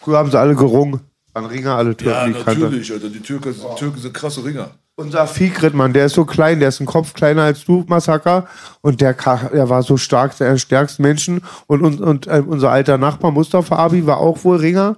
Früher 0.00 0.18
haben 0.18 0.30
sie 0.30 0.38
alle 0.38 0.54
gerungen. 0.54 1.00
An 1.32 1.44
Ringer 1.46 1.76
alle 1.76 1.96
Türken, 1.96 2.34
Ja, 2.34 2.44
natürlich, 2.44 2.90
Alter. 2.90 3.08
Die 3.08 3.20
Türken, 3.20 3.54
die 3.54 3.78
Türken 3.78 4.00
sind 4.00 4.12
krasse 4.12 4.44
Ringer. 4.44 4.70
Unser 4.96 5.28
Fikret, 5.28 5.74
Mann, 5.74 5.92
der 5.92 6.06
ist 6.06 6.14
so 6.14 6.24
klein, 6.24 6.58
der 6.58 6.70
ist 6.70 6.80
ein 6.80 6.86
Kopf 6.86 7.14
kleiner 7.14 7.42
als 7.42 7.64
du, 7.64 7.84
Massaker. 7.86 8.48
Und 8.80 9.00
der, 9.00 9.12
der 9.12 9.68
war 9.68 9.84
so 9.84 9.96
stark, 9.96 10.36
der 10.38 10.58
stärkste 10.58 11.02
Menschen. 11.02 11.42
Und, 11.68 11.82
und, 11.82 12.00
und 12.00 12.26
äh, 12.26 12.42
unser 12.44 12.70
alter 12.70 12.98
Nachbar 12.98 13.30
Mustafa 13.30 13.76
Abi 13.76 14.06
war 14.06 14.16
auch 14.16 14.42
wohl 14.42 14.56
Ringer. 14.56 14.96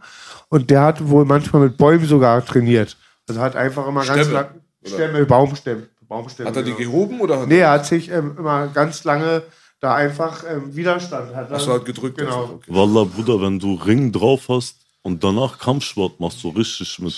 Und 0.49 0.71
der 0.71 0.81
hat 0.81 1.07
wohl 1.07 1.27
manchmal 1.27 1.65
mit 1.65 1.77
Bäumen 1.77 2.07
sogar 2.07 2.43
trainiert. 2.43 2.97
Also 3.29 3.43
hat 3.43 3.57
einfach 3.57 3.87
immer 3.87 4.07
ganz 4.07 4.21
Stämme, 4.23 4.33
lang. 4.33 4.47
Stämme, 4.87 5.27
Baumstämme. 5.27 5.83
Baumstämme 6.11 6.49
Hat 6.51 6.57
er 6.57 6.63
die 6.65 6.75
gehoben 6.75 7.21
oder 7.21 7.41
hat 7.41 7.49
Nee, 7.49 7.61
er 7.61 7.71
hat 7.71 7.87
sich 7.87 8.11
ähm, 8.11 8.35
immer 8.37 8.67
ganz 8.67 9.05
lange 9.05 9.45
da 9.81 9.95
einfach 9.95 10.45
ähm, 10.47 10.75
Widerstand. 10.77 11.35
Hat 11.35 11.49
Ach 11.51 11.61
so, 11.61 11.73
hat 11.73 11.85
gedrückt 11.87 12.19
Genau. 12.19 12.43
einfach, 12.43 12.55
okay. 12.57 12.75
Wallah, 12.75 13.05
Bruder, 13.05 13.41
wenn 13.41 13.59
du 13.59 13.75
Ring 13.75 14.13
drauf 14.13 14.49
hast, 14.49 14.77
und 15.03 15.25
danach 15.25 15.59
Kampfsport 15.59 16.21
machst 16.21 16.45
du 16.45 16.51
richtig 16.51 16.99
mit, 16.99 17.15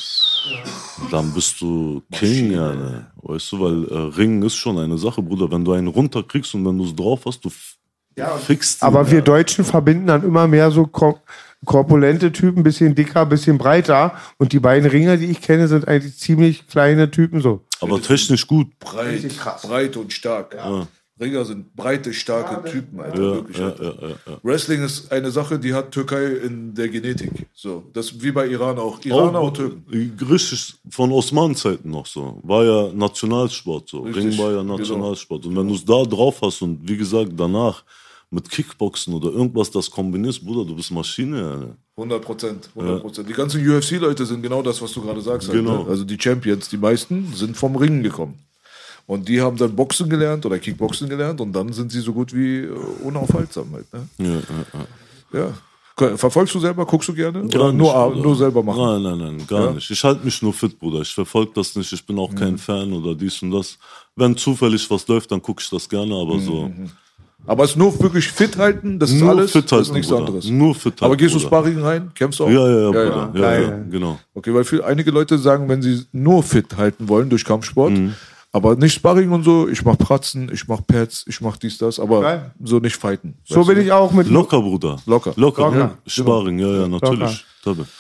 dann 1.11 1.33
bist 1.33 1.61
du 1.61 2.03
King, 2.13 2.53
ja, 2.53 2.73
ne? 2.75 3.07
weißt 3.23 3.51
du, 3.53 3.61
weil 3.61 3.85
äh, 3.89 4.15
Ringen 4.17 4.43
ist 4.43 4.55
schon 4.55 4.79
eine 4.79 4.97
Sache, 4.99 5.21
Bruder. 5.21 5.51
Wenn 5.51 5.65
du 5.65 5.73
einen 5.73 5.89
runterkriegst 5.89 6.55
und 6.55 6.65
wenn 6.65 6.79
du 6.79 6.85
es 6.85 6.95
drauf 6.95 7.23
hast, 7.27 7.43
du 7.45 7.49
f- 7.49 7.77
fixst 8.47 8.83
ihn, 8.83 8.87
Aber 8.87 9.11
wir 9.11 9.19
ja. 9.19 9.25
Deutschen 9.25 9.65
verbinden 9.65 10.07
dann 10.07 10.23
immer 10.23 10.47
mehr 10.47 10.71
so 10.71 10.87
ko 10.87 11.19
korpulente 11.65 12.33
Typen, 12.33 12.63
bisschen 12.65 12.95
dicker, 12.95 13.25
bisschen 13.27 13.57
breiter. 13.59 14.15
Und 14.39 14.53
die 14.53 14.61
beiden 14.61 14.89
Ringer, 14.89 15.17
die 15.17 15.27
ich 15.27 15.41
kenne, 15.41 15.67
sind 15.69 15.87
eigentlich 15.89 16.19
ziemlich 16.19 16.67
kleine 16.69 17.11
Typen 17.11 17.41
so. 17.41 17.65
Aber 17.83 18.01
technisch 18.01 18.47
gut. 18.47 18.79
Breit, 18.79 19.29
krass. 19.37 19.63
breit 19.63 19.97
und 19.97 20.13
stark. 20.13 20.57
Ringer 21.23 21.45
sind 21.45 21.77
breite, 21.77 22.13
starke 22.13 22.69
Typen, 22.69 23.01
Alter. 23.01 23.23
Ja, 23.23 23.35
wirklich, 23.35 23.59
ja, 23.59 23.67
Alter. 23.67 23.85
ja, 23.85 24.09
ja, 24.09 24.17
ja. 24.27 24.39
Wrestling 24.43 24.83
ist 24.83 25.13
eine 25.13 25.31
Sache, 25.31 25.59
die 25.59 25.73
hat 25.73 25.93
Türkei 25.93 26.25
in 26.25 26.75
der 26.75 26.89
Genetik. 26.89 27.47
So, 27.55 27.85
das 27.93 28.21
wie 28.21 28.33
bei 28.33 28.47
Iran 28.49 28.79
auch. 28.79 28.99
Iraner 29.05 29.39
Auch 29.39 29.49
und 29.49 29.55
Türken. 29.55 30.17
richtig 30.29 30.75
von 30.91 31.13
Osman-Zeiten 31.13 31.91
noch 31.91 32.07
so. 32.07 32.41
War 32.43 32.65
ja 32.65 32.93
Nationalsport 32.93 33.89
so. 33.89 34.01
Richtig, 34.01 34.25
Ring 34.25 34.39
war 34.39 34.53
ja 34.53 34.63
genau. 34.63 34.79
Nationalsport. 34.79 35.47
Und 35.47 35.57
wenn 35.57 35.69
du 35.69 35.75
es 35.75 35.85
da 35.85 36.03
drauf 36.03 36.41
hast 36.43 36.63
und 36.63 36.89
wie 36.89 36.97
gesagt 36.97 37.33
danach 37.37 37.85
mit 38.33 38.51
Kickboxen 38.51 39.13
oder 39.15 39.31
irgendwas 39.31 39.71
das 39.71 39.91
kombinierst, 39.91 40.45
Bruder, 40.45 40.65
du 40.65 40.75
bist 40.75 40.91
Maschine. 40.91 41.39
Ja, 41.39 41.57
ne? 41.57 41.77
100 41.97 42.23
Prozent. 42.23 42.71
100 42.75 43.01
Prozent. 43.03 43.29
Die 43.29 43.33
ganzen 43.35 43.61
UFC-Leute 43.69 44.25
sind 44.27 44.43
genau 44.43 44.63
das, 44.63 44.81
was 44.81 44.93
du 44.93 45.03
gerade 45.03 45.21
sagst. 45.21 45.49
halt, 45.49 45.59
Genau. 45.59 45.85
ne? 45.85 45.91
Also 45.91 46.05
die 46.05 46.19
Champions, 46.21 46.69
die 46.69 46.79
meisten, 46.79 47.33
sind 47.35 47.57
vom 47.57 47.77
Ringen 47.77 48.03
gekommen. 48.03 48.35
Und 49.07 49.29
die 49.29 49.41
haben 49.41 49.57
dann 49.57 49.77
Boxen 49.77 50.09
gelernt 50.09 50.47
oder 50.47 50.59
Kickboxen 50.59 51.09
gelernt 51.09 51.41
und 51.41 51.53
dann 51.53 51.73
sind 51.73 51.93
sie 51.93 52.01
so 52.01 52.13
gut 52.13 52.33
wie 52.35 52.61
äh, 52.61 52.71
unaufhaltsam 53.05 53.67
halt. 53.73 53.93
Ne? 53.93 54.09
Ja, 54.19 54.35
ja, 54.35 54.41
ja. 55.35 55.41
Ja. 55.41 56.17
Verfolgst 56.17 56.55
du 56.55 56.59
selber, 56.59 56.87
guckst 56.87 57.09
du 57.11 57.13
gerne? 57.15 57.47
Gar 57.49 57.65
Oder 57.65 57.73
nur, 57.73 57.93
nicht, 57.93 58.15
Bruder. 58.15 58.23
nur 58.27 58.37
selber 58.37 58.63
machen? 58.63 59.03
Nein, 59.03 59.03
nein, 59.03 59.37
nein, 59.37 59.47
gar 59.47 59.61
Ja? 59.65 59.69
Mhm. 59.71 59.75
nicht. 59.77 59.91
Ich 59.91 60.03
halte 60.03 60.25
mich 60.25 60.41
nur 60.41 60.55
fit, 60.55 60.79
Bruder. 60.79 61.01
Ich 61.03 61.13
verfolge 61.13 61.53
das 61.55 61.77
nicht. 61.77 61.93
Ich 61.93 62.05
bin 62.07 62.19
auch 62.19 62.35
kein 62.35 62.57
Fan 62.57 62.93
oder 62.95 63.15
dies 63.15 63.43
und 63.43 63.51
das. 63.51 63.79
Wenn 64.17 64.35
zufällig 64.37 64.91
was 64.91 65.07
läuft, 65.07 65.31
dann 65.31 65.43
gucke 65.43 65.61
ich 65.63 65.69
das 65.69 65.87
gerne, 65.89 66.15
aber 66.15 66.39
so. 66.39 66.71
Aber 67.47 67.65
es 67.65 67.71
ist 67.71 67.77
nur 67.77 67.99
wirklich 68.01 68.29
fit 68.29 68.57
halten, 68.57 68.99
das 68.99 69.11
ist 69.11 69.21
Nur 69.21 69.31
alles, 69.31 69.51
fit 69.53 69.65
das 69.65 69.73
ist 69.73 69.73
halten, 69.89 69.93
nichts 69.95 70.09
Bruder. 70.09 70.21
anderes. 70.27 70.47
Nur 70.49 70.75
fit 70.75 70.95
Aber 71.01 71.11
halten, 71.11 71.19
gehst 71.25 71.35
du. 71.35 71.39
Sparring 71.41 71.79
rein? 71.81 72.11
Kämpfst 72.15 72.39
du 72.41 72.45
auch? 72.45 72.49
Ja, 72.51 72.69
ja, 72.69 72.81
ja, 72.83 72.87
Bruder. 72.91 73.31
Ja, 73.35 73.41
ja, 73.61 73.69
Geil. 73.69 73.87
genau. 73.91 74.19
Okay, 74.35 74.55
weil 74.55 74.65
viel, 74.65 74.83
einige 74.83 75.11
Leute 75.11 75.37
sagen, 75.39 75.69
wenn 75.69 75.83
sie 75.83 76.05
nur 76.13 76.43
fit 76.43 76.77
halten 76.77 77.09
wollen 77.09 77.29
durch 77.29 77.45
Kampfsport, 77.45 77.91
Mhm. 77.93 78.15
aber 78.53 78.77
nicht 78.77 78.95
Sparring 78.95 79.31
und 79.33 79.43
so, 79.43 79.67
ich 79.69 79.85
mach 79.85 79.99
Pratzen, 79.99 80.51
ich 80.53 80.69
mach 80.69 80.87
Pads, 80.87 81.25
ich 81.27 81.41
mach 81.41 81.57
dies, 81.57 81.79
das, 81.79 81.99
aber 81.99 82.21
Geil. 82.21 82.51
so 82.63 82.79
nicht 82.79 82.97
fighten. 82.97 83.35
So 83.45 83.65
bin 83.65 83.81
ich 83.81 83.91
auch 83.91 84.13
mit 84.13 84.29
Locker, 84.29 84.61
Bruder. 84.63 84.99
Locker. 85.07 85.33
Locker. 85.37 85.63
Locker. 85.65 85.79
Ja. 85.79 85.95
Sparring, 86.07 86.59
ja, 86.61 86.69
ja, 86.83 86.87
natürlich. 86.89 87.45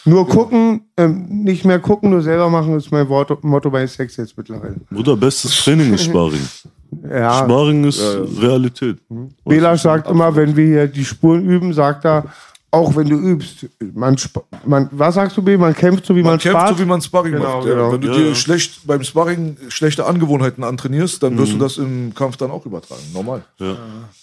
Nur 0.04 0.28
gucken, 0.28 0.82
ähm, 0.96 1.26
nicht 1.44 1.64
mehr 1.64 1.78
gucken, 1.78 2.10
nur 2.10 2.20
selber 2.22 2.48
machen, 2.50 2.76
ist 2.76 2.90
mein 2.92 3.08
Wort, 3.08 3.42
Motto 3.44 3.70
bei 3.70 3.86
Sex 3.86 4.16
jetzt 4.16 4.36
mittlerweile. 4.36 4.76
Bruder, 4.90 5.16
bestes 5.16 5.56
Training 5.64 5.94
ist 5.94 6.04
Sparring. 6.04 6.40
Ja, 7.10 7.38
Sparring 7.44 7.84
ist 7.84 8.00
Realität. 8.40 8.98
Bela 9.44 9.76
sagt 9.76 10.08
immer, 10.08 10.34
wenn 10.36 10.54
wir 10.56 10.66
hier 10.66 10.86
die 10.88 11.04
Spuren 11.04 11.44
üben, 11.44 11.72
sagt 11.72 12.04
er, 12.04 12.24
auch 12.70 12.96
wenn 12.96 13.06
du 13.08 13.16
übst, 13.16 13.66
man, 13.94 14.16
man 14.64 14.88
was 14.92 15.14
sagst 15.14 15.36
du, 15.36 15.42
B? 15.42 15.58
Man 15.58 15.74
kämpft 15.74 16.06
so, 16.06 16.16
wie 16.16 16.22
man, 16.22 16.32
Man 16.32 16.38
kämpft 16.38 16.58
spart. 16.58 16.76
so, 16.78 16.82
wie 16.82 16.88
man 16.88 17.02
Sparring 17.02 17.32
Genau, 17.32 17.56
macht. 17.58 17.66
Ja. 17.66 17.74
genau. 17.74 17.92
Wenn 17.92 18.00
du 18.00 18.08
Ja, 18.08 18.14
dir 18.14 18.28
ja. 18.28 18.34
schlecht 18.34 18.86
beim 18.86 19.02
Sparring 19.04 19.56
schlechte 19.68 20.06
Angewohnheiten 20.06 20.64
antrainierst, 20.64 21.22
dann 21.22 21.34
Mhm. 21.34 21.38
wirst 21.38 21.52
du 21.52 21.58
das 21.58 21.76
im 21.76 22.14
Kampf 22.14 22.38
dann 22.38 22.50
auch 22.50 22.64
übertragen. 22.64 23.02
Normal. 23.12 23.42
Ja. 23.58 23.76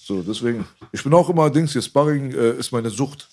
So, 0.03 0.23
deswegen. 0.27 0.65
Ich 0.91 1.03
bin 1.03 1.13
auch 1.13 1.29
immer, 1.29 1.49
Dings 1.51 1.73
hier, 1.73 1.81
Sparring 1.83 2.31
äh, 2.31 2.53
ist 2.57 2.71
meine 2.71 2.89
Sucht. 2.89 3.27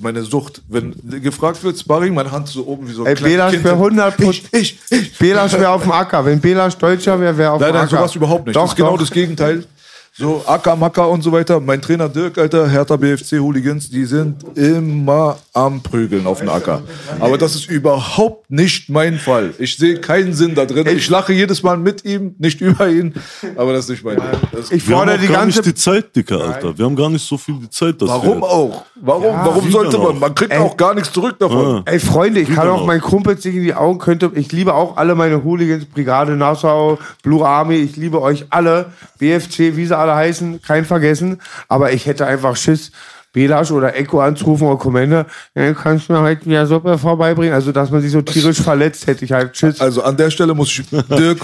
Meine 0.00 0.22
Sucht. 0.22 0.62
Wenn 0.68 0.94
gefragt 1.22 1.62
wird, 1.62 1.78
Sparring, 1.78 2.14
meine 2.14 2.30
Hand 2.32 2.48
so 2.48 2.66
oben 2.66 2.88
wie 2.88 2.92
so 2.92 3.02
ein 3.04 3.08
Ey, 3.08 3.14
kleines 3.14 3.36
Belasch 3.36 3.64
wäre 3.64 3.74
100 3.74 4.20
Ich, 4.20 4.44
ich, 4.52 4.78
ich. 4.90 5.18
Belasch 5.18 5.52
wäre 5.52 5.70
auf 5.70 5.82
dem 5.82 5.92
Acker. 5.92 6.24
Wenn 6.24 6.40
Belasch 6.40 6.74
Deutscher 6.76 7.20
wäre, 7.20 7.36
wäre 7.36 7.52
auf 7.52 7.60
Nein, 7.60 7.70
dem 7.70 7.74
nein, 7.76 7.84
Acker. 7.84 7.96
sowas 7.98 8.14
überhaupt 8.14 8.46
nicht. 8.46 8.56
Doch, 8.56 8.62
das 8.62 8.70
ist 8.72 8.76
genau 8.76 8.92
doch. 8.92 9.00
das 9.00 9.10
Gegenteil. 9.10 9.64
So 10.12 10.42
Acker, 10.44 10.74
Macker 10.74 11.08
und 11.08 11.22
so 11.22 11.30
weiter. 11.30 11.60
Mein 11.60 11.80
Trainer 11.80 12.08
Dirk, 12.08 12.36
Alter, 12.36 12.68
Hertha 12.68 12.96
BFC 12.96 13.38
Hooligans, 13.38 13.88
die 13.88 14.04
sind 14.04 14.44
immer 14.58 15.38
am 15.54 15.80
Prügeln 15.82 16.26
auf 16.26 16.40
dem 16.40 16.48
Acker. 16.48 16.82
Aber 17.20 17.38
das 17.38 17.54
ist 17.54 17.70
überhaupt 17.70 18.50
nicht 18.50 18.88
mein 18.90 19.18
Fall. 19.18 19.54
Ich 19.58 19.76
sehe 19.76 20.00
keinen 20.00 20.34
Sinn 20.34 20.54
da 20.56 20.66
drin. 20.66 20.86
Ich 20.88 21.08
lache 21.08 21.32
jedes 21.32 21.62
Mal 21.62 21.76
mit 21.76 22.04
ihm, 22.04 22.34
nicht 22.38 22.60
über 22.60 22.88
ihn. 22.88 23.14
Aber 23.56 23.72
das 23.72 23.84
ist 23.84 23.90
nicht 23.90 24.04
mein. 24.04 24.16
Das 24.52 24.72
Ich 24.72 24.86
Wir 24.86 24.96
haben 24.96 25.06
fordere 25.06 25.18
die 25.20 25.28
gar 25.28 25.42
ganze 25.42 25.58
nicht 25.60 25.66
die 25.66 25.74
Zeit, 25.74 26.14
Dicker, 26.14 26.40
Alter. 26.40 26.76
Wir 26.76 26.84
haben 26.84 26.96
gar 26.96 27.08
nicht 27.08 27.26
so 27.26 27.38
viel 27.38 27.54
die 27.54 27.70
Zeit. 27.70 28.02
Dass 28.02 28.08
Warum 28.08 28.40
wir, 28.40 28.48
auch? 28.50 28.84
Warum? 29.02 29.34
Warum 29.34 29.66
wie 29.66 29.70
sollte 29.70 29.98
man? 29.98 30.18
Man 30.18 30.34
kriegt 30.34 30.54
auch 30.56 30.76
gar 30.76 30.94
nichts 30.94 31.12
zurück 31.12 31.38
davon. 31.38 31.82
Ey, 31.86 31.98
Freunde, 31.98 32.40
ich 32.40 32.48
kann 32.48 32.66
genau. 32.66 32.76
auch 32.76 32.86
meinen 32.86 33.00
Kumpels 33.00 33.42
sich 33.42 33.54
in 33.54 33.62
die 33.62 33.74
Augen 33.74 33.98
könnte. 33.98 34.30
Ich 34.34 34.52
liebe 34.52 34.74
auch 34.74 34.96
alle 34.96 35.14
meine 35.14 35.42
Hooligans, 35.42 35.86
Brigade 35.86 36.36
Nassau, 36.36 36.98
Blue 37.22 37.46
Army. 37.46 37.76
Ich 37.76 37.96
liebe 37.96 38.20
euch 38.20 38.46
alle. 38.50 38.92
BFC, 39.18 39.76
wie 39.76 39.86
sie 39.86 39.96
alle 39.96 40.14
heißen, 40.14 40.62
kein 40.62 40.84
vergessen. 40.84 41.40
Aber 41.68 41.92
ich 41.92 42.06
hätte 42.06 42.26
einfach 42.26 42.56
Schiss, 42.56 42.92
Belasch 43.32 43.70
oder 43.70 43.94
Echo 43.96 44.20
anzurufen 44.20 44.66
oder 44.66 44.76
Kommende. 44.76 45.26
Ja, 45.54 45.72
kannst 45.72 46.08
du 46.08 46.14
mir 46.14 46.20
halt 46.20 46.44
wieder 46.46 46.66
Suppe 46.66 46.98
vorbeibringen? 46.98 47.54
Also, 47.54 47.70
dass 47.70 47.90
man 47.90 48.00
sich 48.02 48.10
so 48.10 48.22
tierisch 48.22 48.60
verletzt, 48.60 49.06
hätte 49.06 49.24
ich 49.24 49.30
halt 49.30 49.56
Schiss. 49.56 49.80
Also 49.80 50.02
an 50.02 50.16
der 50.16 50.30
Stelle 50.30 50.52
muss 50.52 50.68
ich 50.68 50.82
Dirk 50.88 51.38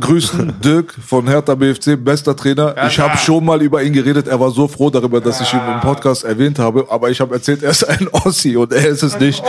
grüßen. 0.00 0.54
Dirk 0.64 0.94
von 1.06 1.28
Hertha 1.28 1.54
BFC, 1.54 2.02
bester 2.02 2.34
Trainer. 2.34 2.74
ich 2.86 2.98
habe 2.98 3.18
schon 3.18 3.44
mal 3.44 3.60
über 3.60 3.82
ihn 3.82 3.92
geredet. 3.92 4.28
Er 4.28 4.40
war 4.40 4.50
so 4.50 4.66
froh 4.66 4.88
darüber, 4.88 5.20
dass 5.20 5.40
ich 5.42 5.52
ihn 5.52 5.60
im 5.60 5.80
Podcast 5.80 6.24
erwähnt 6.24 6.58
habe. 6.58 6.86
Aber 6.88 7.10
ich 7.10 7.20
habe 7.20 7.34
erzählt, 7.34 7.62
er 7.62 7.70
ist 7.70 7.84
ein 7.84 8.08
Ossi 8.12 8.56
und 8.56 8.72
er 8.72 8.88
ist 8.88 9.02
es 9.02 9.18
nicht. 9.20 9.42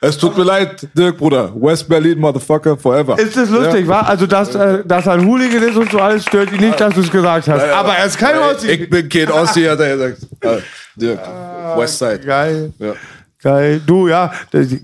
Es 0.00 0.16
tut 0.16 0.38
mir 0.38 0.44
leid, 0.44 0.86
Dirk, 0.94 1.18
Bruder. 1.18 1.52
West 1.56 1.88
Berlin, 1.88 2.20
Motherfucker, 2.20 2.76
forever. 2.76 3.18
Ist 3.18 3.36
das 3.36 3.50
lustig, 3.50 3.88
wa? 3.88 4.00
Also, 4.02 4.26
dass, 4.26 4.54
äh, 4.54 4.84
dass 4.84 5.06
er 5.06 5.14
ein 5.14 5.26
Hooligan 5.26 5.62
ist 5.62 5.76
und 5.76 5.90
so 5.90 5.98
alles 5.98 6.22
stört 6.24 6.52
ihn 6.52 6.60
nicht, 6.60 6.80
dass 6.80 6.94
du 6.94 7.00
es 7.00 7.10
gesagt 7.10 7.48
hast. 7.48 7.64
Aber 7.64 7.94
er 7.94 8.06
ist 8.06 8.16
kein 8.16 8.38
Ossi. 8.38 8.68
Ich 8.68 8.88
bin 8.88 9.08
kein 9.08 9.30
Ossi, 9.30 9.64
hat 9.64 9.80
er 9.80 9.96
gesagt. 9.96 10.18
Ah, 11.08 11.74
Dirk, 11.74 11.78
Westside. 11.78 12.20
Geil. 12.20 12.72
Ja. 12.78 12.94
Geil. 13.42 13.80
Du, 13.86 14.06
ja, 14.06 14.32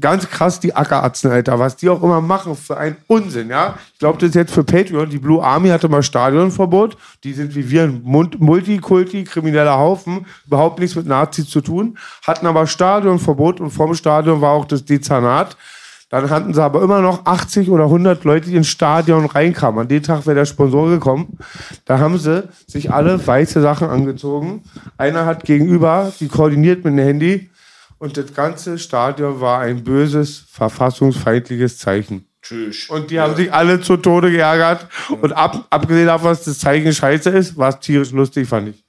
ganz 0.01 0.27
krass, 0.31 0.59
die 0.61 0.75
Ackeratzen, 0.75 1.31
Alter, 1.31 1.59
was 1.59 1.77
die 1.77 1.91
auch 1.91 2.03
immer 2.03 2.23
machen 2.23 2.57
für 2.57 2.79
einen 2.79 2.97
Unsinn, 3.07 3.51
ja. 3.51 3.79
Ich 3.93 3.99
glaube, 3.99 4.19
das 4.19 4.31
ist 4.31 4.35
jetzt 4.35 4.55
für 4.55 4.65
Patreon. 4.65 5.11
Die 5.11 5.19
Blue 5.19 5.45
Army 5.45 5.69
hatte 5.69 5.91
mal 5.91 6.03
Stadionverbot. 6.03 6.97
Die 7.23 7.35
sind 7.35 7.55
wie 7.55 7.69
wir 7.69 7.83
ein 7.83 8.01
Multikulti, 8.03 9.25
krimineller 9.25 9.77
Haufen, 9.77 10.25
überhaupt 10.47 10.79
nichts 10.79 10.97
mit 10.97 11.07
Nazis 11.07 11.51
zu 11.51 11.61
tun, 11.61 11.99
hatten 12.27 12.47
aber 12.47 12.67
Stadionverbot 12.67 13.61
und 13.61 13.71
vorm 13.71 13.95
Stadion 13.95 14.41
war 14.41 14.53
auch 14.53 14.65
das 14.65 14.87
Dezernat. 14.87 15.59
Dann 16.09 16.31
hatten 16.31 16.55
sie 16.55 16.63
aber 16.63 16.83
immer 16.83 17.01
noch 17.01 17.27
80 17.27 17.69
oder 17.69 17.85
100 17.85 18.23
Leute, 18.23 18.49
die 18.49 18.57
ins 18.57 18.69
Stadion 18.69 19.27
reinkamen. 19.27 19.81
An 19.81 19.89
dem 19.89 20.03
Tag 20.03 20.25
wäre 20.27 20.37
der 20.37 20.45
Sponsor 20.45 20.89
gekommen. 20.89 21.39
Da 21.85 21.99
haben 21.99 22.17
sie 22.19 22.49
sich 22.67 22.93
alle 22.93 23.25
weiße 23.25 23.61
Sachen 23.61 23.89
angezogen. 23.89 24.63
Einer 24.99 25.27
hat 25.27 25.45
gegenüber, 25.45 26.13
die 26.21 26.29
koordiniert 26.29 26.85
mit 26.85 26.95
dem 26.95 27.05
Handy. 27.05 27.51
Und 27.99 28.17
das 28.17 28.33
ganze 28.35 28.79
Stadion 28.79 29.41
war 29.41 29.61
ein 29.61 29.83
böses, 29.83 30.45
verfassungsfeindliches 30.51 31.79
Zeichen. 31.79 32.27
Tschüss. 32.41 32.89
Und 32.89 33.11
die 33.11 33.19
haben 33.19 33.35
sich 33.35 33.53
alle 33.53 33.81
zu 33.81 33.97
Tode 33.97 34.31
geärgert. 34.31 34.87
Und 35.21 35.33
ab, 35.33 35.67
abgesehen 35.71 36.07
davon, 36.07 36.29
dass 36.29 36.45
das 36.45 36.61
Zeichen 36.61 36.93
scheiße 36.93 37.31
ist, 37.31 37.57
war 37.57 37.71
es 37.71 37.81
tierisch 37.81 38.13
lustig, 38.13 38.47
fand 38.47 38.69
ich. 38.69 38.85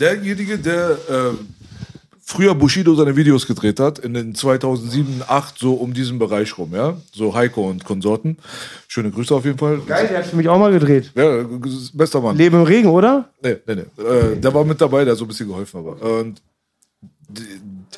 Derjenige, 0.00 0.58
der 0.58 0.96
ähm, 1.10 1.48
früher 2.24 2.54
Bushido 2.54 2.94
seine 2.94 3.16
Videos 3.16 3.46
gedreht 3.46 3.78
hat, 3.78 3.98
in 3.98 4.14
den 4.14 4.34
2007, 4.34 5.18
2008, 5.18 5.58
so 5.58 5.74
um 5.74 5.92
diesen 5.92 6.18
Bereich 6.18 6.56
rum, 6.56 6.74
ja, 6.74 6.96
so 7.12 7.34
Heiko 7.34 7.68
und 7.68 7.84
Konsorten. 7.84 8.38
Schöne 8.88 9.10
Grüße 9.10 9.34
auf 9.34 9.44
jeden 9.44 9.58
Fall. 9.58 9.78
Geil, 9.86 10.08
der 10.08 10.18
hat 10.18 10.26
für 10.26 10.36
mich 10.36 10.48
auch 10.48 10.58
mal 10.58 10.72
gedreht. 10.72 11.12
Ja, 11.14 11.44
bester 11.92 12.20
Mann. 12.20 12.36
Leben 12.36 12.56
im 12.56 12.62
Regen, 12.62 12.88
oder? 12.88 13.28
Nee, 13.42 13.56
nee, 13.66 13.74
nee. 13.76 14.02
Äh, 14.02 14.36
der 14.36 14.54
war 14.54 14.64
mit 14.64 14.80
dabei, 14.80 15.04
der 15.04 15.12
hat 15.12 15.18
so 15.18 15.24
ein 15.24 15.28
bisschen 15.28 15.48
geholfen. 15.48 15.78
Aber. 15.78 16.20
Und 16.20 16.40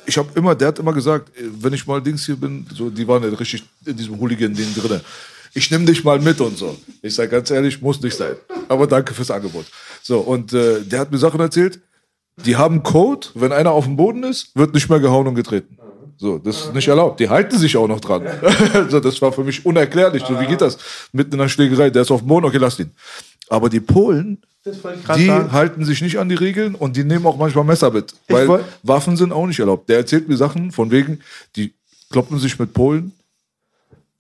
ich 0.07 0.19
habe 0.19 0.28
immer, 0.35 0.55
der 0.55 0.69
hat 0.69 0.78
immer 0.78 0.93
gesagt, 0.93 1.36
äh, 1.39 1.44
wenn 1.61 1.73
ich 1.73 1.86
mal 1.86 2.03
Dings 2.03 2.27
hier 2.27 2.36
bin, 2.36 2.66
so, 2.74 2.90
die 2.90 3.07
waren 3.07 3.23
ja 3.23 3.28
richtig 3.31 3.65
in 3.85 3.97
diesem 3.97 4.19
Hooligan-Ding 4.19 4.74
drin. 4.74 5.01
Ich 5.55 5.70
nehme 5.70 5.86
dich 5.86 6.05
mal 6.05 6.20
mit 6.20 6.40
und 6.40 6.59
so. 6.59 6.77
Ich 7.01 7.15
sage 7.15 7.31
ganz 7.31 7.51
ehrlich, 7.51 7.81
muss 7.81 8.01
nicht 8.03 8.16
sein. 8.16 8.36
Aber 8.69 8.86
danke 8.86 9.15
fürs 9.15 9.31
Angebot. 9.31 9.66
So, 10.03 10.19
und 10.19 10.53
äh, 10.53 10.82
der 10.82 11.01
hat 11.01 11.11
mir 11.11 11.19
Sachen 11.19 11.40
erzählt, 11.40 11.81
die 12.44 12.56
haben 12.56 12.82
Code, 12.82 13.28
wenn 13.34 13.52
einer 13.52 13.72
auf 13.72 13.84
dem 13.84 13.96
Boden 13.96 14.22
ist, 14.22 14.54
wird 14.54 14.74
nicht 14.74 14.88
mehr 14.88 15.00
gehauen 15.00 15.26
und 15.26 15.34
getreten. 15.34 15.78
So, 16.18 16.38
das 16.38 16.66
ist 16.66 16.74
nicht 16.74 16.88
erlaubt. 16.88 17.20
Die 17.20 17.28
halten 17.28 17.58
sich 17.58 17.76
auch 17.76 17.88
noch 17.88 18.00
dran. 18.00 18.22
so, 18.88 19.00
das 19.00 19.20
war 19.20 19.32
für 19.32 19.44
mich 19.44 19.66
unerklärlich. 19.66 20.24
So, 20.26 20.38
wie 20.40 20.46
geht 20.46 20.60
das? 20.60 20.78
Mitten 21.12 21.34
in 21.34 21.40
einer 21.40 21.48
Schlägerei, 21.48 21.90
der 21.90 22.02
ist 22.02 22.10
auf 22.10 22.20
dem 22.20 22.28
Boden, 22.28 22.46
okay, 22.46 22.56
lass 22.58 22.78
ihn. 22.78 22.90
Aber 23.48 23.68
die 23.68 23.80
Polen, 23.80 24.42
die 24.64 25.26
sagen. 25.26 25.52
halten 25.52 25.84
sich 25.84 26.00
nicht 26.02 26.18
an 26.18 26.28
die 26.28 26.34
Regeln 26.34 26.74
und 26.74 26.96
die 26.96 27.04
nehmen 27.04 27.26
auch 27.26 27.36
manchmal 27.36 27.64
Messer 27.64 27.90
mit. 27.90 28.14
Weil 28.28 28.64
Waffen 28.82 29.16
sind 29.16 29.32
auch 29.32 29.46
nicht 29.46 29.60
erlaubt. 29.60 29.88
Der 29.88 29.98
erzählt 29.98 30.28
mir 30.28 30.36
Sachen 30.36 30.72
von 30.72 30.90
wegen, 30.90 31.20
die 31.54 31.74
kloppen 32.10 32.38
sich 32.38 32.58
mit 32.58 32.72
Polen. 32.72 33.12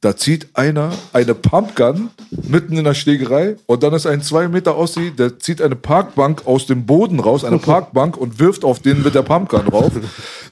Da 0.02 0.14
zieht 0.14 0.48
einer 0.54 0.92
eine 1.12 1.34
Pumpgun 1.34 2.10
mitten 2.30 2.76
in 2.76 2.84
der 2.84 2.94
Schlägerei 2.94 3.56
und 3.66 3.82
dann 3.82 3.94
ist 3.94 4.06
ein 4.06 4.22
zwei 4.22 4.46
Meter 4.46 4.76
Ossi, 4.76 5.10
der 5.10 5.38
zieht 5.38 5.62
eine 5.62 5.74
Parkbank 5.74 6.46
aus 6.46 6.66
dem 6.66 6.84
Boden 6.84 7.18
raus, 7.18 7.44
eine 7.44 7.58
Parkbank 7.58 8.16
und 8.16 8.38
wirft 8.38 8.64
auf 8.64 8.80
den 8.80 9.02
mit 9.02 9.14
der 9.14 9.22
Pumpgun 9.22 9.64
drauf. 9.66 9.92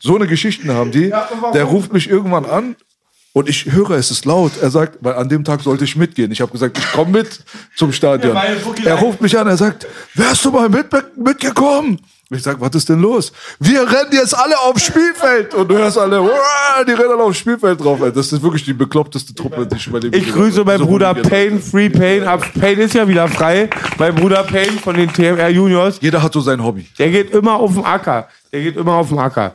So 0.01 0.17
eine 0.17 0.27
Geschichten 0.27 0.71
haben 0.73 0.93
die. 0.93 1.13
Der 1.53 1.65
ruft 1.65 1.93
mich 1.93 2.09
irgendwann 2.09 2.47
an 2.47 2.77
und 3.35 3.49
ich 3.49 3.67
höre, 3.71 3.91
es 3.91 4.11
ist 4.11 4.25
laut. 4.25 4.53
Er 4.63 4.71
sagt, 4.71 4.99
weil 5.01 5.15
an 5.15 5.29
dem 5.29 5.45
Tag 5.45 5.61
sollte 5.61 5.85
ich 5.85 5.95
mitgehen. 5.95 6.33
Ich 6.33 6.41
habe 6.41 6.53
gesagt, 6.53 6.79
ich 6.79 6.93
komme 6.93 7.19
mit 7.19 7.41
zum 7.77 7.93
Stadion. 7.93 8.37
Er 8.85 8.95
ruft 8.95 9.21
mich 9.21 9.37
an, 9.37 9.47
er 9.47 9.57
sagt, 9.57 9.87
wärst 10.15 10.45
du 10.45 10.53
mal 10.53 10.69
mit, 10.69 10.87
mitgekommen? 11.17 12.01
Ich 12.35 12.43
sag, 12.43 12.61
was 12.61 12.75
ist 12.75 12.89
denn 12.89 13.01
los? 13.01 13.33
Wir 13.61 13.81
rennen 13.83 14.11
jetzt 14.13 14.37
alle 14.37 14.59
aufs 14.59 14.83
Spielfeld 14.83 15.55
und 15.55 15.69
du 15.69 15.77
hörst 15.77 15.99
alle, 15.99 16.21
die 16.87 16.93
rennen 16.93 17.11
alle 17.13 17.23
aufs 17.23 17.39
Spielfeld 17.39 17.83
drauf. 17.83 18.01
ey. 18.03 18.13
Das 18.13 18.33
ist 18.33 18.43
wirklich 18.43 18.65
die 18.65 18.73
bekloppteste 18.73 19.35
Truppe, 19.35 19.67
die 19.67 19.77
ich 19.77 19.87
über 19.87 20.03
Ich 20.03 20.33
grüße 20.33 20.65
meinen 20.65 20.85
Bruder 20.85 21.15
Payne, 21.15 21.61
Free 21.61 21.89
Payne. 21.89 22.29
Ab 22.29 22.45
Payne 22.59 22.83
ist 22.83 22.95
ja 22.95 23.07
wieder 23.07 23.29
frei. 23.29 23.71
Mein 23.99 24.15
Bruder 24.15 24.43
Payne 24.43 24.73
von 24.73 24.95
den 24.97 25.13
TMR 25.13 25.49
Juniors. 25.49 25.99
Jeder 26.01 26.23
hat 26.23 26.33
so 26.33 26.41
sein 26.41 26.63
Hobby. 26.63 26.87
Der 26.99 27.11
geht 27.11 27.31
immer 27.33 27.55
auf 27.55 27.75
den 27.75 27.85
Acker. 27.85 28.29
Der 28.53 28.63
geht 28.63 28.77
immer 28.77 28.95
auf 28.95 29.09
den 29.09 29.19
Acker. 29.19 29.55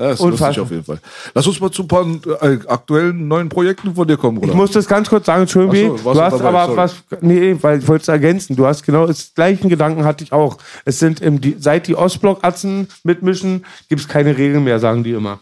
Das 0.00 0.12
ist 0.14 0.20
Unfassbar. 0.20 0.48
lustig 0.48 0.62
auf 0.62 0.70
jeden 0.70 0.84
Fall. 0.84 1.00
Lass 1.34 1.46
uns 1.48 1.60
mal 1.60 1.72
zu 1.72 1.82
ein 1.82 1.88
paar 1.88 2.06
äh, 2.40 2.58
aktuellen 2.68 3.26
neuen 3.26 3.48
Projekten 3.48 3.96
von 3.96 4.06
dir 4.06 4.16
kommen, 4.16 4.38
Bruder. 4.38 4.52
Ich 4.52 4.56
muss 4.56 4.70
das 4.70 4.86
ganz 4.86 5.08
kurz 5.08 5.26
sagen, 5.26 5.40
Entschuldigung, 5.42 5.98
so, 5.98 6.14
du 6.14 6.20
hast 6.22 6.34
dabei? 6.38 6.48
aber 6.48 6.66
Sorry. 6.66 6.76
was, 6.76 6.94
nee, 7.20 7.56
weil 7.60 7.80
ich 7.80 7.88
wollte 7.88 8.02
es 8.02 8.08
ergänzen. 8.08 8.54
Du 8.54 8.64
hast 8.64 8.84
genau 8.84 9.08
das 9.08 9.34
gleichen 9.34 9.68
Gedanken 9.68 10.04
hatte 10.04 10.22
ich 10.22 10.32
auch. 10.32 10.58
Es 10.84 11.00
sind 11.00 11.20
im, 11.20 11.40
die, 11.40 11.56
seit 11.58 11.88
die 11.88 11.96
Ostblock-Atzen 11.96 12.86
mitmischen, 13.02 13.64
gibt 13.88 14.00
es 14.02 14.06
keine 14.06 14.38
Regeln 14.38 14.62
mehr, 14.62 14.78
sagen 14.78 15.02
die 15.02 15.10
immer. 15.10 15.40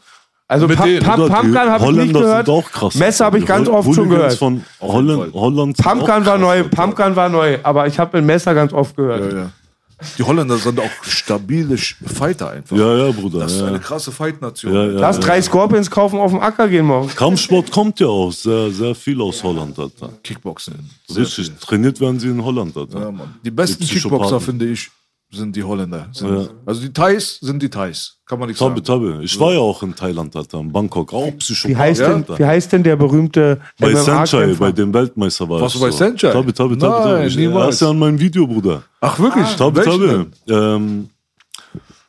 Also 0.48 0.66
die 0.66 0.74
Pumpgun 0.74 1.04
habe 1.04 1.26
ich 1.26 1.52
nicht 1.52 1.80
Holländer 1.80 2.20
gehört. 2.20 2.46
sind 2.46 2.54
auch 2.54 2.70
krass. 2.70 2.94
Messer 2.94 3.24
habe 3.26 3.38
ich 3.38 3.44
ganz 3.44 3.68
oft 3.68 3.94
schon 3.94 4.08
gehört. 4.08 4.34
Von 4.34 4.64
Holland, 4.80 5.34
Holland 5.34 5.76
Pumpgun 5.76 6.24
war 6.24 6.38
neu. 6.38 6.64
Pumpgun 6.64 7.14
war 7.14 7.28
neu, 7.28 7.58
aber 7.62 7.88
ich 7.88 7.98
habe 7.98 8.16
mit 8.16 8.26
Messer 8.26 8.54
ganz 8.54 8.72
oft 8.72 8.96
gehört. 8.96 9.32
Ja, 9.32 9.38
ja. 9.38 9.50
Die 10.18 10.23
Holländer 10.23 10.59
sind 10.59 10.78
auch 10.78 10.90
stabile 11.02 11.78
Fighter 11.78 12.51
einfach. 12.51 12.77
Ja, 12.77 12.97
ja, 13.06 13.12
Bruder. 13.12 13.40
Das 13.40 13.52
ist 13.52 13.60
ja. 13.60 13.66
eine 13.68 13.81
krasse 13.81 14.12
Fight-Nation. 14.12 14.74
Ja, 14.74 14.85
ja. 14.85 15.01
Lass 15.01 15.18
drei 15.20 15.40
Scorpions 15.40 15.90
kaufen, 15.90 16.18
auf 16.18 16.32
dem 16.32 16.40
Acker 16.40 16.68
gehen 16.68 16.85
morgen. 16.85 17.09
Kampfsport 17.09 17.70
kommt 17.70 17.98
ja 18.01 18.06
auch 18.06 18.31
sehr, 18.31 18.70
sehr 18.70 18.94
viel 18.94 19.20
aus 19.23 19.43
Holland, 19.43 19.78
Alter. 19.78 20.10
Kickboxen. 20.23 20.90
Richtig, 21.14 21.51
trainiert 21.60 21.98
werden 21.98 22.20
sie 22.20 22.28
in 22.28 22.44
Holland, 22.44 22.77
Alter. 22.77 23.01
Ja, 23.01 23.10
Mann. 23.10 23.36
Die 23.43 23.51
besten 23.51 23.85
Die. 23.85 23.94
Kickboxer, 23.94 24.39
finde 24.39 24.66
ich, 24.66 24.90
sind 25.30 25.54
die 25.56 25.62
Holländer. 25.64 26.08
Sind, 26.12 26.28
Ja. 26.30 26.46
Also 26.64 26.80
die 26.82 26.92
Thais 26.92 27.38
sind 27.40 27.62
die 27.62 27.68
Thais. 27.68 28.18
Kann 28.26 28.38
man 28.38 28.48
nicht 28.48 28.58
Tabe, 28.58 28.82
sagen. 28.84 28.84
tabe. 29.12 29.24
Ich 29.24 29.38
war 29.38 29.52
ja 29.52 29.58
auch 29.60 29.82
in 29.82 29.94
Thailand, 29.94 30.34
Alter, 30.34 30.60
in 30.60 30.72
Bangkok. 30.72 31.12
Auch 31.12 31.30
Psychopath. 31.38 31.68
Wie 31.70 31.76
heißt, 31.76 32.00
Ja, 32.00 32.14
denn, 32.18 32.38
wie 32.38 32.44
heißt 32.44 32.72
denn 32.72 32.82
der 32.82 32.96
berühmte 32.96 33.60
Bei 33.78 33.94
Sanchai, 33.94 34.54
bei 34.54 34.72
dem 34.72 34.92
Weltmeister 34.94 35.48
war 35.48 35.60
Warst 35.60 35.74
ich 35.76 35.80
du 35.80 35.86
bei 35.86 35.90
so. 35.92 35.98
Sanchai? 35.98 36.32
Tabe, 36.32 36.52
tabe, 36.54 36.76
tabe, 36.78 36.92
tabe. 36.94 37.08
Nein, 37.18 37.28
Ich, 37.28 37.36
niemals. 37.36 37.64
er 37.64 37.68
ist 37.70 37.80
ja 37.82 37.90
an 37.90 37.98
meinem 37.98 38.18
Video, 38.18 38.46
Bruder. 38.46 38.82
Ach, 39.00 39.18
wirklich? 39.18 39.46
Tabe, 39.54 39.76
Welchen 39.84 39.90
tabe. 40.00 40.26
denn? 40.46 40.56
Ähm, 40.56 41.08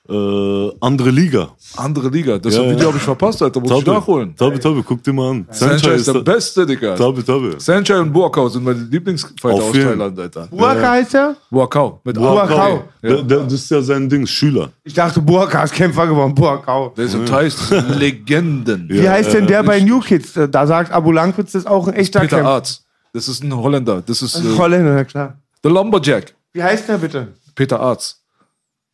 äh, 0.10 0.72
andere 0.80 1.10
Liga. 1.12 1.50
Andere 1.76 2.10
Liga. 2.10 2.38
Das 2.38 2.56
Ja, 2.56 2.64
Video 2.64 2.78
ja. 2.80 2.86
habe 2.88 2.98
ich 2.98 3.04
verpasst, 3.04 3.42
Alter. 3.42 3.60
Muss 3.60 3.72
ich 3.72 3.84
Tabe, 3.84 3.98
nachholen. 3.98 4.36
tabe, 4.36 4.60
tabe, 4.60 4.84
guck 4.84 5.04
dir 5.04 5.14
mal 5.14 5.32
an. 5.32 5.48
Sanchai 5.52 5.96
ist 5.96 6.08
der 6.08 6.16
da- 6.16 6.20
Beste, 6.22 6.66
Digga. 6.66 6.96
Tabe, 6.96 7.24
tabe. 7.26 7.56
Sanchai 7.58 8.00
und 8.00 8.12
Buakau 8.14 8.48
sind 8.50 8.64
meine 8.64 8.80
Lieblingsfighter 8.80 9.56
Auf 9.56 9.70
aus 9.70 9.76
jeden. 9.76 9.90
Thailand, 9.90 10.20
Alter. 10.20 10.48
Burka 10.48 10.92
heißt 10.92 11.14
er? 11.16 11.36
Buakau. 11.52 12.02
Mit 12.04 12.16
Buakau. 12.16 12.56
A. 12.78 12.84
Der, 13.04 13.22
der, 13.24 13.40
das 13.44 13.54
ist 13.54 13.72
ja 13.72 13.82
sein 13.82 14.08
Ding, 14.10 14.26
Schüler. 14.26 14.70
Ich 14.84 14.94
dachte, 14.94 15.22
Burka 15.22 15.64
ist 15.64 15.74
Kämpfer 15.74 16.08
geworden. 16.08 16.34
Burkau. 16.36 16.94
Der 16.98 17.06
ist. 17.06 17.16
Das 17.30 17.70
sind 17.70 18.00
Legenden. 18.00 18.88
Wie 18.90 19.08
heißt 19.08 19.34
denn 19.34 19.48
der 19.48 19.64
bei 19.64 19.80
New 19.80 20.00
Kids? 20.00 20.34
Da 20.52 20.68
sagt 20.68 20.92
Abu 20.92 21.12
Lankwitz, 21.12 21.52
das 21.52 21.64
ist 21.64 21.68
auch 21.68 21.88
ein 21.88 21.94
echter 21.94 22.22
Peter 22.22 22.38
Kämpfer. 22.38 22.52
Arz. 22.52 22.84
Das 23.14 23.28
ist 23.28 23.44
ein 23.44 23.56
Holländer. 23.56 24.02
Das 24.06 24.22
ist 24.22 24.36
äh, 24.36 24.58
Holländer, 24.58 24.94
na 24.94 25.04
klar. 25.04 25.38
der 25.64 25.72
Lumberjack. 25.72 26.34
Wie 26.54 26.62
heißt 26.62 26.88
der 26.90 26.98
bitte? 26.98 27.30
Peter 27.56 27.80
Arz. 27.80 28.22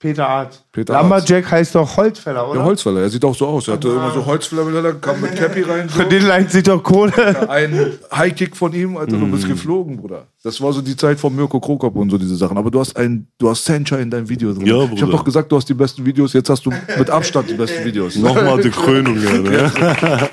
Peter 0.03 0.27
Art. 0.27 0.61
Peter 0.73 0.99
Lumberjack 0.99 1.49
heißt 1.49 1.75
doch 1.75 1.95
Holzfäller, 1.95 2.45
oder? 2.45 2.55
Der 2.59 2.65
Holzfäller. 2.65 2.99
Er 3.03 3.09
sieht 3.09 3.23
auch 3.23 3.33
so 3.33 3.47
aus. 3.47 3.69
Er 3.69 3.75
hatte 3.75 3.87
immer 3.87 4.11
so 4.11 4.25
Holzfäller, 4.25 4.95
kam 4.95 5.21
mit 5.21 5.33
Cappy 5.33 5.61
rein. 5.61 5.87
So. 5.87 6.01
Für 6.01 6.05
den 6.09 6.25
leiht 6.25 6.51
sich 6.51 6.63
doch 6.63 6.83
Kohle. 6.83 7.49
Ein 7.49 7.93
Highkick 8.13 8.53
von 8.57 8.73
ihm, 8.73 8.97
Alter, 8.97 9.15
du 9.15 9.31
bist 9.31 9.47
geflogen, 9.47 9.95
Bruder. 9.95 10.27
Das 10.43 10.59
war 10.59 10.73
so 10.73 10.81
die 10.81 10.97
Zeit 10.97 11.21
von 11.21 11.33
Mirko 11.33 11.57
Krokop 11.57 11.95
und 11.95 12.09
so 12.09 12.17
diese 12.17 12.35
Sachen. 12.35 12.57
Aber 12.57 12.69
du 12.69 12.81
hast 12.81 12.97
ein, 12.97 13.27
du 13.37 13.49
hast 13.49 13.63
Sanchai 13.63 14.01
in 14.01 14.09
deinem 14.11 14.27
Video 14.27 14.51
drin. 14.51 14.65
Ja, 14.65 14.83
ich 14.83 14.89
Bruder. 14.89 15.01
habe 15.03 15.11
doch 15.13 15.23
gesagt, 15.23 15.49
du 15.49 15.55
hast 15.55 15.69
die 15.69 15.73
besten 15.73 16.05
Videos. 16.05 16.33
Jetzt 16.33 16.49
hast 16.49 16.65
du 16.65 16.73
mit 16.97 17.09
Abstand 17.09 17.49
die 17.49 17.53
besten 17.53 17.85
Videos. 17.85 18.17
Nochmal 18.17 18.61
die 18.61 18.71
Krönung, 18.71 19.15
ja, 19.23 19.37
ne? 19.37 19.71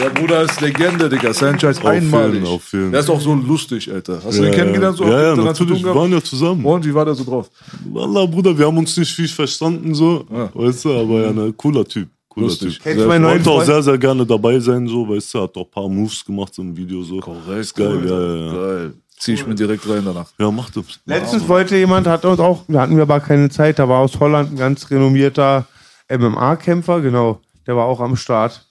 Der 0.00 0.08
Bruder 0.08 0.42
ist 0.42 0.60
Legende, 0.62 1.10
Digga. 1.10 1.34
Sanchai 1.34 1.70
ist 1.70 1.84
Auf 1.84 1.92
jeden, 1.92 2.06
einmalig. 2.14 2.46
auf 2.46 2.72
jeden. 2.72 2.90
Der 2.90 3.00
ist 3.00 3.10
auch 3.10 3.20
so 3.20 3.34
lustig, 3.34 3.92
Alter. 3.92 4.20
Hast 4.24 4.38
du 4.38 4.44
Ja, 4.44 4.50
den 4.50 4.54
kennengelernt? 4.54 4.96
So 4.96 5.04
ja, 5.04 5.34
ja, 5.34 5.36
natürlich. 5.36 5.84
Wir 5.84 5.94
waren 5.94 6.10
ja 6.10 6.22
zusammen. 6.22 6.64
Und 6.64 6.86
wie 6.86 6.94
war 6.94 7.04
der 7.04 7.14
so 7.14 7.24
drauf? 7.24 7.50
Wallah, 7.92 8.24
Bruder, 8.24 8.56
wir 8.56 8.66
haben 8.66 8.78
uns 8.78 8.96
nicht 8.96 9.12
viel 9.12 9.28
verstanden, 9.28 9.94
so. 9.94 10.24
Weißt 10.54 10.86
du, 10.86 10.92
aber 10.92 11.26
ja, 11.26 11.32
ne, 11.32 11.52
cooler 11.54 11.84
Typ. 11.84 12.08
Cooler 12.30 12.46
Lustig. 12.46 12.74
Typ. 12.76 12.82
Kennst 12.82 13.04
du 13.04 13.08
meinen 13.08 13.22
neuen 13.22 13.44
wollte 13.44 13.50
auch 13.50 13.62
sehr, 13.64 13.82
sehr 13.82 13.98
gerne 13.98 14.24
dabei 14.24 14.58
sein, 14.58 14.88
so, 14.88 15.06
weißt 15.06 15.34
du, 15.34 15.42
hat 15.42 15.56
auch 15.56 15.64
ein 15.64 15.70
paar 15.70 15.88
Moves 15.88 16.24
gemacht 16.24 16.54
so 16.54 16.62
im 16.62 16.74
Video, 16.74 17.02
so. 17.02 17.20
Ist 17.58 17.74
geil, 17.74 18.00
ja, 18.02 18.20
ja, 18.20 18.36
ja. 18.36 18.52
Geil. 18.52 18.92
Zieh 19.18 19.34
ich 19.34 19.46
mir 19.46 19.54
direkt 19.54 19.86
rein 19.86 20.02
danach. 20.02 20.28
Ja, 20.38 20.50
mach 20.50 20.70
das. 20.70 20.84
Letztens 21.04 21.46
wollte 21.46 21.76
jemand, 21.76 22.06
hat 22.06 22.24
uns 22.24 22.40
auch, 22.40 22.62
da 22.68 22.80
hatten 22.80 22.96
wir 22.96 23.02
aber 23.02 23.20
keine 23.20 23.50
Zeit, 23.50 23.78
da 23.78 23.86
war 23.86 23.98
aus 23.98 24.18
Holland 24.18 24.52
ein 24.52 24.56
ganz 24.56 24.90
renommierter 24.90 25.66
MMA-Kämpfer, 26.08 27.02
genau. 27.02 27.40
Der 27.66 27.76
war 27.76 27.84
auch 27.84 28.00
am 28.00 28.16
Start. 28.16 28.66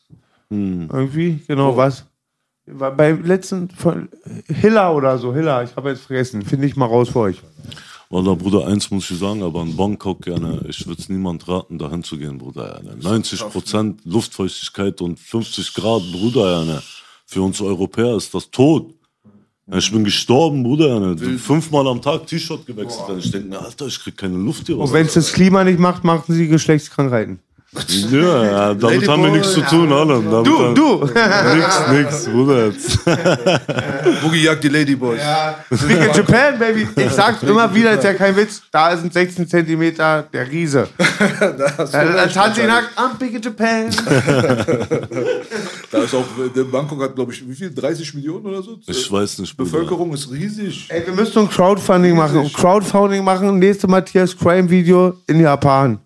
Hm. 0.50 0.90
Irgendwie, 0.92 1.40
Oh. 1.42 1.46
genau, 1.48 1.78
was? 1.78 2.06
War 2.66 2.92
beim 2.92 3.24
letzten 3.26 3.70
von 3.72 4.10
Hiller 4.48 4.96
oder 4.96 5.18
so, 5.18 5.34
Hiller, 5.34 5.64
ich 5.64 5.76
habe 5.76 5.90
jetzt 5.90 6.02
vergessen. 6.04 6.44
Finde 6.44 6.68
ich 6.68 6.76
mal 6.76 6.86
raus 6.86 7.10
für 7.10 7.20
euch. 7.20 7.42
Wallah, 8.12 8.34
Bruder, 8.34 8.66
eins 8.68 8.90
muss 8.90 9.10
ich 9.12 9.20
sagen, 9.20 9.44
aber 9.44 9.62
in 9.62 9.76
Bangkok 9.76 10.22
gerne, 10.24 10.64
ich 10.68 10.86
würde 10.88 11.00
es 11.02 11.10
niemand 11.10 11.48
raten, 11.48 11.78
dahin 11.78 12.04
zu 12.04 12.18
gehen, 12.18 12.38
Bruder. 12.40 12.82
Ja, 12.84 12.96
ne. 12.96 12.98
90 13.02 13.40
Prozent 13.50 14.02
Luftfeuchtigkeit 14.06 15.00
und 15.02 15.20
50 15.20 15.74
Grad, 15.76 16.02
Bruder. 16.12 16.52
Ja, 16.52 16.66
ne. 16.66 16.82
Für 17.26 17.42
uns 17.44 17.62
Europäer 17.62 18.16
ist 18.16 18.34
das 18.34 18.50
tot. 18.50 18.94
Ich 19.72 19.92
bin 19.92 20.04
gestorben, 20.04 20.64
Bruder. 20.64 21.16
Fünfmal 21.38 21.88
am 21.88 22.02
Tag 22.02 22.26
T-Shirt 22.26 22.66
gewechselt. 22.66 23.08
Und 23.10 23.20
ich 23.20 23.30
denke 23.30 23.60
Alter, 23.60 23.86
ich 23.86 24.00
krieg 24.00 24.18
keine 24.18 24.38
Luft 24.38 24.66
hier. 24.66 24.80
Und 24.80 24.92
wenn 24.92 25.06
es 25.06 25.14
das 25.14 25.32
Klima 25.32 25.64
nicht 25.64 25.78
macht, 25.78 26.04
machen 26.04 26.34
sie 26.34 26.48
Geschlechtskrankheiten. 26.48 27.38
Ja, 27.72 28.44
ja 28.44 28.74
damit 28.74 29.08
haben 29.08 29.24
wir 29.24 29.32
nichts 29.32 29.54
zu 29.54 29.62
tun, 29.62 29.92
Alan. 29.94 30.30
Damit 30.30 30.48
Du, 30.48 30.60
haben- 30.60 30.76
du! 30.76 31.06
Nix, 31.06 31.82
nix, 31.92 32.26
Bruder. 32.26 32.66
Jetzt. 32.66 33.06
Boogie 34.24 34.42
jagt 34.44 34.64
die 34.64 34.70
Ladyboys. 34.70 35.22
Speak 35.76 35.92
in 35.92 36.14
Japan, 36.14 36.58
Baby. 36.58 36.88
Ich 36.96 37.12
sag's 37.12 37.44
immer 37.44 37.74
wieder, 37.74 37.94
ist 37.94 38.04
ja 38.04 38.14
kein 38.16 38.36
Witz. 38.36 38.64
Da 38.72 38.90
ist 38.90 39.04
ein 39.04 39.12
16 39.12 39.48
Zentimeter 39.48 40.24
der 40.34 40.50
Riese. 40.50 40.88
Als 41.78 42.36
Hansi 42.36 42.64
nackt, 42.64 42.98
I'm 42.98 43.18
big 43.20 43.36
in 43.36 43.42
Japan. 43.42 43.90
Da 45.92 45.98
ist 46.00 46.16
auch, 46.16 46.26
der 46.56 46.64
Bangkok 46.64 47.04
hat, 47.04 47.16
glaube 47.16 47.34
ich, 47.34 47.48
wie 47.48 47.54
viel? 47.54 47.72
30 47.74 48.16
Millionen 48.16 48.48
oder 48.48 48.64
so? 48.64 48.80
Ich 48.88 49.12
weiß 49.12 49.40
nicht, 49.40 49.56
Bruder. 49.56 49.70
Bevölkerung 49.70 50.12
ist 50.14 50.32
riesig. 50.32 50.88
Ey, 50.90 51.06
wir 51.06 51.14
müssen 51.14 51.38
ein 51.40 51.50
Crowdfunding 51.50 52.16
machen. 52.16 52.52
Crowdfunding 52.52 53.24
machen, 53.24 53.60
nächste 53.60 53.88
Matthias 53.88 54.36
Crime 54.36 54.68
Video 54.70 55.14
in 55.28 55.40
Japan. 55.40 56.00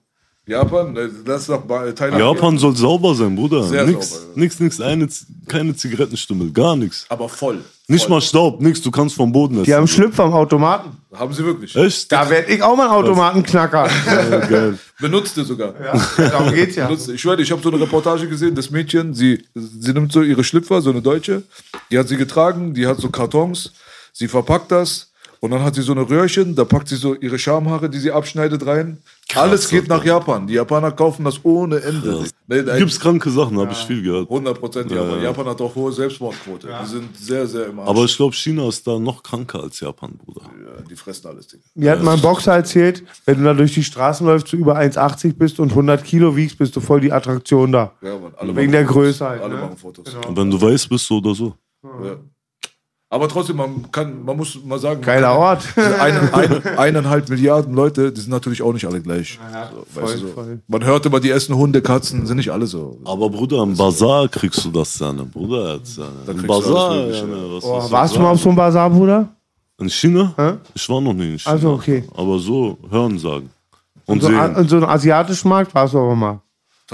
Japan, 0.46 0.96
äh, 0.98 1.08
lass 1.26 1.48
Ba- 1.48 1.86
äh, 1.86 1.94
Thailand. 1.94 2.20
Japan 2.20 2.58
soll 2.58 2.76
sauber 2.76 3.16
sein, 3.16 3.34
Bruder. 3.34 3.64
Sehr 3.64 3.86
nix, 3.86 4.10
sauber, 4.10 4.26
ja. 4.36 4.42
nix, 4.42 4.60
nix, 4.60 4.82
eine, 4.82 5.08
keine 5.48 5.74
Zigarettenstummel, 5.74 6.52
gar 6.52 6.76
nichts. 6.76 7.06
Aber 7.08 7.30
voll. 7.30 7.64
Nicht 7.88 8.10
mal 8.10 8.22
Staub, 8.22 8.62
nix, 8.62 8.82
du 8.82 8.92
kannst 8.92 9.16
vom 9.16 9.32
Boden 9.32 9.56
essen. 9.56 9.66
Die 9.66 9.74
haben 9.74 9.88
Schlüpfer 9.88 10.26
am 10.26 10.34
Automaten. 10.34 10.98
Haben 11.14 11.34
sie 11.34 11.46
wirklich. 11.46 11.76
Echt? 11.76 12.12
Da 12.12 12.30
werd 12.30 12.50
ich 12.50 12.62
auch 12.62 12.76
mal 12.76 12.88
ein 12.88 12.92
Automatenknacker. 12.92 13.90
Ja, 14.06 14.40
geil. 14.40 14.80
Benutzte 15.00 15.46
sogar. 15.46 15.74
Darum 16.18 16.54
geht's 16.54 16.76
ja. 16.76 16.88
Benutzt. 16.88 17.08
Ich 17.10 17.22
schwöre, 17.22 17.42
ich 17.42 17.52
habe 17.52 17.62
so 17.62 17.70
eine 17.70 17.80
Reportage 17.80 18.28
gesehen, 18.28 18.56
das 18.56 18.70
Mädchen, 18.70 19.14
sie, 19.14 19.46
sie 19.54 19.94
nimmt 19.94 20.12
so 20.12 20.22
ihre 20.22 20.44
Schlüpfer, 20.44 20.82
so 20.82 20.90
eine 20.90 21.02
Deutsche, 21.02 21.44
die 21.92 21.98
hat 21.98 22.08
sie 22.10 22.18
getragen, 22.18 22.74
die 22.74 22.88
hat 22.88 23.00
so 23.00 23.10
Kartons, 23.10 23.72
sie 24.12 24.28
verpackt 24.28 24.72
das 24.72 25.13
und 25.44 25.52
dann 25.52 25.62
hat 25.62 25.76
sie 25.76 25.82
so 25.82 25.92
eine 25.92 26.10
Röhrchen, 26.10 26.56
da 26.56 26.64
packt 26.64 26.88
sie 26.88 26.96
so 26.96 27.16
ihre 27.16 27.38
Schamhaare, 27.38 27.90
die 27.90 28.00
sie 28.00 28.12
abschneidet, 28.14 28.66
rein. 28.66 29.00
Alles 29.36 29.68
geht 29.68 29.90
nach 29.90 30.06
Japan. 30.06 30.48
Die 30.48 30.54
Japaner 30.54 30.94
kaufen 30.94 31.26
das 31.26 31.44
ohne 31.44 31.82
Ende. 31.82 32.24
Nee, 32.48 32.62
nein, 32.62 32.78
Gibt's 32.78 32.98
kranke 32.98 33.30
Sachen, 33.30 33.60
habe 33.60 33.74
ich 33.74 33.80
viel 33.80 34.02
gehört. 34.02 34.30
100 34.30 34.58
Prozent 34.58 34.90
Japan. 34.90 35.22
Japan 35.22 35.46
hat 35.48 35.60
auch 35.60 35.76
hohe 35.76 35.92
Selbstmordquote. 35.92 36.70
Die 36.82 36.88
sind 36.88 37.18
sehr, 37.18 37.46
sehr 37.46 37.68
im 37.68 37.78
Arsch. 37.78 37.90
Aber 37.90 38.06
ich 38.06 38.16
glaube, 38.16 38.34
China 38.34 38.70
ist 38.70 38.88
da 38.88 38.98
noch 38.98 39.22
kranker 39.22 39.64
als 39.64 39.82
Japan, 39.82 40.14
Bruder. 40.16 40.44
Ja, 40.44 40.82
die 40.90 40.96
fressen 40.96 41.28
alles, 41.28 41.48
Digga. 41.48 41.64
Mir 41.76 41.92
hat 41.92 42.02
mein 42.02 42.22
Boxer 42.22 42.54
erzählt, 42.54 43.04
wenn 43.26 43.40
du 43.40 43.44
da 43.44 43.54
durch 43.54 43.74
die 43.74 43.84
Straßen 43.84 44.26
läufst, 44.26 44.54
du 44.54 44.56
über 44.56 44.80
1,80 44.80 45.34
bist 45.34 45.60
und 45.60 45.72
100 45.72 46.06
Kilo 46.06 46.38
wiegst, 46.38 46.58
bist 46.58 46.74
du 46.74 46.80
voll 46.80 47.02
die 47.02 47.12
Attraktion 47.12 47.74
da. 47.74 47.92
Ja, 48.02 48.18
Mann, 48.18 48.34
alle 48.38 48.56
Wegen 48.56 48.72
der. 48.72 48.86
Größe 48.86 49.28
halt, 49.28 49.42
Alle 49.42 49.56
ne? 49.56 49.62
machen 49.64 49.76
Fotos. 49.76 50.06
Und 50.26 50.38
wenn 50.38 50.50
du 50.50 50.62
weiß 50.62 50.88
bist, 50.88 51.06
so 51.06 51.18
oder 51.18 51.36
so. 51.36 51.54
Ja. 51.84 52.16
Aber 53.14 53.28
trotzdem, 53.28 53.58
man 53.58 53.92
kann, 53.92 54.26
man 54.26 54.36
muss 54.36 54.58
mal 54.66 54.80
sagen, 54.80 55.02
Geiler 55.02 55.28
kann- 55.30 55.38
Ort. 55.38 55.64
Eine, 56.00 56.34
eine, 56.34 56.80
eineinhalb 56.80 57.30
Milliarden 57.30 57.76
Leute, 57.76 58.12
die 58.12 58.20
sind 58.20 58.32
natürlich 58.32 58.64
auch 58.64 58.74
nicht 58.74 58.88
alle 58.88 59.02
gleich. 59.02 59.38
so, 59.94 60.02
weißt 60.02 60.14
du, 60.16 60.18
so. 60.20 60.28
voll. 60.30 60.60
Man 60.68 60.84
hört 60.84 61.06
immer, 61.06 61.20
die 61.20 61.30
essen 61.30 61.56
Hunde, 61.56 61.84
Katzen, 61.84 62.26
sind 62.26 62.38
nicht 62.38 62.52
alle 62.52 62.66
so. 62.66 62.98
Aber 63.06 63.30
Bruder, 63.30 63.62
im 63.62 63.78
Bazar 63.78 64.28
kriegst 64.30 64.66
du 64.66 64.72
das 64.72 64.98
ja, 64.98 65.14
ne? 65.14 65.26
Bruder, 65.26 65.76
jetzt, 65.76 65.96
ja, 65.98 66.06
ne? 66.06 66.10
Im 66.26 66.38
kriegst 66.38 66.44
du 66.44 66.48
Bazar, 66.48 66.90
alles 66.90 67.20
ja, 67.20 67.26
Mögliche, 67.26 67.48
ne? 67.50 67.56
Was, 67.56 67.64
Oh, 67.66 67.92
warst 67.92 68.16
du 68.16 68.20
mal 68.20 68.32
auf 68.32 68.42
so 68.42 68.50
einem 68.50 68.56
Bazar, 68.58 68.90
Bruder? 68.90 69.28
In 69.80 69.90
China? 69.92 70.34
Hä? 70.36 70.54
Ich 70.74 70.90
war 70.90 71.00
noch 71.00 71.14
nie 71.14 71.34
in 71.34 71.38
China. 71.40 71.54
Also, 71.54 71.72
okay. 71.74 72.04
Aber 72.18 72.40
so 72.40 72.78
hören 72.90 73.20
sagen. 73.20 73.50
Und 74.08 74.22
So, 74.24 74.28
sehen. 74.28 74.56
in 74.56 74.68
so 74.68 74.78
einem 74.78 74.86
asiatischen 74.86 75.50
Markt 75.50 75.74
warst 75.76 75.94
du 75.94 76.00
aber 76.00 76.16
mal. 76.16 76.42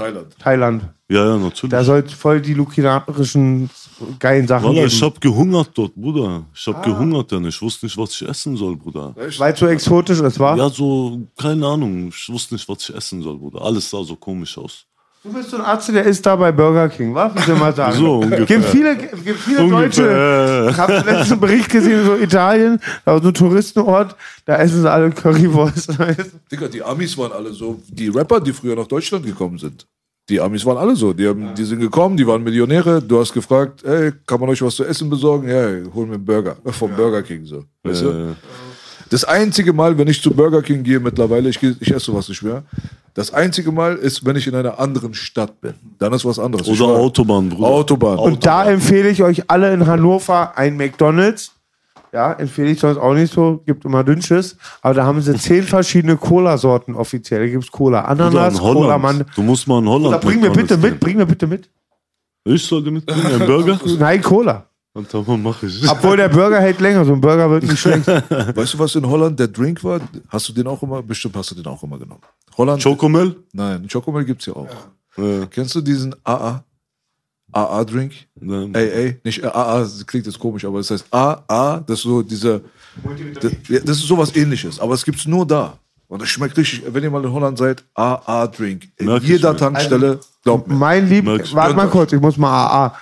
Thailand. 0.00 0.38
Thailand. 0.38 0.82
Ja, 1.08 1.24
ja, 1.26 1.36
natürlich. 1.38 1.70
Da 1.72 1.82
soll 1.84 2.04
es 2.06 2.12
voll 2.12 2.40
die 2.40 2.54
lukinarischen 2.54 3.68
geilen 4.18 4.46
Sachen 4.46 4.64
Wallah, 4.68 4.74
geben. 4.82 4.86
ich 4.86 5.02
hab 5.02 5.20
gehungert 5.20 5.70
dort, 5.74 5.94
Bruder. 5.94 6.44
Ich 6.54 6.66
Ah. 6.68 6.72
hab 6.72 6.84
gehungert, 6.84 7.32
denn 7.32 7.44
ich 7.46 7.60
wusste 7.60 7.86
nicht, 7.86 7.98
was 7.98 8.12
ich 8.20 8.28
essen 8.28 8.56
soll, 8.56 8.76
Bruder. 8.76 9.14
Weil 9.16 9.52
es 9.52 9.58
so 9.58 9.66
exotisch 9.66 10.20
ist, 10.20 10.38
war? 10.38 10.56
Ja, 10.56 10.68
so, 10.68 11.20
keine 11.36 11.66
Ahnung. 11.66 12.08
Ich 12.08 12.28
wusste 12.28 12.54
nicht, 12.54 12.68
was 12.68 12.88
ich 12.88 12.94
essen 12.94 13.22
soll, 13.22 13.36
Bruder. 13.38 13.60
Alles 13.62 13.90
sah 13.90 14.02
so 14.04 14.14
komisch 14.16 14.56
aus. 14.56 14.86
Du 15.22 15.30
bist 15.30 15.50
so 15.50 15.56
ein 15.58 15.62
Arzt, 15.62 15.86
der 15.90 16.04
ist 16.04 16.24
da 16.24 16.34
bei 16.34 16.50
Burger 16.50 16.88
King, 16.88 17.14
was? 17.14 17.34
Wie 17.34 17.40
soll 17.42 17.56
man 17.56 17.74
sagen? 17.74 17.94
So 17.94 18.20
ungefähr. 18.20 18.46
Gibt 18.46 18.64
viele, 18.64 18.96
gibt 18.96 19.38
viele 19.38 19.64
Ungefähr. 19.64 19.82
Deutsche. 19.82 20.68
Ich 20.70 20.76
habe 20.78 21.02
letzten 21.04 21.38
Bericht 21.38 21.68
gesehen, 21.68 22.06
so 22.06 22.16
Italien, 22.16 22.80
da 23.04 23.12
war 23.12 23.22
so 23.22 23.28
ein 23.28 23.34
Touristenort, 23.34 24.16
da 24.46 24.56
essen 24.56 24.80
sie 24.80 24.90
alle 24.90 25.10
Currywurst. 25.10 25.90
Digga, 26.50 26.68
die 26.68 26.82
Amis 26.82 27.18
waren 27.18 27.32
alle 27.32 27.52
so, 27.52 27.78
die 27.88 28.08
Rapper, 28.08 28.40
die 28.40 28.54
früher 28.54 28.74
nach 28.74 28.86
Deutschland 28.86 29.26
gekommen 29.26 29.58
sind. 29.58 29.86
Die 30.30 30.40
Amis 30.40 30.64
waren 30.64 30.78
alle 30.78 30.96
so. 30.96 31.12
Die, 31.12 31.26
haben, 31.28 31.54
die 31.54 31.64
sind 31.64 31.80
gekommen, 31.80 32.16
die 32.16 32.26
waren 32.26 32.42
Millionäre. 32.42 33.02
Du 33.02 33.18
hast 33.20 33.32
gefragt, 33.34 33.84
ey, 33.84 34.12
kann 34.26 34.40
man 34.40 34.48
euch 34.48 34.62
was 34.62 34.76
zu 34.76 34.84
essen 34.84 35.10
besorgen? 35.10 35.48
Ja, 35.48 35.92
hol 35.92 36.06
mir 36.06 36.14
einen 36.14 36.24
Burger. 36.24 36.56
Äh, 36.64 36.72
Vom 36.72 36.94
Burger 36.94 37.22
King 37.22 37.44
so. 37.44 37.64
Weißt 37.82 38.02
du? 38.02 38.36
Das 39.10 39.24
einzige 39.24 39.72
Mal, 39.72 39.98
wenn 39.98 40.08
ich 40.08 40.22
zu 40.22 40.30
Burger 40.30 40.62
King 40.62 40.82
gehe 40.82 41.00
mittlerweile, 41.00 41.48
ich, 41.48 41.62
ich 41.62 41.90
esse 41.90 42.06
sowas 42.06 42.28
nicht 42.28 42.42
mehr. 42.42 42.62
Das 43.14 43.34
einzige 43.34 43.72
Mal 43.72 43.96
ist, 43.96 44.24
wenn 44.24 44.36
ich 44.36 44.46
in 44.46 44.54
einer 44.54 44.78
anderen 44.78 45.14
Stadt 45.14 45.60
bin. 45.60 45.74
Dann 45.98 46.12
ist 46.12 46.24
was 46.24 46.38
anderes. 46.38 46.68
Oder 46.68 46.92
war- 46.94 47.00
Autobahn, 47.00 47.48
Bruder. 47.48 47.68
Autobahn. 47.68 48.18
Und 48.18 48.46
da 48.46 48.64
empfehle 48.70 49.08
ich 49.10 49.22
euch 49.22 49.50
alle 49.50 49.72
in 49.74 49.86
Hannover 49.86 50.56
ein 50.56 50.76
McDonalds. 50.76 51.52
Ja, 52.12 52.32
empfehle 52.32 52.70
ich 52.70 52.80
sonst 52.80 52.98
auch 52.98 53.14
nicht 53.14 53.32
so, 53.32 53.62
gibt 53.66 53.84
immer 53.84 54.02
Dünnsches. 54.02 54.56
Aber 54.82 54.94
da 54.94 55.04
haben 55.04 55.20
sie 55.20 55.36
zehn 55.36 55.62
verschiedene 55.62 56.16
Cola-Sorten 56.16 56.94
offiziell. 56.94 57.40
Da 57.40 57.46
gibt 57.46 57.64
es 57.64 57.70
Cola 57.70 58.00
Ananas, 58.02 58.58
Cola. 58.58 58.98
Mann. 58.98 59.24
Du 59.36 59.42
musst 59.42 59.68
mal 59.68 59.78
in 59.80 59.88
Holland. 59.88 60.14
Da 60.14 60.18
bring 60.18 60.40
mir 60.40 60.50
bitte 60.50 60.76
mit, 60.76 60.98
bring 60.98 61.16
mir 61.16 61.26
bitte 61.26 61.46
mit. 61.46 61.68
Ich 62.44 62.64
sollte 62.64 62.90
mitbringen, 62.90 63.26
einen 63.26 63.46
Burger? 63.46 63.78
Nein, 63.98 64.22
Cola. 64.22 64.66
Und 64.92 65.12
dann 65.14 65.42
mach 65.42 65.62
ich. 65.62 65.88
Obwohl 65.88 66.16
der 66.16 66.28
Burger 66.28 66.60
hält 66.60 66.80
länger, 66.80 67.04
so 67.04 67.12
ein 67.12 67.20
Burger 67.20 67.48
wird 67.48 67.62
nicht 67.62 67.78
schlecht. 67.78 68.06
Weißt 68.08 68.74
du, 68.74 68.78
was 68.78 68.94
in 68.96 69.06
Holland 69.06 69.38
der 69.38 69.48
Drink 69.48 69.84
war? 69.84 70.00
Hast 70.28 70.48
du 70.48 70.52
den 70.52 70.66
auch 70.66 70.82
immer? 70.82 71.02
Bestimmt 71.02 71.36
hast 71.36 71.52
du 71.52 71.54
den 71.54 71.66
auch 71.66 71.82
immer 71.82 71.98
genommen. 71.98 72.22
Holland? 72.56 72.82
Chocomel? 72.82 73.36
Nein, 73.52 73.86
Chocomel 73.88 74.24
gibt's 74.24 74.46
ja 74.46 74.54
auch. 74.54 74.68
Ja. 75.16 75.46
Kennst 75.46 75.74
du 75.76 75.80
diesen 75.80 76.14
AA? 76.24 76.64
AA-Drink? 77.52 78.12
Nein. 78.36 78.74
AA, 78.74 79.14
nicht 79.24 79.42
äh, 79.42 79.46
AA, 79.46 79.80
das 79.80 80.06
klingt 80.06 80.26
jetzt 80.26 80.38
komisch, 80.38 80.64
aber 80.64 80.78
es 80.78 80.90
heißt 80.90 81.06
AA, 81.12 81.80
das 81.80 81.98
ist 81.98 82.04
so 82.04 82.22
dieser, 82.22 82.60
das, 83.40 83.98
ist 83.98 84.06
sowas 84.06 84.34
ähnliches, 84.36 84.78
aber 84.78 84.94
es 84.94 85.04
gibt's 85.04 85.26
nur 85.26 85.46
da. 85.46 85.78
Und 86.10 86.20
das 86.20 86.28
schmeckt 86.28 86.58
richtig, 86.58 86.82
wenn 86.88 87.04
ihr 87.04 87.10
mal 87.10 87.24
in 87.24 87.32
Holland 87.32 87.56
seid, 87.56 87.84
AA-Drink. 87.94 88.88
In 88.96 89.06
Merk 89.06 89.22
jeder. 89.22 89.56
Tankstelle, 89.56 90.18
glaubt 90.42 90.66
mir. 90.66 90.74
Mein 90.74 91.08
Lieblings, 91.08 91.54
warte 91.54 91.76
mal 91.76 91.86
kurz, 91.86 92.12
ich 92.12 92.20
muss 92.20 92.36
mal 92.36 92.66
AA. 92.66 92.96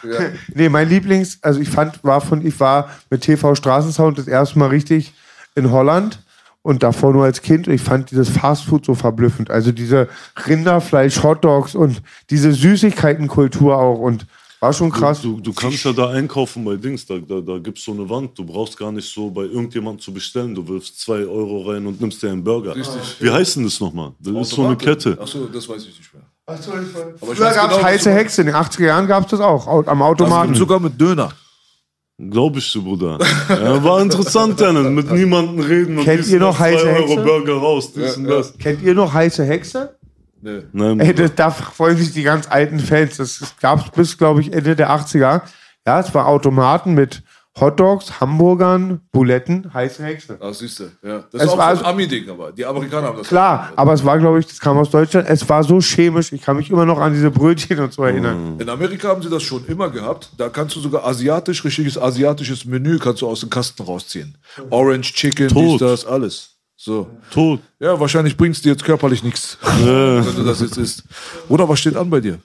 Nee, 0.52 0.68
mein 0.68 0.90
Lieblings, 0.90 1.38
also 1.40 1.58
ich 1.58 1.70
fand, 1.70 2.04
war 2.04 2.20
von, 2.20 2.46
ich 2.46 2.60
war 2.60 2.90
mit 3.08 3.22
TV 3.22 3.54
Straßensound 3.54 4.18
das 4.18 4.28
erste 4.28 4.58
Mal 4.58 4.68
richtig 4.68 5.14
in 5.54 5.70
Holland 5.70 6.22
und 6.60 6.82
davor 6.82 7.14
nur 7.14 7.24
als 7.24 7.40
Kind. 7.40 7.66
Und 7.66 7.72
ich 7.72 7.80
fand 7.80 8.10
dieses 8.10 8.28
Fastfood 8.28 8.84
so 8.84 8.94
verblüffend. 8.94 9.50
Also 9.50 9.72
diese 9.72 10.08
Rinderfleisch, 10.46 11.22
Hotdogs 11.22 11.74
und 11.74 12.02
diese 12.28 12.52
Süßigkeitenkultur 12.52 13.78
auch 13.78 14.00
und 14.00 14.26
war 14.60 14.72
schon 14.72 14.90
krass. 14.90 15.22
Du, 15.22 15.40
du 15.40 15.52
kannst 15.52 15.84
ja 15.84 15.92
da 15.92 16.10
einkaufen 16.10 16.64
bei 16.64 16.76
Dings, 16.76 17.06
da, 17.06 17.18
da, 17.18 17.40
da 17.40 17.58
gibt 17.58 17.78
es 17.78 17.84
so 17.84 17.92
eine 17.92 18.08
Wand. 18.08 18.36
Du 18.38 18.44
brauchst 18.44 18.76
gar 18.78 18.90
nicht 18.92 19.08
so 19.12 19.30
bei 19.30 19.42
irgendjemandem 19.42 20.00
zu 20.00 20.12
bestellen. 20.12 20.54
Du 20.54 20.66
wirfst 20.66 21.00
zwei 21.00 21.24
Euro 21.26 21.62
rein 21.70 21.86
und 21.86 22.00
nimmst 22.00 22.22
dir 22.22 22.30
einen 22.30 22.42
Burger. 22.42 22.74
Wie 23.20 23.30
heißt 23.30 23.56
denn 23.56 23.64
das 23.64 23.78
nochmal? 23.80 24.12
Das 24.18 24.34
ist 24.48 24.50
so 24.56 24.64
eine 24.66 24.76
Kette. 24.76 25.16
Achso, 25.20 25.46
das 25.46 25.68
weiß 25.68 25.82
ich 25.86 25.98
nicht 25.98 26.12
mehr. 26.14 26.22
Aber 26.46 26.58
ich 26.58 26.64
Früher 27.38 27.46
weiß 27.46 27.54
gab 27.54 27.70
es 27.70 27.76
genau, 27.76 27.88
heiße 27.88 28.08
du- 28.10 28.14
Hexe. 28.16 28.40
In 28.40 28.46
den 28.48 28.56
80er 28.56 28.86
Jahren 28.86 29.06
gab 29.06 29.24
es 29.24 29.30
das 29.30 29.40
auch, 29.40 29.66
au- 29.66 29.80
am 29.86 30.02
Also 30.02 30.04
Automaten. 30.24 30.54
sogar 30.54 30.80
mit 30.80 30.98
Döner. 31.00 31.30
Glaub 32.20 32.56
ich 32.56 32.72
dir, 32.72 32.80
Bruder. 32.80 33.18
Ja, 33.48 33.84
war 33.84 34.00
interessant, 34.02 34.60
Jannen. 34.60 34.92
Mit 34.92 35.08
niemandem 35.12 35.60
reden 35.64 35.98
und 35.98 36.04
Kennt 36.04 36.26
ihr 36.26 36.40
noch 36.40 36.56
zwei 36.56 36.72
heiße 36.74 36.86
Euro 36.88 37.08
Hexe? 37.10 37.22
Burger 37.22 37.52
raus. 37.54 37.92
Dies 37.92 38.16
und 38.16 38.24
das. 38.24 38.58
Kennt 38.58 38.82
ihr 38.82 38.94
noch 38.94 39.12
heiße 39.12 39.44
Hexe? 39.44 39.96
Nee. 40.40 40.62
Ey, 40.98 41.14
das, 41.14 41.34
da 41.34 41.50
freuen 41.50 41.96
sich 41.96 42.12
die 42.12 42.22
ganz 42.22 42.48
alten 42.48 42.80
Fans. 42.80 43.16
Das 43.16 43.54
gab 43.60 43.84
es 43.84 43.90
bis, 43.90 44.18
glaube 44.18 44.40
ich, 44.40 44.52
Ende 44.52 44.76
der 44.76 44.90
80er. 44.90 45.42
Ja, 45.86 46.00
es 46.00 46.14
war 46.14 46.26
Automaten 46.26 46.94
mit 46.94 47.22
Hotdogs, 47.60 48.20
Hamburgern, 48.20 49.00
Buletten, 49.10 49.72
heiße 49.72 50.04
Hexe. 50.04 50.36
Ah, 50.40 50.52
siehst 50.52 50.78
du. 50.80 50.84
Ja. 51.02 51.24
Das 51.32 51.42
Es 51.42 51.42
ist 51.42 51.48
auch 51.48 51.58
war 51.58 51.74
so 51.74 51.84
ein 51.84 51.90
Ami-Ding, 51.90 52.28
aber 52.30 52.52
die 52.52 52.64
Amerikaner 52.64 53.08
haben 53.08 53.18
das. 53.18 53.28
Klar, 53.28 53.72
aber 53.74 53.92
es 53.92 54.04
war, 54.04 54.18
glaube 54.18 54.38
ich, 54.38 54.46
das 54.46 54.60
kam 54.60 54.76
aus 54.78 54.90
Deutschland. 54.90 55.28
Es 55.28 55.48
war 55.48 55.64
so 55.64 55.80
chemisch. 55.80 56.32
Ich 56.32 56.42
kann 56.42 56.56
mich 56.56 56.70
immer 56.70 56.86
noch 56.86 57.00
an 57.00 57.14
diese 57.14 57.30
Brötchen 57.30 57.80
und 57.80 57.92
so 57.92 58.04
erinnern. 58.04 58.56
In 58.60 58.68
Amerika 58.68 59.08
haben 59.08 59.22
sie 59.22 59.30
das 59.30 59.42
schon 59.42 59.66
immer 59.66 59.90
gehabt. 59.90 60.30
Da 60.36 60.48
kannst 60.48 60.76
du 60.76 60.80
sogar 60.80 61.04
asiatisch, 61.04 61.64
richtiges 61.64 61.98
asiatisches 61.98 62.64
Menü 62.64 62.98
kannst 62.98 63.22
du 63.22 63.28
aus 63.28 63.40
dem 63.40 63.50
Kasten 63.50 63.82
rausziehen. 63.82 64.38
Orange 64.70 65.12
Chicken, 65.14 65.48
dies, 65.48 65.54
Tot. 65.54 65.80
das, 65.80 66.06
alles. 66.06 66.57
So. 66.80 67.10
Tot. 67.32 67.60
Ja, 67.80 67.98
wahrscheinlich 67.98 68.36
bringst 68.36 68.64
dir 68.64 68.70
jetzt 68.70 68.84
körperlich 68.84 69.24
nichts, 69.24 69.58
wenn 69.62 70.36
du 70.36 70.44
das 70.44 70.60
jetzt 70.60 70.76
isst. 70.76 71.02
Oder 71.48 71.68
was 71.68 71.80
steht 71.80 71.96
an 71.96 72.08
bei 72.08 72.20
dir? 72.20 72.38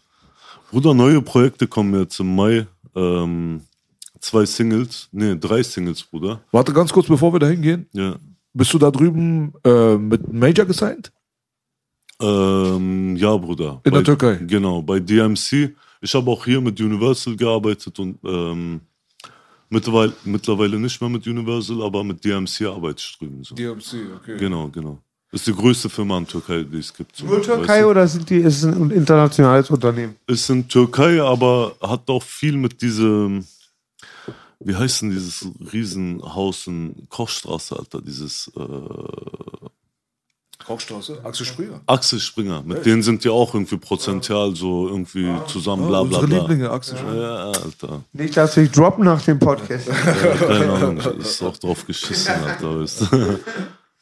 Bruder, 0.72 0.96
neue 0.96 1.22
Projekte 1.22 1.68
kommen 1.68 1.94
jetzt 2.00 2.20
im 2.20 2.36
Mai. 2.36 2.66
Ähm, 2.96 3.62
zwei 4.20 4.44
Singles. 4.46 5.08
Nee, 5.12 5.36
drei 5.40 5.62
Singles, 5.62 6.02
Bruder. 6.02 6.42
Warte 6.52 6.74
ganz 6.74 6.92
kurz, 6.92 7.08
bevor 7.08 7.32
wir 7.32 7.40
da 7.40 7.46
hingehen. 7.46 7.88
Ja. 7.94 8.16
Bist 8.54 8.74
du 8.74 8.80
da 8.80 8.90
drüben 8.90 9.54
äh, 9.64 9.98
mit 9.98 10.34
Major 10.34 10.66
gesigned? 10.66 11.12
Ähm, 12.20 13.16
ja, 13.16 13.38
Bruder. 13.38 13.82
In 13.84 13.92
bei, 13.92 13.98
der 13.98 14.04
Türkei? 14.04 14.40
Genau, 14.48 14.82
bei 14.82 15.00
DMC. 15.00 15.76
Ich 16.02 16.16
habe 16.16 16.32
auch 16.32 16.44
hier 16.44 16.60
mit 16.60 16.82
Universal 16.82 17.36
gearbeitet 17.36 18.00
und 18.00 18.18
ähm, 18.26 18.82
mittlerweile, 19.74 20.14
mittlerweile 20.24 20.80
nicht 20.80 21.02
mehr 21.02 21.10
mit 21.10 21.26
Universal, 21.28 21.82
aber 21.82 22.04
mit 22.04 22.24
DMC 22.24 22.60
drüben. 23.20 23.44
So. 23.44 23.56
DMC, 23.56 23.94
okay. 24.16 24.38
Genau, 24.38 24.70
genau. 24.70 25.00
Ist 25.32 25.48
die 25.48 25.54
größte 25.54 25.90
Firma 25.90 26.20
in 26.20 26.28
Türkei, 26.28 26.62
die 26.64 26.78
es 26.78 26.94
gibt. 26.94 27.16
So, 27.16 27.26
Nur 27.26 27.38
weißt 27.38 27.46
Türkei 27.48 27.82
du? 27.82 27.88
oder 27.88 28.08
sind 28.08 28.30
die, 28.30 28.38
ist 28.38 28.58
es 28.58 28.66
ein 28.66 28.92
internationales 28.92 29.70
Unternehmen? 29.72 30.16
Ist 30.28 30.48
in 30.50 30.68
Türkei, 30.68 31.22
aber 31.22 31.76
hat 31.82 32.08
auch 32.08 32.22
viel 32.22 32.56
mit 32.56 32.80
diesem, 32.84 33.44
wie 34.60 34.76
heißt 34.76 35.02
denn 35.02 35.10
dieses 35.10 35.48
Riesenhaus 35.74 36.68
in 36.68 37.08
Kochstraße, 37.10 37.76
Alter, 37.76 38.00
dieses 38.00 38.52
äh, 38.56 39.68
Kochstraße, 40.66 41.20
Axel 41.24 41.46
Springer. 41.46 41.82
Axel 41.86 42.20
Springer. 42.20 42.64
Mit 42.64 42.86
denen 42.86 43.02
sind 43.02 43.24
die 43.24 43.30
auch 43.30 43.54
irgendwie 43.54 43.78
prozentual 43.78 44.56
so 44.56 44.88
irgendwie 44.88 45.28
zusammen, 45.48 45.88
bla 45.88 46.04
bla 46.04 46.20
Unsere 46.20 46.28
bla. 46.28 46.38
Lieblinge, 46.40 46.70
Axel 46.70 46.98
Springer. 46.98 47.22
Ja, 47.22 47.46
Alter. 47.52 48.04
Nicht, 48.14 48.38
dass 48.38 48.58
ich 48.58 48.72
droppen 48.72 49.06
nach 49.06 49.22
dem 49.22 49.40
Podcast. 49.40 49.88
Ja, 49.88 49.94
keine 49.94 50.74
Ahnung, 50.74 50.98
ist 51.20 51.42
auch 51.42 51.58
drauf 51.58 51.86
geschissen, 51.86 52.34
Alter. 52.34 53.40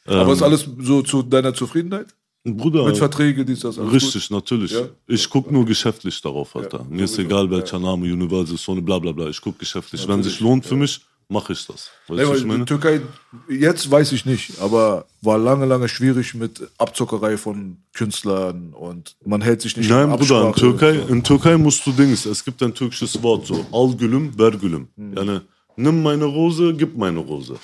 Aber 0.06 0.32
ist 0.32 0.42
alles 0.42 0.68
so 0.80 1.02
zu 1.02 1.22
deiner 1.22 1.54
Zufriedenheit? 1.54 2.06
Bruder, 2.44 2.84
Mit 2.84 2.98
Verträge, 2.98 3.44
dies, 3.44 3.60
das, 3.60 3.78
alles 3.78 3.92
richtig, 3.92 4.28
natürlich. 4.30 4.72
Ja? 4.72 4.88
Ich 5.06 5.30
gucke 5.30 5.52
nur 5.52 5.64
geschäftlich 5.64 6.20
darauf, 6.20 6.56
Alter. 6.56 6.84
Mir 6.88 7.04
ist 7.04 7.16
egal, 7.16 7.48
welcher 7.48 7.78
Name, 7.78 8.12
Universal, 8.12 8.56
Sony, 8.56 8.80
bla 8.80 8.98
bla 8.98 9.12
bla. 9.12 9.28
Ich 9.28 9.40
gucke 9.40 9.58
geschäftlich. 9.58 10.08
Wenn 10.08 10.24
sich 10.24 10.40
lohnt 10.40 10.66
für 10.66 10.74
mich, 10.74 11.00
mache 11.28 11.52
ich 11.52 11.66
das. 11.66 11.90
Weißt 12.08 12.30
Nee, 12.30 12.36
ich 12.36 12.44
meine? 12.44 12.64
Türkei, 12.64 13.00
jetzt 13.48 13.90
weiß 13.90 14.12
ich 14.12 14.26
nicht, 14.26 14.60
aber 14.60 15.06
war 15.20 15.38
lange, 15.38 15.66
lange 15.66 15.88
schwierig 15.88 16.34
mit 16.34 16.68
Abzockerei 16.78 17.36
von 17.36 17.78
Künstlern 17.94 18.72
und 18.72 19.16
man 19.24 19.40
hält 19.40 19.62
sich 19.62 19.76
nicht 19.76 19.90
Nein, 19.90 20.10
an 20.10 20.18
Bruder, 20.18 20.48
in. 20.48 20.52
Türkei, 20.54 20.98
in 21.08 21.22
Türkei 21.24 21.56
musst 21.56 21.86
du 21.86 21.92
Dings, 21.92 22.26
es 22.26 22.44
gibt 22.44 22.62
ein 22.62 22.74
türkisches 22.74 23.22
Wort 23.22 23.46
so, 23.46 23.64
al 23.72 23.94
gülüm, 23.96 24.32
ver 24.36 24.52
gülüm. 24.52 24.88
Yani, 24.96 25.40
nimm 25.76 26.02
meine 26.02 26.24
Rose, 26.24 26.74
gib 26.74 26.96
meine 26.96 27.20
Rose. 27.20 27.56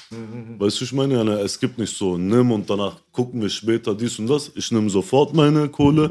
Weißt 0.58 0.80
du, 0.80 0.84
ich 0.84 0.92
meine, 0.92 1.14
yani, 1.14 1.32
es 1.42 1.58
gibt 1.58 1.78
nicht 1.78 1.96
so, 1.96 2.16
nimm 2.16 2.50
und 2.52 2.68
danach 2.68 2.96
gucken 3.12 3.40
wir 3.42 3.50
später 3.50 3.94
dies 3.94 4.18
und 4.18 4.28
das. 4.28 4.50
Ich 4.54 4.70
nehme 4.72 4.88
sofort 4.90 5.34
meine 5.34 5.68
Kohle 5.68 6.10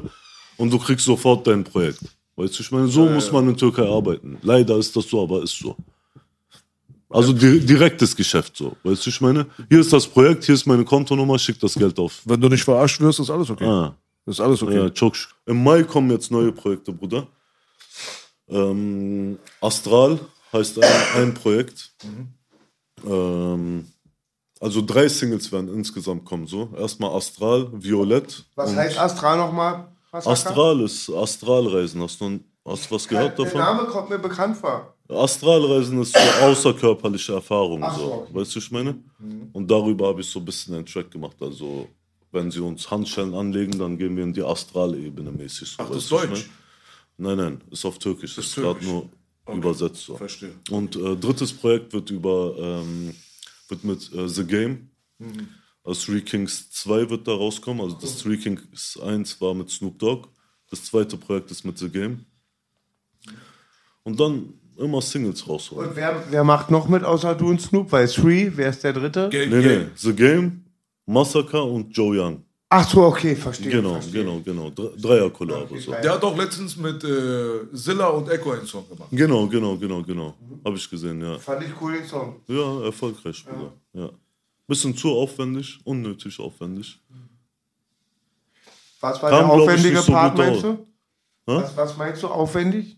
und 0.58 0.72
du 0.72 0.78
kriegst 0.78 1.06
sofort 1.06 1.48
dein 1.48 1.64
Projekt. 1.64 2.02
Weißt 2.36 2.60
du, 2.60 2.62
ich 2.62 2.72
meine, 2.72 2.88
so 2.88 3.06
muss 3.06 3.32
man 3.32 3.50
in 3.50 3.58
Türkei 3.58 3.88
arbeiten. 3.88 4.38
Leider 4.44 4.78
ist 4.78 4.96
das 4.96 5.08
so, 5.10 5.24
aber 5.24 5.42
ist 5.42 5.58
so. 5.58 5.76
Also 7.10 7.32
di 7.32 7.60
direktes 7.66 8.16
Geschäft 8.16 8.58
so. 8.58 8.76
Weißt 8.84 9.06
du, 9.06 9.10
ich 9.10 9.22
meine, 9.22 9.46
hier 9.70 9.80
ist 9.80 9.94
das 9.94 10.06
Projekt, 10.06 10.44
hier 10.44 10.56
ist 10.56 10.66
meine 10.66 10.84
Kontonummer, 10.84 11.40
schick 11.40 11.60
das 11.60 11.74
Geld 11.74 11.98
auf. 12.00 12.22
Wenn 12.26 12.42
du 12.42 12.50
nicht 12.50 12.64
verarscht 12.64 13.00
wirst, 13.00 13.20
ist 13.20 13.30
alles 13.30 13.50
okay. 13.50 13.66
Ah. 13.66 13.96
Ist 14.26 14.42
alles 14.42 14.62
okay. 14.62 14.92
Ja. 14.94 15.12
Im 15.46 15.64
Mai 15.64 15.84
kommen 15.84 16.12
jetzt 16.12 16.32
neue 16.32 16.52
Projekte, 16.52 16.92
Bruder. 16.92 17.28
Ähm, 18.50 19.40
Astral 19.62 20.20
heißt 20.52 20.84
ein, 20.84 21.22
ein 21.22 21.34
Projekt. 21.34 21.92
Ähm, 23.06 23.88
also 24.60 24.82
drei 24.82 25.08
Singles 25.08 25.50
werden 25.52 25.74
insgesamt 25.74 26.26
kommen. 26.26 26.46
So. 26.46 26.74
Erstmal 26.78 27.16
Astral, 27.16 27.70
Violett. 27.72 28.44
Was 28.56 28.76
heißt 28.76 29.00
Astral 29.00 29.38
nochmal? 29.38 29.88
Astral 30.12 30.82
ist 30.82 31.10
Astralreisen. 31.10 32.02
Hast 32.02 32.20
du, 32.20 32.40
hast 32.66 32.90
du 32.90 32.96
was 32.96 33.08
gehört 33.08 33.38
Der 33.38 33.46
davon? 33.46 33.62
Name 33.62 33.86
kommt 33.86 34.10
mir 34.10 34.20
bekannt 34.20 34.58
vor. 34.58 34.94
Astralreisen 35.10 36.02
ist 36.02 36.14
so 36.14 36.20
außerkörperliche 36.46 37.34
Erfahrung. 37.34 37.84
Ach 37.84 37.98
so, 37.98 38.14
okay. 38.14 38.34
Weißt 38.34 38.56
du, 38.56 38.60
ich 38.60 38.72
meine? 38.72 38.96
Und 39.54 39.70
darüber 39.70 40.08
habe 40.08 40.22
ich 40.22 40.28
so 40.28 40.40
ein 40.40 40.46
bisschen 40.46 40.76
einen 40.76 40.86
Track 40.86 41.12
gemacht. 41.12 41.38
Also, 41.40 41.88
wenn 42.32 42.52
sie 42.52 42.60
uns 42.60 42.90
Handschellen 42.90 43.34
anlegen, 43.34 43.78
dann 43.80 43.98
gehen 43.98 44.16
wir 44.16 44.24
in 44.24 44.34
die 44.34 44.44
Astralebene 44.44 45.32
mäßig. 45.32 45.70
So, 45.70 45.84
Ach, 45.84 45.88
das 45.88 45.98
ist 45.98 46.04
ich 46.04 46.10
Deutsch? 46.10 46.50
Nein, 47.18 47.38
nein, 47.38 47.62
ist 47.72 47.86
auf 47.86 47.98
Türkisch. 47.98 48.38
Ist, 48.38 48.48
Ist 48.48 48.56
gerade 48.56 48.84
nur 48.84 49.10
übersetzt. 49.52 50.04
So. 50.06 50.18
Verstehe. 50.18 50.54
Und 50.70 50.96
äh, 50.96 51.16
drittes 51.16 51.54
Projekt 51.54 51.94
wird 51.94 52.10
über 52.12 52.56
ähm, 52.58 53.16
wird 53.70 53.84
mit 53.84 54.14
äh, 54.14 54.28
The 54.28 54.46
Game. 54.46 54.90
Also 55.84 56.12
Three 56.12 56.22
Kings 56.22 56.70
2 56.72 57.10
wird 57.10 57.28
da 57.28 57.34
rauskommen. 57.34 57.82
Also 57.82 57.98
das 58.00 58.18
Three 58.18 58.38
Kings 58.38 59.00
1 59.00 59.40
war 59.42 59.54
mit 59.54 59.70
Snoop 59.70 59.98
Dogg. 60.00 60.28
Das 60.70 60.84
zweite 60.84 61.18
Projekt 61.18 61.50
ist 61.50 61.64
mit 61.64 61.78
The 61.78 61.90
Game. 61.90 62.26
Und 64.04 64.20
dann 64.20 64.54
immer 64.78 65.02
Singles 65.02 65.48
rausholen. 65.48 65.90
Und 65.90 65.96
wer, 65.96 66.24
wer 66.30 66.44
macht 66.44 66.70
noch 66.72 66.88
mit 66.88 67.04
außer 67.04 67.36
du 67.36 67.50
und 67.50 67.62
Snoop? 67.62 67.92
Weil 67.92 68.08
Three, 68.08 68.52
wer 68.56 68.70
ist 68.70 68.84
der 68.84 68.94
dritte? 68.94 69.30
Gang, 69.30 69.50
Nee, 69.50 69.62
Gang. 69.64 69.82
nee, 69.84 69.86
The 69.96 70.14
Game, 70.14 70.64
Massacre 71.06 71.62
und 71.64 71.96
Joe 71.96 72.18
Young. 72.20 72.44
Ach 72.70 72.88
so, 72.90 73.04
okay, 73.04 73.34
verstehe. 73.34 73.72
Genau, 73.72 73.94
verstehe. 73.94 74.24
genau, 74.26 74.42
genau. 74.44 74.68
Dre- 74.68 75.00
Dreier-Kollabo. 75.02 75.78
so. 75.78 75.92
Der 75.92 76.12
hat 76.12 76.22
auch 76.24 76.38
letztens 76.38 76.76
mit 76.76 77.02
äh, 77.02 77.74
Zilla 77.74 78.08
und 78.08 78.28
Echo 78.30 78.52
einen 78.52 78.66
Song 78.66 78.88
gemacht. 78.90 79.08
Genau, 79.12 79.48
genau, 79.48 79.78
genau, 79.78 80.04
genau. 80.04 80.34
Habe 80.66 80.76
ich 80.76 80.90
gesehen, 80.90 81.22
ja. 81.22 81.40
Fand 81.40 81.64
ich 81.64 81.70
cool 81.82 81.94
den 81.94 82.06
Song. 82.06 82.42
Ja, 82.48 82.84
erfolgreich, 82.84 83.46
Bruder. 83.46 83.72
Ja. 83.94 84.10
Bisschen 84.68 84.94
zu 84.98 85.12
aufwendig, 85.14 85.80
unnötig 85.86 86.38
aufwendig. 86.42 87.00
Was 89.00 89.22
war 89.24 89.30
Kam, 89.30 89.48
der 89.48 89.56
ich, 89.58 89.62
aufwendige 89.64 90.02
so 90.02 90.12
Part, 90.12 90.38
meinst 90.38 90.64
du? 90.64 90.88
Was, 91.46 91.78
was 91.78 91.98
meinst 91.98 92.24
du, 92.24 92.28
aufwendig? 92.28 92.98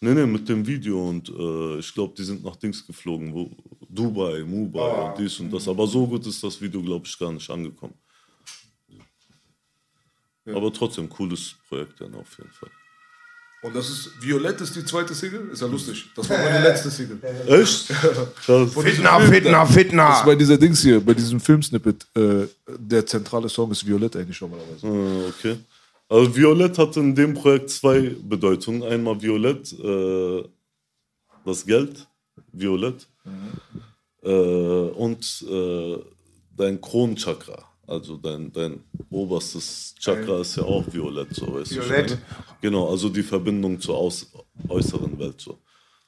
Nee, 0.00 0.12
nee, 0.12 0.26
mit 0.26 0.46
dem 0.48 0.66
Video 0.66 1.08
und 1.08 1.28
äh, 1.30 1.78
ich 1.78 1.94
glaube, 1.94 2.14
die 2.16 2.24
sind 2.24 2.44
nach 2.44 2.56
Dings 2.56 2.86
geflogen, 2.86 3.32
wo 3.32 3.50
Dubai, 3.88 4.44
Mumbai 4.44 5.08
und 5.08 5.18
dies 5.18 5.40
und 5.40 5.50
das. 5.50 5.66
Aber 5.68 5.86
so 5.86 6.06
gut 6.06 6.26
ist 6.26 6.42
das 6.42 6.60
Video, 6.60 6.82
glaube 6.82 7.06
ich, 7.06 7.18
gar 7.18 7.32
nicht 7.32 7.48
angekommen. 7.48 7.94
Aber 10.46 10.72
trotzdem, 10.72 11.08
cooles 11.08 11.56
Projekt 11.68 12.00
dann 12.00 12.14
auf 12.14 12.38
jeden 12.38 12.52
Fall. 12.52 12.70
Und 13.62 13.74
das 13.74 13.88
ist 13.88 14.10
Violett 14.20 14.60
ist 14.60 14.76
die 14.76 14.84
zweite 14.84 15.14
Single. 15.14 15.48
Ist 15.50 15.62
ja 15.62 15.66
lustig. 15.66 16.06
Das 16.14 16.28
war 16.28 16.38
meine 16.38 16.62
letzte 16.62 16.90
Single. 16.90 17.18
Echt? 17.48 17.86
Fitna, 18.42 19.18
Fitna, 19.20 19.66
Fitna. 19.66 20.08
Das 20.08 20.18
ist 20.20 20.26
bei 20.26 20.34
dieser 20.36 20.58
Dings 20.58 20.82
hier, 20.82 21.00
bei 21.00 21.14
diesem 21.14 21.40
Filmsnippet, 21.40 22.06
äh, 22.14 22.46
der 22.68 23.04
zentrale 23.06 23.48
Song 23.48 23.72
ist 23.72 23.84
Violett 23.84 24.14
eigentlich 24.14 24.40
normalerweise. 24.40 24.86
Ah, 24.86 25.28
okay. 25.30 25.56
Also 26.08 26.36
Violett 26.36 26.78
hat 26.78 26.96
in 26.96 27.14
dem 27.14 27.34
Projekt 27.34 27.70
zwei 27.70 28.14
Bedeutungen. 28.22 28.82
Einmal 28.82 29.20
Violett, 29.20 29.72
äh, 29.72 30.44
das 31.44 31.66
Geld, 31.66 32.06
Violett. 32.52 33.08
Äh, 34.22 34.30
und 34.30 35.44
äh, 35.48 35.98
dein 36.56 36.80
Kronchakra. 36.80 37.64
Also 37.86 38.16
dein, 38.16 38.52
dein 38.52 38.82
oberstes 39.10 39.94
Chakra 40.00 40.40
ist 40.40 40.56
ja 40.56 40.64
auch 40.64 40.84
violett, 40.92 41.32
so 41.34 41.54
weißt 41.54 41.70
du. 41.70 41.76
Violett. 41.76 42.10
meine? 42.10 42.22
Genau, 42.60 42.90
also 42.90 43.08
die 43.08 43.22
Verbindung 43.22 43.80
zur 43.80 43.96
aus, 43.96 44.26
äußeren 44.68 45.16
Welt. 45.18 45.40
So. 45.40 45.58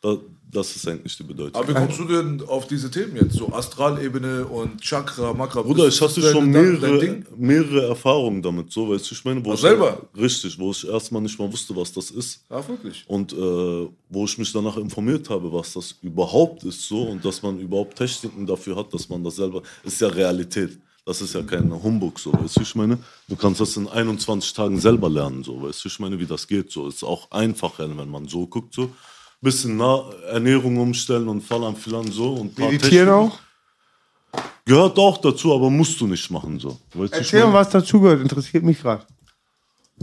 Da, 0.00 0.16
das 0.50 0.76
ist 0.76 0.86
eigentlich 0.88 1.16
die 1.16 1.24
Bedeutung. 1.24 1.60
Aber 1.60 1.68
wie 1.68 1.74
kommst 1.74 1.98
du 1.98 2.04
denn 2.04 2.42
auf 2.46 2.66
diese 2.68 2.90
Themen 2.90 3.16
jetzt? 3.16 3.34
So 3.34 3.52
Astralebene 3.52 4.46
und 4.46 4.80
Chakra, 4.80 5.34
Makra. 5.34 5.62
Bruder, 5.62 5.88
ich 5.88 6.00
hatte 6.00 6.22
schon 6.22 6.50
mehrere, 6.50 7.22
mehrere 7.36 7.88
Erfahrungen 7.88 8.40
damit, 8.40 8.72
so 8.72 8.88
weißt 8.88 9.10
du, 9.10 9.14
ich 9.14 9.24
meine, 9.24 9.44
wo 9.44 9.50
Ach, 9.50 9.54
ich 9.54 9.60
selber? 9.60 10.00
richtig, 10.16 10.58
wo 10.58 10.70
ich 10.70 10.88
erstmal 10.88 11.20
nicht 11.20 11.38
mal 11.38 11.52
wusste, 11.52 11.74
was 11.76 11.92
das 11.92 12.10
ist. 12.12 12.44
Ja, 12.48 12.66
wirklich. 12.66 13.04
Und 13.08 13.32
äh, 13.32 13.36
wo 14.08 14.24
ich 14.24 14.38
mich 14.38 14.52
danach 14.52 14.76
informiert 14.76 15.28
habe, 15.28 15.52
was 15.52 15.72
das 15.72 15.96
überhaupt 16.00 16.62
ist 16.64 16.86
so 16.86 17.02
und 17.02 17.24
dass 17.24 17.42
man 17.42 17.58
überhaupt 17.58 17.96
Techniken 17.96 18.46
dafür 18.46 18.76
hat, 18.76 18.94
dass 18.94 19.08
man 19.08 19.22
das 19.24 19.36
selber, 19.36 19.62
ist 19.84 20.00
ja 20.00 20.08
Realität. 20.08 20.78
Das 21.04 21.22
ist 21.22 21.34
ja 21.34 21.42
kein 21.42 21.72
Humbug, 21.82 22.18
so, 22.18 22.32
weißt 22.34 22.58
du, 22.58 22.60
ich 22.60 22.74
meine, 22.74 22.98
du 23.28 23.34
kannst 23.34 23.62
das 23.62 23.76
in 23.78 23.88
21 23.88 24.52
Tagen 24.52 24.78
selber 24.78 25.08
lernen, 25.08 25.42
so, 25.42 25.62
weißt 25.62 25.82
du, 25.82 25.88
ich 25.88 25.98
meine, 25.98 26.18
wie 26.18 26.26
das 26.26 26.46
geht, 26.46 26.70
so, 26.70 26.86
ist 26.86 27.02
auch 27.02 27.30
einfacher, 27.30 27.88
wenn 27.96 28.10
man 28.10 28.28
so 28.28 28.46
guckt, 28.46 28.74
so, 28.74 28.90
bisschen 29.40 29.76
nah 29.76 30.04
Ernährung 30.30 30.76
umstellen 30.78 31.28
und 31.28 31.42
Fall 31.42 31.64
am 31.64 31.76
Filan, 31.76 32.10
so, 32.10 32.34
und 32.34 32.58
Meditieren 32.58 33.08
auch? 33.08 33.38
Gehört 34.64 34.98
auch 34.98 35.18
dazu, 35.18 35.54
aber 35.54 35.70
musst 35.70 36.00
du 36.00 36.06
nicht 36.06 36.30
machen, 36.30 36.58
so, 36.58 36.78
weißt 36.94 37.14
Erzähl 37.14 37.44
mal, 37.44 37.54
was 37.54 37.70
dazugehört, 37.70 38.20
interessiert 38.20 38.64
mich 38.64 38.80
gerade. 38.82 39.04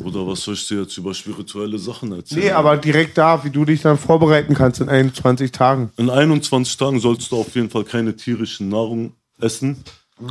oder 0.03 0.25
was 0.27 0.41
soll 0.41 0.55
ich 0.55 0.67
dir 0.67 0.81
jetzt 0.81 0.97
über 0.97 1.13
spirituelle 1.13 1.77
Sachen 1.77 2.11
erzählen? 2.11 2.45
Nee, 2.45 2.51
aber 2.51 2.77
direkt 2.77 3.17
da, 3.17 3.43
wie 3.43 3.49
du 3.49 3.63
dich 3.65 3.81
dann 3.81 3.97
vorbereiten 3.97 4.53
kannst 4.55 4.81
in 4.81 4.89
21 4.89 5.51
Tagen. 5.51 5.91
In 5.97 6.09
21 6.09 6.75
Tagen 6.77 6.99
sollst 6.99 7.31
du 7.31 7.37
auf 7.37 7.53
jeden 7.55 7.69
Fall 7.69 7.83
keine 7.83 8.15
tierischen 8.15 8.69
Nahrung 8.69 9.13
essen. 9.39 9.77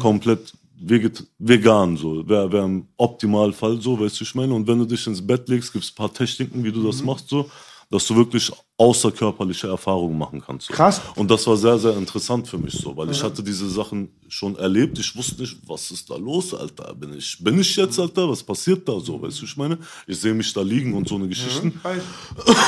Komplett 0.01 0.53
veget 0.81 1.25
vegan, 1.39 1.97
so. 1.97 2.29
Wäre 2.29 2.53
wär 2.53 2.65
im 2.65 2.89
Optimalfall 2.97 3.81
so, 3.81 3.99
weißt 4.01 4.21
du, 4.21 4.25
ich 4.25 4.35
meine. 4.35 4.55
Und 4.55 4.67
wenn 4.67 4.79
du 4.79 4.85
dich 4.85 5.07
ins 5.07 5.25
Bett 5.25 5.49
legst, 5.49 5.73
gibt 5.73 5.85
es 5.85 5.93
ein 5.93 5.95
paar 5.95 6.13
Techniken, 6.13 6.65
wie 6.65 6.73
du 6.73 6.83
das 6.83 7.03
machst, 7.03 7.29
so, 7.29 7.49
dass 7.95 8.09
du 8.09 8.17
wirklich 8.17 8.51
außerkörperliche 8.77 9.69
Erfahrungen 9.69 10.19
machen 10.19 10.43
kannst. 10.45 10.67
So. 10.67 10.75
Krass. 10.75 11.01
Und 11.15 11.31
das 11.31 11.47
war 11.47 11.57
sehr, 11.57 11.79
sehr 11.79 11.97
interessant 11.97 12.49
für 12.49 12.59
mich, 12.59 12.73
so, 12.73 12.97
weil 12.97 13.09
ich 13.09 13.23
hatte 13.23 13.41
diese 13.41 13.71
Sachen 13.71 14.09
schon 14.27 14.57
erlebt. 14.57 14.99
Ich 14.99 15.15
wusste 15.15 15.43
nicht, 15.43 15.57
was 15.65 15.93
ist 15.93 16.11
da 16.11 16.17
los, 16.17 16.53
Alter? 16.55 16.93
Bin 16.93 17.17
ich, 17.17 17.39
bin 17.39 17.57
ich 17.61 17.77
jetzt, 17.77 18.01
Alter? 18.01 18.29
Was 18.29 18.43
passiert 18.43 18.89
da 18.89 18.99
so, 18.99 19.23
weißt 19.23 19.41
du, 19.41 19.45
ich 19.45 19.57
meine? 19.57 19.79
Ich 20.09 20.19
sehe 20.19 20.35
mich 20.35 20.53
da 20.53 20.63
liegen 20.63 20.93
und 20.93 21.07
so 21.07 21.15
eine 21.15 21.29
Geschichten 21.29 21.81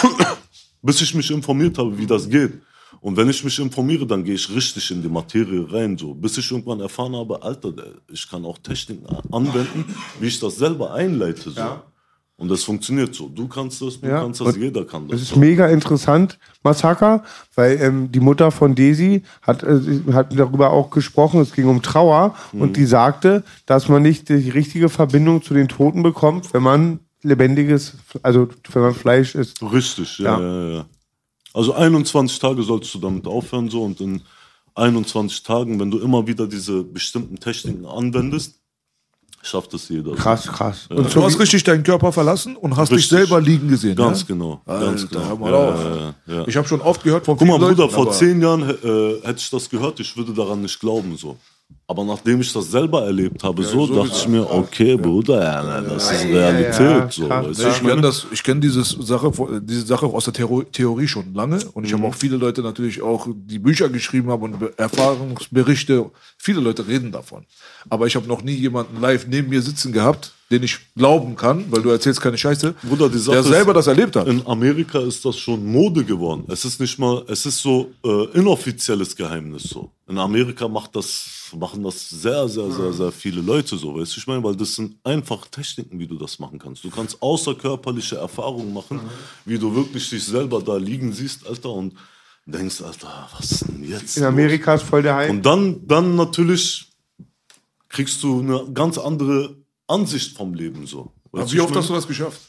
bis 0.82 1.01
ich 1.01 1.12
mich 1.12 1.28
informiert 1.32 1.77
habe, 1.77 1.98
wie 1.98 2.07
das 2.07 2.28
geht. 2.28 2.53
Und 3.01 3.16
wenn 3.16 3.28
ich 3.28 3.43
mich 3.43 3.59
informiere, 3.59 4.07
dann 4.07 4.23
gehe 4.23 4.35
ich 4.35 4.48
richtig 4.48 4.93
in 4.93 5.03
die 5.03 5.09
Materie 5.09 5.66
rein, 5.73 5.98
so. 5.98 6.15
Bis 6.15 6.39
ich 6.39 6.48
irgendwann 6.53 6.78
erfahren 6.78 7.16
habe, 7.16 7.43
Alter, 7.43 7.73
ich 8.12 8.31
kann 8.31 8.44
auch 8.44 8.59
Techniken 8.59 9.07
anwenden, 9.32 9.93
wie 10.20 10.28
ich 10.28 10.39
das 10.39 10.55
selber 10.57 10.94
einleite, 10.94 11.51
so. 11.51 11.81
Und 12.38 12.50
das 12.50 12.64
funktioniert 12.64 13.14
so. 13.14 13.28
Du 13.28 13.48
kannst 13.48 13.80
das, 13.80 13.98
du 13.98 14.06
Ja. 14.08 14.20
kannst 14.20 14.42
das, 14.42 14.56
jeder 14.56 14.84
kann 14.84 15.08
Das 15.08 15.20
das. 15.20 15.30
ist 15.30 15.36
mega 15.36 15.68
interessant, 15.68 16.38
Massaker, 16.62 17.24
weil 17.54 17.80
ähm, 17.80 18.12
die 18.12 18.20
Mutter 18.20 18.50
von 18.50 18.74
Daisy 18.74 19.22
hat, 19.40 19.62
äh, 19.62 19.80
hat 20.12 20.38
darüber 20.38 20.70
auch 20.70 20.90
gesprochen, 20.90 21.40
es 21.40 21.52
ging 21.52 21.66
um 21.66 21.80
Trauer 21.80 22.34
und 22.52 22.76
die 22.76 22.84
sagte, 22.84 23.42
dass 23.64 23.88
man 23.88 24.02
nicht 24.02 24.28
die 24.28 24.50
richtige 24.50 24.90
Verbindung 24.90 25.42
zu 25.42 25.54
den 25.54 25.68
Toten 25.68 26.02
bekommt, 26.02 26.52
wenn 26.52 26.62
man 26.62 27.00
lebendiges, 27.22 27.94
also 28.22 28.48
wenn 28.70 28.82
man 28.82 28.94
Fleisch 28.94 29.34
isst. 29.34 29.62
Richtig, 29.62 30.18
ja, 30.18 30.38
Ja. 30.38 30.46
ja, 30.68 30.74
ja. 30.76 30.86
Also 31.54 31.72
21 31.72 32.38
Tage 32.38 32.62
sollst 32.62 32.94
du 32.94 32.98
damit 32.98 33.26
aufhören, 33.26 33.70
so. 33.70 33.82
Und 33.82 33.98
in 34.02 34.20
21 34.74 35.42
Tagen, 35.42 35.80
wenn 35.80 35.90
du 35.90 35.98
immer 35.98 36.26
wieder 36.26 36.46
diese 36.46 36.82
bestimmten 36.84 37.40
Techniken 37.40 37.86
anwendest, 37.86 38.56
schafft 39.47 39.73
es 39.74 39.89
jeder. 39.89 40.12
Krass, 40.14 40.47
krass. 40.47 40.86
Und 40.90 41.14
Du 41.14 41.23
hast 41.23 41.39
richtig 41.39 41.62
deinen 41.64 41.82
Körper 41.82 42.12
verlassen 42.12 42.56
und 42.56 42.77
hast 42.77 42.90
dich 42.90 42.98
Richtig. 42.98 43.18
selber 43.18 43.40
liegen 43.40 43.68
gesehen. 43.68 43.97
Ganz 43.97 44.20
ja? 44.20 44.27
genau. 44.28 44.60
Alter, 44.66 44.86
ganz 44.86 45.09
genau. 45.09 45.24
hör 45.27 45.36
mal 45.36 45.52
Ja, 45.52 45.56
auf. 45.68 45.85
ja, 45.85 45.97
ja, 45.97 46.40
ja. 46.40 46.48
Ich 46.48 46.56
habe 46.56 46.66
schon 46.68 46.81
oft 46.81 47.02
gehört 47.02 47.24
von 47.24 47.36
Guck 47.36 47.47
mal, 47.48 47.59
Bruder, 47.59 47.82
Leuten, 47.85 47.90
vor 47.94 48.10
zehn 48.12 48.40
Jahren 48.43 48.62
äh, 48.62 49.27
hätte 49.27 49.39
ich 49.39 49.51
das 49.51 49.68
gehört, 49.70 50.01
ich 50.01 50.16
würde 50.16 50.32
daran 50.32 50.62
nicht 50.62 50.78
glauben. 50.81 51.16
so. 51.16 51.36
Aber 51.88 52.02
nachdem 52.05 52.40
ich 52.40 52.52
das 52.52 52.68
selber 52.70 53.05
erlebt 53.05 53.44
habe, 53.44 53.62
so, 53.62 53.86
dachte 53.86 54.10
ich 54.16 54.26
mir, 54.26 54.48
okay, 54.51 54.97
Bruder, 54.97 55.40
ja, 55.43 55.80
das 55.82 56.10
ist 56.10 56.24
Ja, 56.24 56.30
Realität. 56.48 56.80
ja, 56.80 57.09
so, 57.10 57.28
krass. 57.28 57.59
ich 57.60 57.80
kenne 57.86 58.02
das, 58.02 58.26
ich 58.32 58.43
kenne 58.43 58.60
diese 58.60 58.82
Sache, 58.82 59.30
diese 59.62 59.86
Sache 59.86 60.06
aus 60.06 60.24
der 60.24 60.34
Theor- 60.34 60.64
Theorie 60.72 61.06
schon 61.06 61.32
lange 61.32 61.60
und 61.74 61.84
ich 61.84 61.93
Mhm. 61.93 61.98
habe 61.98 62.09
auch 62.09 62.14
viele 62.16 62.36
Leute 62.38 62.62
natürlich 62.62 63.02
auch, 63.02 63.28
die 63.32 63.60
Bücher 63.60 63.88
geschrieben 63.88 64.30
haben 64.30 64.43
und 64.43 64.59
Be- 64.59 64.72
Erfahrungsberichte. 64.76 66.10
Viele 66.38 66.60
Leute 66.60 66.86
reden 66.88 67.12
davon, 67.12 67.44
aber 67.88 68.06
ich 68.09 68.16
habe 68.16 68.26
noch 68.26 68.43
nie 68.43 68.55
jemanden 68.55 69.01
live 69.01 69.26
neben 69.28 69.48
mir 69.48 69.62
sitzen 69.62 69.93
gehabt, 69.93 70.32
den 70.51 70.62
ich 70.62 70.78
glauben 70.94 71.35
kann, 71.35 71.64
weil 71.73 71.82
du 71.82 71.90
erzählst 71.90 72.20
keine 72.20 72.39
Scheiße, 72.39 72.74
Bruder, 72.82 73.09
die 73.09 73.18
Sache 73.18 73.32
der 73.32 73.40
ist- 73.40 73.48
selber 73.48 73.74
das 73.74 73.89
erlebt 73.89 74.14
hat. 74.14 74.28
In 74.28 74.47
Amerika 74.47 75.01
ist 75.01 75.24
das 75.24 75.36
schon 75.39 75.64
Mode 75.66 76.05
geworden. 76.05 76.44
Es 76.48 76.64
ist 76.64 76.78
nicht 76.81 76.98
mal, 77.01 77.24
es 77.27 77.47
ist 77.47 77.59
so 77.60 77.90
äh, 78.05 78.24
inoffizielles 78.39 79.16
Geheimnis 79.16 79.64
so. 79.64 79.90
In 80.09 80.18
Amerika 80.18 80.68
macht 80.68 80.94
das, 80.94 81.27
machen 81.59 81.82
das 81.82 82.09
sehr, 82.10 82.48
sehr, 82.48 82.70
sehr, 82.70 82.93
sehr 82.93 83.10
viele 83.10 83.40
Leute 83.40 83.77
so, 83.77 83.97
weißt 83.97 84.14
du, 84.14 84.20
ich 84.20 84.27
meine, 84.28 84.44
weil 84.44 84.55
das 84.55 84.74
sind 84.77 84.94
einfach 85.02 85.47
Techniken, 85.48 85.98
wie 85.98 86.06
du 86.06 86.16
das 86.16 86.39
machen 86.39 86.60
kannst. 86.60 86.85
Du 86.85 86.90
kannst 86.90 87.20
außerkörperliche 87.20 88.14
Erfahrungen 88.16 88.73
machen, 88.73 89.01
wie 89.44 89.59
du 89.59 89.74
wirklich 89.74 90.09
dich 90.10 90.24
selber 90.24 90.62
da 90.62 90.77
liegen 90.77 91.12
siehst, 91.12 91.44
Alter, 91.44 91.70
und 91.70 91.94
denkst, 92.47 92.82
Alter, 92.82 93.28
was 93.36 93.51
ist 93.51 93.66
denn 93.68 93.82
jetzt? 93.82 94.16
in 94.16 94.23
los? 94.23 94.28
Amerika 94.32 94.74
ist 94.77 94.85
voll 94.85 95.02
der 95.02 95.16
Hype. 95.16 95.31
Und 95.31 95.44
dann, 95.44 95.85
dann 95.89 96.14
natürlich 96.14 96.86
kriegst 97.89 98.23
du 98.23 98.39
eine 98.40 98.64
ganz 98.73 98.97
andere 98.98 99.56
Ansicht 99.86 100.36
vom 100.36 100.54
Leben 100.54 100.86
so. 100.86 101.12
Weißt 101.32 101.52
wie 101.52 101.56
ich 101.56 101.62
oft 101.62 101.70
meine? 101.70 101.80
hast 101.80 101.90
du 101.90 101.94
das 101.94 102.06
geschafft? 102.06 102.40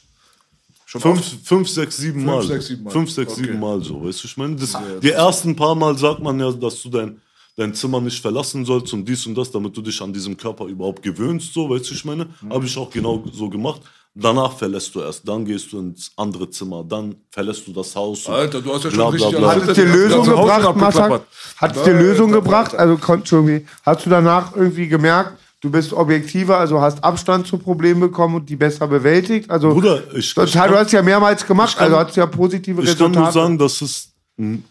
Schon 0.86 1.00
Fünf, 1.02 1.18
oft? 1.18 1.36
fünf, 1.46 1.68
sechs, 1.68 1.96
sieben 1.98 2.24
Mal. 2.24 2.42
sechs, 2.42 2.66
sieben 2.68 2.84
Mal. 2.84 2.90
Fünf, 2.90 3.10
sechs, 3.10 3.32
Okay. 3.32 3.42
sieben 3.42 3.60
Mal 3.60 3.82
so, 3.84 4.02
weißt 4.04 4.22
du, 4.24 4.26
ich 4.26 4.36
meine, 4.36 4.56
das, 4.56 4.76
die 5.02 5.10
ersten 5.10 5.54
paar 5.54 5.74
Mal 5.74 5.96
sagt 5.98 6.20
man 6.22 6.40
ja, 6.40 6.50
dass 6.50 6.80
du 6.82 6.88
dein, 6.88 7.20
dein 7.56 7.74
Zimmer 7.74 8.00
nicht 8.00 8.20
verlassen 8.22 8.64
sollst 8.64 8.92
und 8.94 9.04
dies 9.06 9.26
und 9.26 9.34
das, 9.34 9.50
damit 9.50 9.76
du 9.76 9.82
dich 9.82 10.00
an 10.00 10.12
diesem 10.12 10.36
Körper 10.36 10.64
überhaupt 10.64 11.02
gewöhnst, 11.02 11.52
so, 11.52 11.68
weißt 11.68 11.90
du, 11.90 11.94
ich 11.94 12.04
meine, 12.06 12.26
Mhm. 12.40 12.52
habe 12.52 12.64
ich 12.64 12.76
auch 12.78 12.90
genau 12.90 13.22
so 13.32 13.48
gemacht. 13.50 13.82
Danach 14.14 14.52
verlässt 14.56 14.92
du 14.94 15.00
erst, 15.00 15.28
dann 15.28 15.44
gehst 15.44 15.70
du 15.70 15.78
ins 15.78 16.10
andere 16.16 16.48
Zimmer, 16.50 16.82
dann 16.82 17.14
verlässt 17.30 17.64
du 17.68 17.72
das 17.72 17.94
Haus. 17.94 18.26
Alter, 18.26 18.60
du 18.62 18.72
hast 18.72 18.84
ja 18.84 18.90
schon 18.90 18.98
bla, 18.98 19.08
richtig 19.10 19.30
bla, 19.30 19.38
bla. 19.38 19.62
Hat 19.62 19.68
es 19.68 19.74
dir 19.76 19.84
Lösung 19.84 20.24
gebracht. 20.24 20.74
Massak? 20.76 21.22
Hat 21.58 21.76
es 21.76 21.82
dir 21.84 21.92
Lösung 21.92 22.32
gebracht? 22.32 22.74
Also 22.74 22.98
irgendwie, 23.30 23.66
hast 23.84 24.06
du 24.06 24.10
danach 24.10 24.56
irgendwie 24.56 24.88
gemerkt, 24.88 25.38
du 25.60 25.70
bist 25.70 25.92
objektiver, 25.92 26.58
also 26.58 26.80
hast 26.80 27.02
Abstand 27.02 27.46
zu 27.46 27.58
Problemen 27.58 28.00
bekommen 28.00 28.36
und 28.36 28.48
die 28.48 28.56
besser 28.56 28.86
bewältigt. 28.86 29.50
Also 29.50 29.70
Bruder, 29.74 30.02
ich- 30.14 30.34
das, 30.34 30.46
ich 30.48 30.52
du 30.52 30.58
kann- 30.58 30.70
hast 30.74 30.92
ja 30.92 31.02
mehrmals 31.02 31.46
gemacht, 31.46 31.76
kann- 31.76 31.92
also 31.92 31.98
hast 32.06 32.16
ja 32.16 32.26
positive 32.26 32.82
Ich 32.82 32.86
kann 32.96 33.12
Resultate. 33.12 33.18
nur 33.20 33.32
sagen, 33.32 33.58
dass 33.58 33.80
es, 33.82 34.12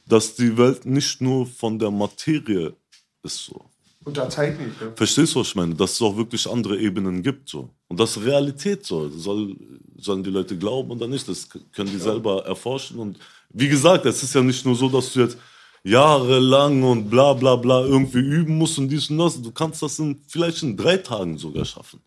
dass 0.08 0.36
die 0.36 0.58
Welt 0.58 0.86
nicht 0.86 1.20
nur 1.22 1.46
von 1.46 1.78
der 1.78 1.92
Materie 1.92 2.74
ist 3.24 3.46
so. 3.46 3.66
und 4.06 4.16
der 4.16 4.30
Zeit 4.30 4.58
nicht. 4.60 4.80
Ne? 4.82 4.94
Verstehst 4.96 5.36
du, 5.36 5.42
was 5.42 5.48
ich 5.50 5.56
meine? 5.56 5.76
Dass 5.76 5.92
es 5.92 6.02
auch 6.02 6.16
wirklich 6.16 6.50
andere 6.50 6.78
Ebenen 6.78 7.22
gibt 7.22 7.50
so. 7.50 7.70
Und 7.90 8.00
das 8.00 8.16
ist 8.16 8.24
Realität 8.26 8.86
so. 8.86 9.10
Soll, 9.10 9.54
sollen 9.98 10.24
die 10.24 10.30
Leute 10.30 10.58
glauben 10.58 10.92
oder 10.92 11.08
nicht? 11.08 11.28
Das 11.28 11.50
können 11.76 11.90
die 11.92 11.98
selber 12.00 12.46
erforschen. 12.46 13.00
Und 13.00 13.20
wie 13.50 13.68
gesagt, 13.68 14.06
es 14.06 14.24
ist 14.24 14.34
ja 14.34 14.42
nicht 14.42 14.66
nur 14.66 14.76
so, 14.76 14.88
dass 14.88 15.12
du 15.12 15.20
jetzt 15.20 15.38
jahrelang 15.88 16.84
und 16.84 17.10
bla 17.10 17.34
bla 17.34 17.56
bla 17.56 17.82
irgendwie 17.82 18.20
üben 18.20 18.58
musst 18.58 18.78
und 18.78 18.90
dies 18.90 19.10
und 19.10 19.18
das. 19.18 19.42
Du 19.42 19.52
kannst 19.52 19.82
das 19.82 19.98
in, 20.00 20.20
vielleicht 20.28 20.62
in 20.64 20.76
drei 20.76 20.98
Tagen 20.98 21.38
sogar 21.38 21.66
schaffen. 21.66 22.00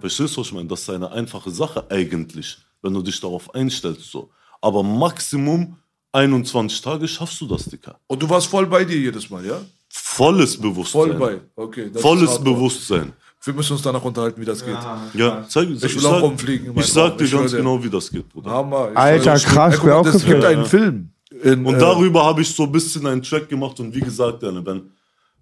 Verstehst 0.00 0.36
du, 0.36 0.40
was 0.40 0.46
ich 0.46 0.52
meine? 0.52 0.68
Das 0.68 0.80
ist 0.80 0.90
eine 0.90 1.10
einfache 1.10 1.50
Sache 1.50 1.84
eigentlich, 1.90 2.56
wenn 2.82 2.94
du 2.94 3.02
dich 3.02 3.20
darauf 3.20 3.54
einstellst. 3.54 4.10
So. 4.10 4.30
Aber 4.60 4.82
Maximum 4.82 5.76
21 6.12 6.80
Tage 6.80 7.06
schaffst 7.06 7.40
du 7.40 7.46
das, 7.46 7.64
Dicker. 7.64 7.98
Und 8.06 8.22
du 8.22 8.28
warst 8.28 8.46
voll 8.46 8.66
bei 8.66 8.84
dir 8.84 8.96
jedes 8.96 9.28
Mal, 9.28 9.44
ja? 9.44 9.60
Volles 9.88 10.56
Bewusstsein. 10.56 11.00
Voll 11.00 11.14
bei. 11.14 11.40
Okay. 11.56 11.90
das 11.92 12.00
Volles. 12.00 12.38
Bewusstsein. 12.38 13.12
Wir 13.44 13.54
müssen 13.54 13.72
uns 13.72 13.82
danach 13.82 14.02
unterhalten, 14.02 14.40
wie 14.40 14.44
das 14.44 14.64
geht. 14.64 14.76
Ja, 15.14 15.46
zeig, 15.48 15.70
ich, 15.70 15.80
will 15.80 16.00
sag, 16.00 16.12
auch 16.12 16.22
rumfliegen 16.22 16.66
in 16.66 16.74
meinem 16.74 16.84
Ich 16.84 16.92
sag 16.92 17.16
dir 17.16 17.24
ich 17.24 17.32
ganz 17.32 17.52
genau, 17.52 17.82
wie 17.82 17.88
das 17.88 18.10
geht, 18.10 18.28
Bruder. 18.28 18.50
Hammer. 18.50 18.90
Ich 18.90 18.98
Alter, 18.98 19.38
krass, 19.38 19.74
Ey, 19.74 19.80
guck 19.80 19.90
auch 19.90 20.06
Es 20.06 20.12
gibt 20.12 20.24
gefilmt. 20.24 20.44
einen 20.44 20.66
Film. 20.66 21.10
In, 21.42 21.64
Und 21.66 21.74
äh, 21.74 21.78
darüber 21.78 22.24
habe 22.24 22.42
ich 22.42 22.54
so 22.54 22.64
ein 22.64 22.72
bisschen 22.72 23.06
einen 23.06 23.22
Track 23.22 23.48
gemacht 23.48 23.78
und 23.80 23.94
wie 23.94 24.00
gesagt, 24.00 24.42
wenn, 24.42 24.90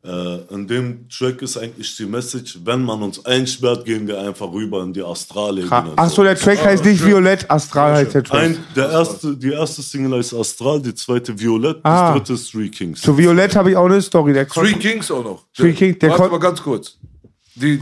äh, 0.05 0.39
in 0.55 0.67
dem 0.67 1.09
Track 1.09 1.43
ist 1.43 1.57
eigentlich 1.57 1.97
die 1.97 2.07
Message, 2.07 2.59
wenn 2.65 2.83
man 2.85 3.03
uns 3.03 3.25
einsperrt, 3.25 3.85
gehen 3.85 4.07
wir 4.07 4.21
einfach 4.21 4.51
rüber 4.53 4.83
in 4.83 4.93
die 4.93 5.03
Astralebene. 5.03 5.93
Ach 5.95 6.11
so, 6.11 6.23
der 6.25 6.37
Track 6.37 6.65
heißt 6.65 6.85
nicht 6.85 7.05
Violett, 7.05 7.49
Astral 7.51 7.95
heißt 7.95 8.15
der 8.15 8.25
Track. 8.25 8.41
Ein, 8.43 8.59
der 8.75 8.91
erste, 8.91 9.37
die 9.37 9.51
erste 9.53 9.83
Single 9.83 10.19
heißt 10.19 10.35
Astral, 10.35 10.81
die 10.83 10.95
zweite 10.95 11.39
Violett, 11.39 11.79
Ah. 11.85 12.09
das 12.15 12.17
dritte 12.19 12.33
ist 12.35 12.51
Three 12.51 12.69
Kings. 12.69 13.01
Zu 13.03 13.17
Violett 13.17 13.55
habe 13.55 13.71
ich 13.71 13.77
auch 13.77 13.87
eine 13.87 14.03
Story. 14.03 14.33
Der 14.33 14.49
Three 14.49 14.73
kommt- 14.73 14.83
Kings 14.83 15.11
auch 15.11 15.23
noch. 15.25 15.45
Three 15.55 15.73
Kings, 15.73 15.99
der 16.01 16.11
Warte 16.11 16.31
mal 16.31 16.39
ganz 16.41 16.61
kurz. 16.63 16.99
Die, 17.55 17.81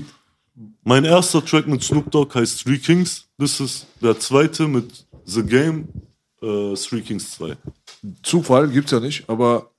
Mein 0.84 1.04
erster 1.06 1.42
Track 1.44 1.66
mit 1.66 1.82
Snoop 1.82 2.10
Dogg 2.10 2.34
heißt 2.38 2.62
Three 2.64 2.78
Kings. 2.78 3.24
Das 3.38 3.58
ist 3.60 3.86
der 4.02 4.18
zweite 4.20 4.68
mit 4.68 5.04
The 5.24 5.42
Game, 5.42 5.88
äh, 6.42 6.74
Three 6.74 7.00
Kings 7.00 7.32
2. 7.32 7.56
Zufall 8.22 8.68
gibt's 8.68 8.90
ja 8.90 9.00
nicht, 9.00 9.28
aber 9.28 9.70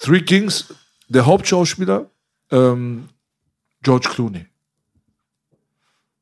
Three 0.00 0.22
Kings, 0.22 0.72
der 1.08 1.26
Hauptschauspieler, 1.26 2.10
ähm, 2.50 3.08
George 3.82 4.08
Clooney. 4.10 4.46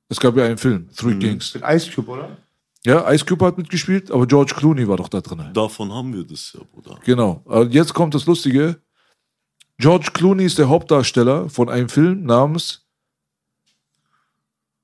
Es 0.08 0.18
gab 0.18 0.36
ja 0.36 0.44
einen 0.46 0.58
Film, 0.58 0.88
Three 0.96 1.14
Mhm. 1.14 1.18
Kings. 1.20 1.54
Mit 1.54 1.62
Ice 1.66 1.90
Cube, 1.92 2.10
oder? 2.10 2.36
Ja, 2.84 3.10
Ice 3.12 3.24
Cube 3.24 3.44
hat 3.44 3.58
mitgespielt, 3.58 4.10
aber 4.10 4.26
George 4.26 4.54
Clooney 4.56 4.86
war 4.88 4.96
doch 4.96 5.08
da 5.08 5.20
drin. 5.20 5.50
Davon 5.52 5.92
haben 5.92 6.14
wir 6.14 6.24
das 6.24 6.52
ja, 6.54 6.60
Bruder. 6.72 6.98
Genau. 7.04 7.42
Und 7.44 7.74
jetzt 7.74 7.92
kommt 7.92 8.14
das 8.14 8.24
Lustige. 8.24 8.80
George 9.78 10.10
Clooney 10.12 10.44
ist 10.44 10.58
der 10.58 10.68
Hauptdarsteller 10.68 11.48
von 11.50 11.68
einem 11.68 11.88
Film 11.88 12.24
namens 12.24 12.86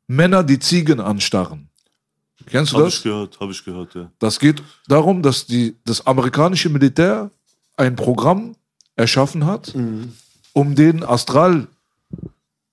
Männer, 0.07 0.43
die 0.45 0.59
Ziegen 0.59 1.01
anstarren. 1.01 1.64
Kennst 2.47 2.73
du 2.73 2.77
Habe 2.77 2.87
das? 2.87 2.97
ich 2.97 3.03
gehört, 3.03 3.41
habe 3.41 3.53
ich 3.53 3.65
gehört, 3.65 3.95
ja. 3.95 4.11
Das 4.19 4.39
geht 4.39 4.62
darum, 4.87 5.23
dass 5.23 5.47
die, 5.47 5.77
das 5.85 6.07
amerikanische 6.07 6.69
Militär 6.69 7.31
ein 7.77 7.97
Programm 7.97 8.57
erschaffen 8.97 9.47
hat, 9.47 9.75
um 10.53 10.75
den 10.75 11.03
Astral 11.03 11.66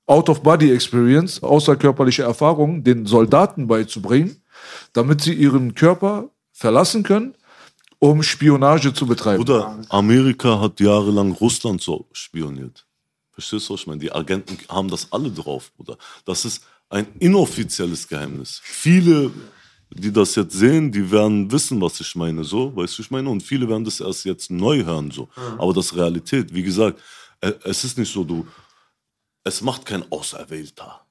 Out-of-Body-Experience, 0.05 1.41
außerkörperliche 1.41 2.23
Erfahrungen, 2.23 2.83
den 2.83 3.05
Soldaten 3.05 3.67
beizubringen, 3.67 4.41
damit 4.93 5.21
sie 5.21 5.33
ihren 5.33 5.73
Körper 5.73 6.29
verlassen 6.51 7.03
können, 7.03 7.33
um 7.99 8.21
Spionage 8.23 8.93
zu 8.93 9.05
betreiben. 9.05 9.37
Bruder, 9.37 9.79
Amerika 9.89 10.59
hat 10.59 10.79
jahrelang 10.79 11.31
Russland 11.33 11.81
so 11.81 12.07
spioniert. 12.11 12.85
Verstehst 13.31 13.69
du, 13.69 13.73
was 13.73 13.81
ich 13.81 13.87
meine? 13.87 13.99
Die 13.99 14.11
Agenten 14.11 14.57
haben 14.67 14.89
das 14.89 15.07
alle 15.11 15.31
drauf, 15.31 15.71
Bruder. 15.77 15.97
Das 16.25 16.45
ist 16.45 16.63
ein 16.89 17.07
inoffizielles 17.19 18.07
Geheimnis. 18.07 18.59
Viele, 18.63 19.31
die 19.93 20.11
das 20.11 20.35
jetzt 20.35 20.53
sehen, 20.53 20.91
die 20.91 21.11
werden 21.11 21.51
wissen, 21.51 21.81
was 21.81 21.99
ich 21.99 22.15
meine, 22.15 22.43
so, 22.43 22.75
weißt 22.75 22.97
du, 22.97 23.01
ich 23.01 23.11
meine? 23.11 23.29
Und 23.29 23.43
viele 23.43 23.67
werden 23.67 23.83
das 23.83 23.99
erst 23.99 24.25
jetzt 24.25 24.49
neu 24.49 24.83
hören, 24.83 25.11
so. 25.11 25.27
Aber 25.57 25.73
das 25.73 25.87
ist 25.87 25.95
Realität. 25.95 26.53
Wie 26.53 26.63
gesagt, 26.63 26.99
äh, 27.41 27.53
es 27.63 27.83
ist 27.83 27.97
nicht 27.97 28.11
so, 28.11 28.23
du, 28.23 28.47
es 29.43 29.61
macht 29.61 29.85
kein 29.85 30.09
Auserwählter. 30.11 31.05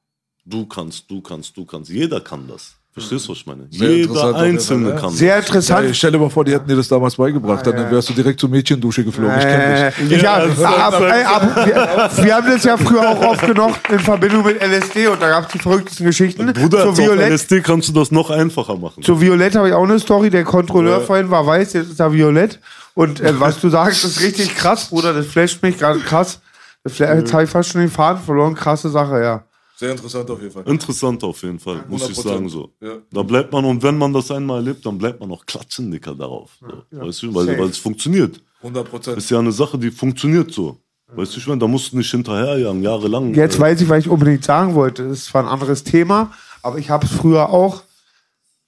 Du 0.44 0.66
kannst, 0.66 1.11
du 1.11 1.20
kannst, 1.20 1.57
du 1.57 1.65
kannst. 1.65 1.90
Jeder 1.90 2.20
kann 2.20 2.48
das. 2.48 2.80
Verstehst 2.93 3.27
du, 3.29 3.31
was 3.33 3.39
ich 3.39 3.47
meine? 3.47 3.67
Sehr 3.71 3.89
Jeder 3.89 4.03
interessant 4.11 4.37
Einzelne 4.37 4.87
Fall, 4.87 4.95
ja. 4.97 5.01
kann 5.01 5.11
Sehr 5.11 5.37
das. 5.37 5.45
Ja, 5.45 5.47
interessant. 5.47 5.91
ich 5.91 5.97
stell 5.99 6.11
dir 6.11 6.19
mal 6.19 6.29
vor, 6.29 6.45
die 6.45 6.53
hätten 6.53 6.67
dir 6.69 6.75
das 6.75 6.89
damals 6.89 7.15
beigebracht, 7.15 7.65
dann 7.65 7.89
wärst 7.89 8.09
du 8.09 8.15
direkt 8.15 8.41
zur 8.41 8.49
Mädchendusche 8.49 9.05
geflogen. 9.05 9.37
Ich 9.39 9.45
kenn 9.45 9.61
Äh, 9.61 9.93
dich. 10.09 10.23
das 10.23 10.49
ist- 10.49 10.65
ab, 10.65 11.01
ey, 11.01 11.23
ab, 11.25 11.67
wir, 11.67 12.25
wir 12.25 12.35
haben 12.35 12.47
das 12.49 12.65
ja 12.65 12.77
früher 12.77 13.09
auch 13.09 13.21
oft 13.29 13.47
genug 13.47 13.75
in 13.89 14.01
Verbindung 14.01 14.45
mit 14.45 14.61
LSD 14.61 15.07
und 15.07 15.23
da 15.23 15.29
gab 15.29 15.47
es 15.47 15.53
die 15.53 15.59
verrücktesten 15.61 16.05
Geschichten. 16.05 16.53
Bruder, 16.53 16.83
zu 16.83 16.89
auf 16.89 16.99
Violett, 16.99 17.31
LSD 17.31 17.61
kannst 17.61 17.89
du 17.89 17.93
das 17.93 18.11
noch 18.11 18.29
einfacher 18.31 18.77
machen. 18.77 19.05
zu 19.05 19.21
Violett 19.21 19.55
habe 19.55 19.69
ich 19.69 19.75
auch 19.75 19.85
eine 19.85 20.01
Story. 20.01 20.29
Der 20.29 20.43
Kontrolleur 20.43 21.01
vorhin 21.01 21.31
war 21.31 21.47
weiß, 21.47 21.75
jetzt 21.75 21.93
ist 21.93 22.01
er 22.01 22.12
Violett. 22.12 22.59
Und 22.95 23.21
äh, 23.21 23.39
was 23.39 23.61
du 23.61 23.69
sagst, 23.69 24.05
ist 24.05 24.21
richtig 24.21 24.57
krass, 24.57 24.87
Bruder. 24.87 25.12
Das 25.15 25.27
flasht 25.27 25.62
mich 25.62 25.79
gerade 25.79 26.01
krass. 26.01 26.41
Das 26.83 26.95
fla- 26.95 27.15
Jetzt 27.17 27.33
habe 27.33 27.45
ich 27.45 27.51
fast 27.51 27.71
schon 27.71 27.83
den 27.83 27.91
Faden 27.91 28.21
verloren. 28.21 28.57
Krasse 28.57 28.89
Sache, 28.91 29.23
ja. 29.23 29.45
Sehr 29.81 29.93
interessant 29.93 30.31
auf 30.31 30.39
jeden 30.43 30.52
Fall. 30.52 30.62
Interessant 30.66 31.24
auf 31.24 31.43
jeden 31.43 31.59
Fall, 31.59 31.82
muss 31.89 32.07
ich 32.11 32.19
100%. 32.19 32.23
sagen 32.23 32.48
so. 32.51 32.70
Ja. 32.82 32.98
Da 33.11 33.23
bleibt 33.23 33.51
man, 33.51 33.65
und 33.65 33.82
wenn 33.82 33.97
man 33.97 34.12
das 34.12 34.31
einmal 34.31 34.59
erlebt, 34.59 34.85
dann 34.85 34.98
bleibt 34.98 35.19
man 35.20 35.32
auch 35.32 35.47
klatschendicker 35.47 36.15
darauf. 36.15 36.51
So. 36.61 37.01
Weißt 37.01 37.23
du, 37.23 37.35
weil, 37.35 37.59
weil 37.59 37.70
es 37.70 37.78
funktioniert. 37.78 38.43
100 38.59 38.90
Prozent. 38.90 39.16
Ist 39.16 39.31
ja 39.31 39.39
eine 39.39 39.52
Sache, 39.52 39.78
die 39.78 39.90
funktioniert 39.90 40.52
so. 40.52 40.77
Weißt 41.15 41.35
du, 41.35 41.40
ich 41.40 41.47
meine, 41.47 41.61
da 41.61 41.66
musst 41.66 41.93
du 41.93 41.97
nicht 41.97 42.11
hinterherjagen, 42.11 42.82
jahrelang. 42.82 43.32
Jetzt 43.32 43.57
äh, 43.57 43.61
weiß 43.61 43.81
ich, 43.81 43.89
was 43.89 44.01
ich 44.01 44.11
unbedingt 44.11 44.44
sagen 44.44 44.74
wollte. 44.74 45.09
Das 45.09 45.20
ist 45.20 45.24
zwar 45.24 45.44
ein 45.44 45.48
anderes 45.48 45.82
Thema, 45.82 46.31
aber 46.61 46.77
ich 46.77 46.90
habe 46.90 47.07
es 47.07 47.12
früher 47.12 47.48
auch 47.48 47.82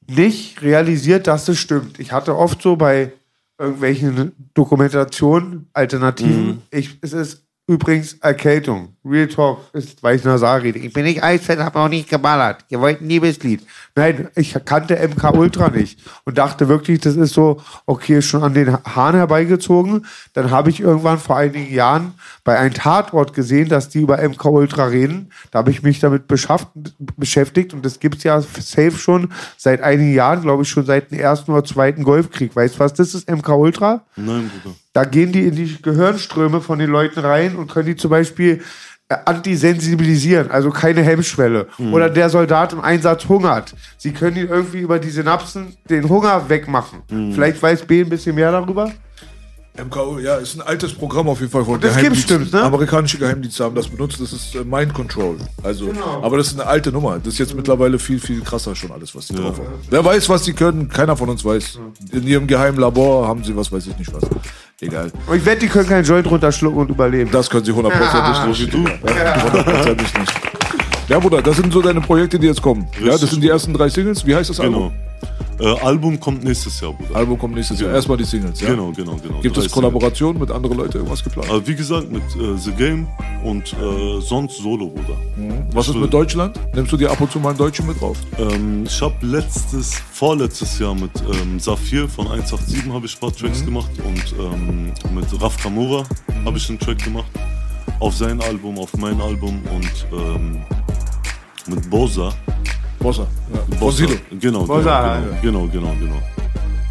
nicht 0.08 0.62
realisiert, 0.62 1.26
dass 1.26 1.46
es 1.46 1.58
stimmt. 1.58 2.00
Ich 2.00 2.12
hatte 2.12 2.34
oft 2.38 2.62
so 2.62 2.76
bei 2.76 3.12
irgendwelchen 3.58 4.32
Dokumentationen 4.54 5.68
Alternativen. 5.74 6.62
Ich, 6.70 6.96
es 7.02 7.12
ist 7.12 7.42
übrigens 7.66 8.14
Erkältung. 8.14 8.96
Real 9.04 9.26
Talk 9.26 9.58
ist, 9.72 10.00
weil 10.02 10.16
ich 10.16 10.24
Nasar 10.24 10.62
rede. 10.62 10.78
Ich 10.78 10.92
bin 10.92 11.04
nicht 11.04 11.24
Eisfan, 11.24 11.58
habe 11.58 11.80
auch 11.80 11.88
nicht 11.88 12.08
geballert. 12.08 12.64
Ihr 12.68 12.80
wollt 12.80 13.00
ein 13.00 13.08
Liebeslied. 13.08 13.66
Nein, 13.96 14.28
ich 14.36 14.56
kannte 14.64 14.96
MK 14.96 15.32
Ultra 15.34 15.70
nicht 15.70 15.98
und 16.24 16.38
dachte 16.38 16.68
wirklich, 16.68 17.00
das 17.00 17.16
ist 17.16 17.34
so, 17.34 17.60
okay, 17.86 18.22
schon 18.22 18.44
an 18.44 18.54
den 18.54 18.72
Haaren 18.84 19.16
herbeigezogen. 19.16 20.06
Dann 20.34 20.52
habe 20.52 20.70
ich 20.70 20.80
irgendwann 20.80 21.18
vor 21.18 21.36
einigen 21.36 21.74
Jahren 21.74 22.14
bei 22.44 22.56
einem 22.56 22.74
Tatort 22.74 23.34
gesehen, 23.34 23.68
dass 23.68 23.88
die 23.88 24.02
über 24.02 24.18
MK 24.18 24.44
Ultra 24.46 24.84
reden. 24.84 25.32
Da 25.50 25.58
habe 25.58 25.72
ich 25.72 25.82
mich 25.82 25.98
damit 25.98 26.28
beschäftigt 26.28 27.74
und 27.74 27.84
das 27.84 27.98
gibt's 27.98 28.22
ja 28.22 28.40
safe 28.40 28.92
schon 28.92 29.32
seit 29.56 29.82
einigen 29.82 30.14
Jahren, 30.14 30.42
glaube 30.42 30.62
ich 30.62 30.68
schon 30.68 30.86
seit 30.86 31.10
dem 31.10 31.18
ersten 31.18 31.50
oder 31.50 31.64
zweiten 31.64 32.04
Golfkrieg. 32.04 32.54
Weißt 32.54 32.76
du 32.76 32.78
was, 32.78 32.94
das 32.94 33.14
ist 33.14 33.28
MK 33.28 33.48
Ultra? 33.48 34.04
Nein, 34.14 34.48
Bruder. 34.62 34.76
Da 34.94 35.04
gehen 35.04 35.32
die 35.32 35.46
in 35.46 35.56
die 35.56 35.80
Gehirnströme 35.80 36.60
von 36.60 36.78
den 36.78 36.90
Leuten 36.90 37.20
rein 37.20 37.56
und 37.56 37.70
können 37.70 37.86
die 37.86 37.96
zum 37.96 38.10
Beispiel 38.10 38.62
antisensibilisieren, 39.26 40.50
also 40.50 40.70
keine 40.70 41.02
Hemmschwelle. 41.02 41.68
Oder 41.92 42.10
der 42.10 42.28
Soldat 42.30 42.72
im 42.72 42.80
Einsatz 42.80 43.28
hungert. 43.28 43.74
Sie 43.96 44.12
können 44.12 44.36
ihn 44.36 44.48
irgendwie 44.48 44.80
über 44.80 44.98
die 44.98 45.10
Synapsen 45.10 45.76
den 45.88 46.08
Hunger 46.08 46.48
wegmachen. 46.48 47.02
Vielleicht 47.32 47.62
weiß 47.62 47.82
B 47.86 48.00
ein 48.02 48.08
bisschen 48.08 48.34
mehr 48.34 48.52
darüber. 48.52 48.90
MKU, 49.74 50.18
ja, 50.18 50.36
ist 50.36 50.54
ein 50.54 50.60
altes 50.60 50.92
Programm 50.92 51.28
auf 51.30 51.40
jeden 51.40 51.50
Fall 51.50 51.64
von 51.64 51.80
das 51.80 51.96
gibt's, 51.96 52.20
stimmt, 52.20 52.52
ne? 52.52 52.62
Amerikanische 52.62 53.16
Geheimdienste 53.16 53.64
haben 53.64 53.74
das 53.74 53.88
benutzt, 53.88 54.20
das 54.20 54.30
ist 54.34 54.54
äh, 54.54 54.64
Mind 54.64 54.92
Control. 54.92 55.38
Also, 55.62 55.86
Genau. 55.86 56.22
aber 56.22 56.36
das 56.36 56.48
ist 56.48 56.60
eine 56.60 56.68
alte 56.68 56.92
Nummer. 56.92 57.18
Das 57.18 57.32
ist 57.32 57.38
jetzt 57.38 57.54
mittlerweile 57.54 57.98
viel, 57.98 58.20
viel 58.20 58.42
krasser 58.42 58.76
schon 58.76 58.92
alles, 58.92 59.14
was 59.14 59.28
die 59.28 59.34
drauf 59.34 59.56
haben. 59.58 59.68
Wer 59.88 60.04
weiß, 60.04 60.28
was 60.28 60.44
sie 60.44 60.52
können, 60.52 60.90
keiner 60.90 61.16
von 61.16 61.30
uns 61.30 61.42
weiß. 61.42 61.78
In 62.12 62.26
ihrem 62.26 62.46
geheimen 62.46 62.78
Labor 62.78 63.26
haben 63.26 63.42
sie 63.44 63.56
was 63.56 63.72
weiß 63.72 63.86
ich 63.86 63.96
nicht 63.98 64.12
was. 64.12 64.24
Egal. 64.82 65.10
Und 65.26 65.36
ich 65.38 65.46
wette, 65.46 65.60
die 65.60 65.68
können 65.68 65.88
keinen 65.88 66.04
Joint 66.04 66.30
runterschlucken 66.30 66.78
und 66.80 66.90
überleben. 66.90 67.30
Das 67.30 67.48
können 67.48 67.64
sie 67.64 67.72
hundertprozentig 67.72 68.46
nicht. 68.46 68.60
wie 68.74 68.82
du. 68.84 68.88
Ja, 69.08 69.42
hundertprozentig 69.42 70.18
nicht. 70.18 70.32
Ja, 71.08 71.18
Bruder, 71.18 71.40
das 71.40 71.56
sind 71.56 71.72
so 71.72 71.80
deine 71.80 72.00
Projekte, 72.02 72.38
die 72.38 72.46
jetzt 72.46 72.60
kommen. 72.60 72.86
Ja, 73.02 73.12
das 73.16 73.22
sind 73.30 73.40
die 73.42 73.48
ersten 73.48 73.72
drei 73.72 73.88
Singles. 73.88 74.26
Wie 74.26 74.34
heißt 74.34 74.50
das 74.50 74.58
Genau. 74.58 74.76
Album? 74.76 74.92
Äh, 75.60 75.78
Album 75.80 76.18
kommt 76.18 76.42
nächstes 76.44 76.80
Jahr, 76.80 76.92
Bruder. 76.92 77.16
Album 77.16 77.38
kommt 77.38 77.54
nächstes 77.54 77.80
Jahr. 77.80 77.92
Erstmal 77.92 78.16
die 78.16 78.24
Singles, 78.24 78.60
ja? 78.60 78.70
Genau, 78.70 78.90
genau, 78.92 79.16
genau. 79.16 79.40
Gibt 79.40 79.56
es 79.58 79.70
Kollaborationen 79.70 80.40
mit 80.40 80.50
anderen 80.50 80.76
Leuten, 80.78 80.96
irgendwas 80.98 81.22
geplant? 81.22 81.50
Aber 81.50 81.66
wie 81.66 81.74
gesagt, 81.74 82.10
mit 82.10 82.22
äh, 82.36 82.56
The 82.56 82.72
Game 82.72 83.06
und 83.44 83.72
äh, 83.74 84.20
sonst 84.20 84.58
Solo, 84.58 84.88
Bruder. 84.88 85.16
Was 85.72 85.88
ist 85.88 85.96
mit 85.96 86.12
Deutschland? 86.12 86.58
Nimmst 86.74 86.92
du 86.92 86.96
dir 86.96 87.10
ab 87.10 87.20
und 87.20 87.30
zu 87.30 87.38
mal 87.38 87.50
einen 87.50 87.58
Deutschen 87.58 87.86
mit 87.86 88.00
drauf? 88.00 88.16
Ähm, 88.38 88.84
ich 88.86 89.00
habe 89.00 89.14
letztes, 89.22 89.94
vorletztes 90.12 90.78
Jahr 90.78 90.94
mit 90.94 91.10
ähm, 91.42 91.60
Saphir 91.60 92.08
von 92.08 92.26
187 92.26 92.92
habe 92.92 93.06
ich 93.06 93.14
ein 93.16 93.20
paar 93.20 93.32
Tracks 93.32 93.64
gemacht 93.64 93.90
und 94.04 94.34
ähm, 94.38 94.92
mit 95.14 95.42
Raf 95.42 95.56
Kamura 95.62 96.04
habe 96.44 96.56
ich 96.58 96.68
einen 96.68 96.78
Track 96.78 97.02
gemacht. 97.04 97.26
auf 98.00 98.16
sein 98.16 98.40
Album, 98.40 98.78
auf 98.78 98.92
mein 98.96 99.20
Album 99.20 99.62
und 99.72 100.06
ähm, 100.12 100.58
mit 101.68 101.88
Bosa. 101.88 102.32
Bossa. 103.02 103.26
Ja. 103.52 103.78
Bossa. 103.78 104.06
Genau, 104.40 104.64
Bossa, 104.64 105.20
genau, 105.42 105.66
genau, 105.66 105.66
genau, 105.66 105.66
genau, 105.68 105.94
genau. 106.00 106.22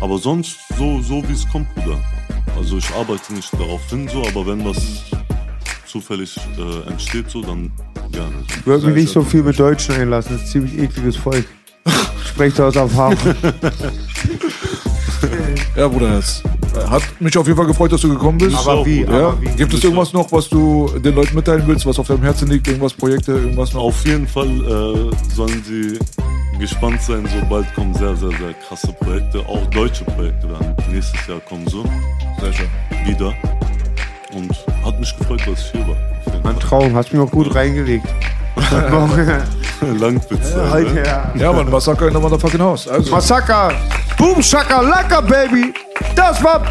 Aber 0.02 0.18
sonst 0.18 0.58
so, 0.78 1.02
so 1.02 1.24
wie 1.28 1.34
es 1.34 1.48
kommt, 1.50 1.74
Bruder. 1.76 1.98
Also 2.58 2.78
ich 2.78 2.90
arbeite 2.94 3.34
nicht 3.34 3.54
darauf 3.54 3.82
hin, 3.90 4.08
so, 4.08 4.24
aber 4.28 4.46
wenn 4.46 4.66
was 4.66 5.04
zufällig 5.86 6.38
äh, 6.58 6.90
entsteht, 6.90 7.30
so, 7.30 7.42
dann 7.42 7.72
gerne. 8.12 8.44
Ich 8.50 8.66
würde 8.66 8.88
mich 8.88 8.96
nicht 8.96 9.14
so 9.14 9.22
viel 9.22 9.44
mit 9.44 9.60
Deutschen 9.60 9.96
einlassen. 9.96 10.34
Das 10.34 10.42
ist 10.42 10.48
ein 10.48 10.52
ziemlich 10.52 10.80
ekliges 10.80 11.16
Volk. 11.16 11.46
Sprecht 12.26 12.60
aus 12.60 12.76
Erfahrung. 12.76 13.18
Ja, 15.76 15.88
Bruder, 15.88 16.18
es 16.18 16.44
hat 16.90 17.04
mich 17.20 17.38
auf 17.38 17.46
jeden 17.46 17.58
Fall 17.58 17.68
gefreut, 17.68 17.92
dass 17.92 18.02
du 18.02 18.10
gekommen 18.10 18.38
bist. 18.38 18.56
Aber 18.56 18.86
wie? 18.86 19.02
ja. 19.02 19.10
Aber 19.10 19.42
wie? 19.42 19.50
Gibt 19.50 19.74
es 19.74 19.84
irgendwas 19.84 20.14
noch, 20.14 20.32
was 20.32 20.50
du 20.50 20.90
den 21.00 21.16
Leuten 21.16 21.36
mitteilen 21.36 21.64
willst, 21.66 21.86
was 21.86 22.00
auf 22.00 22.08
deinem 22.08 22.24
Herzen 22.24 22.50
liegt? 22.50 22.68
Irgendwas, 22.68 22.94
Projekte, 22.94 23.34
irgendwas 23.34 23.74
noch? 23.74 23.84
Auf 23.84 24.06
jeden 24.06 24.28
Fall 24.28 24.48
äh, 24.48 25.34
sollen 25.36 25.64
sie 25.66 26.00
gespannt 26.60 27.02
sein, 27.02 27.26
so 27.26 27.46
bald 27.50 27.74
kommen 27.74 27.94
sehr, 27.96 28.16
sehr, 28.16 28.30
sehr 28.30 28.54
krasse 28.54 28.94
Projekte. 28.94 29.40
Auch 29.48 29.66
deutsche 29.72 30.06
Projekte 30.06 30.48
werden 30.50 30.76
nächstes 30.92 31.26
Jahr 31.28 31.40
kommen 31.42 31.68
so 31.68 31.84
Sehr 32.40 32.54
schön. 32.54 32.70
wieder. 33.06 33.34
Und 34.34 34.52
hat 34.86 35.00
mich 35.00 35.18
gefreut, 35.18 35.42
dass 35.48 35.60
ich 35.60 35.72
hier 35.72 35.88
war. 35.88 35.98
Mein 36.44 36.60
Traum, 36.60 36.96
hast 36.96 37.12
mich 37.14 37.22
auch 37.22 37.32
gut 37.32 37.54
reingelegt. 37.54 38.06
Langwitz. 40.00 40.54
Heute, 40.72 40.92
ne? 40.94 41.04
ja. 41.06 41.32
Ja, 41.36 41.54
Mann, 41.54 41.70
Massaker 41.70 42.08
in 42.08 42.14
der 42.14 42.22
Motherfucking 42.22 42.62
House. 42.62 42.88
Also, 42.88 43.12
Massaker, 43.12 43.72
Boom 44.18 44.42
Shakalaka, 44.42 45.22
Baby. 45.22 45.74
Das 46.16 46.44
war 46.44 46.62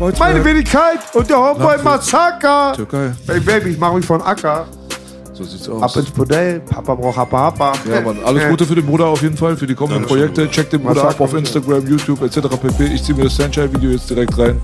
Heute- 0.00 0.18
meine 0.18 0.44
Wenigkeit 0.44 0.98
und 1.12 1.28
der 1.28 1.38
Homeboy. 1.38 1.76
Massaker. 1.82 2.72
Türkei. 2.74 3.12
Hey 3.26 3.40
Baby, 3.40 3.70
ich 3.70 3.78
mach 3.78 3.92
mich 3.92 4.04
von 4.06 4.20
Acker. 4.22 4.66
So 5.32 5.42
sieht's 5.44 5.68
Ab 5.68 5.82
aus. 5.82 5.96
ins 5.96 6.10
Bordell, 6.10 6.60
Papa 6.60 6.94
braucht 6.94 7.16
Happa 7.16 7.38
Happa. 7.38 7.72
Ja, 7.92 8.00
Mann, 8.00 8.18
alles 8.24 8.48
Gute 8.48 8.64
für 8.64 8.76
den 8.76 8.86
Bruder 8.86 9.06
auf 9.06 9.20
jeden 9.22 9.36
Fall, 9.36 9.56
für 9.56 9.66
die 9.66 9.74
kommenden 9.74 10.04
Projekte. 10.04 10.48
Check 10.48 10.70
den 10.70 10.82
Bruder 10.82 11.08
ab 11.08 11.20
auf 11.20 11.34
Instagram, 11.34 11.86
YouTube 11.86 12.22
etc. 12.22 12.40
pp. 12.48 12.84
Ich 12.86 13.02
ziehe 13.02 13.16
mir 13.18 13.24
das 13.24 13.36
Sunshine-Video 13.36 13.90
jetzt 13.90 14.08
direkt 14.08 14.38
rein. 14.38 14.60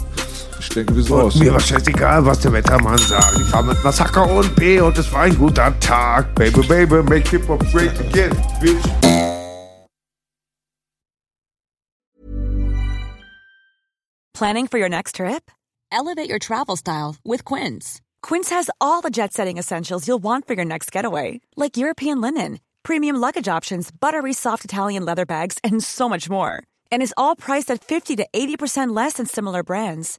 Ich 0.61 0.69
denke, 0.69 0.95
wir 0.95 1.03
sind 1.03 1.17
raus. 1.17 1.35
Mir 1.37 1.53
war 1.53 1.61
scheißegal, 1.61 2.25
was 2.27 2.41
der 2.41 2.53
Wettermann 2.53 2.99
sagt. 2.99 3.39
Ich 3.41 3.51
war 3.51 3.63
mit 3.63 3.83
Massaker 3.83 4.31
und 4.31 4.55
B 4.57 4.79
und 4.81 4.97
es 4.99 5.11
war 5.11 5.23
ein 5.23 5.37
guter 5.37 5.73
Tag. 5.81 6.35
Baby, 6.35 6.61
baby, 6.69 7.03
make 7.03 7.27
hip-hop 7.29 7.65
great 7.73 7.99
again, 8.01 8.31
bitch. 8.61 8.85
Planning 14.35 14.69
for 14.69 14.79
your 14.79 14.89
next 14.89 15.17
trip? 15.17 15.51
Elevate 15.91 16.29
your 16.29 16.39
travel 16.39 16.77
style 16.77 17.17
with 17.25 17.45
Quince. 17.45 18.01
Quince 18.23 18.51
has 18.51 18.71
all 18.81 19.01
the 19.01 19.11
jet 19.11 19.33
setting 19.33 19.59
essentials 19.59 20.07
you'll 20.07 20.23
want 20.23 20.47
for 20.47 20.55
your 20.55 20.65
next 20.65 20.93
getaway, 20.93 21.41
like 21.57 21.77
European 21.79 22.21
linen, 22.21 22.61
premium 22.83 23.17
luggage 23.17 23.49
options, 23.49 23.91
buttery 23.91 24.33
soft 24.33 24.65
Italian 24.65 25.05
leather 25.05 25.27
bags, 25.27 25.59
and 25.65 25.83
so 25.83 26.09
much 26.09 26.29
more. 26.29 26.63
And 26.93 27.03
is 27.03 27.15
all 27.17 27.35
priced 27.35 27.71
at 27.71 27.83
50 27.83 28.17
to 28.17 28.27
80% 28.35 28.95
less 28.95 29.15
than 29.15 29.27
similar 29.27 29.63
brands. 29.63 30.19